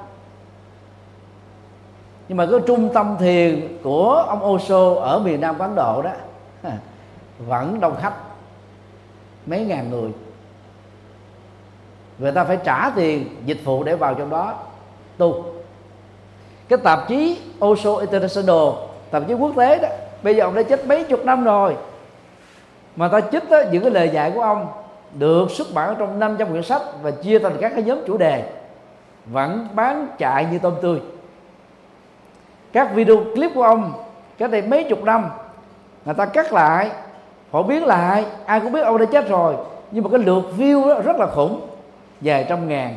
nhưng 2.28 2.38
mà 2.38 2.46
cái 2.52 2.60
trung 2.68 2.90
tâm 2.94 3.16
thiền 3.20 3.78
của 3.84 4.14
ông 4.14 4.46
Osho 4.46 4.94
ở 4.96 5.20
miền 5.20 5.42
Nam 5.42 5.60
Ấn 5.60 5.76
Độ 5.76 6.02
đó 6.02 6.12
vẫn 7.40 7.80
đông 7.80 7.96
khách 8.02 8.14
mấy 9.46 9.66
ngàn 9.66 9.90
người. 9.90 10.12
Người 12.20 12.32
ta 12.32 12.44
phải 12.44 12.58
trả 12.64 12.90
tiền 12.96 13.26
dịch 13.46 13.66
vụ 13.66 13.84
để 13.84 13.96
vào 13.96 14.14
trong 14.14 14.30
đó 14.30 14.54
tu. 15.18 15.46
Cái 16.70 16.80
tạp 16.84 17.08
chí 17.08 17.42
Osho 17.66 17.96
International 17.96 18.70
tạp 19.12 19.24
chí 19.28 19.34
quốc 19.34 19.52
tế 19.58 19.80
đó 19.80 19.88
bây 20.24 20.36
giờ 20.36 20.44
ông 20.44 20.56
đã 20.56 20.64
chết 20.64 20.88
mấy 20.88 21.04
chục 21.04 21.26
năm 21.26 21.44
rồi 21.44 21.76
mà 22.96 23.08
ta 23.08 23.22
chích 23.22 23.50
đó, 23.50 23.58
những 23.72 23.84
cái 23.84 23.92
lời 23.92 24.10
dạy 24.10 24.32
của 24.36 24.42
ông 24.42 24.68
được 25.14 25.52
xuất 25.52 25.68
bản 25.74 25.96
trong 26.00 26.20
500 26.20 26.50
quyển 26.50 26.64
sách 26.64 26.82
và 27.02 27.12
chia 27.12 27.40
thành 27.40 27.58
các 27.62 27.72
cái 27.76 27.84
nhóm 27.84 27.98
chủ 28.08 28.18
đề, 28.18 28.50
vẫn 29.26 29.68
bán 29.74 30.08
chạy 30.18 30.48
như 30.52 30.60
tôm 30.60 30.74
tươi. 30.82 31.00
Các 32.72 32.96
video 32.96 33.18
clip 33.36 33.52
của 33.56 33.64
ông 33.64 33.94
cách 34.38 34.52
đây 34.52 34.62
mấy 34.62 34.84
chục 34.84 35.04
năm, 35.04 35.30
người 36.06 36.16
ta 36.16 36.26
cắt 36.26 36.54
lại, 36.54 36.92
phổ 37.52 37.64
biến 37.64 37.86
lại, 37.86 38.26
ai 38.46 38.60
cũng 38.60 38.72
biết 38.72 38.82
ông 38.82 38.98
đã 38.98 39.06
chết 39.06 39.30
rồi, 39.30 39.56
nhưng 39.92 40.04
mà 40.04 40.10
cái 40.10 40.20
lượt 40.20 40.44
view 40.58 40.90
đó 40.90 41.02
rất 41.02 41.18
là 41.18 41.28
khủng, 41.28 41.62
vài 42.22 42.46
trăm 42.50 42.68
ngàn, 42.68 42.96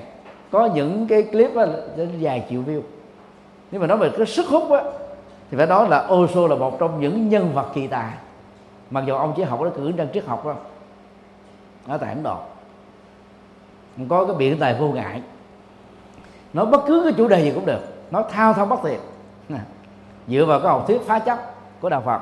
có 0.51 0.69
những 0.75 1.07
cái 1.09 1.23
clip 1.23 1.55
đó 1.55 1.67
đến 1.97 2.09
vài 2.21 2.45
triệu 2.51 2.61
view. 2.61 2.81
Nếu 3.71 3.81
mà 3.81 3.87
nói 3.87 3.99
về 3.99 4.11
cái 4.17 4.27
sức 4.27 4.47
hút 4.47 4.71
á, 4.71 4.81
thì 5.51 5.57
phải 5.57 5.67
nói 5.67 5.89
là 5.89 6.09
Oso 6.13 6.47
là 6.47 6.57
một 6.57 6.79
trong 6.79 7.01
những 7.01 7.29
nhân 7.29 7.51
vật 7.55 7.67
kỳ 7.75 7.87
tài. 7.87 8.13
Mặc 8.91 9.05
dù 9.07 9.15
ông 9.15 9.33
chỉ 9.37 9.43
học 9.43 9.61
ở 9.61 9.71
cử 9.77 9.93
nhân 9.97 10.09
triết 10.15 10.25
học 10.25 10.41
thôi 10.45 10.55
ở 11.87 11.99
tại 11.99 12.09
Ấn 12.09 12.23
Độ 12.23 12.39
có 14.09 14.25
cái 14.25 14.37
biện 14.37 14.59
tài 14.61 14.75
vô 14.75 14.89
ngại. 14.89 15.23
Nói 16.53 16.67
bất 16.67 16.81
cứ 16.87 17.01
cái 17.05 17.13
chủ 17.13 17.29
đề 17.29 17.43
gì 17.43 17.53
cũng 17.55 17.67
được. 17.67 17.81
Nói 18.11 18.25
thao 18.31 18.53
thao 18.53 18.67
bất 18.67 18.81
tuyệt. 18.83 19.01
Dựa 20.29 20.45
vào 20.45 20.61
cái 20.61 20.69
học 20.69 20.85
thuyết 20.87 21.01
phá 21.07 21.19
chấp 21.19 21.39
của 21.81 21.89
đạo 21.89 22.03
Phật. 22.07 22.21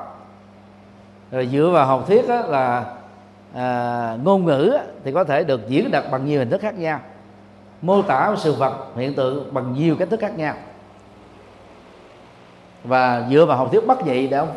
Rồi 1.31 1.47
dựa 1.47 1.69
vào 1.73 1.85
học 1.85 2.03
thuyết 2.07 2.29
là 2.29 2.85
à, 3.53 4.17
ngôn 4.23 4.45
ngữ 4.45 4.77
thì 5.03 5.11
có 5.11 5.23
thể 5.23 5.43
được 5.43 5.67
diễn 5.67 5.91
đạt 5.91 6.03
bằng 6.11 6.25
nhiều 6.25 6.39
hình 6.39 6.49
thức 6.49 6.61
khác 6.61 6.77
nhau. 6.77 6.99
Mô 7.81 8.01
tả 8.01 8.35
sự 8.37 8.53
vật 8.53 8.73
hiện 8.95 9.15
tượng 9.15 9.53
bằng 9.53 9.73
nhiều 9.73 9.95
cách 9.99 10.09
thức 10.09 10.19
khác 10.19 10.37
nhau. 10.37 10.55
Và 12.83 13.27
dựa 13.29 13.45
vào 13.45 13.57
học 13.57 13.67
thuyết 13.71 13.87
bất 13.87 14.05
nhị 14.05 14.27
để 14.27 14.37
ông 14.37 14.53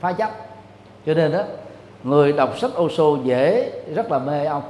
phá 0.00 0.12
chấp. 0.12 0.30
Cho 1.06 1.14
nên 1.14 1.32
đó 1.32 1.42
người 2.04 2.32
đọc 2.32 2.58
sách 2.58 2.70
Osho 2.80 3.04
dễ 3.24 3.72
rất 3.94 4.10
là 4.10 4.18
mê 4.18 4.44
ông. 4.44 4.62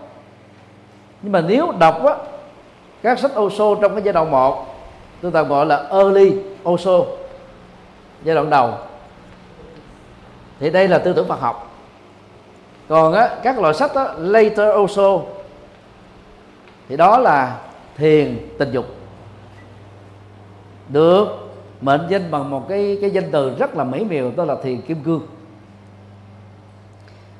Nhưng 1.22 1.32
mà 1.32 1.40
nếu 1.40 1.72
đọc 1.78 2.04
á 2.04 2.14
các 3.02 3.18
sách 3.18 3.38
Osho 3.40 3.74
trong 3.74 3.92
cái 3.92 4.02
giai 4.02 4.12
đoạn 4.12 4.30
1 4.30 4.66
tôi 5.20 5.32
tạm 5.32 5.48
gọi 5.48 5.66
là 5.66 5.86
early 5.90 6.32
Osho 6.68 7.04
giai 8.24 8.34
đoạn 8.34 8.50
đầu. 8.50 8.74
Thì 10.60 10.70
đây 10.70 10.88
là 10.88 10.98
tư 10.98 11.12
tưởng 11.12 11.28
Phật 11.28 11.40
học. 11.40 11.76
Còn 12.88 13.12
á, 13.12 13.36
các 13.42 13.58
loại 13.58 13.74
sách 13.74 13.94
á, 13.94 14.04
later 14.18 14.74
Osho 14.74 15.20
thì 16.88 16.96
đó 16.96 17.18
là 17.18 17.60
thiền 17.96 18.48
tình 18.58 18.70
dục. 18.72 18.84
Được 20.88 21.26
mệnh 21.80 22.00
danh 22.08 22.30
bằng 22.30 22.50
một 22.50 22.68
cái 22.68 22.98
cái 23.00 23.10
danh 23.10 23.30
từ 23.32 23.54
rất 23.58 23.76
là 23.76 23.84
mỹ 23.84 24.04
miều 24.04 24.30
đó 24.36 24.44
là 24.44 24.56
thiền 24.62 24.80
kim 24.80 25.02
cương 25.04 25.26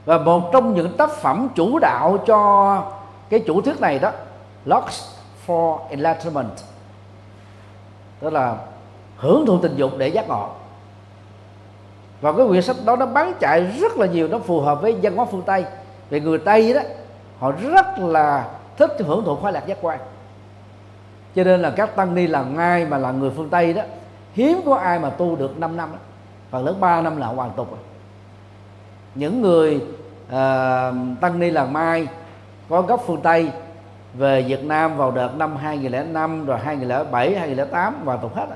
và 0.09 0.19
một 0.19 0.51
trong 0.53 0.75
những 0.75 0.97
tác 0.97 1.11
phẩm 1.11 1.49
chủ 1.55 1.79
đạo 1.79 2.19
cho 2.27 2.83
cái 3.29 3.41
chủ 3.47 3.61
thuyết 3.61 3.81
này 3.81 3.99
đó 3.99 4.13
Locks 4.65 5.03
for 5.47 5.79
Enlightenment, 5.89 6.51
tức 8.21 8.33
là 8.33 8.57
hưởng 9.17 9.47
thụ 9.47 9.59
tình 9.59 9.77
dục 9.77 9.93
để 9.99 10.09
giác 10.09 10.29
ngộ. 10.29 10.49
Và 12.21 12.33
cái 12.33 12.47
quyển 12.47 12.63
sách 12.63 12.77
đó 12.85 12.97
nó 12.97 13.07
bán 13.07 13.33
chạy 13.41 13.61
rất 13.61 13.97
là 13.97 14.07
nhiều, 14.07 14.29
nó 14.29 14.39
phù 14.39 14.61
hợp 14.61 14.83
với 14.83 14.97
văn 15.03 15.17
hóa 15.17 15.27
phương 15.31 15.43
tây. 15.43 15.65
Vì 16.11 16.21
người 16.21 16.39
tây 16.39 16.75
đó, 16.75 16.81
họ 17.39 17.53
rất 17.53 17.99
là 17.99 18.49
thích 18.77 18.97
hưởng 18.99 19.25
thụ 19.25 19.37
khoái 19.37 19.53
lạc 19.53 19.67
giác 19.67 19.79
quan. 19.83 19.99
Cho 21.35 21.45
nên 21.45 21.63
là 21.63 21.71
các 21.71 21.97
tăng 21.97 22.15
ni 22.15 22.27
là 22.27 22.43
ngay 22.43 22.87
mà 22.87 22.99
là 22.99 23.11
người 23.11 23.31
phương 23.37 23.51
tây 23.51 23.73
đó, 23.73 23.83
hiếm 24.33 24.61
có 24.67 24.75
ai 24.75 24.99
mà 24.99 25.11
tu 25.11 25.37
được 25.37 25.59
5 25.59 25.77
năm 25.77 25.93
đó. 25.93 25.99
phần 26.51 26.65
lớn 26.65 26.81
3 26.81 27.01
năm 27.01 27.17
là 27.17 27.27
hoàn 27.27 27.51
tục 27.51 27.71
rồi. 27.71 27.81
Những 29.15 29.43
người 29.43 29.81
uh, 30.29 31.20
tăng 31.20 31.39
ni 31.39 31.51
làng 31.51 31.72
mai 31.72 32.09
có 32.68 32.83
gốc 32.83 33.03
phương 33.07 33.20
tây 33.22 33.51
về 34.14 34.43
Việt 34.43 34.64
Nam 34.64 34.97
vào 34.97 35.11
đợt 35.11 35.31
năm 35.37 35.57
2005 35.57 36.47
rồi 36.47 36.59
2007 36.59 37.35
2008 37.35 37.95
và 38.05 38.16
tục 38.16 38.37
hết 38.37 38.47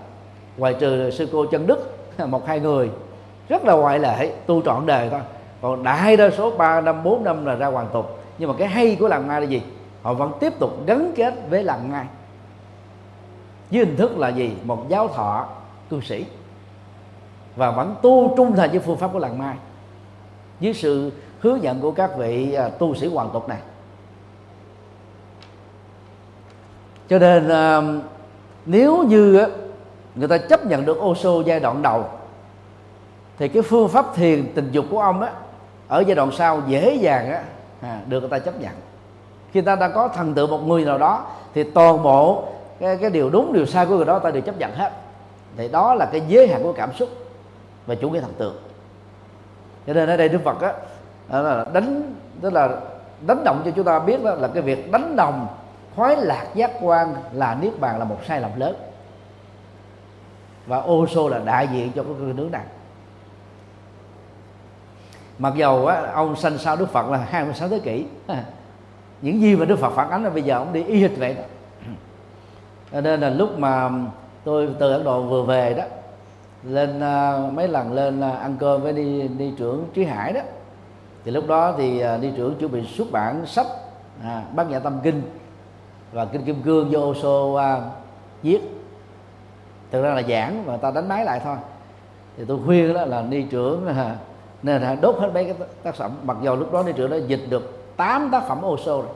ngoài 0.57 0.75
trừ 0.81 1.11
sư 1.11 1.29
cô 1.33 1.47
chân 1.47 1.67
Đức 1.67 1.99
một 2.29 2.47
hai 2.47 2.61
người 2.61 2.91
rất 3.49 3.65
là 3.65 3.75
ngoại 3.75 3.99
lệ 3.99 4.33
tu 4.47 4.63
trọn 4.63 4.87
đời 4.87 5.09
thôi. 5.11 5.21
Còn 5.63 5.83
đại 5.83 6.17
đa 6.17 6.31
số 6.31 6.51
3 6.51 6.81
năm 6.81 7.03
4 7.03 7.25
năm 7.25 7.47
là 7.47 7.55
ra 7.55 7.67
hoàn 7.67 7.89
tục. 7.93 8.19
Nhưng 8.39 8.49
mà 8.49 8.55
cái 8.59 8.69
hay 8.69 8.97
của 9.01 9.09
làng 9.09 9.29
mai 9.29 9.41
là 9.41 9.47
gì? 9.47 9.63
Họ 10.03 10.15
vẫn 10.15 10.33
tiếp 10.41 10.53
tục 10.59 10.87
gắn 10.87 11.13
kết 11.17 11.35
với 11.51 11.65
làng 11.65 11.91
mai. 11.93 12.07
Với 13.71 13.85
hình 13.85 13.97
thức 13.97 14.19
là 14.19 14.29
gì? 14.29 14.57
Một 14.65 14.89
giáo 14.89 15.09
thọ 15.09 15.47
cư 15.91 16.01
sĩ. 16.01 16.25
Và 17.57 17.71
vẫn 17.71 17.95
tu 18.03 18.35
trung 18.37 18.57
thành 18.57 18.71
với 18.71 18.79
phương 18.79 18.97
pháp 18.97 19.11
của 19.13 19.19
làng 19.19 19.39
mai. 19.39 19.57
Dưới 20.61 20.75
sự 20.75 21.13
hướng 21.43 21.63
dẫn 21.63 21.81
của 21.81 21.91
các 21.91 22.11
vị 22.17 22.53
à, 22.53 22.69
tu 22.69 22.95
sĩ 22.95 23.07
hoàng 23.07 23.31
tục 23.33 23.49
này. 23.49 23.59
Cho 27.09 27.19
nên 27.19 27.49
à, 27.49 27.83
nếu 28.67 29.03
như 29.03 29.47
người 30.15 30.29
ta 30.29 30.39
chấp 30.39 30.67
nhận 30.67 30.85
được 30.85 30.99
ô 30.99 31.15
xô 31.15 31.43
giai 31.47 31.61
đoạn 31.61 31.83
đầu 31.83 32.05
thì 33.39 33.49
cái 33.49 33.63
phương 33.63 33.89
pháp 33.89 34.07
thiền 34.15 34.53
tình 34.55 34.69
dục 34.73 34.85
của 34.91 35.01
ông 35.01 35.23
á 35.23 35.33
ở 35.89 36.05
giai 36.07 36.15
đoạn 36.15 36.31
sau 36.33 36.63
dễ 36.67 36.95
dàng 36.95 37.31
á 37.31 37.43
à, 37.81 38.01
được 38.07 38.21
người 38.21 38.31
ta 38.31 38.39
chấp 38.39 38.61
nhận. 38.61 38.73
Khi 39.53 39.61
ta 39.61 39.77
đã 39.77 39.89
có 39.89 40.09
thần 40.09 40.35
tượng 40.35 40.51
một 40.51 40.67
người 40.67 40.85
nào 40.85 40.99
đó 40.99 41.27
thì 41.55 41.63
toàn 41.65 42.03
bộ 42.03 42.45
cái, 42.81 42.97
cái 42.97 43.11
điều 43.11 43.31
đúng 43.31 43.53
điều 43.53 43.67
sai 43.67 43.87
của 43.87 43.97
người 43.97 44.05
đó 44.05 44.19
ta 44.19 44.31
đều 44.31 44.43
chấp 44.43 44.59
nhận 44.59 44.75
hết. 44.75 44.93
Thì 45.57 45.69
đó 45.69 45.95
là 45.95 46.07
cái 46.13 46.23
giới 46.29 46.49
hạn 46.49 46.63
của 46.63 46.73
cảm 46.73 46.93
xúc 46.93 47.09
và 47.87 47.95
chủ 47.95 48.11
nghĩa 48.11 48.21
thần 48.21 48.33
tượng. 48.39 48.57
Cho 49.87 49.95
nên 49.95 50.09
ở 50.09 50.17
đây 50.17 50.29
đức 50.29 50.41
phật 50.45 50.61
á 50.61 50.73
là 51.29 51.65
đánh 51.73 52.15
tức 52.41 52.53
là 52.53 52.69
đánh 53.27 53.45
động 53.45 53.63
cho 53.65 53.71
chúng 53.71 53.85
ta 53.85 53.99
biết 53.99 54.25
đó 54.25 54.35
là 54.35 54.49
cái 54.49 54.63
việc 54.63 54.93
đánh 54.93 55.17
đồng 55.17 55.47
khoái 55.97 56.17
lạc 56.17 56.47
giác 56.55 56.71
quan 56.81 57.15
là 57.33 57.57
niết 57.61 57.81
bàn 57.81 57.99
là 57.99 58.05
một 58.05 58.19
sai 58.29 58.41
lầm 58.41 58.51
lớn. 58.57 58.77
Và 60.67 60.77
ô 60.77 61.07
xô 61.07 61.29
là 61.29 61.39
đại 61.39 61.69
diện 61.73 61.93
cho 61.95 62.03
cái 62.03 62.13
nước 62.35 62.49
này. 62.53 62.65
Mặc 65.39 65.53
dầu 65.57 65.87
á, 65.87 66.13
ông 66.15 66.37
sanh 66.37 66.59
sau 66.59 66.77
Đức 66.77 66.91
Phật 66.91 67.11
là 67.11 67.19
26 67.19 67.69
thế 67.69 67.79
kỷ. 67.79 68.07
Những 69.23 69.41
gì 69.41 69.57
mà 69.57 69.65
Đức 69.65 69.79
Phật 69.79 69.91
phản 69.91 70.11
ánh 70.11 70.25
là 70.25 70.31
bây 70.31 70.43
giờ 70.43 70.59
ông 70.59 70.73
đi 70.73 70.85
y 70.85 71.01
hệt 71.03 71.11
vậy 71.17 71.35
đó. 71.35 71.43
Cho 72.93 73.01
nên 73.01 73.21
là 73.21 73.31
lúc 73.31 73.59
mà 73.59 73.91
tôi 74.45 74.69
từ 74.79 74.93
Ấn 74.93 75.05
Độ 75.05 75.23
vừa 75.23 75.43
về 75.43 75.75
đó 75.75 75.85
lên 76.63 76.99
uh, 76.99 77.53
mấy 77.53 77.69
lần 77.69 77.93
lên 77.93 78.21
uh, 78.21 78.41
ăn 78.41 78.57
cơm 78.61 78.83
với 78.83 78.93
đi 78.93 79.29
đi 79.29 79.53
trưởng 79.59 79.85
Trí 79.95 80.05
Hải 80.05 80.33
đó 80.33 80.41
thì 81.25 81.31
lúc 81.31 81.47
đó 81.47 81.75
thì 81.79 82.05
uh, 82.15 82.21
đi 82.21 82.31
trưởng 82.37 82.55
chuẩn 82.55 82.73
bị 82.73 82.87
xuất 82.87 83.13
bản 83.13 83.47
sách 83.47 83.67
à, 84.23 84.43
bát 84.55 84.71
nhã 84.71 84.79
tâm 84.79 85.01
kinh 85.03 85.23
và 86.13 86.25
kinh 86.25 86.45
kim 86.45 86.63
cương 86.63 86.93
do 86.93 86.99
Osho 86.99 87.29
uh, 87.29 87.59
à, 87.59 87.81
viết. 88.43 88.61
Thực 89.91 90.03
ra 90.03 90.15
là 90.15 90.23
giảng 90.23 90.65
và 90.67 90.77
ta 90.77 90.91
đánh 90.91 91.09
máy 91.09 91.25
lại 91.25 91.41
thôi. 91.45 91.57
Thì 92.37 92.45
tôi 92.49 92.59
khuyên 92.65 92.95
đó 92.95 93.05
là 93.05 93.23
đi 93.23 93.43
trưởng 93.43 93.87
uh, 93.91 93.97
nên 94.63 94.83
là 94.83 94.95
đốt 94.95 95.17
hết 95.19 95.31
mấy 95.35 95.45
cái 95.45 95.55
tác 95.83 95.95
phẩm. 95.95 96.11
Mặc 96.23 96.37
dù 96.43 96.57
lúc 96.57 96.73
đó 96.73 96.83
đi 96.83 96.93
trưởng 96.93 97.11
đã 97.11 97.17
dịch 97.17 97.45
được 97.49 97.97
8 97.97 98.29
tác 98.33 98.49
phẩm 98.49 98.61
Osho 98.65 98.93
rồi 98.93 99.07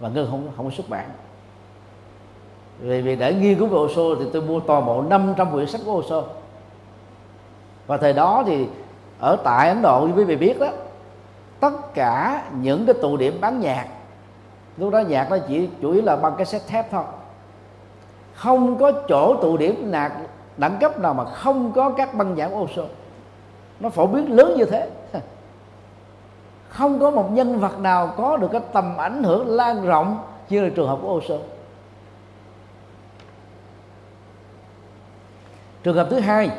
và 0.00 0.08
ngưng 0.08 0.30
không 0.30 0.48
không 0.56 0.64
có 0.64 0.70
xuất 0.70 0.88
bản. 0.88 1.10
Vì 2.80 3.02
vì 3.02 3.16
để 3.16 3.34
nghiên 3.34 3.58
cứu 3.58 3.66
về 3.66 3.78
Osho 3.78 4.02
thì 4.18 4.30
tôi 4.32 4.42
mua 4.42 4.60
toàn 4.60 4.86
bộ 4.86 5.02
500 5.02 5.52
quyển 5.52 5.66
sách 5.66 5.80
của 5.84 5.92
Osho 5.92 6.22
và 7.86 7.96
thời 7.96 8.12
đó 8.12 8.44
thì 8.46 8.66
ở 9.20 9.36
tại 9.44 9.68
Ấn 9.68 9.82
Độ 9.82 10.00
như 10.00 10.12
quý 10.16 10.24
vị 10.24 10.36
biết 10.36 10.60
đó 10.60 10.68
tất 11.60 11.94
cả 11.94 12.44
những 12.60 12.86
cái 12.86 12.94
tụ 13.02 13.16
điểm 13.16 13.38
bán 13.40 13.60
nhạc. 13.60 13.86
Lúc 14.76 14.92
đó 14.92 14.98
nhạc 14.98 15.30
nó 15.30 15.38
chỉ 15.48 15.68
chủ 15.82 15.92
yếu 15.92 16.02
là 16.02 16.16
băng 16.16 16.34
cái 16.36 16.46
set 16.46 16.66
thép 16.66 16.90
thôi. 16.90 17.04
Không 18.34 18.78
có 18.78 18.92
chỗ 19.08 19.36
tụ 19.42 19.56
điểm 19.56 19.90
nhạc 19.90 20.12
đẳng 20.56 20.76
cấp 20.80 20.98
nào 20.98 21.14
mà 21.14 21.24
không 21.24 21.72
có 21.72 21.90
các 21.90 22.14
băng 22.14 22.36
giảng 22.36 22.66
sô 22.76 22.84
nó 23.80 23.88
phổ 23.88 24.06
biến 24.06 24.36
lớn 24.36 24.54
như 24.56 24.64
thế. 24.64 24.90
Không 26.68 27.00
có 27.00 27.10
một 27.10 27.32
nhân 27.32 27.60
vật 27.60 27.78
nào 27.78 28.14
có 28.16 28.36
được 28.36 28.48
cái 28.52 28.60
tầm 28.72 28.96
ảnh 28.96 29.22
hưởng 29.22 29.48
lan 29.48 29.86
rộng 29.86 30.18
như 30.48 30.64
là 30.64 30.70
trường 30.76 30.88
hợp 30.88 30.98
của 31.02 31.08
ô 31.08 31.20
sô 31.28 31.38
trường 35.82 35.96
hợp 35.96 36.06
thứ 36.10 36.20
hai 36.20 36.50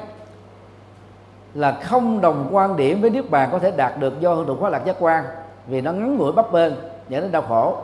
là 1.54 1.72
không 1.72 2.22
đồng 2.22 2.48
quan 2.52 2.76
điểm 2.76 3.02
với 3.02 3.10
niết 3.10 3.30
bàn 3.30 3.50
có 3.52 3.60
thể 3.60 3.72
đạt 3.72 4.00
được 4.00 4.20
do 4.20 4.34
hưởng 4.34 4.48
thụ 4.48 4.56
khoái 4.56 4.72
lạc 4.72 4.86
giác 4.86 4.96
quan 5.00 5.24
vì 5.68 5.82
nó 5.82 5.92
ngắn 5.92 6.18
ngủi 6.18 6.32
bấp 6.32 6.52
bênh 6.52 6.74
dẫn 7.10 7.22
đến 7.22 7.32
đau 7.32 7.42
khổ. 7.42 7.78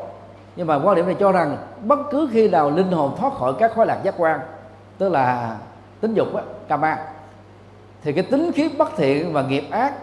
Nhưng 0.56 0.68
mà 0.68 0.76
quan 0.76 0.96
điểm 0.96 1.06
này 1.06 1.16
cho 1.20 1.32
rằng 1.32 1.58
bất 1.84 2.00
cứ 2.12 2.30
khi 2.32 2.50
nào 2.50 2.70
linh 2.70 2.92
hồn 2.92 3.16
thoát 3.18 3.34
khỏi 3.34 3.54
các 3.60 3.72
khoái 3.76 3.88
lạc 3.88 4.00
giác 4.04 4.16
quan 4.18 4.40
tức 4.98 5.10
là 5.10 5.58
tính 6.02 6.14
dục 6.14 6.36
á, 6.36 6.42
kama 6.68 6.98
thì 8.04 8.14
cái 8.14 8.24
tính 8.24 8.52
khí 8.56 8.70
bất 8.78 8.90
thiện 8.98 9.34
và 9.34 9.42
nghiệp 9.42 9.64
ác 9.72 9.94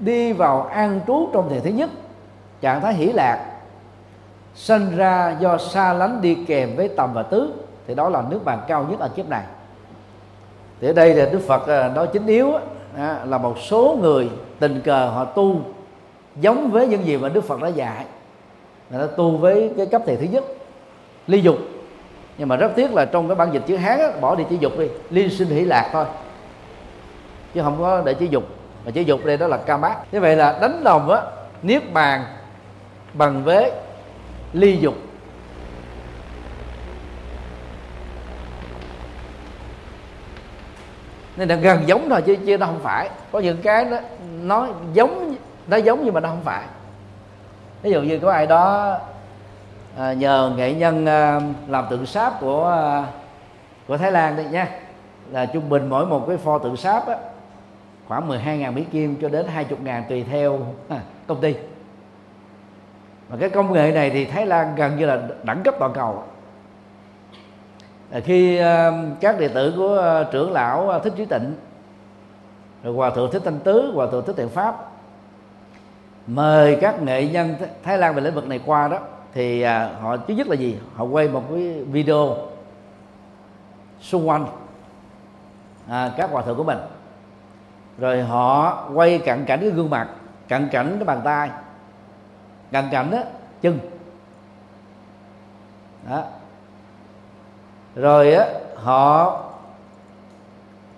đi 0.00 0.32
vào 0.32 0.62
an 0.62 1.00
trú 1.06 1.28
trong 1.32 1.48
thể 1.50 1.60
thứ 1.60 1.70
nhất 1.70 1.90
trạng 2.60 2.80
thái 2.80 2.94
hỷ 2.94 3.12
lạc 3.12 3.46
sinh 4.54 4.96
ra 4.96 5.36
do 5.40 5.58
xa 5.58 5.92
lánh 5.92 6.20
đi 6.20 6.38
kèm 6.46 6.76
với 6.76 6.88
tầm 6.88 7.12
và 7.12 7.22
tứ 7.22 7.52
thì 7.86 7.94
đó 7.94 8.08
là 8.08 8.22
nước 8.30 8.44
bàn 8.44 8.60
cao 8.68 8.86
nhất 8.90 9.00
ở 9.00 9.08
kiếp 9.08 9.28
này. 9.28 9.42
Thì 10.80 10.86
ở 10.86 10.92
đây 10.92 11.14
là 11.14 11.28
đức 11.32 11.40
phật 11.48 11.66
à, 11.66 11.88
nói 11.94 12.06
chính 12.12 12.26
yếu 12.26 12.52
là 13.24 13.38
một 13.38 13.58
số 13.58 13.98
người 14.00 14.30
tình 14.58 14.80
cờ 14.84 15.06
họ 15.06 15.24
tu 15.24 15.60
giống 16.36 16.70
với 16.70 16.86
những 16.86 17.04
gì 17.04 17.16
mà 17.16 17.28
đức 17.28 17.44
phật 17.44 17.62
đã 17.62 17.68
dạy. 17.68 18.04
Là 18.90 18.98
nó 18.98 19.06
tu 19.06 19.36
với 19.36 19.70
cái 19.76 19.86
cấp 19.86 20.02
thầy 20.06 20.16
thứ 20.16 20.26
nhất 20.30 20.44
ly 21.26 21.40
dục. 21.40 21.58
Nhưng 22.38 22.48
mà 22.48 22.56
rất 22.56 22.72
tiếc 22.76 22.94
là 22.94 23.04
trong 23.04 23.28
cái 23.28 23.34
bản 23.34 23.52
dịch 23.52 23.62
chữ 23.66 23.76
hán 23.76 23.98
á, 23.98 24.10
bỏ 24.20 24.34
đi 24.34 24.44
chữ 24.50 24.56
dục 24.60 24.78
đi 24.78 24.88
ly 25.10 25.30
sinh 25.30 25.48
hỷ 25.48 25.60
lạc 25.60 25.90
thôi. 25.92 26.04
Chứ 27.54 27.62
không 27.62 27.76
có 27.78 28.02
để 28.04 28.14
chữ 28.14 28.26
dục. 28.30 28.44
Mà 28.84 28.90
chữ 28.90 29.00
dục 29.00 29.24
đây 29.24 29.36
đó 29.36 29.46
là 29.46 29.56
ca 29.56 29.76
mát. 29.76 29.96
Như 30.12 30.20
vậy 30.20 30.36
là 30.36 30.58
đánh 30.60 30.84
đồng 30.84 31.10
á 31.10 31.22
niết 31.62 31.92
bàn 31.92 32.24
bằng 33.14 33.44
với 33.44 33.72
ly 34.52 34.76
dục. 34.76 34.94
Nên 41.40 41.48
là 41.48 41.54
gần 41.56 41.88
giống 41.88 42.08
thôi 42.10 42.22
chứ 42.22 42.36
chứ 42.46 42.58
nó 42.58 42.66
không 42.66 42.80
phải. 42.82 43.10
Có 43.32 43.38
những 43.38 43.62
cái 43.62 43.84
nó 43.84 43.98
nó 44.42 44.68
giống 44.92 45.34
nó 45.66 45.76
giống 45.76 46.04
nhưng 46.04 46.14
mà 46.14 46.20
nó 46.20 46.28
không 46.28 46.42
phải. 46.44 46.64
Ví 47.82 47.90
dụ 47.90 48.02
như 48.02 48.18
có 48.18 48.32
ai 48.32 48.46
đó 48.46 48.96
à, 49.98 50.12
nhờ 50.12 50.52
nghệ 50.56 50.74
nhân 50.74 51.06
à, 51.06 51.40
làm 51.68 51.84
tượng 51.90 52.06
sáp 52.06 52.40
của 52.40 52.68
à, 52.68 53.06
của 53.88 53.96
Thái 53.96 54.12
Lan 54.12 54.36
đây 54.36 54.44
nha. 54.44 54.68
Là 55.30 55.46
trung 55.46 55.68
bình 55.68 55.88
mỗi 55.88 56.06
một 56.06 56.24
cái 56.28 56.36
pho 56.36 56.58
tượng 56.58 56.76
sáp 56.76 57.08
á, 57.08 57.16
khoảng 58.08 58.28
12.000 58.28 58.72
Mỹ 58.72 58.84
Kim 58.92 59.16
cho 59.22 59.28
đến 59.28 59.46
20.000 59.56 60.02
tùy 60.08 60.24
theo 60.30 60.58
à, 60.88 61.00
công 61.26 61.40
ty. 61.40 61.54
Và 63.28 63.36
cái 63.40 63.50
công 63.50 63.72
nghệ 63.72 63.92
này 63.92 64.10
thì 64.10 64.24
Thái 64.24 64.46
Lan 64.46 64.74
gần 64.76 64.96
như 64.96 65.06
là 65.06 65.18
đẳng 65.42 65.62
cấp 65.62 65.74
toàn 65.78 65.92
cầu. 65.92 66.22
À, 68.12 68.20
khi 68.20 68.56
à, 68.56 68.92
các 69.20 69.38
đệ 69.38 69.48
tử 69.48 69.74
của 69.76 69.98
à, 69.98 70.24
trưởng 70.32 70.52
lão 70.52 71.00
thích 71.00 71.12
trí 71.16 71.24
tịnh 71.24 71.54
rồi 72.82 72.94
hòa 72.94 73.10
thượng 73.10 73.30
thích 73.30 73.42
thanh 73.44 73.58
tứ 73.58 73.92
hòa 73.94 74.06
thượng 74.12 74.24
thích 74.26 74.36
thiện 74.36 74.48
pháp 74.48 74.90
mời 76.26 76.78
các 76.80 77.02
nghệ 77.02 77.28
nhân 77.28 77.54
Thái 77.82 77.98
Lan 77.98 78.14
về 78.14 78.20
lĩnh 78.22 78.34
vực 78.34 78.48
này 78.48 78.60
qua 78.66 78.88
đó 78.88 78.98
thì 79.32 79.62
họ 80.00 80.16
thứ 80.16 80.34
nhất 80.34 80.48
là 80.48 80.54
gì 80.54 80.78
họ 80.94 81.04
quay 81.04 81.28
một 81.28 81.42
cái 81.50 81.84
video 81.84 82.36
xung 84.00 84.28
quanh 84.28 84.46
à, 85.88 86.12
các 86.16 86.30
hòa 86.30 86.42
thượng 86.42 86.56
của 86.56 86.64
mình 86.64 86.78
rồi 87.98 88.22
họ 88.22 88.84
quay 88.94 89.18
cận 89.18 89.44
cảnh 89.44 89.60
cái 89.60 89.70
gương 89.70 89.90
mặt 89.90 90.08
cận 90.48 90.68
cảnh 90.68 90.96
cái 90.98 91.04
bàn 91.04 91.20
tay 91.24 91.50
cận 92.72 92.84
cảnh 92.90 93.10
đó, 93.10 93.18
chân 93.60 93.78
đó 96.10 96.24
rồi 97.94 98.34
á 98.34 98.46
họ 98.74 99.40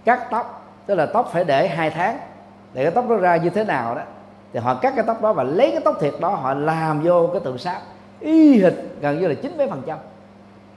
cắt 0.04 0.30
tóc 0.30 0.62
tức 0.86 0.94
là 0.94 1.06
tóc 1.06 1.30
phải 1.32 1.44
để 1.44 1.68
hai 1.68 1.90
tháng 1.90 2.18
để 2.74 2.82
cái 2.82 2.90
tóc 2.90 3.04
nó 3.08 3.16
ra 3.16 3.36
như 3.36 3.50
thế 3.50 3.64
nào 3.64 3.94
đó. 3.94 4.02
Thì 4.52 4.60
họ 4.60 4.74
cắt 4.74 4.92
cái 4.96 5.04
tóc 5.06 5.22
đó 5.22 5.32
và 5.32 5.42
lấy 5.42 5.70
cái 5.70 5.80
tóc 5.84 5.96
thiệt 6.00 6.14
đó 6.20 6.28
họ 6.28 6.54
làm 6.54 7.02
vô 7.02 7.26
cái 7.32 7.40
tượng 7.44 7.58
sáp 7.58 7.82
y 8.20 8.62
hệt 8.62 8.72
gần 9.00 9.20
như 9.20 9.28
là 9.28 9.34
chín 9.34 9.58
mấy 9.58 9.68
phần 9.68 9.82
trăm. 9.86 9.98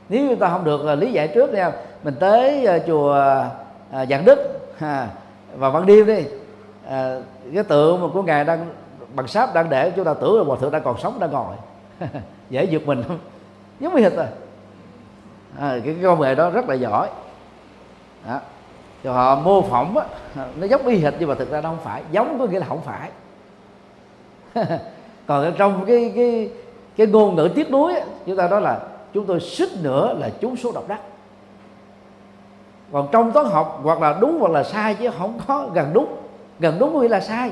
Nếu 0.09 0.28
chúng 0.30 0.39
ta 0.39 0.49
không 0.49 0.63
được 0.63 0.86
là 0.86 0.95
lý 0.95 1.11
giải 1.11 1.28
trước 1.28 1.53
nha 1.53 1.72
mình 2.03 2.16
tới 2.20 2.68
uh, 2.78 2.88
chùa 2.88 3.18
uh, 4.01 4.09
Giảng 4.09 4.26
Đức 4.26 4.70
ha, 4.78 5.07
vào 5.55 5.72
ban 5.72 5.86
đêm 5.86 6.05
đi 6.05 6.20
uh, 6.20 7.24
cái 7.53 7.63
tượng 7.63 8.01
mà 8.01 8.07
của 8.13 8.24
ngài 8.24 8.43
đang 8.43 8.66
bằng 9.16 9.28
sáp 9.28 9.53
đang 9.53 9.70
để 9.70 9.91
chúng 9.91 10.05
ta 10.05 10.13
tưởng 10.13 10.38
là 10.38 10.43
hòa 10.43 10.57
thượng 10.61 10.72
đang 10.72 10.84
còn 10.84 10.97
sống 10.97 11.20
đang 11.20 11.32
ngồi. 11.32 11.55
Dễ 12.49 12.63
giật 12.63 12.82
mình 12.86 13.03
không 13.07 13.20
giống 13.80 13.95
như 13.95 14.01
hệt 14.01 14.13
rồi 14.16 14.26
à, 15.59 15.79
cái 15.85 15.95
công 16.03 16.21
nghệ 16.21 16.35
đó 16.35 16.49
rất 16.49 16.69
là 16.69 16.75
giỏi. 16.75 17.09
Đó. 18.27 18.39
cho 19.03 19.13
họ 19.13 19.35
mô 19.35 19.61
phỏng 19.61 19.97
á, 19.97 20.05
nó 20.55 20.67
giống 20.67 20.87
y 20.87 20.97
hệt 20.97 21.13
nhưng 21.19 21.29
mà 21.29 21.35
thực 21.35 21.51
ra 21.51 21.61
nó 21.61 21.69
không 21.69 21.83
phải 21.83 22.03
giống 22.11 22.39
có 22.39 22.45
nghĩa 22.45 22.59
là 22.59 22.65
không 22.65 22.81
phải. 22.81 23.09
Còn 25.27 25.53
trong 25.57 25.85
cái 25.85 26.13
cái 26.15 26.49
cái 26.97 27.07
ngôn 27.07 27.35
ngữ 27.35 27.49
tiếc 27.55 27.71
nuối 27.71 27.93
chúng 28.25 28.37
ta 28.37 28.47
nói 28.47 28.61
là 28.61 28.79
chúng 29.13 29.25
tôi 29.25 29.39
xích 29.39 29.69
nữa 29.81 30.15
là 30.19 30.29
trúng 30.39 30.55
số 30.55 30.71
độc 30.71 30.87
đắc. 30.87 30.99
Còn 32.91 33.07
trong 33.11 33.31
toán 33.31 33.45
học 33.45 33.79
hoặc 33.83 34.01
là 34.01 34.17
đúng 34.21 34.39
hoặc 34.39 34.51
là 34.51 34.63
sai 34.63 34.95
chứ 34.95 35.09
không 35.17 35.39
có 35.47 35.69
gần 35.73 35.93
đúng. 35.93 36.15
Gần 36.59 36.79
đúng 36.79 36.93
có 36.93 36.99
nghĩa 36.99 37.07
là 37.07 37.19
sai. 37.19 37.51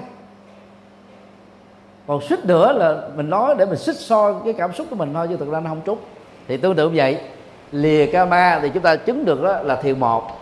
Còn 2.08 2.22
xích 2.22 2.46
nữa 2.46 2.72
là 2.72 3.10
mình 3.16 3.30
nói 3.30 3.56
để 3.58 3.66
mình 3.66 3.78
xích 3.78 3.96
so 3.96 4.34
cái 4.34 4.54
cảm 4.54 4.74
xúc 4.74 4.88
của 4.90 4.96
mình 4.96 5.14
thôi 5.14 5.28
chứ 5.30 5.38
thực 5.38 5.52
ra 5.52 5.60
nó 5.60 5.70
không 5.70 5.82
trúng. 5.86 5.98
Thì 6.48 6.58
tương 6.58 6.76
tự 6.76 6.90
vậy 6.90 7.22
lìa 7.74 8.06
ca 8.06 8.26
ma 8.26 8.60
thì 8.62 8.70
chúng 8.70 8.84
ta 8.84 8.96
chứng 8.96 9.26
được 9.26 9.44
đó 9.44 9.60
là 9.62 9.76
thiền 9.76 10.00
một. 10.00 10.40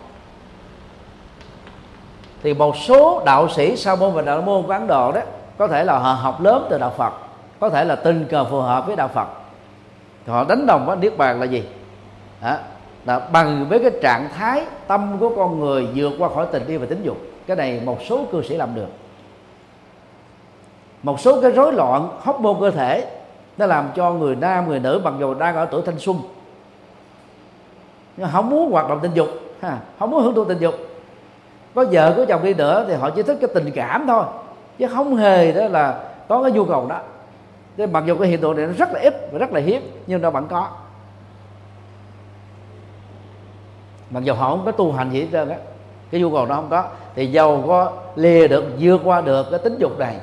Thì 2.42 2.54
một 2.54 2.76
số 2.76 3.22
đạo 3.26 3.48
sĩ 3.48 3.76
sa 3.76 3.94
môn 3.94 4.12
và 4.12 4.22
đạo 4.22 4.42
môn 4.42 4.62
của 4.62 4.72
ấn 4.72 4.86
độ 4.86 5.12
đó 5.12 5.20
có 5.58 5.68
thể 5.68 5.84
là 5.84 5.98
họ 5.98 6.12
học 6.12 6.40
lớn 6.40 6.66
từ 6.70 6.78
đạo 6.78 6.92
phật 6.96 7.12
có 7.60 7.70
thể 7.70 7.84
là 7.84 7.96
tình 7.96 8.26
cờ 8.30 8.44
phù 8.44 8.60
hợp 8.60 8.86
với 8.86 8.96
đạo 8.96 9.08
phật. 9.08 9.28
Họ 10.26 10.44
đánh 10.44 10.66
đồng 10.66 10.86
với 10.86 10.96
niết 10.96 11.18
bàn 11.18 11.40
là 11.40 11.46
gì? 11.46 11.64
Đó, 12.42 12.56
là 13.04 13.18
bằng 13.18 13.66
với 13.68 13.78
cái 13.78 13.90
trạng 14.02 14.28
thái 14.36 14.64
tâm 14.86 15.16
của 15.20 15.28
con 15.36 15.60
người 15.60 15.88
vượt 15.94 16.12
qua 16.18 16.28
khỏi 16.34 16.46
tình 16.52 16.66
yêu 16.66 16.80
và 16.80 16.86
tính 16.86 17.02
dục. 17.02 17.16
Cái 17.46 17.56
này 17.56 17.80
một 17.84 17.98
số 18.08 18.24
cư 18.32 18.42
sĩ 18.42 18.56
làm 18.56 18.74
được. 18.74 18.88
Một 21.02 21.20
số 21.20 21.40
cái 21.40 21.50
rối 21.50 21.72
loạn 21.72 22.08
hóc 22.20 22.40
môn 22.40 22.56
cơ 22.60 22.70
thể 22.70 23.06
nó 23.56 23.66
làm 23.66 23.88
cho 23.94 24.10
người 24.10 24.36
nam 24.36 24.68
người 24.68 24.80
nữ 24.80 25.00
mặc 25.04 25.14
dù 25.20 25.34
đang 25.34 25.56
ở 25.56 25.64
tuổi 25.70 25.82
thanh 25.86 25.98
xuân 25.98 26.16
nhưng 28.16 28.28
không 28.32 28.50
muốn 28.50 28.72
hoạt 28.72 28.88
động 28.88 28.98
tình 29.02 29.14
dục 29.14 29.28
ha, 29.62 29.78
không 29.98 30.10
muốn 30.10 30.22
hưởng 30.22 30.34
thụ 30.34 30.44
tình 30.44 30.58
dục. 30.58 30.74
Có 31.74 31.84
vợ 31.90 32.14
có 32.16 32.24
chồng 32.28 32.44
đi 32.44 32.54
nữa 32.54 32.84
thì 32.88 32.94
họ 32.94 33.10
chỉ 33.10 33.22
thích 33.22 33.38
cái 33.40 33.50
tình 33.54 33.70
cảm 33.74 34.04
thôi 34.06 34.24
chứ 34.78 34.86
không 34.88 35.16
hề 35.16 35.52
đó 35.52 35.68
là 35.68 36.04
có 36.28 36.42
cái 36.42 36.52
nhu 36.52 36.64
cầu 36.64 36.86
đó. 36.86 37.00
Thế 37.76 37.86
mặc 37.86 38.04
dù 38.06 38.18
cái 38.18 38.28
hiện 38.28 38.40
tượng 38.40 38.56
này 38.56 38.66
nó 38.66 38.72
rất 38.72 38.92
là 38.92 39.00
ít 39.00 39.28
và 39.32 39.38
rất 39.38 39.52
là 39.52 39.60
hiếm 39.60 39.82
nhưng 40.06 40.22
nó 40.22 40.30
vẫn 40.30 40.46
có. 40.48 40.68
Mặc 44.10 44.24
dù 44.24 44.34
họ 44.34 44.50
không 44.50 44.64
có 44.64 44.72
tu 44.72 44.92
hành 44.92 45.10
gì 45.10 45.20
hết 45.20 45.28
trơn 45.32 45.48
á 45.48 45.56
cái 46.10 46.20
nhu 46.20 46.30
cầu 46.30 46.46
nó 46.46 46.54
không 46.54 46.68
có 46.70 46.84
thì 47.14 47.26
giàu 47.26 47.64
có 47.66 47.92
lìa 48.16 48.48
được 48.48 48.64
vượt 48.78 49.00
qua 49.04 49.20
được 49.20 49.46
cái 49.50 49.58
tính 49.58 49.76
dục 49.78 49.98
này 49.98 50.16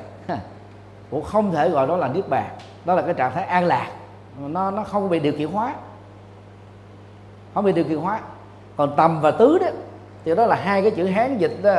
cũng 1.12 1.24
không 1.24 1.52
thể 1.52 1.70
gọi 1.70 1.88
đó 1.88 1.98
là 1.98 2.08
niết 2.08 2.30
bàn. 2.30 2.50
Đó 2.86 2.94
là 2.94 3.02
cái 3.02 3.14
trạng 3.14 3.34
thái 3.34 3.44
an 3.44 3.66
lạc 3.66 3.88
nó 4.40 4.72
nó 4.72 4.84
không 4.84 5.10
bị 5.10 5.20
điều 5.20 5.34
khiển 5.38 5.48
hóa 5.48 5.74
không 7.60 7.66
bị 7.66 7.72
điều 7.72 7.84
kiện 7.84 7.98
hóa. 7.98 8.20
Còn 8.78 8.96
tầm 8.98 9.22
và 9.22 9.32
tứ 9.32 9.60
đó 9.60 9.68
thì 10.26 10.36
đó 10.36 10.46
là 10.46 10.56
hai 10.56 10.82
cái 10.82 10.92
chữ 10.92 11.06
hán 11.06 11.38
dịch 11.38 11.58
đó, 11.62 11.74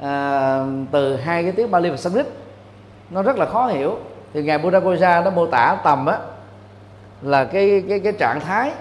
à, 0.00 0.64
từ 0.90 1.16
hai 1.16 1.42
cái 1.42 1.52
tiếng 1.52 1.70
Bali 1.70 1.90
và 1.90 1.96
Sanskrit. 1.96 2.26
Nó 3.10 3.22
rất 3.22 3.36
là 3.36 3.46
khó 3.46 3.66
hiểu. 3.66 3.98
Thì 4.32 4.42
ngài 4.42 4.58
Buddha 4.58 4.78
Goja 4.78 5.24
nó 5.24 5.30
mô 5.30 5.46
tả 5.46 5.76
tầm 5.84 6.06
á 6.06 6.18
là 7.22 7.44
cái 7.44 7.84
cái 7.88 8.00
cái 8.00 8.12
trạng 8.12 8.40
thái 8.40 8.72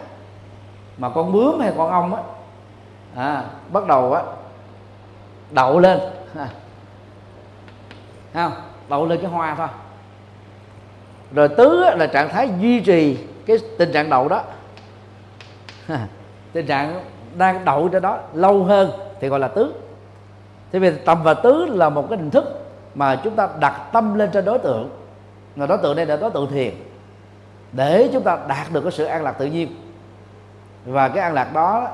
mà 0.97 1.09
con 1.09 1.31
bướm 1.31 1.59
hay 1.59 1.73
con 1.77 1.91
ong 1.91 2.15
á 2.15 2.21
à, 3.15 3.43
bắt 3.71 3.87
đầu 3.87 4.13
á 4.13 4.21
đậu 5.51 5.79
lên. 5.79 5.99
À. 6.37 6.47
không? 8.33 8.53
Đậu 8.89 9.05
lên 9.05 9.19
cái 9.21 9.31
hoa 9.31 9.55
thôi. 9.55 9.67
Rồi 11.33 11.49
tứ 11.49 11.83
á, 11.83 11.95
là 11.95 12.07
trạng 12.07 12.29
thái 12.29 12.49
duy 12.59 12.79
trì 12.79 13.17
cái 13.45 13.57
tình 13.77 13.91
trạng 13.91 14.09
đậu 14.09 14.27
đó 14.27 14.43
tình 16.53 16.65
trạng 16.65 17.03
đang 17.37 17.65
đậu 17.65 17.89
trên 17.89 18.01
đó 18.01 18.19
lâu 18.33 18.63
hơn 18.63 18.91
thì 19.19 19.27
gọi 19.27 19.39
là 19.39 19.47
tứ. 19.47 19.73
Thì 20.71 20.79
vì 20.79 20.91
tầm 21.05 21.23
và 21.23 21.33
tứ 21.33 21.65
là 21.65 21.89
một 21.89 22.09
cái 22.09 22.17
hình 22.17 22.29
thức 22.31 22.65
mà 22.95 23.15
chúng 23.15 23.35
ta 23.35 23.49
đặt 23.59 23.89
tâm 23.91 24.15
lên 24.15 24.29
trên 24.33 24.45
đối 24.45 24.59
tượng. 24.59 24.89
Mà 25.55 25.65
đối 25.65 25.77
tượng 25.77 25.95
đây 25.95 26.05
là 26.05 26.17
đối 26.17 26.31
tượng 26.31 26.51
thiền. 26.51 26.73
Để 27.71 28.09
chúng 28.13 28.23
ta 28.23 28.37
đạt 28.47 28.67
được 28.73 28.81
cái 28.81 28.91
sự 28.91 29.03
an 29.03 29.23
lạc 29.23 29.31
tự 29.31 29.45
nhiên. 29.45 29.75
Và 30.85 31.07
cái 31.07 31.23
an 31.23 31.33
lạc 31.33 31.53
đó, 31.53 31.87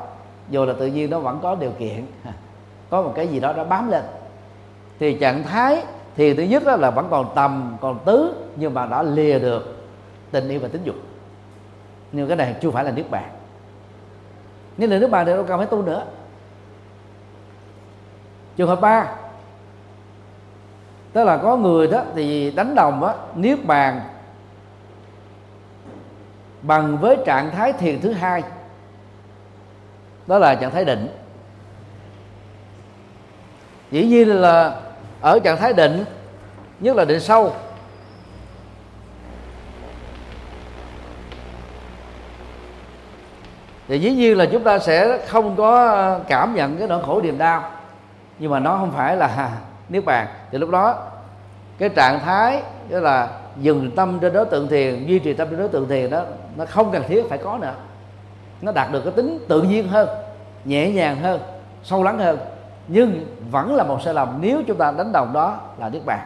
dù 0.50 0.66
là 0.66 0.74
tự 0.80 0.86
nhiên 0.86 1.10
nó 1.10 1.20
vẫn 1.20 1.40
có 1.44 1.56
điều 1.56 1.72
kiện. 1.72 2.06
Có 2.90 3.02
một 3.02 3.14
cái 3.16 3.28
gì 3.28 3.40
đó 3.40 3.54
đã 3.54 3.64
bám 3.64 3.92
lên. 3.92 4.04
Thì 5.00 5.14
trạng 5.14 5.44
thái 5.44 5.84
thì 6.16 6.34
thứ 6.34 6.44
nhất 6.44 6.64
là 6.64 6.92
vẫn 6.92 7.08
còn 7.10 7.32
tầm, 7.36 7.78
còn 7.82 8.00
tứ, 8.06 8.34
nhưng 8.56 8.74
mà 8.74 8.86
đã 8.86 9.04
lìa 9.04 9.40
được 9.40 9.78
tình 10.32 10.50
yêu 10.50 10.60
và 10.60 10.68
tính 10.68 10.84
dục. 10.84 10.96
Nhưng 12.12 12.28
cái 12.28 12.38
này 12.38 12.56
chưa 12.62 12.72
phải 12.72 12.84
là 12.84 12.92
nước 12.92 13.04
bàn 13.10 13.30
nhưng 14.78 14.92
là 14.92 14.98
nước 14.98 15.08
bạn 15.08 15.26
thì 15.26 15.34
đâu 15.34 15.44
cần 15.44 15.58
phải 15.58 15.68
tu 15.68 15.82
nữa. 15.82 16.06
Trường 18.58 18.68
hợp 18.68 18.82
ba, 18.82 19.08
tức 21.14 21.24
là 21.24 21.38
có 21.38 21.58
người 21.58 21.88
đó 21.88 22.04
thì 22.16 22.52
đánh 22.52 22.76
đồng 22.76 23.04
á, 23.04 23.14
niết 23.36 23.66
bàn 23.66 24.02
bằng 26.62 26.98
với 26.98 27.18
trạng 27.26 27.52
thái 27.52 27.74
thiền 27.74 28.02
thứ 28.02 28.12
hai. 28.12 28.44
Đó 30.28 30.38
là 30.40 30.56
trạng 30.56 30.72
thái 30.72 30.86
định. 30.86 31.08
Dĩ 33.92 34.06
nhiên 34.06 34.30
là 34.30 34.82
ở 35.22 35.40
trạng 35.40 35.58
thái 35.58 35.74
định, 35.74 36.06
nhất 36.80 36.96
là 36.96 37.06
định 37.06 37.20
sâu. 37.20 37.54
Thì 43.88 44.00
dĩ 44.00 44.12
nhiên 44.12 44.38
là 44.38 44.46
chúng 44.46 44.64
ta 44.64 44.80
sẽ 44.80 45.20
không 45.28 45.56
có 45.56 45.88
ờ, 45.88 46.20
cảm 46.28 46.56
nhận 46.56 46.78
cái 46.78 46.88
nỗi 46.88 47.04
khổ 47.06 47.22
niềm 47.22 47.38
đau. 47.38 47.64
Nhưng 48.40 48.52
mà 48.52 48.60
nó 48.60 48.78
không 48.78 48.92
phải 48.92 49.18
là 49.18 49.52
niết 49.90 50.06
bàn. 50.06 50.28
Thì 50.52 50.58
lúc 50.58 50.70
đó, 50.70 50.96
cái 51.78 51.90
trạng 51.90 52.20
thái, 52.20 52.62
đó 52.90 53.00
là 53.00 53.30
dừng 53.58 53.92
tâm 53.96 54.20
trên 54.22 54.34
đối 54.34 54.46
tượng 54.46 54.68
thiền, 54.68 55.06
duy 55.06 55.20
trì 55.20 55.34
tâm 55.34 55.48
trên 55.50 55.60
đối 55.60 55.70
tượng 55.70 55.88
thiền 55.88 56.10
đó, 56.10 56.24
nó 56.56 56.66
không 56.66 56.92
cần 56.92 57.04
thiết 57.08 57.30
phải 57.30 57.38
có 57.38 57.58
nữa. 57.62 57.74
Nó 58.62 58.72
đạt 58.72 58.92
được 58.92 59.02
cái 59.02 59.14
tính 59.16 59.40
tự 59.48 59.62
nhiên 59.62 59.88
hơn, 59.88 60.10
nhẹ 60.66 60.92
nhàng 60.92 61.22
hơn, 61.22 61.40
sâu 61.84 62.04
lắng 62.04 62.20
hơn. 62.20 62.38
Nhưng 62.88 63.26
vẫn 63.52 63.76
là 63.76 63.84
một 63.84 64.02
sai 64.06 64.14
lầm 64.14 64.38
nếu 64.42 64.62
chúng 64.68 64.78
ta 64.78 64.94
đánh 64.98 65.12
đồng 65.12 65.34
đó 65.34 65.60
là 65.78 65.90
niết 65.90 66.02
bàn. 66.06 66.20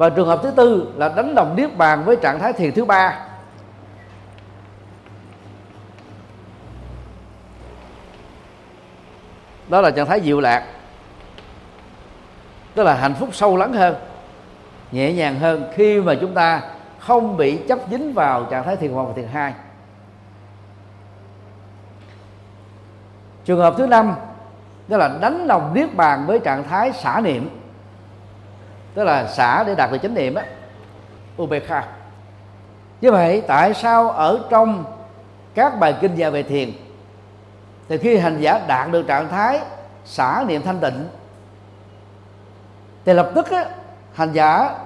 Và 0.00 0.10
trường 0.10 0.28
hợp 0.28 0.40
thứ 0.42 0.50
tư 0.50 0.92
là 0.96 1.08
đánh 1.08 1.34
đồng 1.34 1.56
niết 1.56 1.76
bàn 1.76 2.04
với 2.04 2.16
trạng 2.16 2.38
thái 2.38 2.52
thiền 2.52 2.72
thứ 2.72 2.84
ba. 2.84 3.18
Đó 9.68 9.80
là 9.80 9.90
trạng 9.90 10.06
thái 10.06 10.20
diệu 10.20 10.40
lạc, 10.40 10.66
tức 12.74 12.82
là 12.82 12.94
hạnh 12.94 13.14
phúc 13.14 13.28
sâu 13.32 13.56
lắng 13.56 13.72
hơn, 13.72 13.94
nhẹ 14.92 15.12
nhàng 15.12 15.38
hơn 15.38 15.70
khi 15.74 16.00
mà 16.00 16.14
chúng 16.20 16.34
ta 16.34 16.62
không 16.98 17.36
bị 17.36 17.56
chấp 17.68 17.78
dính 17.90 18.12
vào 18.12 18.44
trạng 18.44 18.64
thái 18.64 18.76
thiền 18.76 18.92
một 18.92 19.04
và 19.04 19.12
thiền 19.16 19.28
hai. 19.32 19.54
Trường 23.44 23.60
hợp 23.60 23.74
thứ 23.78 23.86
năm, 23.86 24.14
đó 24.88 24.96
là 24.96 25.18
đánh 25.20 25.46
đồng 25.46 25.74
niết 25.74 25.94
bàn 25.94 26.26
với 26.26 26.38
trạng 26.38 26.68
thái 26.68 26.92
xả 26.92 27.20
niệm 27.24 27.59
tức 28.94 29.04
là 29.04 29.26
xả 29.26 29.64
để 29.64 29.74
đạt 29.74 29.92
được 29.92 29.98
chánh 30.02 30.14
niệm 30.14 30.34
á 30.34 30.44
ubekha. 31.42 31.86
Như 33.00 33.12
vậy 33.12 33.42
tại 33.46 33.74
sao 33.74 34.10
ở 34.10 34.40
trong 34.50 34.84
các 35.54 35.80
bài 35.80 35.94
kinh 36.00 36.14
dạy 36.14 36.30
về 36.30 36.42
thiền 36.42 36.72
thì 37.88 37.98
khi 37.98 38.16
hành 38.16 38.40
giả 38.40 38.60
đạt 38.66 38.90
được 38.90 39.06
trạng 39.06 39.28
thái 39.28 39.60
xả 40.04 40.44
niệm 40.48 40.62
thanh 40.62 40.80
tịnh 40.80 41.08
thì 43.04 43.12
lập 43.12 43.30
tức 43.34 43.50
á, 43.50 43.64
hành 44.14 44.32
giả 44.32 44.78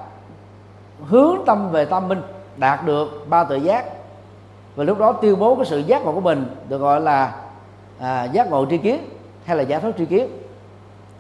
hướng 1.07 1.39
tâm 1.47 1.71
về 1.71 1.85
tâm 1.85 2.09
minh 2.09 2.23
đạt 2.57 2.87
được 2.87 3.27
ba 3.29 3.45
tự 3.45 3.57
giác. 3.57 3.85
Và 4.77 4.85
lúc 4.85 4.99
đó 4.99 5.13
tuyên 5.13 5.39
bố 5.39 5.55
cái 5.55 5.65
sự 5.65 5.79
giác 5.79 6.03
ngộ 6.03 6.13
của 6.13 6.21
mình 6.21 6.47
được 6.69 6.79
gọi 6.79 7.01
là 7.01 7.33
à, 8.01 8.25
giác 8.25 8.51
ngộ 8.51 8.67
tri 8.71 8.79
kiến 8.79 9.09
hay 9.45 9.57
là 9.57 9.63
giải 9.63 9.81
thoát 9.81 9.91
tri 9.99 10.07
kiến. 10.07 10.29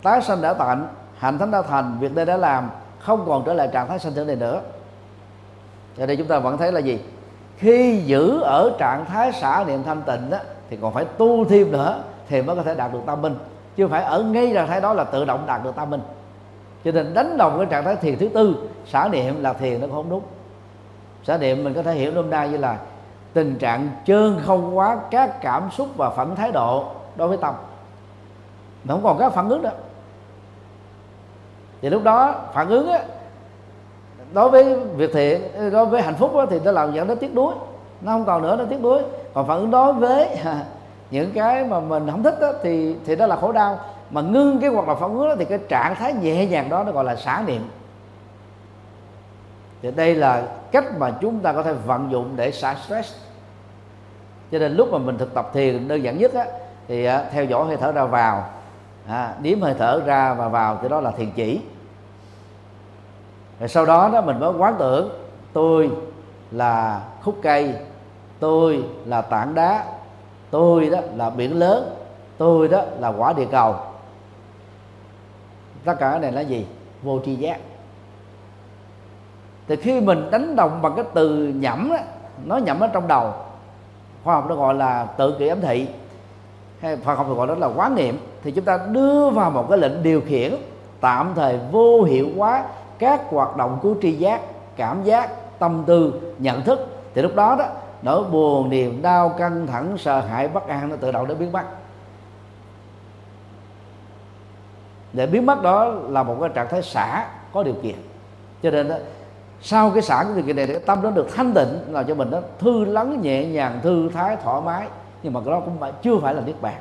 Tái 0.02 0.22
sanh 0.22 0.42
đã 0.42 0.54
tạnh 0.54 0.88
hạnh 1.24 1.38
thánh 1.38 1.50
đã 1.50 1.62
thành 1.62 1.96
việc 2.00 2.14
đây 2.14 2.26
đã 2.26 2.36
làm 2.36 2.70
không 2.98 3.24
còn 3.26 3.44
trở 3.44 3.52
lại 3.52 3.68
trạng 3.72 3.88
thái 3.88 3.98
sanh 3.98 4.12
tử 4.12 4.24
này 4.24 4.36
nữa. 4.36 4.60
Cho 5.98 6.06
đây 6.06 6.16
chúng 6.16 6.26
ta 6.26 6.38
vẫn 6.38 6.58
thấy 6.58 6.72
là 6.72 6.80
gì? 6.80 7.00
Khi 7.56 8.02
giữ 8.04 8.40
ở 8.40 8.70
trạng 8.78 9.04
thái 9.04 9.32
xả 9.32 9.64
niệm 9.66 9.82
thanh 9.82 10.02
tịnh 10.02 10.30
đó, 10.30 10.38
thì 10.70 10.78
còn 10.82 10.94
phải 10.94 11.04
tu 11.04 11.44
thêm 11.44 11.72
nữa 11.72 12.02
thì 12.28 12.42
mới 12.42 12.56
có 12.56 12.62
thể 12.62 12.74
đạt 12.74 12.92
được 12.92 12.98
tâm 13.06 13.22
minh. 13.22 13.34
Chứ 13.76 13.88
phải 13.88 14.02
ở 14.02 14.22
ngay 14.22 14.50
trạng 14.54 14.68
thái 14.68 14.80
đó 14.80 14.92
là 14.92 15.04
tự 15.04 15.24
động 15.24 15.44
đạt 15.46 15.64
được 15.64 15.76
tâm 15.76 15.90
minh. 15.90 16.00
Cho 16.84 16.92
nên 16.92 17.14
đánh 17.14 17.36
đồng 17.36 17.56
cái 17.58 17.66
trạng 17.66 17.84
thái 17.84 17.96
thiền 17.96 18.18
thứ 18.18 18.28
tư 18.28 18.56
xả 18.86 19.08
niệm 19.12 19.42
là 19.42 19.52
thiền 19.52 19.80
nó 19.80 19.86
không 19.92 20.10
đúng. 20.10 20.22
Xả 21.22 21.36
niệm 21.36 21.64
mình 21.64 21.74
có 21.74 21.82
thể 21.82 21.94
hiểu 21.94 22.14
hôm 22.14 22.30
nay 22.30 22.48
như 22.48 22.56
là 22.56 22.78
tình 23.32 23.58
trạng 23.58 23.88
trơn 24.06 24.40
không 24.44 24.78
quá 24.78 24.98
các 25.10 25.40
cảm 25.40 25.70
xúc 25.70 25.88
và 25.96 26.10
phản 26.10 26.36
thái 26.36 26.52
độ 26.52 26.86
đối 27.16 27.28
với 27.28 27.36
tâm. 27.36 27.54
Mà 28.84 28.94
không 28.94 29.02
còn 29.02 29.18
các 29.18 29.32
phản 29.32 29.48
ứng 29.48 29.62
nữa 29.62 29.72
thì 31.84 31.90
lúc 31.90 32.02
đó 32.02 32.34
phản 32.54 32.68
ứng 32.68 32.92
á, 32.92 33.00
đối 34.32 34.50
với 34.50 34.74
việc 34.74 35.10
thiện 35.12 35.40
đối 35.72 35.86
với 35.86 36.02
hạnh 36.02 36.14
phúc 36.14 36.36
á, 36.36 36.46
thì 36.50 36.60
nó 36.64 36.72
làm 36.72 36.92
dẫn 36.92 37.08
đến 37.08 37.18
tiếc 37.18 37.34
nuối. 37.34 37.54
Nó 38.00 38.12
không 38.12 38.24
còn 38.24 38.42
nữa 38.42 38.56
nó 38.56 38.64
tiếc 38.64 38.80
nuối. 38.80 39.02
Còn 39.34 39.46
phản 39.46 39.58
ứng 39.58 39.70
đối 39.70 39.92
với 39.92 40.28
những 41.10 41.32
cái 41.34 41.64
mà 41.64 41.80
mình 41.80 42.10
không 42.10 42.22
thích 42.22 42.40
đó, 42.40 42.52
thì 42.62 42.96
thì 43.06 43.16
đó 43.16 43.26
là 43.26 43.36
khổ 43.36 43.52
đau. 43.52 43.78
Mà 44.10 44.20
ngưng 44.20 44.60
cái 44.60 44.70
hoạt 44.70 44.86
động 44.86 44.98
phản 45.00 45.18
ứng 45.18 45.28
đó 45.28 45.34
thì 45.38 45.44
cái 45.44 45.58
trạng 45.68 45.94
thái 45.94 46.12
nhẹ 46.12 46.46
nhàng 46.46 46.68
đó 46.68 46.84
nó 46.84 46.92
gọi 46.92 47.04
là 47.04 47.16
xả 47.16 47.42
niệm. 47.46 47.68
Thì 49.82 49.90
đây 49.90 50.14
là 50.14 50.42
cách 50.72 50.84
mà 50.98 51.10
chúng 51.20 51.40
ta 51.40 51.52
có 51.52 51.62
thể 51.62 51.72
vận 51.72 52.08
dụng 52.10 52.32
để 52.36 52.50
xả 52.50 52.74
stress. 52.86 53.14
Cho 54.52 54.58
nên 54.58 54.74
lúc 54.74 54.92
mà 54.92 54.98
mình 54.98 55.18
thực 55.18 55.34
tập 55.34 55.50
thiền 55.54 55.88
đơn 55.88 56.02
giản 56.02 56.18
nhất 56.18 56.34
á, 56.34 56.44
thì 56.88 57.04
à, 57.04 57.24
theo 57.32 57.44
dõi 57.44 57.66
hơi 57.66 57.76
thở 57.76 57.92
ra 57.92 58.04
vào 58.04 58.44
à, 59.08 59.34
điếm 59.42 59.60
hơi 59.60 59.74
thở 59.78 60.02
ra 60.06 60.34
và 60.34 60.48
vào 60.48 60.78
thì 60.82 60.88
đó 60.88 61.00
là 61.00 61.10
thiền 61.10 61.30
chỉ. 61.30 61.60
Rồi 63.60 63.68
sau 63.68 63.86
đó 63.86 64.10
đó 64.12 64.20
mình 64.20 64.40
mới 64.40 64.52
quán 64.52 64.74
tưởng 64.78 65.08
tôi 65.52 65.90
là 66.50 67.02
khúc 67.22 67.38
cây 67.42 67.74
tôi 68.40 68.84
là 69.04 69.22
tảng 69.22 69.54
đá 69.54 69.84
tôi 70.50 70.90
đó 70.90 70.98
là 71.16 71.30
biển 71.30 71.58
lớn 71.58 71.96
tôi 72.38 72.68
đó 72.68 72.82
là 72.98 73.08
quả 73.08 73.32
địa 73.32 73.46
cầu. 73.50 73.76
Tất 75.84 75.94
cả 75.98 76.10
cái 76.10 76.20
này 76.20 76.32
là 76.32 76.40
gì? 76.40 76.66
Vô 77.02 77.20
tri 77.24 77.34
giác. 77.34 77.60
Thì 79.68 79.76
khi 79.76 80.00
mình 80.00 80.30
đánh 80.30 80.56
đồng 80.56 80.82
bằng 80.82 80.92
cái 80.96 81.04
từ 81.14 81.52
nhẩm 81.56 81.90
đó, 81.90 81.98
nó 82.44 82.56
nhẩm 82.56 82.80
ở 82.80 82.86
trong 82.86 83.08
đầu 83.08 83.32
khoa 84.24 84.34
học 84.34 84.46
nó 84.48 84.54
gọi 84.54 84.74
là 84.74 85.04
tự 85.16 85.36
kỷ 85.38 85.48
ấm 85.48 85.60
thị 85.60 85.88
hay 86.80 86.96
Phật 86.96 87.14
học 87.14 87.26
gọi 87.36 87.46
đó 87.46 87.54
là 87.54 87.66
quán 87.66 87.94
niệm 87.94 88.18
thì 88.42 88.50
chúng 88.50 88.64
ta 88.64 88.78
đưa 88.90 89.30
vào 89.30 89.50
một 89.50 89.66
cái 89.68 89.78
lệnh 89.78 90.02
điều 90.02 90.20
khiển 90.20 90.54
tạm 91.00 91.32
thời 91.34 91.58
vô 91.72 92.02
hiệu 92.02 92.28
hóa 92.36 92.64
các 92.98 93.20
hoạt 93.30 93.56
động 93.56 93.78
của 93.82 93.94
tri 94.02 94.12
giác 94.12 94.40
cảm 94.76 95.04
giác 95.04 95.58
tâm 95.58 95.82
tư 95.86 96.20
nhận 96.38 96.62
thức. 96.62 96.86
Thì 97.14 97.22
lúc 97.22 97.34
đó 97.34 97.56
đó 97.58 97.64
nỗi 98.02 98.24
buồn 98.24 98.70
niềm 98.70 99.02
đau 99.02 99.28
căng 99.28 99.66
thẳng 99.66 99.98
sợ 99.98 100.20
hãi 100.20 100.48
bất 100.48 100.68
an 100.68 100.88
nó 100.88 100.96
tự 100.96 101.12
động 101.12 101.28
nó 101.28 101.34
biến 101.34 101.52
mất. 101.52 101.64
Để 105.12 105.26
biến 105.26 105.46
mất 105.46 105.62
đó 105.62 105.84
là 106.08 106.22
một 106.22 106.36
cái 106.40 106.50
trạng 106.54 106.68
thái 106.70 106.82
xả 106.82 107.26
có 107.52 107.62
điều 107.62 107.74
kiện. 107.82 107.94
Cho 108.62 108.70
nên 108.70 108.88
đó, 108.88 108.96
sau 109.62 109.90
cái 109.90 110.02
xả 110.02 110.24
của 110.24 110.34
điều 110.34 110.44
kiện 110.44 110.56
này 110.56 110.66
thì 110.66 110.74
tâm 110.86 111.02
nó 111.02 111.10
được 111.10 111.34
thanh 111.34 111.52
tịnh 111.52 111.78
là 111.88 112.02
cho 112.02 112.14
mình 112.14 112.30
nó 112.30 112.38
thư 112.58 112.84
lắng 112.84 113.20
nhẹ 113.22 113.46
nhàng 113.46 113.80
thư 113.82 114.08
thái 114.14 114.36
thoải 114.44 114.62
mái 114.64 114.86
nhưng 115.24 115.32
mà 115.32 115.40
đó 115.46 115.60
cũng 115.60 115.78
chưa 116.02 116.18
phải 116.18 116.34
là 116.34 116.42
niết 116.46 116.60
bàn. 116.60 116.80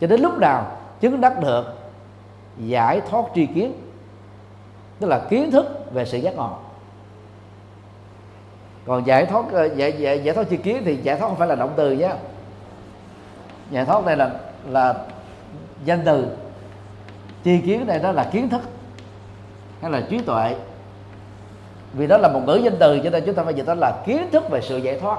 Cho 0.00 0.06
đến 0.06 0.20
lúc 0.20 0.38
nào 0.38 0.66
chứng 1.00 1.20
đắc 1.20 1.40
được 1.40 1.64
giải 2.58 3.00
thoát 3.10 3.24
tri 3.34 3.46
kiến 3.46 3.72
tức 5.00 5.06
là 5.06 5.20
kiến 5.30 5.50
thức 5.50 5.92
về 5.92 6.04
sự 6.04 6.18
giác 6.18 6.36
ngộ. 6.36 6.50
Còn 8.86 9.06
giải 9.06 9.26
thoát 9.26 9.44
ờ, 9.52 9.64
giải, 9.64 9.92
giải, 9.92 10.24
giải 10.24 10.34
thoát 10.34 10.46
tri 10.50 10.56
kiến 10.56 10.82
thì 10.84 10.96
giải 10.96 11.16
thoát 11.16 11.28
không 11.28 11.36
phải 11.36 11.48
là 11.48 11.54
động 11.54 11.72
từ 11.76 11.92
nhé 11.92 12.10
giải 13.70 13.84
thoát 13.84 14.04
này 14.04 14.16
là 14.16 14.30
là 14.68 14.94
danh 15.84 16.02
từ. 16.04 16.26
Tri 17.44 17.60
kiến 17.60 17.86
này 17.86 17.98
đó 17.98 18.12
là 18.12 18.24
kiến 18.32 18.48
thức 18.48 18.62
hay 19.80 19.90
là 19.90 20.02
trí 20.10 20.18
tuệ. 20.18 20.56
Vì 21.92 22.06
đó 22.06 22.16
là 22.16 22.28
một 22.28 22.40
ngữ 22.46 22.60
danh 22.64 22.76
từ 22.78 23.00
cho 23.04 23.10
nên 23.10 23.22
chúng 23.26 23.34
ta 23.34 23.42
phải 23.42 23.54
dịch 23.54 23.66
đó 23.66 23.74
là 23.74 24.02
kiến 24.06 24.28
thức 24.32 24.50
về 24.50 24.60
sự 24.60 24.76
giải 24.76 25.00
thoát 25.00 25.18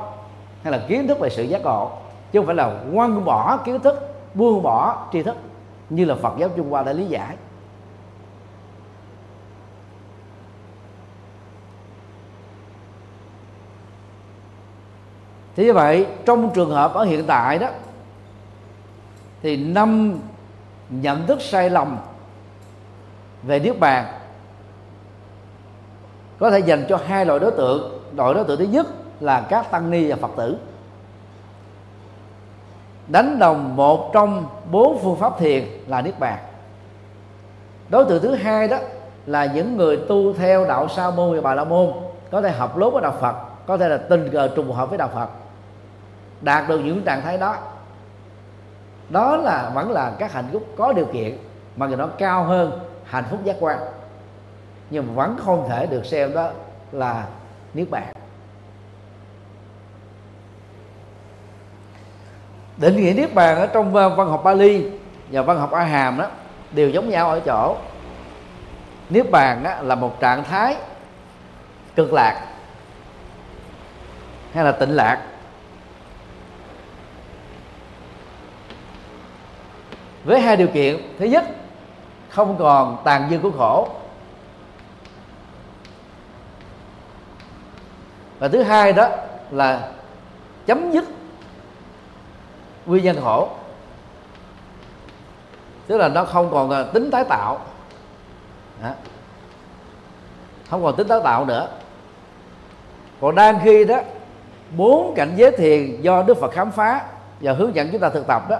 hay 0.63 0.71
là 0.71 0.79
kiến 0.87 1.07
thức 1.07 1.19
về 1.19 1.29
sự 1.29 1.43
giác 1.43 1.61
ngộ 1.63 1.91
chứ 2.35 2.39
không 2.39 2.45
phải 2.45 2.55
là 2.55 2.79
quăng 2.93 3.25
bỏ 3.25 3.57
kiến 3.57 3.79
thức, 3.79 4.15
buông 4.33 4.63
bỏ 4.63 5.07
tri 5.13 5.23
thức 5.23 5.35
như 5.89 6.05
là 6.05 6.15
Phật 6.15 6.33
giáo 6.37 6.49
Trung 6.55 6.69
Hoa 6.69 6.83
đã 6.83 6.93
lý 6.93 7.05
giải. 7.05 7.35
Thế 15.55 15.65
như 15.65 15.73
vậy, 15.73 16.07
trong 16.25 16.53
trường 16.53 16.71
hợp 16.71 16.93
ở 16.93 17.03
hiện 17.03 17.23
tại 17.27 17.59
đó, 17.59 17.67
thì 19.41 19.57
năm 19.57 20.19
nhận 20.89 21.27
thức 21.27 21.41
sai 21.41 21.69
lầm 21.69 21.97
về 23.43 23.59
niết 23.59 23.79
bàn 23.79 24.05
có 26.39 26.51
thể 26.51 26.59
dành 26.59 26.85
cho 26.89 26.99
hai 27.07 27.25
loại 27.25 27.39
đối 27.39 27.51
tượng. 27.51 27.99
Loại 28.15 28.33
đối 28.33 28.43
tượng 28.43 28.59
thứ 28.59 28.65
nhất 28.65 28.87
là 29.19 29.47
các 29.49 29.71
tăng 29.71 29.91
ni 29.91 30.11
và 30.11 30.15
phật 30.15 30.31
tử 30.37 30.57
đánh 33.07 33.39
đồng 33.39 33.75
một 33.75 34.13
trong 34.13 34.45
bốn 34.71 34.99
phương 35.03 35.15
pháp 35.15 35.39
thiền 35.39 35.63
là 35.87 36.01
niết 36.01 36.19
bàn. 36.19 36.37
Đối 37.89 38.05
tượng 38.05 38.21
thứ 38.21 38.35
hai 38.35 38.67
đó 38.67 38.77
là 39.25 39.45
những 39.45 39.77
người 39.77 39.97
tu 39.97 40.33
theo 40.33 40.65
đạo 40.65 40.87
sa 40.87 41.11
môn 41.11 41.35
và 41.35 41.41
bà 41.41 41.53
la 41.53 41.63
môn, 41.63 41.91
có 42.31 42.41
thể 42.41 42.51
học 42.51 42.77
lốt 42.77 42.93
với 42.93 43.01
đạo 43.01 43.13
phật, 43.21 43.35
có 43.67 43.77
thể 43.77 43.89
là 43.89 43.97
tình 43.97 44.29
cờ 44.31 44.47
trùng 44.47 44.71
hợp 44.71 44.89
với 44.89 44.97
đạo 44.97 45.09
phật, 45.13 45.29
đạt 46.41 46.69
được 46.69 46.79
những 46.79 47.01
trạng 47.01 47.21
thái 47.21 47.37
đó. 47.37 47.55
Đó 49.09 49.37
là 49.37 49.71
vẫn 49.73 49.91
là 49.91 50.11
các 50.19 50.33
hạnh 50.33 50.49
phúc 50.51 50.63
có 50.77 50.93
điều 50.93 51.05
kiện, 51.05 51.37
mà 51.75 51.87
người 51.87 51.97
nó 51.97 52.07
cao 52.07 52.43
hơn 52.43 52.79
hạnh 53.03 53.23
phúc 53.31 53.39
giác 53.43 53.55
quan, 53.59 53.79
nhưng 54.89 55.15
vẫn 55.15 55.37
không 55.39 55.69
thể 55.69 55.85
được 55.85 56.05
xem 56.05 56.33
đó 56.33 56.49
là 56.91 57.25
niết 57.73 57.89
bàn. 57.89 58.14
Định 62.77 62.95
nghĩa 62.95 63.13
niết 63.13 63.33
bàn 63.33 63.57
ở 63.57 63.67
trong 63.67 63.95
ờ, 63.95 64.09
văn 64.09 64.29
học 64.29 64.41
Bali 64.43 64.85
và 65.31 65.41
văn 65.41 65.59
học 65.59 65.71
A 65.71 65.83
Hàm 65.83 66.17
đó 66.17 66.27
đều 66.71 66.89
giống 66.89 67.09
nhau 67.09 67.29
ở 67.29 67.39
chỗ 67.39 67.77
niết 69.09 69.31
bàn 69.31 69.63
đó 69.63 69.71
là 69.81 69.95
một 69.95 70.19
trạng 70.19 70.43
thái 70.43 70.75
cực 71.95 72.13
lạc 72.13 72.45
hay 74.53 74.63
là 74.63 74.71
tịnh 74.71 74.95
lạc. 74.95 75.21
Với 80.23 80.41
hai 80.41 80.57
điều 80.57 80.67
kiện. 80.67 80.97
Thứ 81.19 81.25
nhất, 81.25 81.45
không 82.29 82.57
còn 82.59 82.97
tàn 83.03 83.27
dư 83.29 83.39
của 83.39 83.51
khổ. 83.51 83.89
Và 88.39 88.47
thứ 88.47 88.63
hai 88.63 88.93
đó 88.93 89.09
là 89.51 89.89
chấm 90.65 90.91
dứt 90.91 91.05
nguyên 92.85 93.03
nhân 93.03 93.17
khổ. 93.23 93.49
Tức 95.87 95.97
là 95.97 96.07
nó 96.07 96.25
không 96.25 96.51
còn 96.51 96.91
tính 96.93 97.11
tái 97.11 97.23
tạo. 97.23 97.59
Đó. 98.83 98.89
không 100.69 100.83
còn 100.83 100.95
tính 100.95 101.07
tái 101.07 101.19
tạo 101.23 101.45
nữa. 101.45 101.67
Còn 103.21 103.35
đang 103.35 103.59
khi 103.63 103.85
đó, 103.85 103.99
bốn 104.77 105.13
cảnh 105.15 105.33
giới 105.35 105.51
thiền 105.51 106.01
do 106.01 106.23
đức 106.23 106.37
phật 106.37 106.51
khám 106.51 106.71
phá 106.71 107.01
và 107.41 107.53
hướng 107.53 107.75
dẫn 107.75 107.89
chúng 107.91 108.01
ta 108.01 108.09
thực 108.09 108.27
tập 108.27 108.49
đó, 108.49 108.57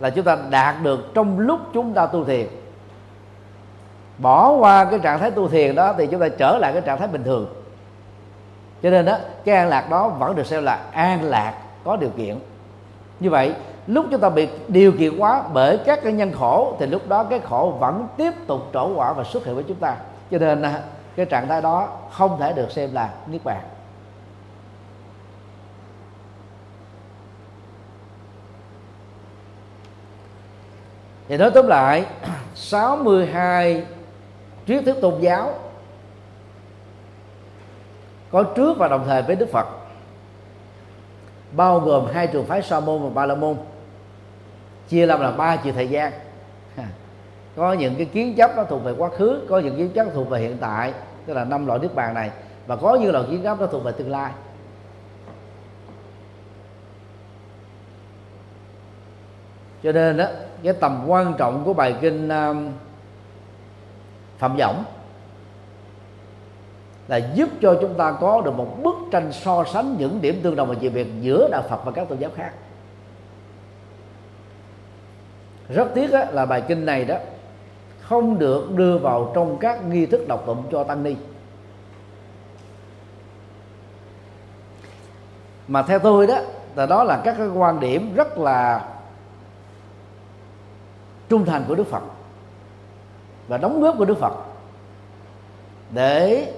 là 0.00 0.10
chúng 0.10 0.24
ta 0.24 0.36
đạt 0.50 0.74
được 0.82 1.14
trong 1.14 1.38
lúc 1.38 1.60
chúng 1.74 1.94
ta 1.94 2.06
tu 2.06 2.24
thiền. 2.24 2.46
Bỏ 4.18 4.50
qua 4.50 4.84
cái 4.84 4.98
trạng 4.98 5.18
thái 5.18 5.30
tu 5.30 5.48
thiền 5.48 5.74
đó 5.74 5.94
thì 5.98 6.06
chúng 6.06 6.20
ta 6.20 6.28
trở 6.28 6.58
lại 6.58 6.72
cái 6.72 6.82
trạng 6.82 6.98
thái 6.98 7.08
bình 7.08 7.24
thường. 7.24 7.46
Cho 8.82 8.90
nên 8.90 9.04
đó, 9.04 9.16
cái 9.44 9.56
an 9.56 9.68
lạc 9.68 9.90
đó 9.90 10.08
vẫn 10.08 10.36
được 10.36 10.46
xem 10.46 10.64
là 10.64 10.78
an 10.92 11.22
lạc 11.22 11.54
có 11.84 11.96
điều 11.96 12.10
kiện. 12.16 12.38
Như 13.20 13.30
vậy, 13.30 13.54
lúc 13.86 14.06
chúng 14.10 14.20
ta 14.20 14.30
bị 14.30 14.48
điều 14.68 14.92
kiện 14.92 15.18
quá 15.18 15.42
bởi 15.52 15.78
các 15.86 16.00
cái 16.02 16.12
nhân 16.12 16.32
khổ, 16.32 16.76
thì 16.78 16.86
lúc 16.86 17.08
đó 17.08 17.24
cái 17.24 17.40
khổ 17.40 17.76
vẫn 17.80 18.08
tiếp 18.16 18.32
tục 18.46 18.60
trổ 18.72 18.94
quả 18.94 19.12
và 19.12 19.24
xuất 19.24 19.44
hiện 19.44 19.54
với 19.54 19.64
chúng 19.68 19.76
ta. 19.76 19.96
Cho 20.30 20.38
nên 20.38 20.62
à, 20.62 20.82
cái 21.16 21.26
trạng 21.26 21.48
thái 21.48 21.62
đó 21.62 21.88
không 22.10 22.40
thể 22.40 22.52
được 22.52 22.70
xem 22.70 22.94
là 22.94 23.10
niết 23.26 23.44
bàn. 23.44 23.60
Thì 31.28 31.36
nói 31.36 31.50
tóm 31.54 31.66
lại 31.66 32.06
62 32.54 33.84
triết 34.66 34.84
thức 34.84 34.96
tôn 35.02 35.20
giáo, 35.20 35.54
có 38.30 38.42
trước 38.42 38.78
và 38.78 38.88
đồng 38.88 39.04
thời 39.06 39.22
với 39.22 39.36
Đức 39.36 39.48
Phật 39.52 39.79
bao 41.52 41.80
gồm 41.80 42.06
hai 42.12 42.26
trường 42.26 42.46
phái 42.46 42.62
Sa 42.62 42.80
môn 42.80 43.02
và 43.02 43.10
Ba 43.10 43.26
la 43.26 43.34
môn 43.34 43.56
chia 44.88 45.06
làm 45.06 45.20
là 45.20 45.30
ba 45.30 45.56
chiều 45.56 45.72
thời 45.72 45.88
gian. 45.88 46.12
Có 47.56 47.72
những 47.72 47.94
cái 47.96 48.06
kiến 48.06 48.34
chấp 48.36 48.50
nó 48.56 48.64
thuộc 48.64 48.84
về 48.84 48.94
quá 48.98 49.08
khứ 49.08 49.46
có 49.48 49.58
những 49.58 49.76
kiến 49.76 49.90
chấp 49.94 50.06
thuộc 50.14 50.28
về 50.28 50.40
hiện 50.40 50.56
tại 50.60 50.92
tức 51.26 51.34
là 51.34 51.44
năm 51.44 51.66
loại 51.66 51.78
nước 51.78 51.94
bàn 51.94 52.14
này 52.14 52.30
và 52.66 52.76
có 52.76 52.94
những 52.94 53.12
loại 53.12 53.24
kiến 53.30 53.42
chấp 53.42 53.60
nó 53.60 53.66
thuộc 53.66 53.84
về 53.84 53.92
tương 53.92 54.10
lai. 54.10 54.32
Cho 59.82 59.92
nên 59.92 60.16
đó 60.16 60.24
cái 60.62 60.72
tầm 60.72 61.04
quan 61.06 61.34
trọng 61.38 61.64
của 61.64 61.74
bài 61.74 61.94
kinh 62.00 62.28
um, 62.28 62.72
phạm 64.38 64.56
võng 64.56 64.84
là 67.10 67.16
giúp 67.16 67.48
cho 67.60 67.78
chúng 67.80 67.94
ta 67.94 68.12
có 68.20 68.40
được 68.40 68.54
một 68.56 68.82
bức 68.82 68.94
tranh 69.10 69.32
so 69.32 69.64
sánh 69.72 69.96
những 69.98 70.20
điểm 70.20 70.40
tương 70.42 70.56
đồng 70.56 70.68
và 70.68 70.74
dị 70.80 70.88
biệt 70.88 71.06
giữa 71.20 71.48
đạo 71.50 71.62
Phật 71.70 71.84
và 71.84 71.92
các 71.92 72.08
tôn 72.08 72.18
giáo 72.18 72.30
khác. 72.36 72.52
Rất 75.68 75.88
tiếc 75.94 76.10
là 76.10 76.46
bài 76.46 76.62
kinh 76.68 76.86
này 76.86 77.04
đó 77.04 77.16
không 78.00 78.38
được 78.38 78.70
đưa 78.76 78.98
vào 78.98 79.32
trong 79.34 79.58
các 79.58 79.84
nghi 79.84 80.06
thức 80.06 80.28
đọc 80.28 80.42
tụng 80.46 80.62
cho 80.72 80.84
tăng 80.84 81.02
ni. 81.02 81.16
Mà 85.68 85.82
theo 85.82 85.98
tôi 85.98 86.26
đó, 86.26 86.38
là 86.76 86.86
đó 86.86 87.04
là 87.04 87.20
các 87.24 87.34
cái 87.38 87.48
quan 87.48 87.80
điểm 87.80 88.14
rất 88.14 88.38
là 88.38 88.88
trung 91.28 91.44
thành 91.44 91.64
của 91.68 91.74
Đức 91.74 91.86
Phật 91.86 92.02
và 93.48 93.56
đóng 93.56 93.80
góp 93.80 93.94
của 93.98 94.04
Đức 94.04 94.18
Phật 94.18 94.32
để 95.90 96.52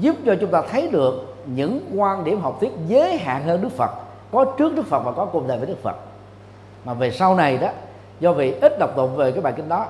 giúp 0.00 0.16
cho 0.26 0.34
chúng 0.40 0.50
ta 0.50 0.62
thấy 0.70 0.88
được 0.88 1.36
những 1.46 1.80
quan 1.96 2.24
điểm 2.24 2.40
học 2.40 2.56
thuyết 2.60 2.72
giới 2.86 3.18
hạn 3.18 3.44
hơn 3.44 3.62
Đức 3.62 3.72
Phật 3.76 3.90
có 4.32 4.44
trước 4.58 4.74
Đức 4.74 4.86
Phật 4.86 5.00
và 5.00 5.12
có 5.12 5.24
cùng 5.24 5.48
thời 5.48 5.58
với 5.58 5.66
Đức 5.66 5.82
Phật. 5.82 5.96
Mà 6.84 6.94
về 6.94 7.10
sau 7.10 7.34
này 7.34 7.58
đó 7.58 7.68
do 8.20 8.32
vì 8.32 8.52
ít 8.52 8.78
đọc 8.78 8.90
tụng 8.96 9.16
về 9.16 9.32
cái 9.32 9.40
bài 9.40 9.52
kinh 9.56 9.68
đó 9.68 9.86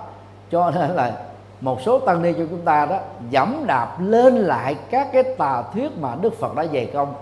cho 0.51 0.71
nên 0.71 0.91
là 0.91 1.23
một 1.61 1.81
số 1.83 1.99
tăng 1.99 2.23
ni 2.23 2.33
cho 2.33 2.45
chúng 2.51 2.63
ta 2.65 2.87
đó 2.87 2.99
dẫm 3.31 3.65
đạp 3.67 3.97
lên 4.01 4.35
lại 4.35 4.77
các 4.91 5.09
cái 5.13 5.23
tà 5.23 5.63
thuyết 5.75 5.99
mà 6.01 6.17
Đức 6.21 6.35
Phật 6.35 6.55
đã 6.55 6.67
dày 6.67 6.87
công 6.87 7.15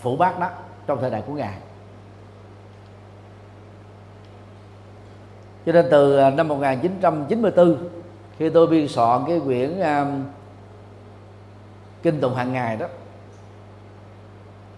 phủ 0.00 0.16
bác 0.16 0.38
đó 0.40 0.48
trong 0.86 1.00
thời 1.00 1.10
đại 1.10 1.22
của 1.26 1.32
ngài. 1.32 1.54
Cho 5.66 5.72
nên 5.72 5.86
từ 5.90 6.16
à, 6.16 6.30
năm 6.30 6.48
1994 6.48 7.88
khi 8.38 8.50
tôi 8.50 8.66
biên 8.66 8.88
soạn 8.88 9.24
cái 9.26 9.40
quyển 9.44 9.80
uh, 9.80 10.08
kinh 12.02 12.20
tụng 12.20 12.34
hàng 12.34 12.52
ngày 12.52 12.76
đó. 12.76 12.86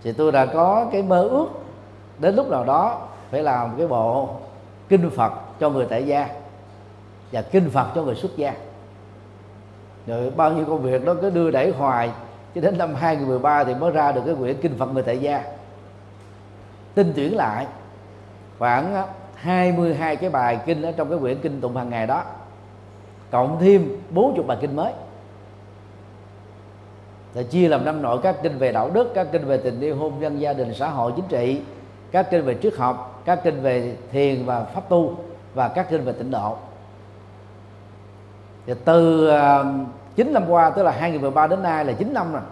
Thì 0.02 0.12
tôi 0.12 0.32
đã 0.32 0.46
có 0.46 0.86
cái 0.92 1.02
mơ 1.02 1.28
ước 1.28 1.48
đến 2.18 2.34
lúc 2.34 2.50
nào 2.50 2.64
đó 2.64 3.08
phải 3.30 3.42
làm 3.42 3.74
cái 3.78 3.86
bộ 3.86 4.28
kinh 4.88 5.10
Phật 5.10 5.32
cho 5.60 5.70
người 5.70 5.86
tại 5.90 6.06
gia 6.06 6.28
và 7.32 7.42
kinh 7.42 7.70
Phật 7.70 7.86
cho 7.94 8.02
người 8.02 8.14
xuất 8.14 8.36
gia. 8.36 8.54
Rồi 10.06 10.30
bao 10.30 10.52
nhiêu 10.52 10.64
công 10.64 10.82
việc 10.82 11.04
đó 11.04 11.14
cứ 11.20 11.30
đưa 11.30 11.50
đẩy 11.50 11.70
hoài 11.70 12.10
cho 12.54 12.60
đến 12.60 12.78
năm 12.78 12.94
2013 12.94 13.64
thì 13.64 13.74
mới 13.74 13.90
ra 13.90 14.12
được 14.12 14.22
cái 14.26 14.34
quyển 14.34 14.60
kinh 14.60 14.78
Phật 14.78 14.86
người 14.86 15.02
tại 15.02 15.18
gia. 15.18 15.44
Tinh 16.94 17.12
tuyển 17.16 17.36
lại, 17.36 17.66
khoảng 18.58 19.06
22 19.34 20.16
cái 20.16 20.30
bài 20.30 20.58
kinh 20.66 20.82
ở 20.82 20.92
trong 20.92 21.10
cái 21.10 21.18
quyển 21.18 21.38
kinh 21.38 21.60
tụng 21.60 21.76
hàng 21.76 21.90
ngày 21.90 22.06
đó, 22.06 22.22
cộng 23.30 23.60
thêm 23.60 24.02
40 24.10 24.44
bài 24.46 24.58
kinh 24.60 24.76
mới 24.76 24.92
thì 27.34 27.44
chia 27.44 27.68
làm 27.68 27.84
năm 27.84 28.02
nội 28.02 28.18
các 28.22 28.36
kinh 28.42 28.58
về 28.58 28.72
đạo 28.72 28.90
đức 28.94 29.12
các 29.14 29.26
kinh 29.32 29.44
về 29.44 29.56
tình 29.56 29.80
yêu 29.80 29.96
hôn 29.96 30.12
nhân 30.20 30.40
gia 30.40 30.52
đình 30.52 30.74
xã 30.74 30.88
hội 30.88 31.12
chính 31.16 31.28
trị 31.28 31.60
các 32.12 32.30
kinh 32.30 32.44
về 32.44 32.56
triết 32.62 32.76
học 32.76 33.22
các 33.24 33.40
kinh 33.44 33.62
về 33.62 33.96
thiền 34.12 34.44
và 34.44 34.64
pháp 34.64 34.88
tu 34.88 35.16
và 35.54 35.68
các 35.68 35.86
kinh 35.90 36.04
về 36.04 36.12
tịnh 36.12 36.30
độ. 36.30 36.56
Thì 38.66 38.72
từ 38.84 39.28
à, 39.28 39.60
uh, 39.60 39.66
9 40.16 40.32
năm 40.32 40.44
qua 40.48 40.70
tức 40.70 40.82
là 40.82 40.90
2013 40.90 41.46
đến 41.46 41.62
nay 41.62 41.84
là 41.84 41.92
9 41.92 42.14
năm 42.14 42.32
rồi 42.32 42.42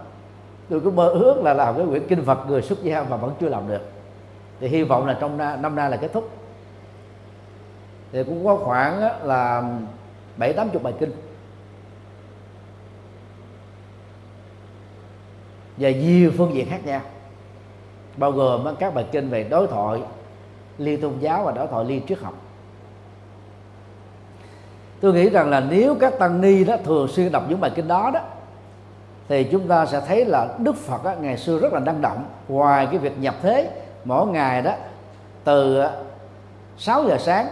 tôi 0.70 0.80
cứ 0.80 0.90
mơ 0.90 1.08
ước 1.08 1.42
là 1.42 1.54
làm 1.54 1.76
cái 1.76 1.86
quyển 1.86 2.06
kinh 2.08 2.24
Phật 2.24 2.38
người 2.48 2.62
xuất 2.62 2.82
gia 2.82 3.02
mà 3.02 3.16
vẫn 3.16 3.32
chưa 3.40 3.48
làm 3.48 3.68
được. 3.68 3.82
Thì 4.60 4.68
hy 4.68 4.82
vọng 4.82 5.06
là 5.06 5.16
trong 5.20 5.38
năm 5.38 5.76
nay 5.76 5.90
là 5.90 5.96
kết 5.96 6.12
thúc. 6.12 6.28
Thì 8.12 8.24
cũng 8.24 8.44
có 8.44 8.56
khoảng 8.56 9.00
là 9.26 9.62
bảy 10.36 10.52
tám 10.52 10.70
chục 10.70 10.82
bài 10.82 10.94
kinh. 11.00 11.10
Và 15.82 15.90
nhiều 15.90 16.32
phương 16.36 16.54
diện 16.54 16.70
khác 16.70 16.86
nhau. 16.86 17.00
Bao 18.16 18.32
gồm 18.32 18.76
các 18.78 18.94
bài 18.94 19.04
kinh 19.12 19.28
về 19.28 19.44
đối 19.44 19.66
thoại 19.66 20.00
liên 20.78 21.00
tôn 21.00 21.12
giáo 21.20 21.44
và 21.44 21.52
đối 21.52 21.66
thoại 21.66 21.84
liên 21.84 22.06
triết 22.06 22.18
học. 22.18 22.34
Tôi 25.00 25.12
nghĩ 25.12 25.30
rằng 25.30 25.50
là 25.50 25.60
nếu 25.60 25.94
các 26.00 26.18
tăng 26.18 26.40
ni 26.40 26.64
đó 26.64 26.76
thường 26.84 27.08
xuyên 27.08 27.32
đọc 27.32 27.44
những 27.48 27.60
bài 27.60 27.70
kinh 27.74 27.88
đó 27.88 28.10
đó 28.14 28.20
thì 29.28 29.44
chúng 29.44 29.68
ta 29.68 29.86
sẽ 29.86 30.00
thấy 30.06 30.24
là 30.24 30.48
đức 30.58 30.76
phật 30.76 31.04
đó, 31.04 31.14
ngày 31.20 31.36
xưa 31.36 31.58
rất 31.58 31.72
là 31.72 31.80
năng 31.80 32.00
động. 32.00 32.24
Ngoài 32.48 32.86
cái 32.86 32.98
việc 32.98 33.18
nhập 33.18 33.34
thế 33.42 33.70
mỗi 34.04 34.26
ngày 34.26 34.62
đó 34.62 34.72
từ 35.44 35.84
6 36.78 37.04
giờ 37.08 37.18
sáng 37.18 37.46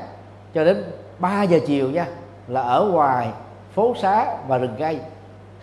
cho 0.55 0.65
đến 0.65 0.85
3 1.19 1.43
giờ 1.43 1.59
chiều 1.67 1.91
nha 1.91 2.07
là 2.49 2.61
ở 2.61 2.85
ngoài 2.85 3.29
phố 3.75 3.95
xá 4.01 4.37
và 4.49 4.59
rừng 4.59 4.75
cây. 4.79 4.99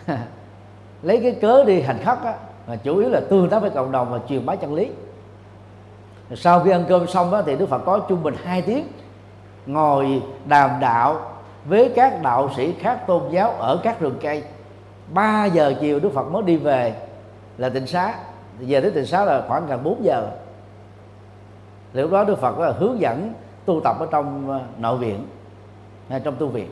Lấy 1.02 1.20
cái 1.22 1.36
cớ 1.40 1.64
đi 1.64 1.80
hành 1.80 1.98
khất 2.04 2.18
á, 2.24 2.34
mà 2.68 2.76
chủ 2.76 2.98
yếu 2.98 3.08
là 3.08 3.20
tương 3.30 3.48
tác 3.48 3.58
với 3.58 3.70
cộng 3.70 3.92
đồng 3.92 4.10
và 4.10 4.18
truyền 4.28 4.46
bá 4.46 4.56
chân 4.56 4.74
lý. 4.74 4.90
Sau 6.34 6.60
khi 6.60 6.70
ăn 6.70 6.84
cơm 6.88 7.06
xong 7.06 7.30
đó, 7.30 7.42
thì 7.46 7.56
đức 7.56 7.68
phật 7.68 7.78
có 7.84 7.98
trung 8.08 8.22
bình 8.22 8.34
2 8.44 8.62
tiếng 8.62 8.86
ngồi 9.66 10.22
đàm 10.46 10.70
đạo 10.80 11.20
với 11.64 11.92
các 11.96 12.22
đạo 12.22 12.50
sĩ 12.56 12.72
khác 12.72 13.06
tôn 13.06 13.22
giáo 13.30 13.50
ở 13.50 13.80
các 13.82 14.00
rừng 14.00 14.18
cây. 14.20 14.42
3 15.12 15.44
giờ 15.44 15.74
chiều 15.80 16.00
đức 16.00 16.12
phật 16.14 16.22
mới 16.22 16.42
đi 16.42 16.56
về 16.56 16.94
là 17.58 17.68
tịnh 17.68 17.86
xá. 17.86 18.14
Về 18.58 18.80
đến 18.80 18.92
tịnh 18.94 19.06
xá 19.06 19.24
là 19.24 19.44
khoảng 19.48 19.66
gần 19.66 19.84
4 19.84 20.04
giờ. 20.04 20.30
Lúc 21.92 22.10
đó 22.10 22.24
đức 22.24 22.38
phật 22.38 22.58
là 22.58 22.72
hướng 22.72 23.00
dẫn 23.00 23.32
tu 23.64 23.80
tập 23.84 23.96
ở 24.00 24.06
trong 24.10 24.50
ờ, 24.50 24.60
nội 24.78 24.98
viện 24.98 25.26
hay 26.08 26.20
trong 26.20 26.36
tu 26.36 26.46
viện. 26.46 26.70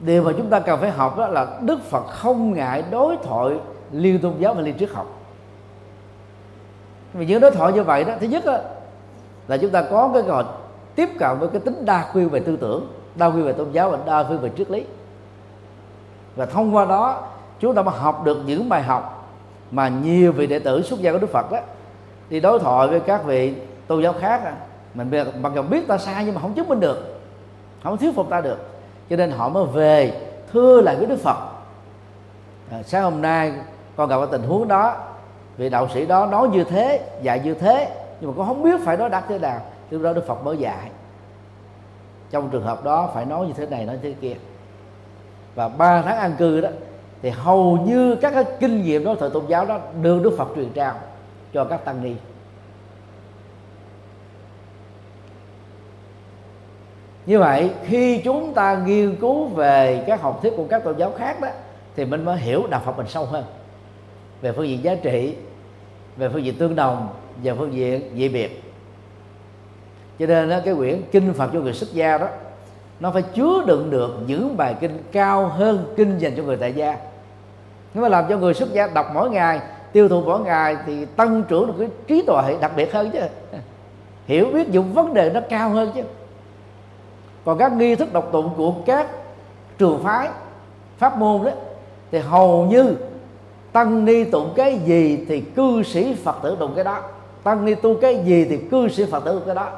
Điều 0.00 0.22
mà 0.22 0.32
chúng 0.36 0.50
ta 0.50 0.60
cần 0.60 0.80
phải 0.80 0.90
học 0.90 1.18
đó 1.18 1.26
là 1.26 1.58
đức 1.62 1.82
phật 1.90 2.06
không 2.06 2.52
ngại 2.52 2.84
đối 2.90 3.16
thoại 3.16 3.54
liên 3.92 4.18
tôn 4.18 4.34
giáo 4.38 4.54
và 4.54 4.62
liên 4.62 4.78
triết 4.78 4.90
học. 4.90 5.06
Vì 7.12 7.26
những 7.26 7.40
đối 7.40 7.50
thoại 7.50 7.72
như 7.72 7.82
vậy 7.82 8.04
đó 8.04 8.14
thứ 8.20 8.26
nhất 8.26 8.44
đó, 8.46 8.58
là 9.48 9.56
chúng 9.56 9.70
ta 9.70 9.82
có 9.82 10.10
cái 10.14 10.22
gọi 10.22 10.44
tiếp 10.94 11.08
cận 11.18 11.38
với 11.38 11.48
cái 11.48 11.60
tính 11.60 11.84
đa 11.84 12.10
quy 12.12 12.24
về 12.24 12.40
tư 12.40 12.56
tưởng 12.56 12.92
đa 13.14 13.26
quy 13.26 13.42
về 13.42 13.52
tôn 13.52 13.72
giáo 13.72 13.90
và 13.90 13.98
đa 14.06 14.22
quy 14.22 14.36
về 14.36 14.50
triết 14.56 14.70
lý. 14.70 14.84
Và 16.36 16.46
thông 16.46 16.74
qua 16.74 16.84
đó 16.84 17.28
chúng 17.60 17.74
ta 17.74 17.82
mới 17.82 17.94
học 17.98 18.24
được 18.24 18.38
những 18.46 18.68
bài 18.68 18.82
học 18.82 19.28
mà 19.70 19.88
nhiều 19.88 20.32
vị 20.32 20.46
đệ 20.46 20.58
tử 20.58 20.82
xuất 20.82 21.00
gia 21.00 21.12
của 21.12 21.18
đức 21.18 21.30
phật 21.32 21.52
đó 21.52 21.58
đi 22.30 22.40
đối 22.40 22.58
thoại 22.58 22.88
với 22.88 23.00
các 23.00 23.24
vị 23.24 23.54
tôn 23.86 24.02
giáo 24.02 24.14
khác 24.20 24.54
mình 24.94 25.10
mặc 25.40 25.52
dù 25.54 25.62
biết 25.62 25.88
ta 25.88 25.98
sai 25.98 26.24
nhưng 26.24 26.34
mà 26.34 26.40
không 26.40 26.54
chứng 26.54 26.68
minh 26.68 26.80
được 26.80 27.20
không 27.82 27.96
thuyết 27.96 28.14
phục 28.14 28.30
ta 28.30 28.40
được 28.40 28.58
cho 29.10 29.16
nên 29.16 29.30
họ 29.30 29.48
mới 29.48 29.64
về 29.64 30.12
thưa 30.52 30.80
lại 30.80 30.96
với 30.96 31.06
đức 31.06 31.18
phật. 31.22 31.36
À, 32.70 32.82
sáng 32.82 33.02
hôm 33.02 33.22
nay 33.22 33.52
con 33.96 34.08
gặp 34.08 34.16
ở 34.16 34.26
tình 34.26 34.42
huống 34.42 34.68
đó 34.68 34.96
vị 35.56 35.68
đạo 35.68 35.88
sĩ 35.94 36.06
đó 36.06 36.26
nói 36.26 36.48
như 36.48 36.64
thế 36.64 37.00
dạy 37.22 37.40
như 37.44 37.54
thế 37.54 37.90
nhưng 38.20 38.30
mà 38.30 38.34
con 38.36 38.46
không 38.46 38.62
biết 38.62 38.80
phải 38.84 38.96
nói 38.96 39.08
đặt 39.10 39.24
thế 39.28 39.38
nào. 39.38 39.60
Thì 39.90 39.96
lúc 39.96 40.02
đó 40.02 40.12
đức 40.12 40.26
phật 40.26 40.44
mới 40.44 40.56
dạy. 40.56 40.90
Trong 42.30 42.50
trường 42.50 42.64
hợp 42.64 42.84
đó 42.84 43.10
phải 43.14 43.24
nói 43.24 43.46
như 43.46 43.52
thế 43.56 43.66
này 43.66 43.84
nói 43.84 43.98
thế 44.02 44.14
kia. 44.20 44.34
Và 45.54 45.68
ba 45.68 46.02
tháng 46.02 46.18
an 46.18 46.34
cư 46.38 46.60
đó 46.60 46.68
thì 47.22 47.30
hầu 47.30 47.78
như 47.86 48.16
các 48.16 48.30
cái 48.34 48.44
kinh 48.60 48.82
nghiệm 48.82 49.04
đó 49.04 49.14
thời 49.20 49.30
tôn 49.30 49.46
giáo 49.46 49.64
đó 49.64 49.78
được 50.02 50.20
đức 50.22 50.34
phật 50.38 50.48
truyền 50.56 50.70
trao 50.72 50.94
cho 51.52 51.64
các 51.64 51.84
tăng 51.84 52.02
ni. 52.02 52.14
Như 57.26 57.38
vậy 57.38 57.70
khi 57.86 58.20
chúng 58.24 58.54
ta 58.54 58.82
nghiên 58.86 59.16
cứu 59.16 59.46
về 59.46 60.04
các 60.06 60.22
học 60.22 60.38
thuyết 60.42 60.52
của 60.56 60.64
các 60.70 60.84
tôn 60.84 60.98
giáo 60.98 61.12
khác 61.18 61.40
đó 61.40 61.48
thì 61.96 62.04
mình 62.04 62.24
mới 62.24 62.38
hiểu 62.38 62.66
đạo 62.70 62.82
phật 62.84 62.96
mình 62.96 63.08
sâu 63.08 63.24
hơn. 63.24 63.44
Về 64.40 64.52
phương 64.52 64.68
diện 64.68 64.82
giá 64.82 64.94
trị 64.94 65.34
về 66.16 66.28
phương 66.28 66.44
diện 66.44 66.54
tương 66.58 66.76
đồng 66.76 67.08
và 67.44 67.54
phương 67.58 67.74
diện 67.74 68.10
dị 68.16 68.28
biệt. 68.28 68.62
Cho 70.18 70.26
nên 70.26 70.50
đó, 70.50 70.58
cái 70.64 70.74
quyển 70.74 71.02
kinh 71.12 71.32
phật 71.32 71.50
cho 71.52 71.60
người 71.60 71.72
xuất 71.72 71.92
gia 71.92 72.18
đó 72.18 72.28
nó 73.00 73.10
phải 73.10 73.22
chứa 73.22 73.64
đựng 73.66 73.90
được 73.90 74.16
những 74.26 74.56
bài 74.56 74.74
kinh 74.80 74.98
cao 75.12 75.46
hơn 75.46 75.94
kinh 75.96 76.18
dành 76.18 76.32
cho 76.36 76.42
người 76.42 76.56
tại 76.56 76.72
gia. 76.72 76.96
Nếu 77.94 78.02
mà 78.02 78.08
làm 78.08 78.24
cho 78.28 78.38
người 78.38 78.54
xuất 78.54 78.72
gia 78.72 78.86
đọc 78.86 79.06
mỗi 79.14 79.30
ngày 79.30 79.60
tiêu 79.92 80.08
thụ 80.08 80.22
mỗi 80.22 80.40
ngày 80.40 80.76
thì 80.86 81.04
tăng 81.04 81.42
trưởng 81.48 81.66
được 81.66 81.74
cái 81.78 81.88
trí 82.06 82.22
tuệ 82.26 82.56
đặc 82.60 82.72
biệt 82.76 82.92
hơn 82.92 83.10
chứ. 83.10 83.20
Hiểu 84.26 84.46
biết 84.52 84.68
những 84.68 84.92
vấn 84.92 85.14
đề 85.14 85.30
nó 85.34 85.40
cao 85.48 85.70
hơn 85.70 85.92
chứ 85.94 86.02
còn 87.44 87.58
các 87.58 87.72
nghi 87.72 87.94
thức 87.94 88.12
độc 88.12 88.28
tụng 88.32 88.50
của 88.56 88.74
các 88.86 89.06
trường 89.78 90.04
phái 90.04 90.28
pháp 90.98 91.18
môn 91.18 91.44
đó 91.44 91.50
thì 92.10 92.18
hầu 92.18 92.66
như 92.66 92.96
tăng 93.72 94.04
ni 94.04 94.24
tụng 94.24 94.52
cái 94.56 94.78
gì 94.78 95.24
thì 95.28 95.40
cư 95.40 95.82
sĩ 95.82 96.14
phật 96.14 96.36
tử 96.42 96.56
tụng 96.60 96.72
cái 96.74 96.84
đó. 96.84 97.00
Tăng 97.42 97.64
ni 97.64 97.74
tu 97.74 97.94
cái 98.00 98.24
gì 98.24 98.44
thì 98.44 98.56
cư 98.56 98.88
sĩ 98.88 99.04
phật 99.04 99.24
tử 99.24 99.32
tụng 99.32 99.42
cái 99.46 99.54
đó. 99.54 99.70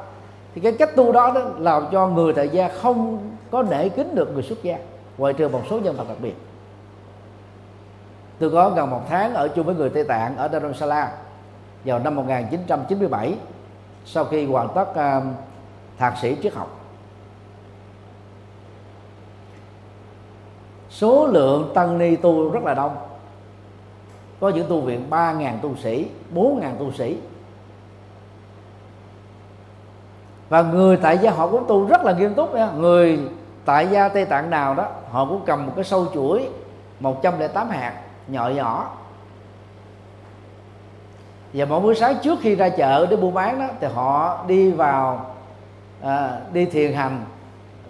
Thì 0.55 0.61
cái 0.61 0.71
cách 0.71 0.95
tu 0.95 1.11
đó, 1.11 1.31
đó 1.35 1.41
làm 1.57 1.83
cho 1.91 2.07
người 2.07 2.33
tại 2.33 2.49
gia 2.49 2.67
không 2.67 3.19
có 3.51 3.63
nể 3.63 3.89
kính 3.89 4.15
được 4.15 4.33
người 4.33 4.43
xuất 4.43 4.63
gia 4.63 4.77
ngoại 5.17 5.33
trừ 5.33 5.49
một 5.49 5.61
số 5.69 5.79
nhân 5.79 5.97
vật 5.97 6.05
đặc 6.07 6.17
biệt. 6.21 6.35
Tôi 8.39 8.49
có 8.49 8.69
gần 8.69 8.89
một 8.89 9.01
tháng 9.09 9.33
ở 9.33 9.47
chung 9.47 9.65
với 9.65 9.75
người 9.75 9.89
Tây 9.89 10.03
Tạng 10.03 10.37
ở 10.37 10.49
Dharamsala 10.49 11.11
vào 11.85 11.99
năm 11.99 12.15
1997 12.15 13.35
sau 14.05 14.25
khi 14.25 14.45
hoàn 14.45 14.67
tất 14.75 14.89
uh, 14.89 15.23
thạc 15.97 16.13
sĩ 16.21 16.37
triết 16.43 16.53
học. 16.53 16.82
Số 20.93 21.27
lượng 21.27 21.71
tăng 21.73 21.97
ni 21.97 22.15
tu 22.15 22.51
rất 22.51 22.63
là 22.63 22.73
đông. 22.73 22.95
Có 24.39 24.49
những 24.49 24.65
tu 24.69 24.81
viện 24.81 25.07
3.000 25.09 25.57
tu 25.61 25.75
sĩ 25.75 26.07
4.000 26.35 26.75
tu 26.79 26.91
sĩ. 26.91 27.17
Và 30.49 30.61
người 30.61 30.97
tại 30.97 31.17
gia 31.17 31.31
họ 31.31 31.47
cũng 31.47 31.65
tu 31.67 31.87
rất 31.87 32.03
là 32.03 32.11
nghiêm 32.13 32.33
túc 32.33 32.55
nha. 32.55 32.71
Người 32.71 33.19
tại 33.65 33.87
gia 33.87 34.09
tây 34.09 34.25
tạng 34.25 34.49
nào 34.49 34.73
đó 34.73 34.87
họ 35.11 35.25
cũng 35.25 35.41
cầm 35.45 35.65
một 35.65 35.71
cái 35.75 35.83
sâu 35.83 36.05
chuỗi 36.13 36.49
108 36.99 37.69
hạt 37.69 37.93
nhỏ 38.27 38.49
nhỏ. 38.49 38.97
Và 41.53 41.65
mỗi 41.65 41.79
buổi 41.79 41.95
sáng 41.95 42.15
trước 42.23 42.39
khi 42.41 42.55
ra 42.55 42.69
chợ 42.69 43.05
để 43.09 43.15
buôn 43.15 43.33
bán 43.33 43.59
đó 43.59 43.65
thì 43.79 43.87
họ 43.87 44.43
đi 44.47 44.71
vào 44.71 45.25
à, 46.01 46.39
đi 46.53 46.65
thiền 46.65 46.93
hành 46.93 47.25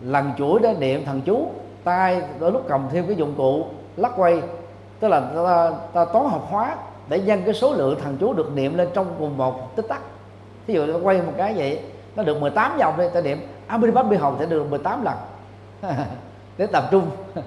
lần 0.03 0.31
chuỗi 0.37 0.59
để 0.59 0.75
niệm 0.79 1.05
thần 1.05 1.21
chú 1.21 1.51
tay 1.83 2.21
đôi 2.39 2.51
lúc 2.51 2.65
cầm 2.67 2.87
thêm 2.91 3.07
cái 3.07 3.15
dụng 3.15 3.33
cụ 3.37 3.65
lắc 3.97 4.11
quay. 4.15 4.41
Tức 4.99 5.07
là 5.07 5.21
ta, 5.35 5.71
ta 5.93 6.05
toán 6.05 6.25
học 6.25 6.47
hóa 6.49 6.75
để 7.07 7.19
nhân 7.19 7.41
cái 7.45 7.53
số 7.53 7.73
lượng 7.73 7.99
thằng 8.03 8.17
chú 8.19 8.33
được 8.33 8.51
niệm 8.55 8.77
lên 8.77 8.89
trong 8.93 9.15
cùng 9.19 9.37
một 9.37 9.75
tích 9.75 9.87
tắc. 9.87 10.01
Ví 10.67 10.73
dụ 10.73 10.93
ta 10.93 10.99
quay 11.03 11.21
một 11.21 11.33
cái 11.37 11.53
vậy 11.53 11.79
nó 12.15 12.23
được 12.23 12.41
18 12.41 12.77
vòng 12.77 12.93
đây 12.97 13.09
ta 13.09 13.21
niệm 13.21 13.47
Abhidhamma 13.67 14.09
bi 14.09 14.17
hồng 14.17 14.35
sẽ 14.39 14.45
được 14.45 14.69
18 14.69 15.03
lần. 15.03 15.15
Để 16.57 16.67
tập 16.67 16.83
trung. 16.91 17.07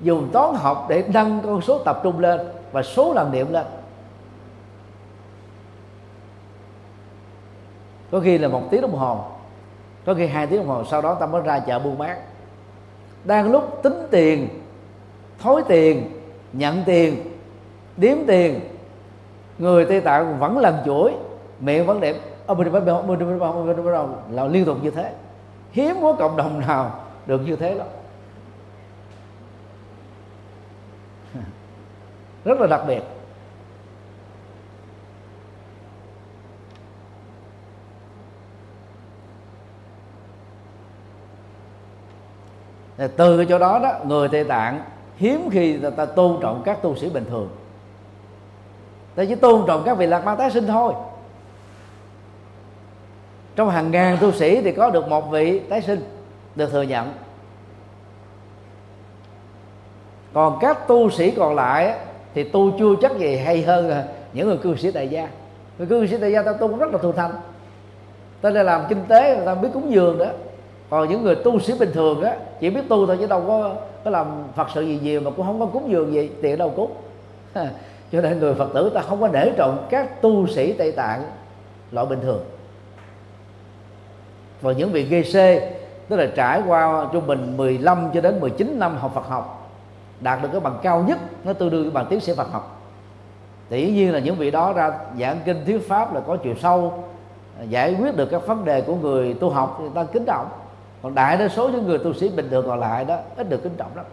Dùng 0.00 0.28
toán 0.32 0.54
học 0.54 0.86
để 0.88 1.04
nâng 1.08 1.40
con 1.44 1.60
số 1.60 1.78
tập 1.78 2.00
trung 2.02 2.18
lên 2.18 2.40
và 2.72 2.82
số 2.82 3.14
lần 3.14 3.32
niệm 3.32 3.52
lên. 3.52 3.66
Có 8.10 8.20
khi 8.20 8.38
là 8.38 8.48
một 8.48 8.62
tiếng 8.70 8.80
đồng 8.80 8.94
hồ. 8.94 9.24
Có 10.06 10.14
khi 10.14 10.26
hai 10.26 10.46
tiếng 10.46 10.58
đồng 10.58 10.68
hồ 10.68 10.84
sau 10.84 11.02
đó 11.02 11.14
ta 11.14 11.26
mới 11.26 11.42
ra 11.42 11.58
chợ 11.58 11.78
buôn 11.78 11.98
bán 11.98 12.20
đang 13.24 13.52
lúc 13.52 13.82
tính 13.82 14.06
tiền 14.10 14.48
thối 15.38 15.62
tiền 15.68 16.20
nhận 16.52 16.82
tiền 16.86 17.22
đếm 17.96 18.16
tiền 18.26 18.60
người 19.58 19.84
tây 19.84 20.00
tạng 20.00 20.38
vẫn 20.38 20.58
làm 20.58 20.74
chuỗi 20.84 21.12
miệng 21.60 21.86
vẫn 21.86 22.00
đẹp 22.00 22.16
là 24.30 24.46
liên 24.46 24.64
tục 24.64 24.78
như 24.82 24.90
thế 24.90 25.12
hiếm 25.72 25.96
có 26.02 26.12
cộng 26.12 26.36
đồng 26.36 26.60
nào 26.60 27.00
được 27.26 27.40
như 27.46 27.56
thế 27.56 27.74
lắm 27.74 27.86
rất 32.44 32.60
là 32.60 32.66
đặc 32.66 32.80
biệt 32.86 33.02
từ 43.08 43.36
cái 43.36 43.46
chỗ 43.48 43.58
đó 43.58 43.78
đó 43.82 43.92
người 44.06 44.28
tây 44.28 44.44
tạng 44.44 44.80
hiếm 45.16 45.48
khi 45.52 45.78
ta, 45.78 45.90
ta 45.90 46.04
tôn 46.04 46.38
trọng 46.42 46.62
các 46.64 46.82
tu 46.82 46.96
sĩ 46.96 47.08
bình 47.08 47.24
thường. 47.30 47.48
Ta 49.14 49.24
chỉ 49.28 49.34
tôn 49.34 49.64
trọng 49.66 49.82
các 49.84 49.98
vị 49.98 50.06
lạc 50.06 50.24
ma 50.24 50.34
tái 50.34 50.50
sinh 50.50 50.66
thôi. 50.66 50.92
Trong 53.56 53.70
hàng 53.70 53.90
ngàn 53.90 54.18
tu 54.20 54.32
sĩ 54.32 54.62
thì 54.62 54.72
có 54.72 54.90
được 54.90 55.08
một 55.08 55.30
vị 55.30 55.58
tái 55.58 55.82
sinh 55.82 56.04
được 56.54 56.70
thừa 56.72 56.82
nhận. 56.82 57.12
Còn 60.32 60.58
các 60.60 60.88
tu 60.88 61.10
sĩ 61.10 61.30
còn 61.30 61.54
lại 61.54 61.94
thì 62.34 62.44
tu 62.44 62.78
chưa 62.78 62.94
chắc 63.02 63.18
gì 63.18 63.36
hay 63.36 63.62
hơn 63.62 64.02
những 64.32 64.48
người 64.48 64.58
cư 64.58 64.76
sĩ 64.76 64.90
tại 64.90 65.08
gia. 65.08 65.28
Người 65.78 65.86
cư 65.86 66.06
sĩ 66.06 66.16
tại 66.20 66.32
gia 66.32 66.42
ta 66.42 66.52
tu 66.52 66.76
rất 66.76 66.92
là 66.92 66.98
thù 66.98 67.12
thành 67.12 67.32
ta 68.42 68.50
đã 68.50 68.62
làm 68.62 68.82
kinh 68.88 69.04
tế 69.08 69.36
người 69.36 69.46
ta 69.46 69.54
biết 69.54 69.68
cúng 69.74 69.92
dường 69.92 70.18
đó 70.18 70.26
còn 70.92 71.08
những 71.08 71.22
người 71.22 71.34
tu 71.34 71.60
sĩ 71.60 71.72
bình 71.78 71.90
thường 71.92 72.22
á, 72.22 72.36
chỉ 72.60 72.70
biết 72.70 72.88
tu 72.88 73.06
thôi 73.06 73.16
chứ 73.20 73.26
đâu 73.26 73.44
có 73.46 73.74
có 74.04 74.10
làm 74.10 74.26
phật 74.54 74.68
sự 74.74 74.82
gì 74.82 75.00
nhiều 75.02 75.20
mà 75.20 75.30
cũng 75.30 75.46
không 75.46 75.60
có 75.60 75.66
cúng 75.66 75.90
dường 75.90 76.12
gì, 76.12 76.30
tiền 76.42 76.58
đâu 76.58 76.72
cúng. 76.76 76.92
Cho 78.12 78.20
nên 78.20 78.38
người 78.38 78.54
phật 78.54 78.68
tử 78.74 78.90
ta 78.94 79.00
không 79.00 79.20
có 79.20 79.28
nể 79.28 79.50
trọng 79.50 79.86
các 79.90 80.22
tu 80.22 80.46
sĩ 80.46 80.72
tây 80.72 80.92
tạng 80.92 81.22
loại 81.92 82.06
bình 82.06 82.18
thường. 82.22 82.44
Và 84.60 84.72
những 84.72 84.92
vị 84.92 85.02
ghê 85.04 85.22
xê, 85.22 85.72
tức 86.08 86.16
là 86.16 86.26
trải 86.34 86.62
qua 86.66 87.06
trung 87.12 87.26
bình 87.26 87.56
15 87.56 88.10
cho 88.14 88.20
đến 88.20 88.40
19 88.40 88.78
năm 88.78 88.96
học 88.96 89.12
Phật 89.14 89.26
học, 89.26 89.70
đạt 90.20 90.42
được 90.42 90.48
cái 90.52 90.60
bằng 90.60 90.78
cao 90.82 91.04
nhất, 91.08 91.18
nó 91.44 91.52
tương 91.52 91.70
đương 91.70 91.82
với 91.82 91.90
bằng 91.90 92.06
tiến 92.10 92.20
sĩ 92.20 92.32
Phật 92.36 92.52
học. 92.52 92.82
Thì 93.70 93.86
dĩ 93.86 93.92
nhiên 93.92 94.12
là 94.12 94.18
những 94.18 94.36
vị 94.36 94.50
đó 94.50 94.72
ra 94.72 94.92
giảng 95.20 95.40
kinh 95.44 95.64
thuyết 95.66 95.88
pháp 95.88 96.14
là 96.14 96.20
có 96.20 96.36
chiều 96.36 96.54
sâu, 96.62 97.04
giải 97.68 97.96
quyết 98.00 98.16
được 98.16 98.28
các 98.30 98.46
vấn 98.46 98.64
đề 98.64 98.80
của 98.80 98.94
người 98.94 99.34
tu 99.34 99.50
học 99.50 99.78
thì 99.80 99.84
ta 99.94 100.04
kính 100.04 100.24
trọng 100.24 100.46
còn 101.02 101.14
đại 101.14 101.36
đa 101.36 101.48
số 101.48 101.68
những 101.68 101.86
người 101.86 101.98
tu 101.98 102.12
sĩ 102.12 102.28
bình 102.28 102.48
thường 102.50 102.66
còn 102.66 102.80
lại 102.80 103.04
đó 103.04 103.18
ít 103.36 103.48
được 103.48 103.62
kính 103.62 103.74
trọng 103.76 103.96
lắm. 103.96 104.04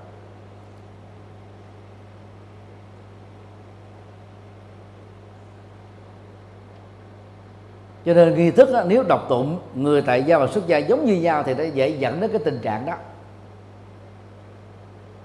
Cho 8.05 8.13
nên 8.13 8.35
nghi 8.35 8.51
thức 8.51 8.69
đó, 8.73 8.83
nếu 8.87 9.03
đọc 9.03 9.25
tụng 9.29 9.59
người 9.75 10.01
tại 10.01 10.23
gia 10.23 10.37
và 10.37 10.47
xuất 10.47 10.67
gia 10.67 10.77
giống 10.77 11.05
như 11.05 11.15
nhau 11.15 11.43
thì 11.43 11.53
nó 11.53 11.63
dễ 11.63 11.89
dẫn 11.89 12.21
đến 12.21 12.31
cái 12.31 12.41
tình 12.45 12.59
trạng 12.61 12.85
đó. 12.85 12.93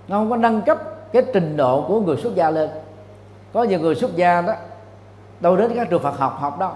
Nó 0.08 0.16
không 0.18 0.30
có 0.30 0.36
nâng 0.36 0.62
cấp 0.62 0.78
cái 1.12 1.22
trình 1.34 1.56
độ 1.56 1.84
của 1.88 2.00
người 2.00 2.16
xuất 2.16 2.34
gia 2.34 2.50
lên. 2.50 2.70
Có 3.52 3.62
nhiều 3.62 3.78
người 3.78 3.94
xuất 3.94 4.16
gia 4.16 4.40
đó 4.40 4.54
đâu 5.40 5.56
đến 5.56 5.72
các 5.74 5.90
trường 5.90 6.02
Phật 6.02 6.18
học 6.18 6.36
học 6.40 6.58
đâu 6.58 6.70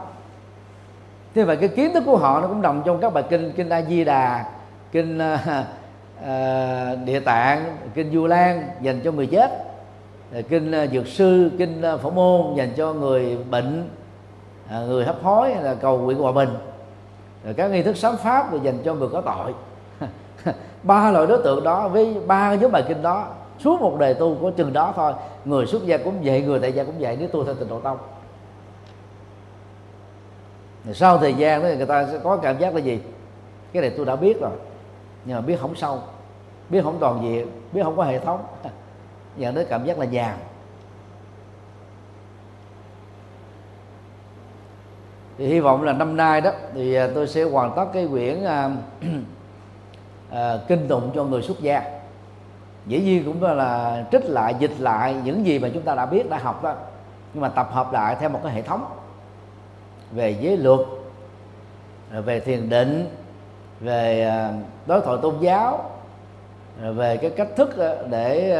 thế 1.35 1.45
vậy 1.45 1.57
cái 1.57 1.69
kiến 1.69 1.95
thức 1.95 2.03
của 2.07 2.17
họ 2.17 2.41
nó 2.41 2.49
cũng 2.49 2.63
nằm 2.63 2.83
trong 2.85 3.01
các 3.01 3.13
bài 3.13 3.25
kinh 3.31 3.53
kinh 3.57 3.69
A 3.69 3.83
Di 3.83 4.05
Đà 4.05 4.45
kinh 4.93 5.19
à, 5.19 5.67
à, 6.25 6.95
Địa 7.05 7.21
Tạng 7.21 7.77
kinh 7.95 8.13
Du 8.13 8.27
Lan 8.27 8.63
dành 8.81 9.01
cho 9.05 9.13
người 9.13 9.27
chết. 9.27 9.51
Kinh 10.49 10.73
à, 10.73 10.87
Dược 10.87 11.07
sư 11.07 11.51
kinh 11.59 11.83
à, 11.83 11.97
Phổ 11.97 12.11
môn 12.11 12.57
dành 12.57 12.71
cho 12.77 12.93
người 12.93 13.39
bệnh 13.51 13.89
À, 14.69 14.81
người 14.81 15.05
hấp 15.05 15.23
hối 15.23 15.55
là 15.55 15.75
cầu 15.75 15.99
nguyện 15.99 16.19
hòa 16.19 16.33
bình. 16.33 16.49
Rồi 17.45 17.55
các 17.55 17.71
nghi 17.71 17.83
thức 17.83 17.97
sám 17.97 18.17
pháp 18.17 18.53
là 18.53 18.59
dành 18.63 18.79
cho 18.85 18.95
người 18.95 19.09
có 19.09 19.21
tội. 19.21 19.55
Ba 20.83 21.11
loại 21.11 21.27
đối 21.27 21.43
tượng 21.43 21.65
đó 21.65 21.89
với 21.89 22.17
ba 22.27 22.55
nhóm 22.55 22.73
bài 22.73 22.85
kinh 22.89 23.03
đó 23.03 23.29
suốt 23.59 23.81
một 23.81 23.97
đời 23.99 24.15
tu 24.15 24.37
có 24.43 24.51
chừng 24.57 24.73
đó 24.73 24.93
thôi. 24.97 25.13
Người 25.45 25.67
xuất 25.67 25.87
gia 25.87 25.97
cũng 25.97 26.15
vậy 26.23 26.43
người 26.43 26.61
tại 26.61 26.73
gia 26.73 26.85
cũng 26.85 26.95
vậy 26.99 27.17
nếu 27.21 27.29
tu 27.29 27.45
theo 27.45 27.55
tình 27.55 27.69
độ 27.69 27.81
tông. 27.81 27.99
Sau 30.93 31.19
thời 31.19 31.35
gian 31.35 31.63
đó 31.63 31.69
người 31.77 31.87
ta 31.87 32.07
sẽ 32.13 32.19
có 32.25 32.37
cảm 32.37 32.59
giác 32.59 32.75
là 32.75 32.81
gì? 32.81 33.01
Cái 33.73 33.83
này 33.83 33.93
tôi 33.97 34.07
đã 34.07 34.17
biết 34.17 34.41
rồi 34.41 34.53
nhưng 35.29 35.37
mà 35.37 35.41
biết 35.41 35.61
không 35.61 35.75
sâu 35.75 36.01
biết 36.71 36.81
không 36.85 36.97
toàn 37.01 37.23
diện 37.23 37.47
biết 37.73 37.83
không 37.85 37.97
có 37.97 38.05
hệ 38.05 38.19
thống. 38.19 38.45
Dẫn 39.37 39.55
đến 39.55 39.67
cảm 39.71 39.85
giác 39.85 39.99
là 39.99 40.05
già 40.05 40.37
thì 45.39 45.47
hy 45.47 45.61
vọng 45.61 45.83
là 45.83 45.93
năm 45.93 46.17
nay 46.17 46.41
đó 46.41 46.51
thì 46.75 46.95
à, 46.95 47.09
tôi 47.15 47.29
sẽ 47.29 47.43
hoàn 47.43 47.73
tất 47.77 47.87
cái 47.93 48.07
quyển 48.11 48.45
à, 48.45 48.71
à, 50.31 50.59
kinh 50.69 50.89
tụng 50.89 51.11
cho 51.15 51.25
người 51.25 51.43
xuất 51.43 51.61
gia. 51.61 51.83
Dĩ 52.87 53.01
nhiên 53.01 53.25
cũng 53.25 53.43
là 53.43 54.05
trích 54.13 54.25
lại 54.25 54.55
dịch 54.59 54.75
lại 54.79 55.17
những 55.25 55.47
gì 55.47 55.59
mà 55.59 55.69
chúng 55.75 55.83
ta 55.83 55.95
đã 55.95 56.07
biết 56.07 56.31
đã 56.31 56.39
học 56.39 56.63
đó. 56.63 56.75
Nhưng 57.35 57.41
mà 57.41 57.49
tập 57.49 57.69
hợp 57.73 57.93
lại 57.93 58.17
theo 58.21 58.29
một 58.29 58.41
cái 58.45 58.53
hệ 58.53 58.63
thống 58.63 58.85
về 60.13 60.37
giới 60.41 60.57
luật 60.57 60.81
về 62.11 62.41
thiền 62.41 62.69
định 62.69 63.09
về 63.81 64.23
à, 64.23 64.53
đối 64.87 65.01
thoại 65.01 65.19
tôn 65.23 65.35
giáo 65.41 65.91
à, 66.83 66.91
về 66.91 67.17
cái 67.17 67.31
cách 67.31 67.49
thức 67.57 67.79
à, 67.79 67.95
để 68.11 68.57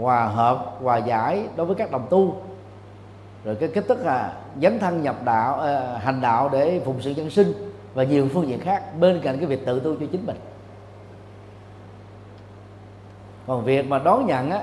hòa 0.00 0.26
hợp, 0.26 0.76
hòa 0.82 0.96
giải 0.96 1.44
đối 1.56 1.66
với 1.66 1.76
các 1.76 1.90
đồng 1.90 2.06
tu. 2.10 2.36
Rồi 3.44 3.54
cái 3.54 3.68
cách 3.68 3.84
thức 3.88 3.98
là 4.04 4.32
dấn 4.62 4.78
thân 4.78 5.02
nhập 5.02 5.16
đạo 5.24 5.60
hành 5.98 6.20
đạo 6.20 6.48
để 6.52 6.80
phụng 6.84 7.00
sự 7.00 7.10
dân 7.10 7.30
sinh 7.30 7.52
và 7.94 8.04
nhiều 8.04 8.28
phương 8.34 8.48
diện 8.48 8.60
khác 8.60 8.98
bên 9.00 9.20
cạnh 9.22 9.36
cái 9.36 9.46
việc 9.46 9.66
tự 9.66 9.80
tu 9.80 9.94
cho 10.00 10.06
chính 10.12 10.26
mình. 10.26 10.36
Còn 13.46 13.64
việc 13.64 13.88
mà 13.88 13.98
đón 13.98 14.26
nhận, 14.26 14.50
á, 14.50 14.62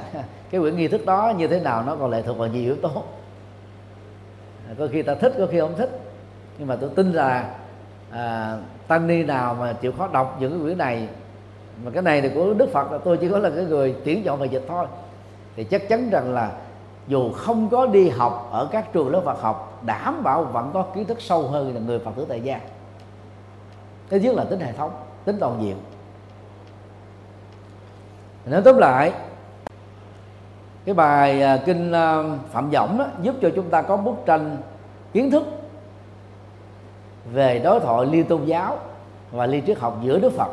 cái 0.50 0.62
quyển 0.62 0.78
nghi 0.78 0.88
thức 0.88 1.06
đó 1.06 1.34
như 1.38 1.48
thế 1.48 1.60
nào 1.60 1.84
nó 1.84 1.96
còn 1.96 2.10
lệ 2.10 2.22
thuộc 2.22 2.38
vào 2.38 2.48
nhiều 2.48 2.62
yếu 2.62 2.76
tố. 2.76 3.04
Có 4.78 4.88
khi 4.92 5.02
ta 5.02 5.16
thích, 5.16 5.34
có 5.38 5.48
khi 5.52 5.60
không 5.60 5.76
thích. 5.78 6.00
Nhưng 6.58 6.68
mà 6.68 6.76
tôi 6.76 6.90
tin 6.96 7.12
là 7.12 7.56
à, 8.12 8.58
tăng 8.88 9.08
ni 9.08 9.24
nào 9.24 9.58
mà 9.60 9.74
chịu 9.74 9.92
khó 9.98 10.08
đọc 10.08 10.38
những 10.40 10.52
cái 10.52 10.60
quyển 10.62 10.78
này 10.78 11.08
mà 11.84 11.92
cái 11.92 12.04
này 12.04 12.22
thì 12.22 12.30
của 12.36 12.54
đức 12.54 12.70
phật 12.74 12.92
là 12.92 12.98
tôi 12.98 13.18
chỉ 13.18 13.30
có 13.30 13.40
là 13.40 13.50
cái 13.50 13.66
người 13.66 13.96
tuyển 14.06 14.24
chọn 14.24 14.40
và 14.40 14.46
dịch 14.46 14.66
thôi. 14.68 14.86
Thì 15.56 15.64
chắc 15.64 15.90
chắn 15.90 16.10
rằng 16.10 16.34
là 16.34 16.52
dù 17.08 17.32
không 17.32 17.70
có 17.70 17.86
đi 17.86 18.10
học 18.10 18.50
ở 18.52 18.68
các 18.72 18.94
trường 18.94 19.10
lớp 19.10 19.22
Phật 19.26 19.42
học 19.42 19.82
đảm 19.86 20.24
bảo 20.24 20.44
vẫn 20.44 20.72
có 20.74 20.82
kiến 20.82 21.06
thức 21.06 21.22
sâu 21.22 21.48
hơn 21.48 21.74
là 21.76 21.82
người 21.82 22.00
Phật 22.00 22.12
tử 22.16 22.26
tại 22.30 22.42
gia. 22.42 22.60
Thứ 24.10 24.18
nhất 24.18 24.36
là 24.36 24.44
tính 24.44 24.60
hệ 24.60 24.72
thống 24.74 24.92
tính 25.26 25.38
toàn 25.40 25.64
diện. 25.64 25.78
Nói 28.46 28.62
tóm 28.66 28.78
lại 28.78 29.14
cái 30.86 30.96
bài 30.96 31.42
à, 31.42 31.58
kinh 31.66 31.92
à, 31.92 32.24
phạm 32.52 32.70
võng 32.70 32.98
đó, 32.98 33.06
giúp 33.22 33.36
cho 33.42 33.50
chúng 33.56 33.70
ta 33.70 33.82
có 33.82 33.98
bức 33.98 34.16
tranh 34.26 34.58
kiến 35.14 35.32
thức 35.32 35.44
về 37.34 37.60
đối 37.60 37.80
thoại 37.80 38.06
liên 38.06 38.26
tôn 38.26 38.46
giáo 38.46 38.78
và 39.32 39.46
liên 39.46 39.66
triết 39.66 39.80
học 39.80 39.98
giữa 40.02 40.20
Đức 40.20 40.34
Phật 40.38 40.52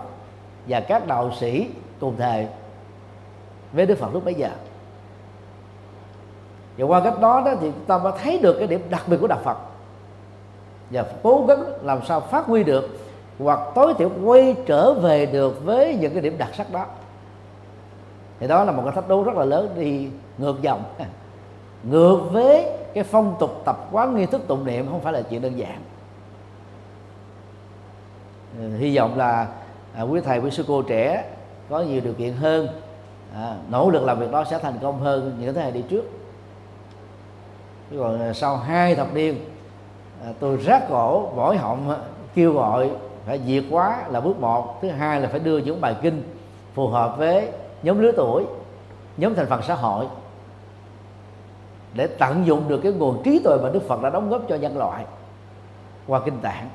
và 0.68 0.80
các 0.80 1.06
đạo 1.06 1.30
sĩ 1.40 1.68
cùng 2.00 2.14
thời 2.18 2.46
với 3.72 3.86
Đức 3.86 3.98
Phật 3.98 4.14
lúc 4.14 4.24
bấy 4.24 4.34
giờ. 4.34 4.50
Và 6.78 6.86
qua 6.86 7.00
cách 7.00 7.20
đó 7.20 7.42
đó 7.46 7.54
thì 7.60 7.70
ta 7.86 7.98
mới 7.98 8.12
thấy 8.22 8.38
được 8.38 8.56
cái 8.58 8.66
điểm 8.66 8.82
đặc 8.90 9.02
biệt 9.06 9.16
của 9.20 9.26
đạo 9.26 9.40
Phật. 9.44 9.56
Và 10.90 11.04
cố 11.22 11.44
gắng 11.48 11.64
làm 11.82 11.98
sao 12.04 12.20
phát 12.20 12.46
huy 12.46 12.64
được 12.64 12.98
hoặc 13.38 13.60
tối 13.74 13.94
thiểu 13.94 14.10
quay 14.24 14.56
trở 14.66 14.94
về 14.94 15.26
được 15.26 15.64
với 15.64 15.96
những 16.00 16.12
cái 16.12 16.22
điểm 16.22 16.38
đặc 16.38 16.50
sắc 16.54 16.72
đó. 16.72 16.86
Thì 18.40 18.46
đó 18.46 18.64
là 18.64 18.72
một 18.72 18.82
cái 18.84 18.92
thách 18.94 19.08
đố 19.08 19.22
rất 19.22 19.36
là 19.36 19.44
lớn 19.44 19.74
đi 19.78 20.08
ngược 20.38 20.62
dòng. 20.62 20.82
Ngược 21.82 22.20
với 22.32 22.66
cái 22.94 23.04
phong 23.04 23.36
tục 23.38 23.62
tập 23.64 23.88
quán 23.92 24.16
nghi 24.16 24.26
thức 24.26 24.42
tụng 24.48 24.64
niệm 24.64 24.86
không 24.90 25.00
phải 25.00 25.12
là 25.12 25.22
chuyện 25.22 25.42
đơn 25.42 25.58
giản. 25.58 25.78
Ờ, 28.58 28.76
hy 28.78 28.96
vọng 28.96 29.16
là 29.16 29.48
à, 29.94 30.02
quý 30.02 30.20
thầy 30.20 30.38
quý 30.38 30.50
sư 30.50 30.64
cô 30.68 30.82
trẻ 30.82 31.24
có 31.68 31.80
nhiều 31.80 32.00
điều 32.04 32.12
kiện 32.12 32.32
hơn. 32.32 32.68
À, 33.34 33.56
nỗ 33.70 33.90
lực 33.90 34.02
làm 34.02 34.18
việc 34.18 34.32
đó 34.32 34.44
sẽ 34.44 34.58
thành 34.58 34.78
công 34.82 35.00
hơn 35.00 35.36
những 35.40 35.54
thế 35.54 35.62
hệ 35.62 35.70
đi 35.70 35.82
trước. 35.88 36.04
Chứ 37.90 37.96
còn 37.98 38.20
à, 38.20 38.32
sau 38.32 38.56
hai 38.56 38.94
thập 38.94 39.14
niên 39.14 39.44
à, 40.24 40.32
tôi 40.40 40.56
rác 40.56 40.88
cổ 40.88 41.30
mỏi 41.36 41.56
họng 41.56 41.94
kêu 42.34 42.52
gọi 42.52 42.90
phải 43.26 43.40
diệt 43.46 43.64
quá 43.70 44.04
là 44.08 44.20
bước 44.20 44.40
một. 44.40 44.82
Thứ 44.82 44.90
hai 44.90 45.20
là 45.20 45.28
phải 45.28 45.40
đưa 45.40 45.58
những 45.58 45.80
bài 45.80 45.96
kinh 46.02 46.22
phù 46.74 46.88
hợp 46.88 47.18
với 47.18 47.48
nhóm 47.82 47.98
lứa 47.98 48.12
tuổi 48.16 48.44
nhóm 49.16 49.34
thành 49.34 49.46
phần 49.46 49.62
xã 49.62 49.74
hội 49.74 50.06
để 51.94 52.06
tận 52.06 52.46
dụng 52.46 52.68
được 52.68 52.80
cái 52.82 52.92
nguồn 52.92 53.22
trí 53.22 53.38
tuệ 53.44 53.56
mà 53.62 53.68
Đức 53.72 53.82
Phật 53.88 54.02
đã 54.02 54.10
đóng 54.10 54.30
góp 54.30 54.42
cho 54.48 54.56
nhân 54.56 54.78
loại 54.78 55.04
qua 56.06 56.20
kinh 56.24 56.38
tạng 56.40 56.68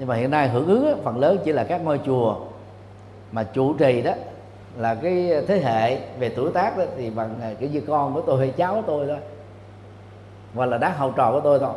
nhưng 0.00 0.08
mà 0.08 0.14
hiện 0.14 0.30
nay 0.30 0.48
hưởng 0.48 0.66
ứng 0.66 1.00
phần 1.04 1.18
lớn 1.18 1.38
chỉ 1.44 1.52
là 1.52 1.64
các 1.64 1.84
ngôi 1.84 2.00
chùa 2.06 2.36
mà 3.32 3.44
chủ 3.44 3.74
trì 3.74 4.02
đó 4.02 4.12
là 4.76 4.94
cái 4.94 5.42
thế 5.48 5.60
hệ 5.60 5.98
về 6.18 6.32
tuổi 6.36 6.50
tác 6.52 6.78
đó 6.78 6.84
thì 6.96 7.10
bằng 7.10 7.34
à, 7.42 7.50
cái 7.60 7.68
như 7.68 7.82
con 7.88 8.14
của 8.14 8.20
tôi 8.20 8.38
hay 8.38 8.54
cháu 8.56 8.74
của 8.74 8.82
tôi 8.86 9.06
thôi 9.06 9.18
hoặc 10.54 10.66
là 10.66 10.78
đá 10.78 10.88
hậu 10.88 11.12
trò 11.12 11.32
của 11.32 11.40
tôi 11.40 11.58
thôi. 11.58 11.74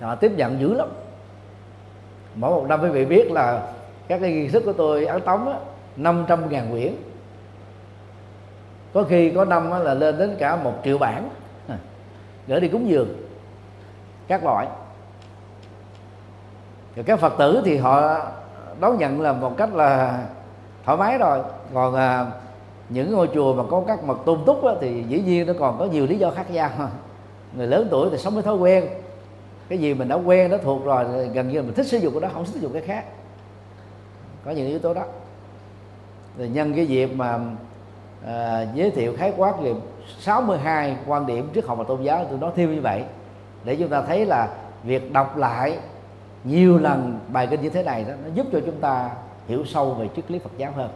Họ 0.00 0.14
tiếp 0.14 0.32
nhận 0.36 0.60
dữ 0.60 0.74
lắm. 0.74 0.88
Mỗi 2.34 2.50
một 2.50 2.66
năm 2.68 2.82
quý 2.82 2.88
vị 2.88 3.04
biết 3.04 3.30
là 3.30 3.62
các 4.08 4.20
cái 4.20 4.32
nghi 4.32 4.48
thức 4.48 4.62
của 4.66 4.72
tôi 4.72 5.06
ấn 5.06 5.22
tống 5.22 5.48
á, 5.48 5.58
500 5.96 6.50
ngàn 6.50 6.70
quyển. 6.70 6.92
Có 8.94 9.02
khi 9.02 9.30
có 9.30 9.44
năm 9.44 9.70
là 9.70 9.94
lên 9.94 10.18
đến 10.18 10.36
cả 10.38 10.56
một 10.56 10.74
triệu 10.84 10.98
bản. 10.98 11.28
Gửi 12.46 12.60
đi 12.60 12.68
cúng 12.68 12.88
dường. 12.88 13.08
Các 14.28 14.44
loại 14.44 14.66
rồi 16.96 17.04
các 17.04 17.20
phật 17.20 17.34
tử 17.38 17.62
thì 17.64 17.76
họ 17.76 18.18
đón 18.80 18.98
nhận 18.98 19.20
là 19.20 19.32
một 19.32 19.56
cách 19.56 19.74
là 19.74 20.22
thoải 20.84 20.98
mái 20.98 21.18
rồi. 21.18 21.38
Còn 21.74 21.94
à, 21.94 22.26
những 22.88 23.12
ngôi 23.12 23.28
chùa 23.34 23.54
mà 23.54 23.62
có 23.70 23.84
các 23.86 24.04
mật 24.04 24.18
tôn 24.24 24.38
túc 24.46 24.64
á, 24.64 24.72
thì 24.80 25.04
dĩ 25.08 25.22
nhiên 25.22 25.46
nó 25.46 25.52
còn 25.58 25.78
có 25.78 25.84
nhiều 25.84 26.06
lý 26.06 26.18
do 26.18 26.30
khác 26.30 26.50
nhau. 26.50 26.70
Người 27.56 27.66
lớn 27.66 27.88
tuổi 27.90 28.08
thì 28.10 28.18
sống 28.18 28.34
với 28.34 28.42
thói 28.42 28.56
quen. 28.56 28.88
Cái 29.68 29.78
gì 29.78 29.94
mình 29.94 30.08
đã 30.08 30.16
quen 30.16 30.50
nó 30.50 30.56
thuộc 30.58 30.84
rồi 30.84 31.28
gần 31.28 31.48
như 31.48 31.62
mình 31.62 31.74
thích 31.74 31.86
sử 31.86 31.98
dụng 31.98 32.12
cái 32.12 32.20
đó 32.20 32.28
không 32.34 32.46
sử 32.46 32.58
dụng 32.58 32.72
cái 32.72 32.82
khác. 32.82 33.04
Có 34.44 34.50
những 34.50 34.66
yếu 34.66 34.78
tố 34.78 34.94
đó. 34.94 35.02
Rồi 36.38 36.48
nhân 36.48 36.74
cái 36.74 36.84
việc 36.84 37.16
mà 37.16 37.38
à, 38.26 38.66
giới 38.74 38.90
thiệu 38.90 39.14
khái 39.16 39.32
quát 39.36 39.60
về 39.60 39.74
62 40.18 40.96
quan 41.06 41.26
điểm 41.26 41.48
trước 41.52 41.66
học 41.66 41.78
và 41.78 41.84
tôn 41.88 42.02
giáo 42.02 42.26
tôi 42.30 42.38
nói 42.38 42.50
thêm 42.56 42.74
như 42.74 42.80
vậy 42.80 43.04
để 43.64 43.76
chúng 43.76 43.88
ta 43.88 44.02
thấy 44.02 44.26
là 44.26 44.48
việc 44.84 45.12
đọc 45.12 45.36
lại 45.36 45.78
nhiều 46.46 46.78
lần 46.78 47.20
bài 47.32 47.48
kinh 47.50 47.62
như 47.62 47.70
thế 47.70 47.82
này 47.82 48.04
đó, 48.04 48.14
nó 48.24 48.34
giúp 48.34 48.46
cho 48.52 48.60
chúng 48.66 48.80
ta 48.80 49.10
hiểu 49.48 49.64
sâu 49.66 49.94
về 49.94 50.08
triết 50.16 50.30
lý 50.30 50.38
Phật 50.38 50.50
giáo 50.58 50.72
hơn. 50.72 50.90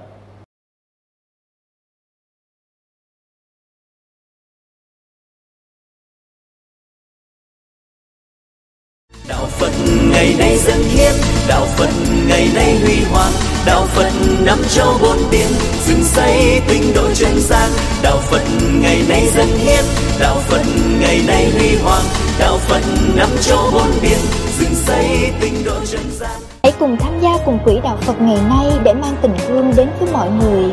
Đạo 9.29 9.47
phật 9.47 9.73
ngày 10.13 10.35
nay 10.39 10.57
dân 10.59 10.79
hiến, 10.79 11.13
đạo 11.49 11.67
phật 11.67 11.91
ngày 12.29 12.49
nay 12.55 12.79
huy 12.83 13.05
hoàng, 13.11 13.33
đạo 13.67 13.87
phật 13.87 14.11
năm 14.47 14.59
châu 14.69 14.99
bốn 15.03 15.17
biển, 15.31 15.49
dựng 15.87 16.03
xây 16.03 16.61
tinh 16.69 16.83
độ 16.95 17.15
chân 17.15 17.33
gian 17.41 17.71
đạo 18.03 18.19
phật 18.31 18.45
ngày 18.83 19.03
nay 19.09 19.27
dân 19.37 19.47
hiến, 19.47 19.85
đạo 20.21 20.37
phật 20.49 20.63
ngày 21.01 21.21
nay 21.27 21.51
huy 21.51 21.77
hoàng, 21.77 22.05
đạo 22.39 22.59
phật 22.59 22.81
năm 23.17 23.29
châu 23.41 23.59
bốn 23.73 23.87
biển 24.03 24.19
dựng 24.59 24.75
xây 24.75 25.33
tinh 25.41 25.55
độ 25.65 25.85
trần 25.85 26.01
gian. 26.11 26.41
Hãy 26.63 26.73
cùng 26.79 26.97
tham 27.01 27.21
gia 27.21 27.31
cùng 27.45 27.59
quỹ 27.65 27.81
đạo 27.83 27.97
phật 28.01 28.21
ngày 28.21 28.39
nay 28.49 28.67
để 28.85 28.95
mang 28.95 29.17
tình 29.23 29.35
thương 29.49 29.73
đến 29.77 29.89
với 30.01 30.13
mọi 30.13 30.31
người. 30.31 30.73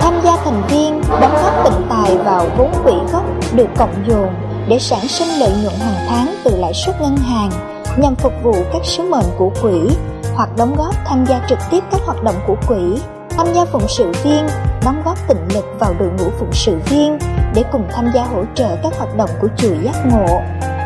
Tham 0.00 0.14
gia 0.24 0.36
thành 0.44 0.62
viên, 0.68 1.00
đóng 1.20 1.34
góp 1.42 1.64
tịnh 1.64 1.86
tài 1.88 2.16
vào 2.16 2.46
vốn 2.56 2.72
quỹ 2.84 2.92
gốc 3.12 3.24
được 3.54 3.68
cộng 3.76 4.04
dồn 4.08 4.28
để 4.68 4.78
sản 4.78 5.08
sinh 5.08 5.28
lợi 5.40 5.52
nhuận 5.62 5.74
hàng 5.74 6.06
tháng 6.08 6.34
từ 6.44 6.56
lãi 6.56 6.74
suất 6.74 7.00
ngân 7.00 7.16
hàng 7.16 7.50
nhằm 7.96 8.14
phục 8.16 8.32
vụ 8.42 8.54
các 8.72 8.82
sứ 8.84 9.02
mệnh 9.02 9.26
của 9.38 9.50
quỹ 9.62 9.96
hoặc 10.34 10.48
đóng 10.56 10.74
góp 10.76 10.94
tham 11.06 11.26
gia 11.26 11.40
trực 11.48 11.58
tiếp 11.70 11.84
các 11.90 12.00
hoạt 12.04 12.22
động 12.22 12.40
của 12.46 12.56
quỹ. 12.68 13.00
Tham 13.30 13.46
gia 13.54 13.64
phụng 13.64 13.88
sự 13.88 14.12
viên, 14.24 14.46
đóng 14.84 15.02
góp 15.04 15.28
tịnh 15.28 15.54
lực 15.54 15.64
vào 15.78 15.94
đội 15.98 16.08
ngũ 16.18 16.30
phụng 16.38 16.52
sự 16.52 16.78
viên 16.90 17.18
để 17.54 17.64
cùng 17.72 17.88
tham 17.90 18.06
gia 18.14 18.24
hỗ 18.24 18.44
trợ 18.54 18.76
các 18.82 18.92
hoạt 18.98 19.16
động 19.16 19.30
của 19.40 19.48
chùa 19.56 19.74
giác 19.82 20.06
ngộ. 20.06 20.40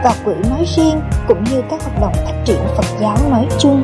Và 0.05 0.15
quỹ 0.25 0.35
nói 0.51 0.65
riêng 0.77 1.01
cũng 1.29 1.45
như 1.45 1.63
các 1.71 1.83
hoạt 1.83 2.01
động 2.01 2.13
phát 2.25 2.43
triển 2.45 2.59
phật 2.77 2.87
giáo 3.01 3.17
nói 3.31 3.49
chung. 3.59 3.83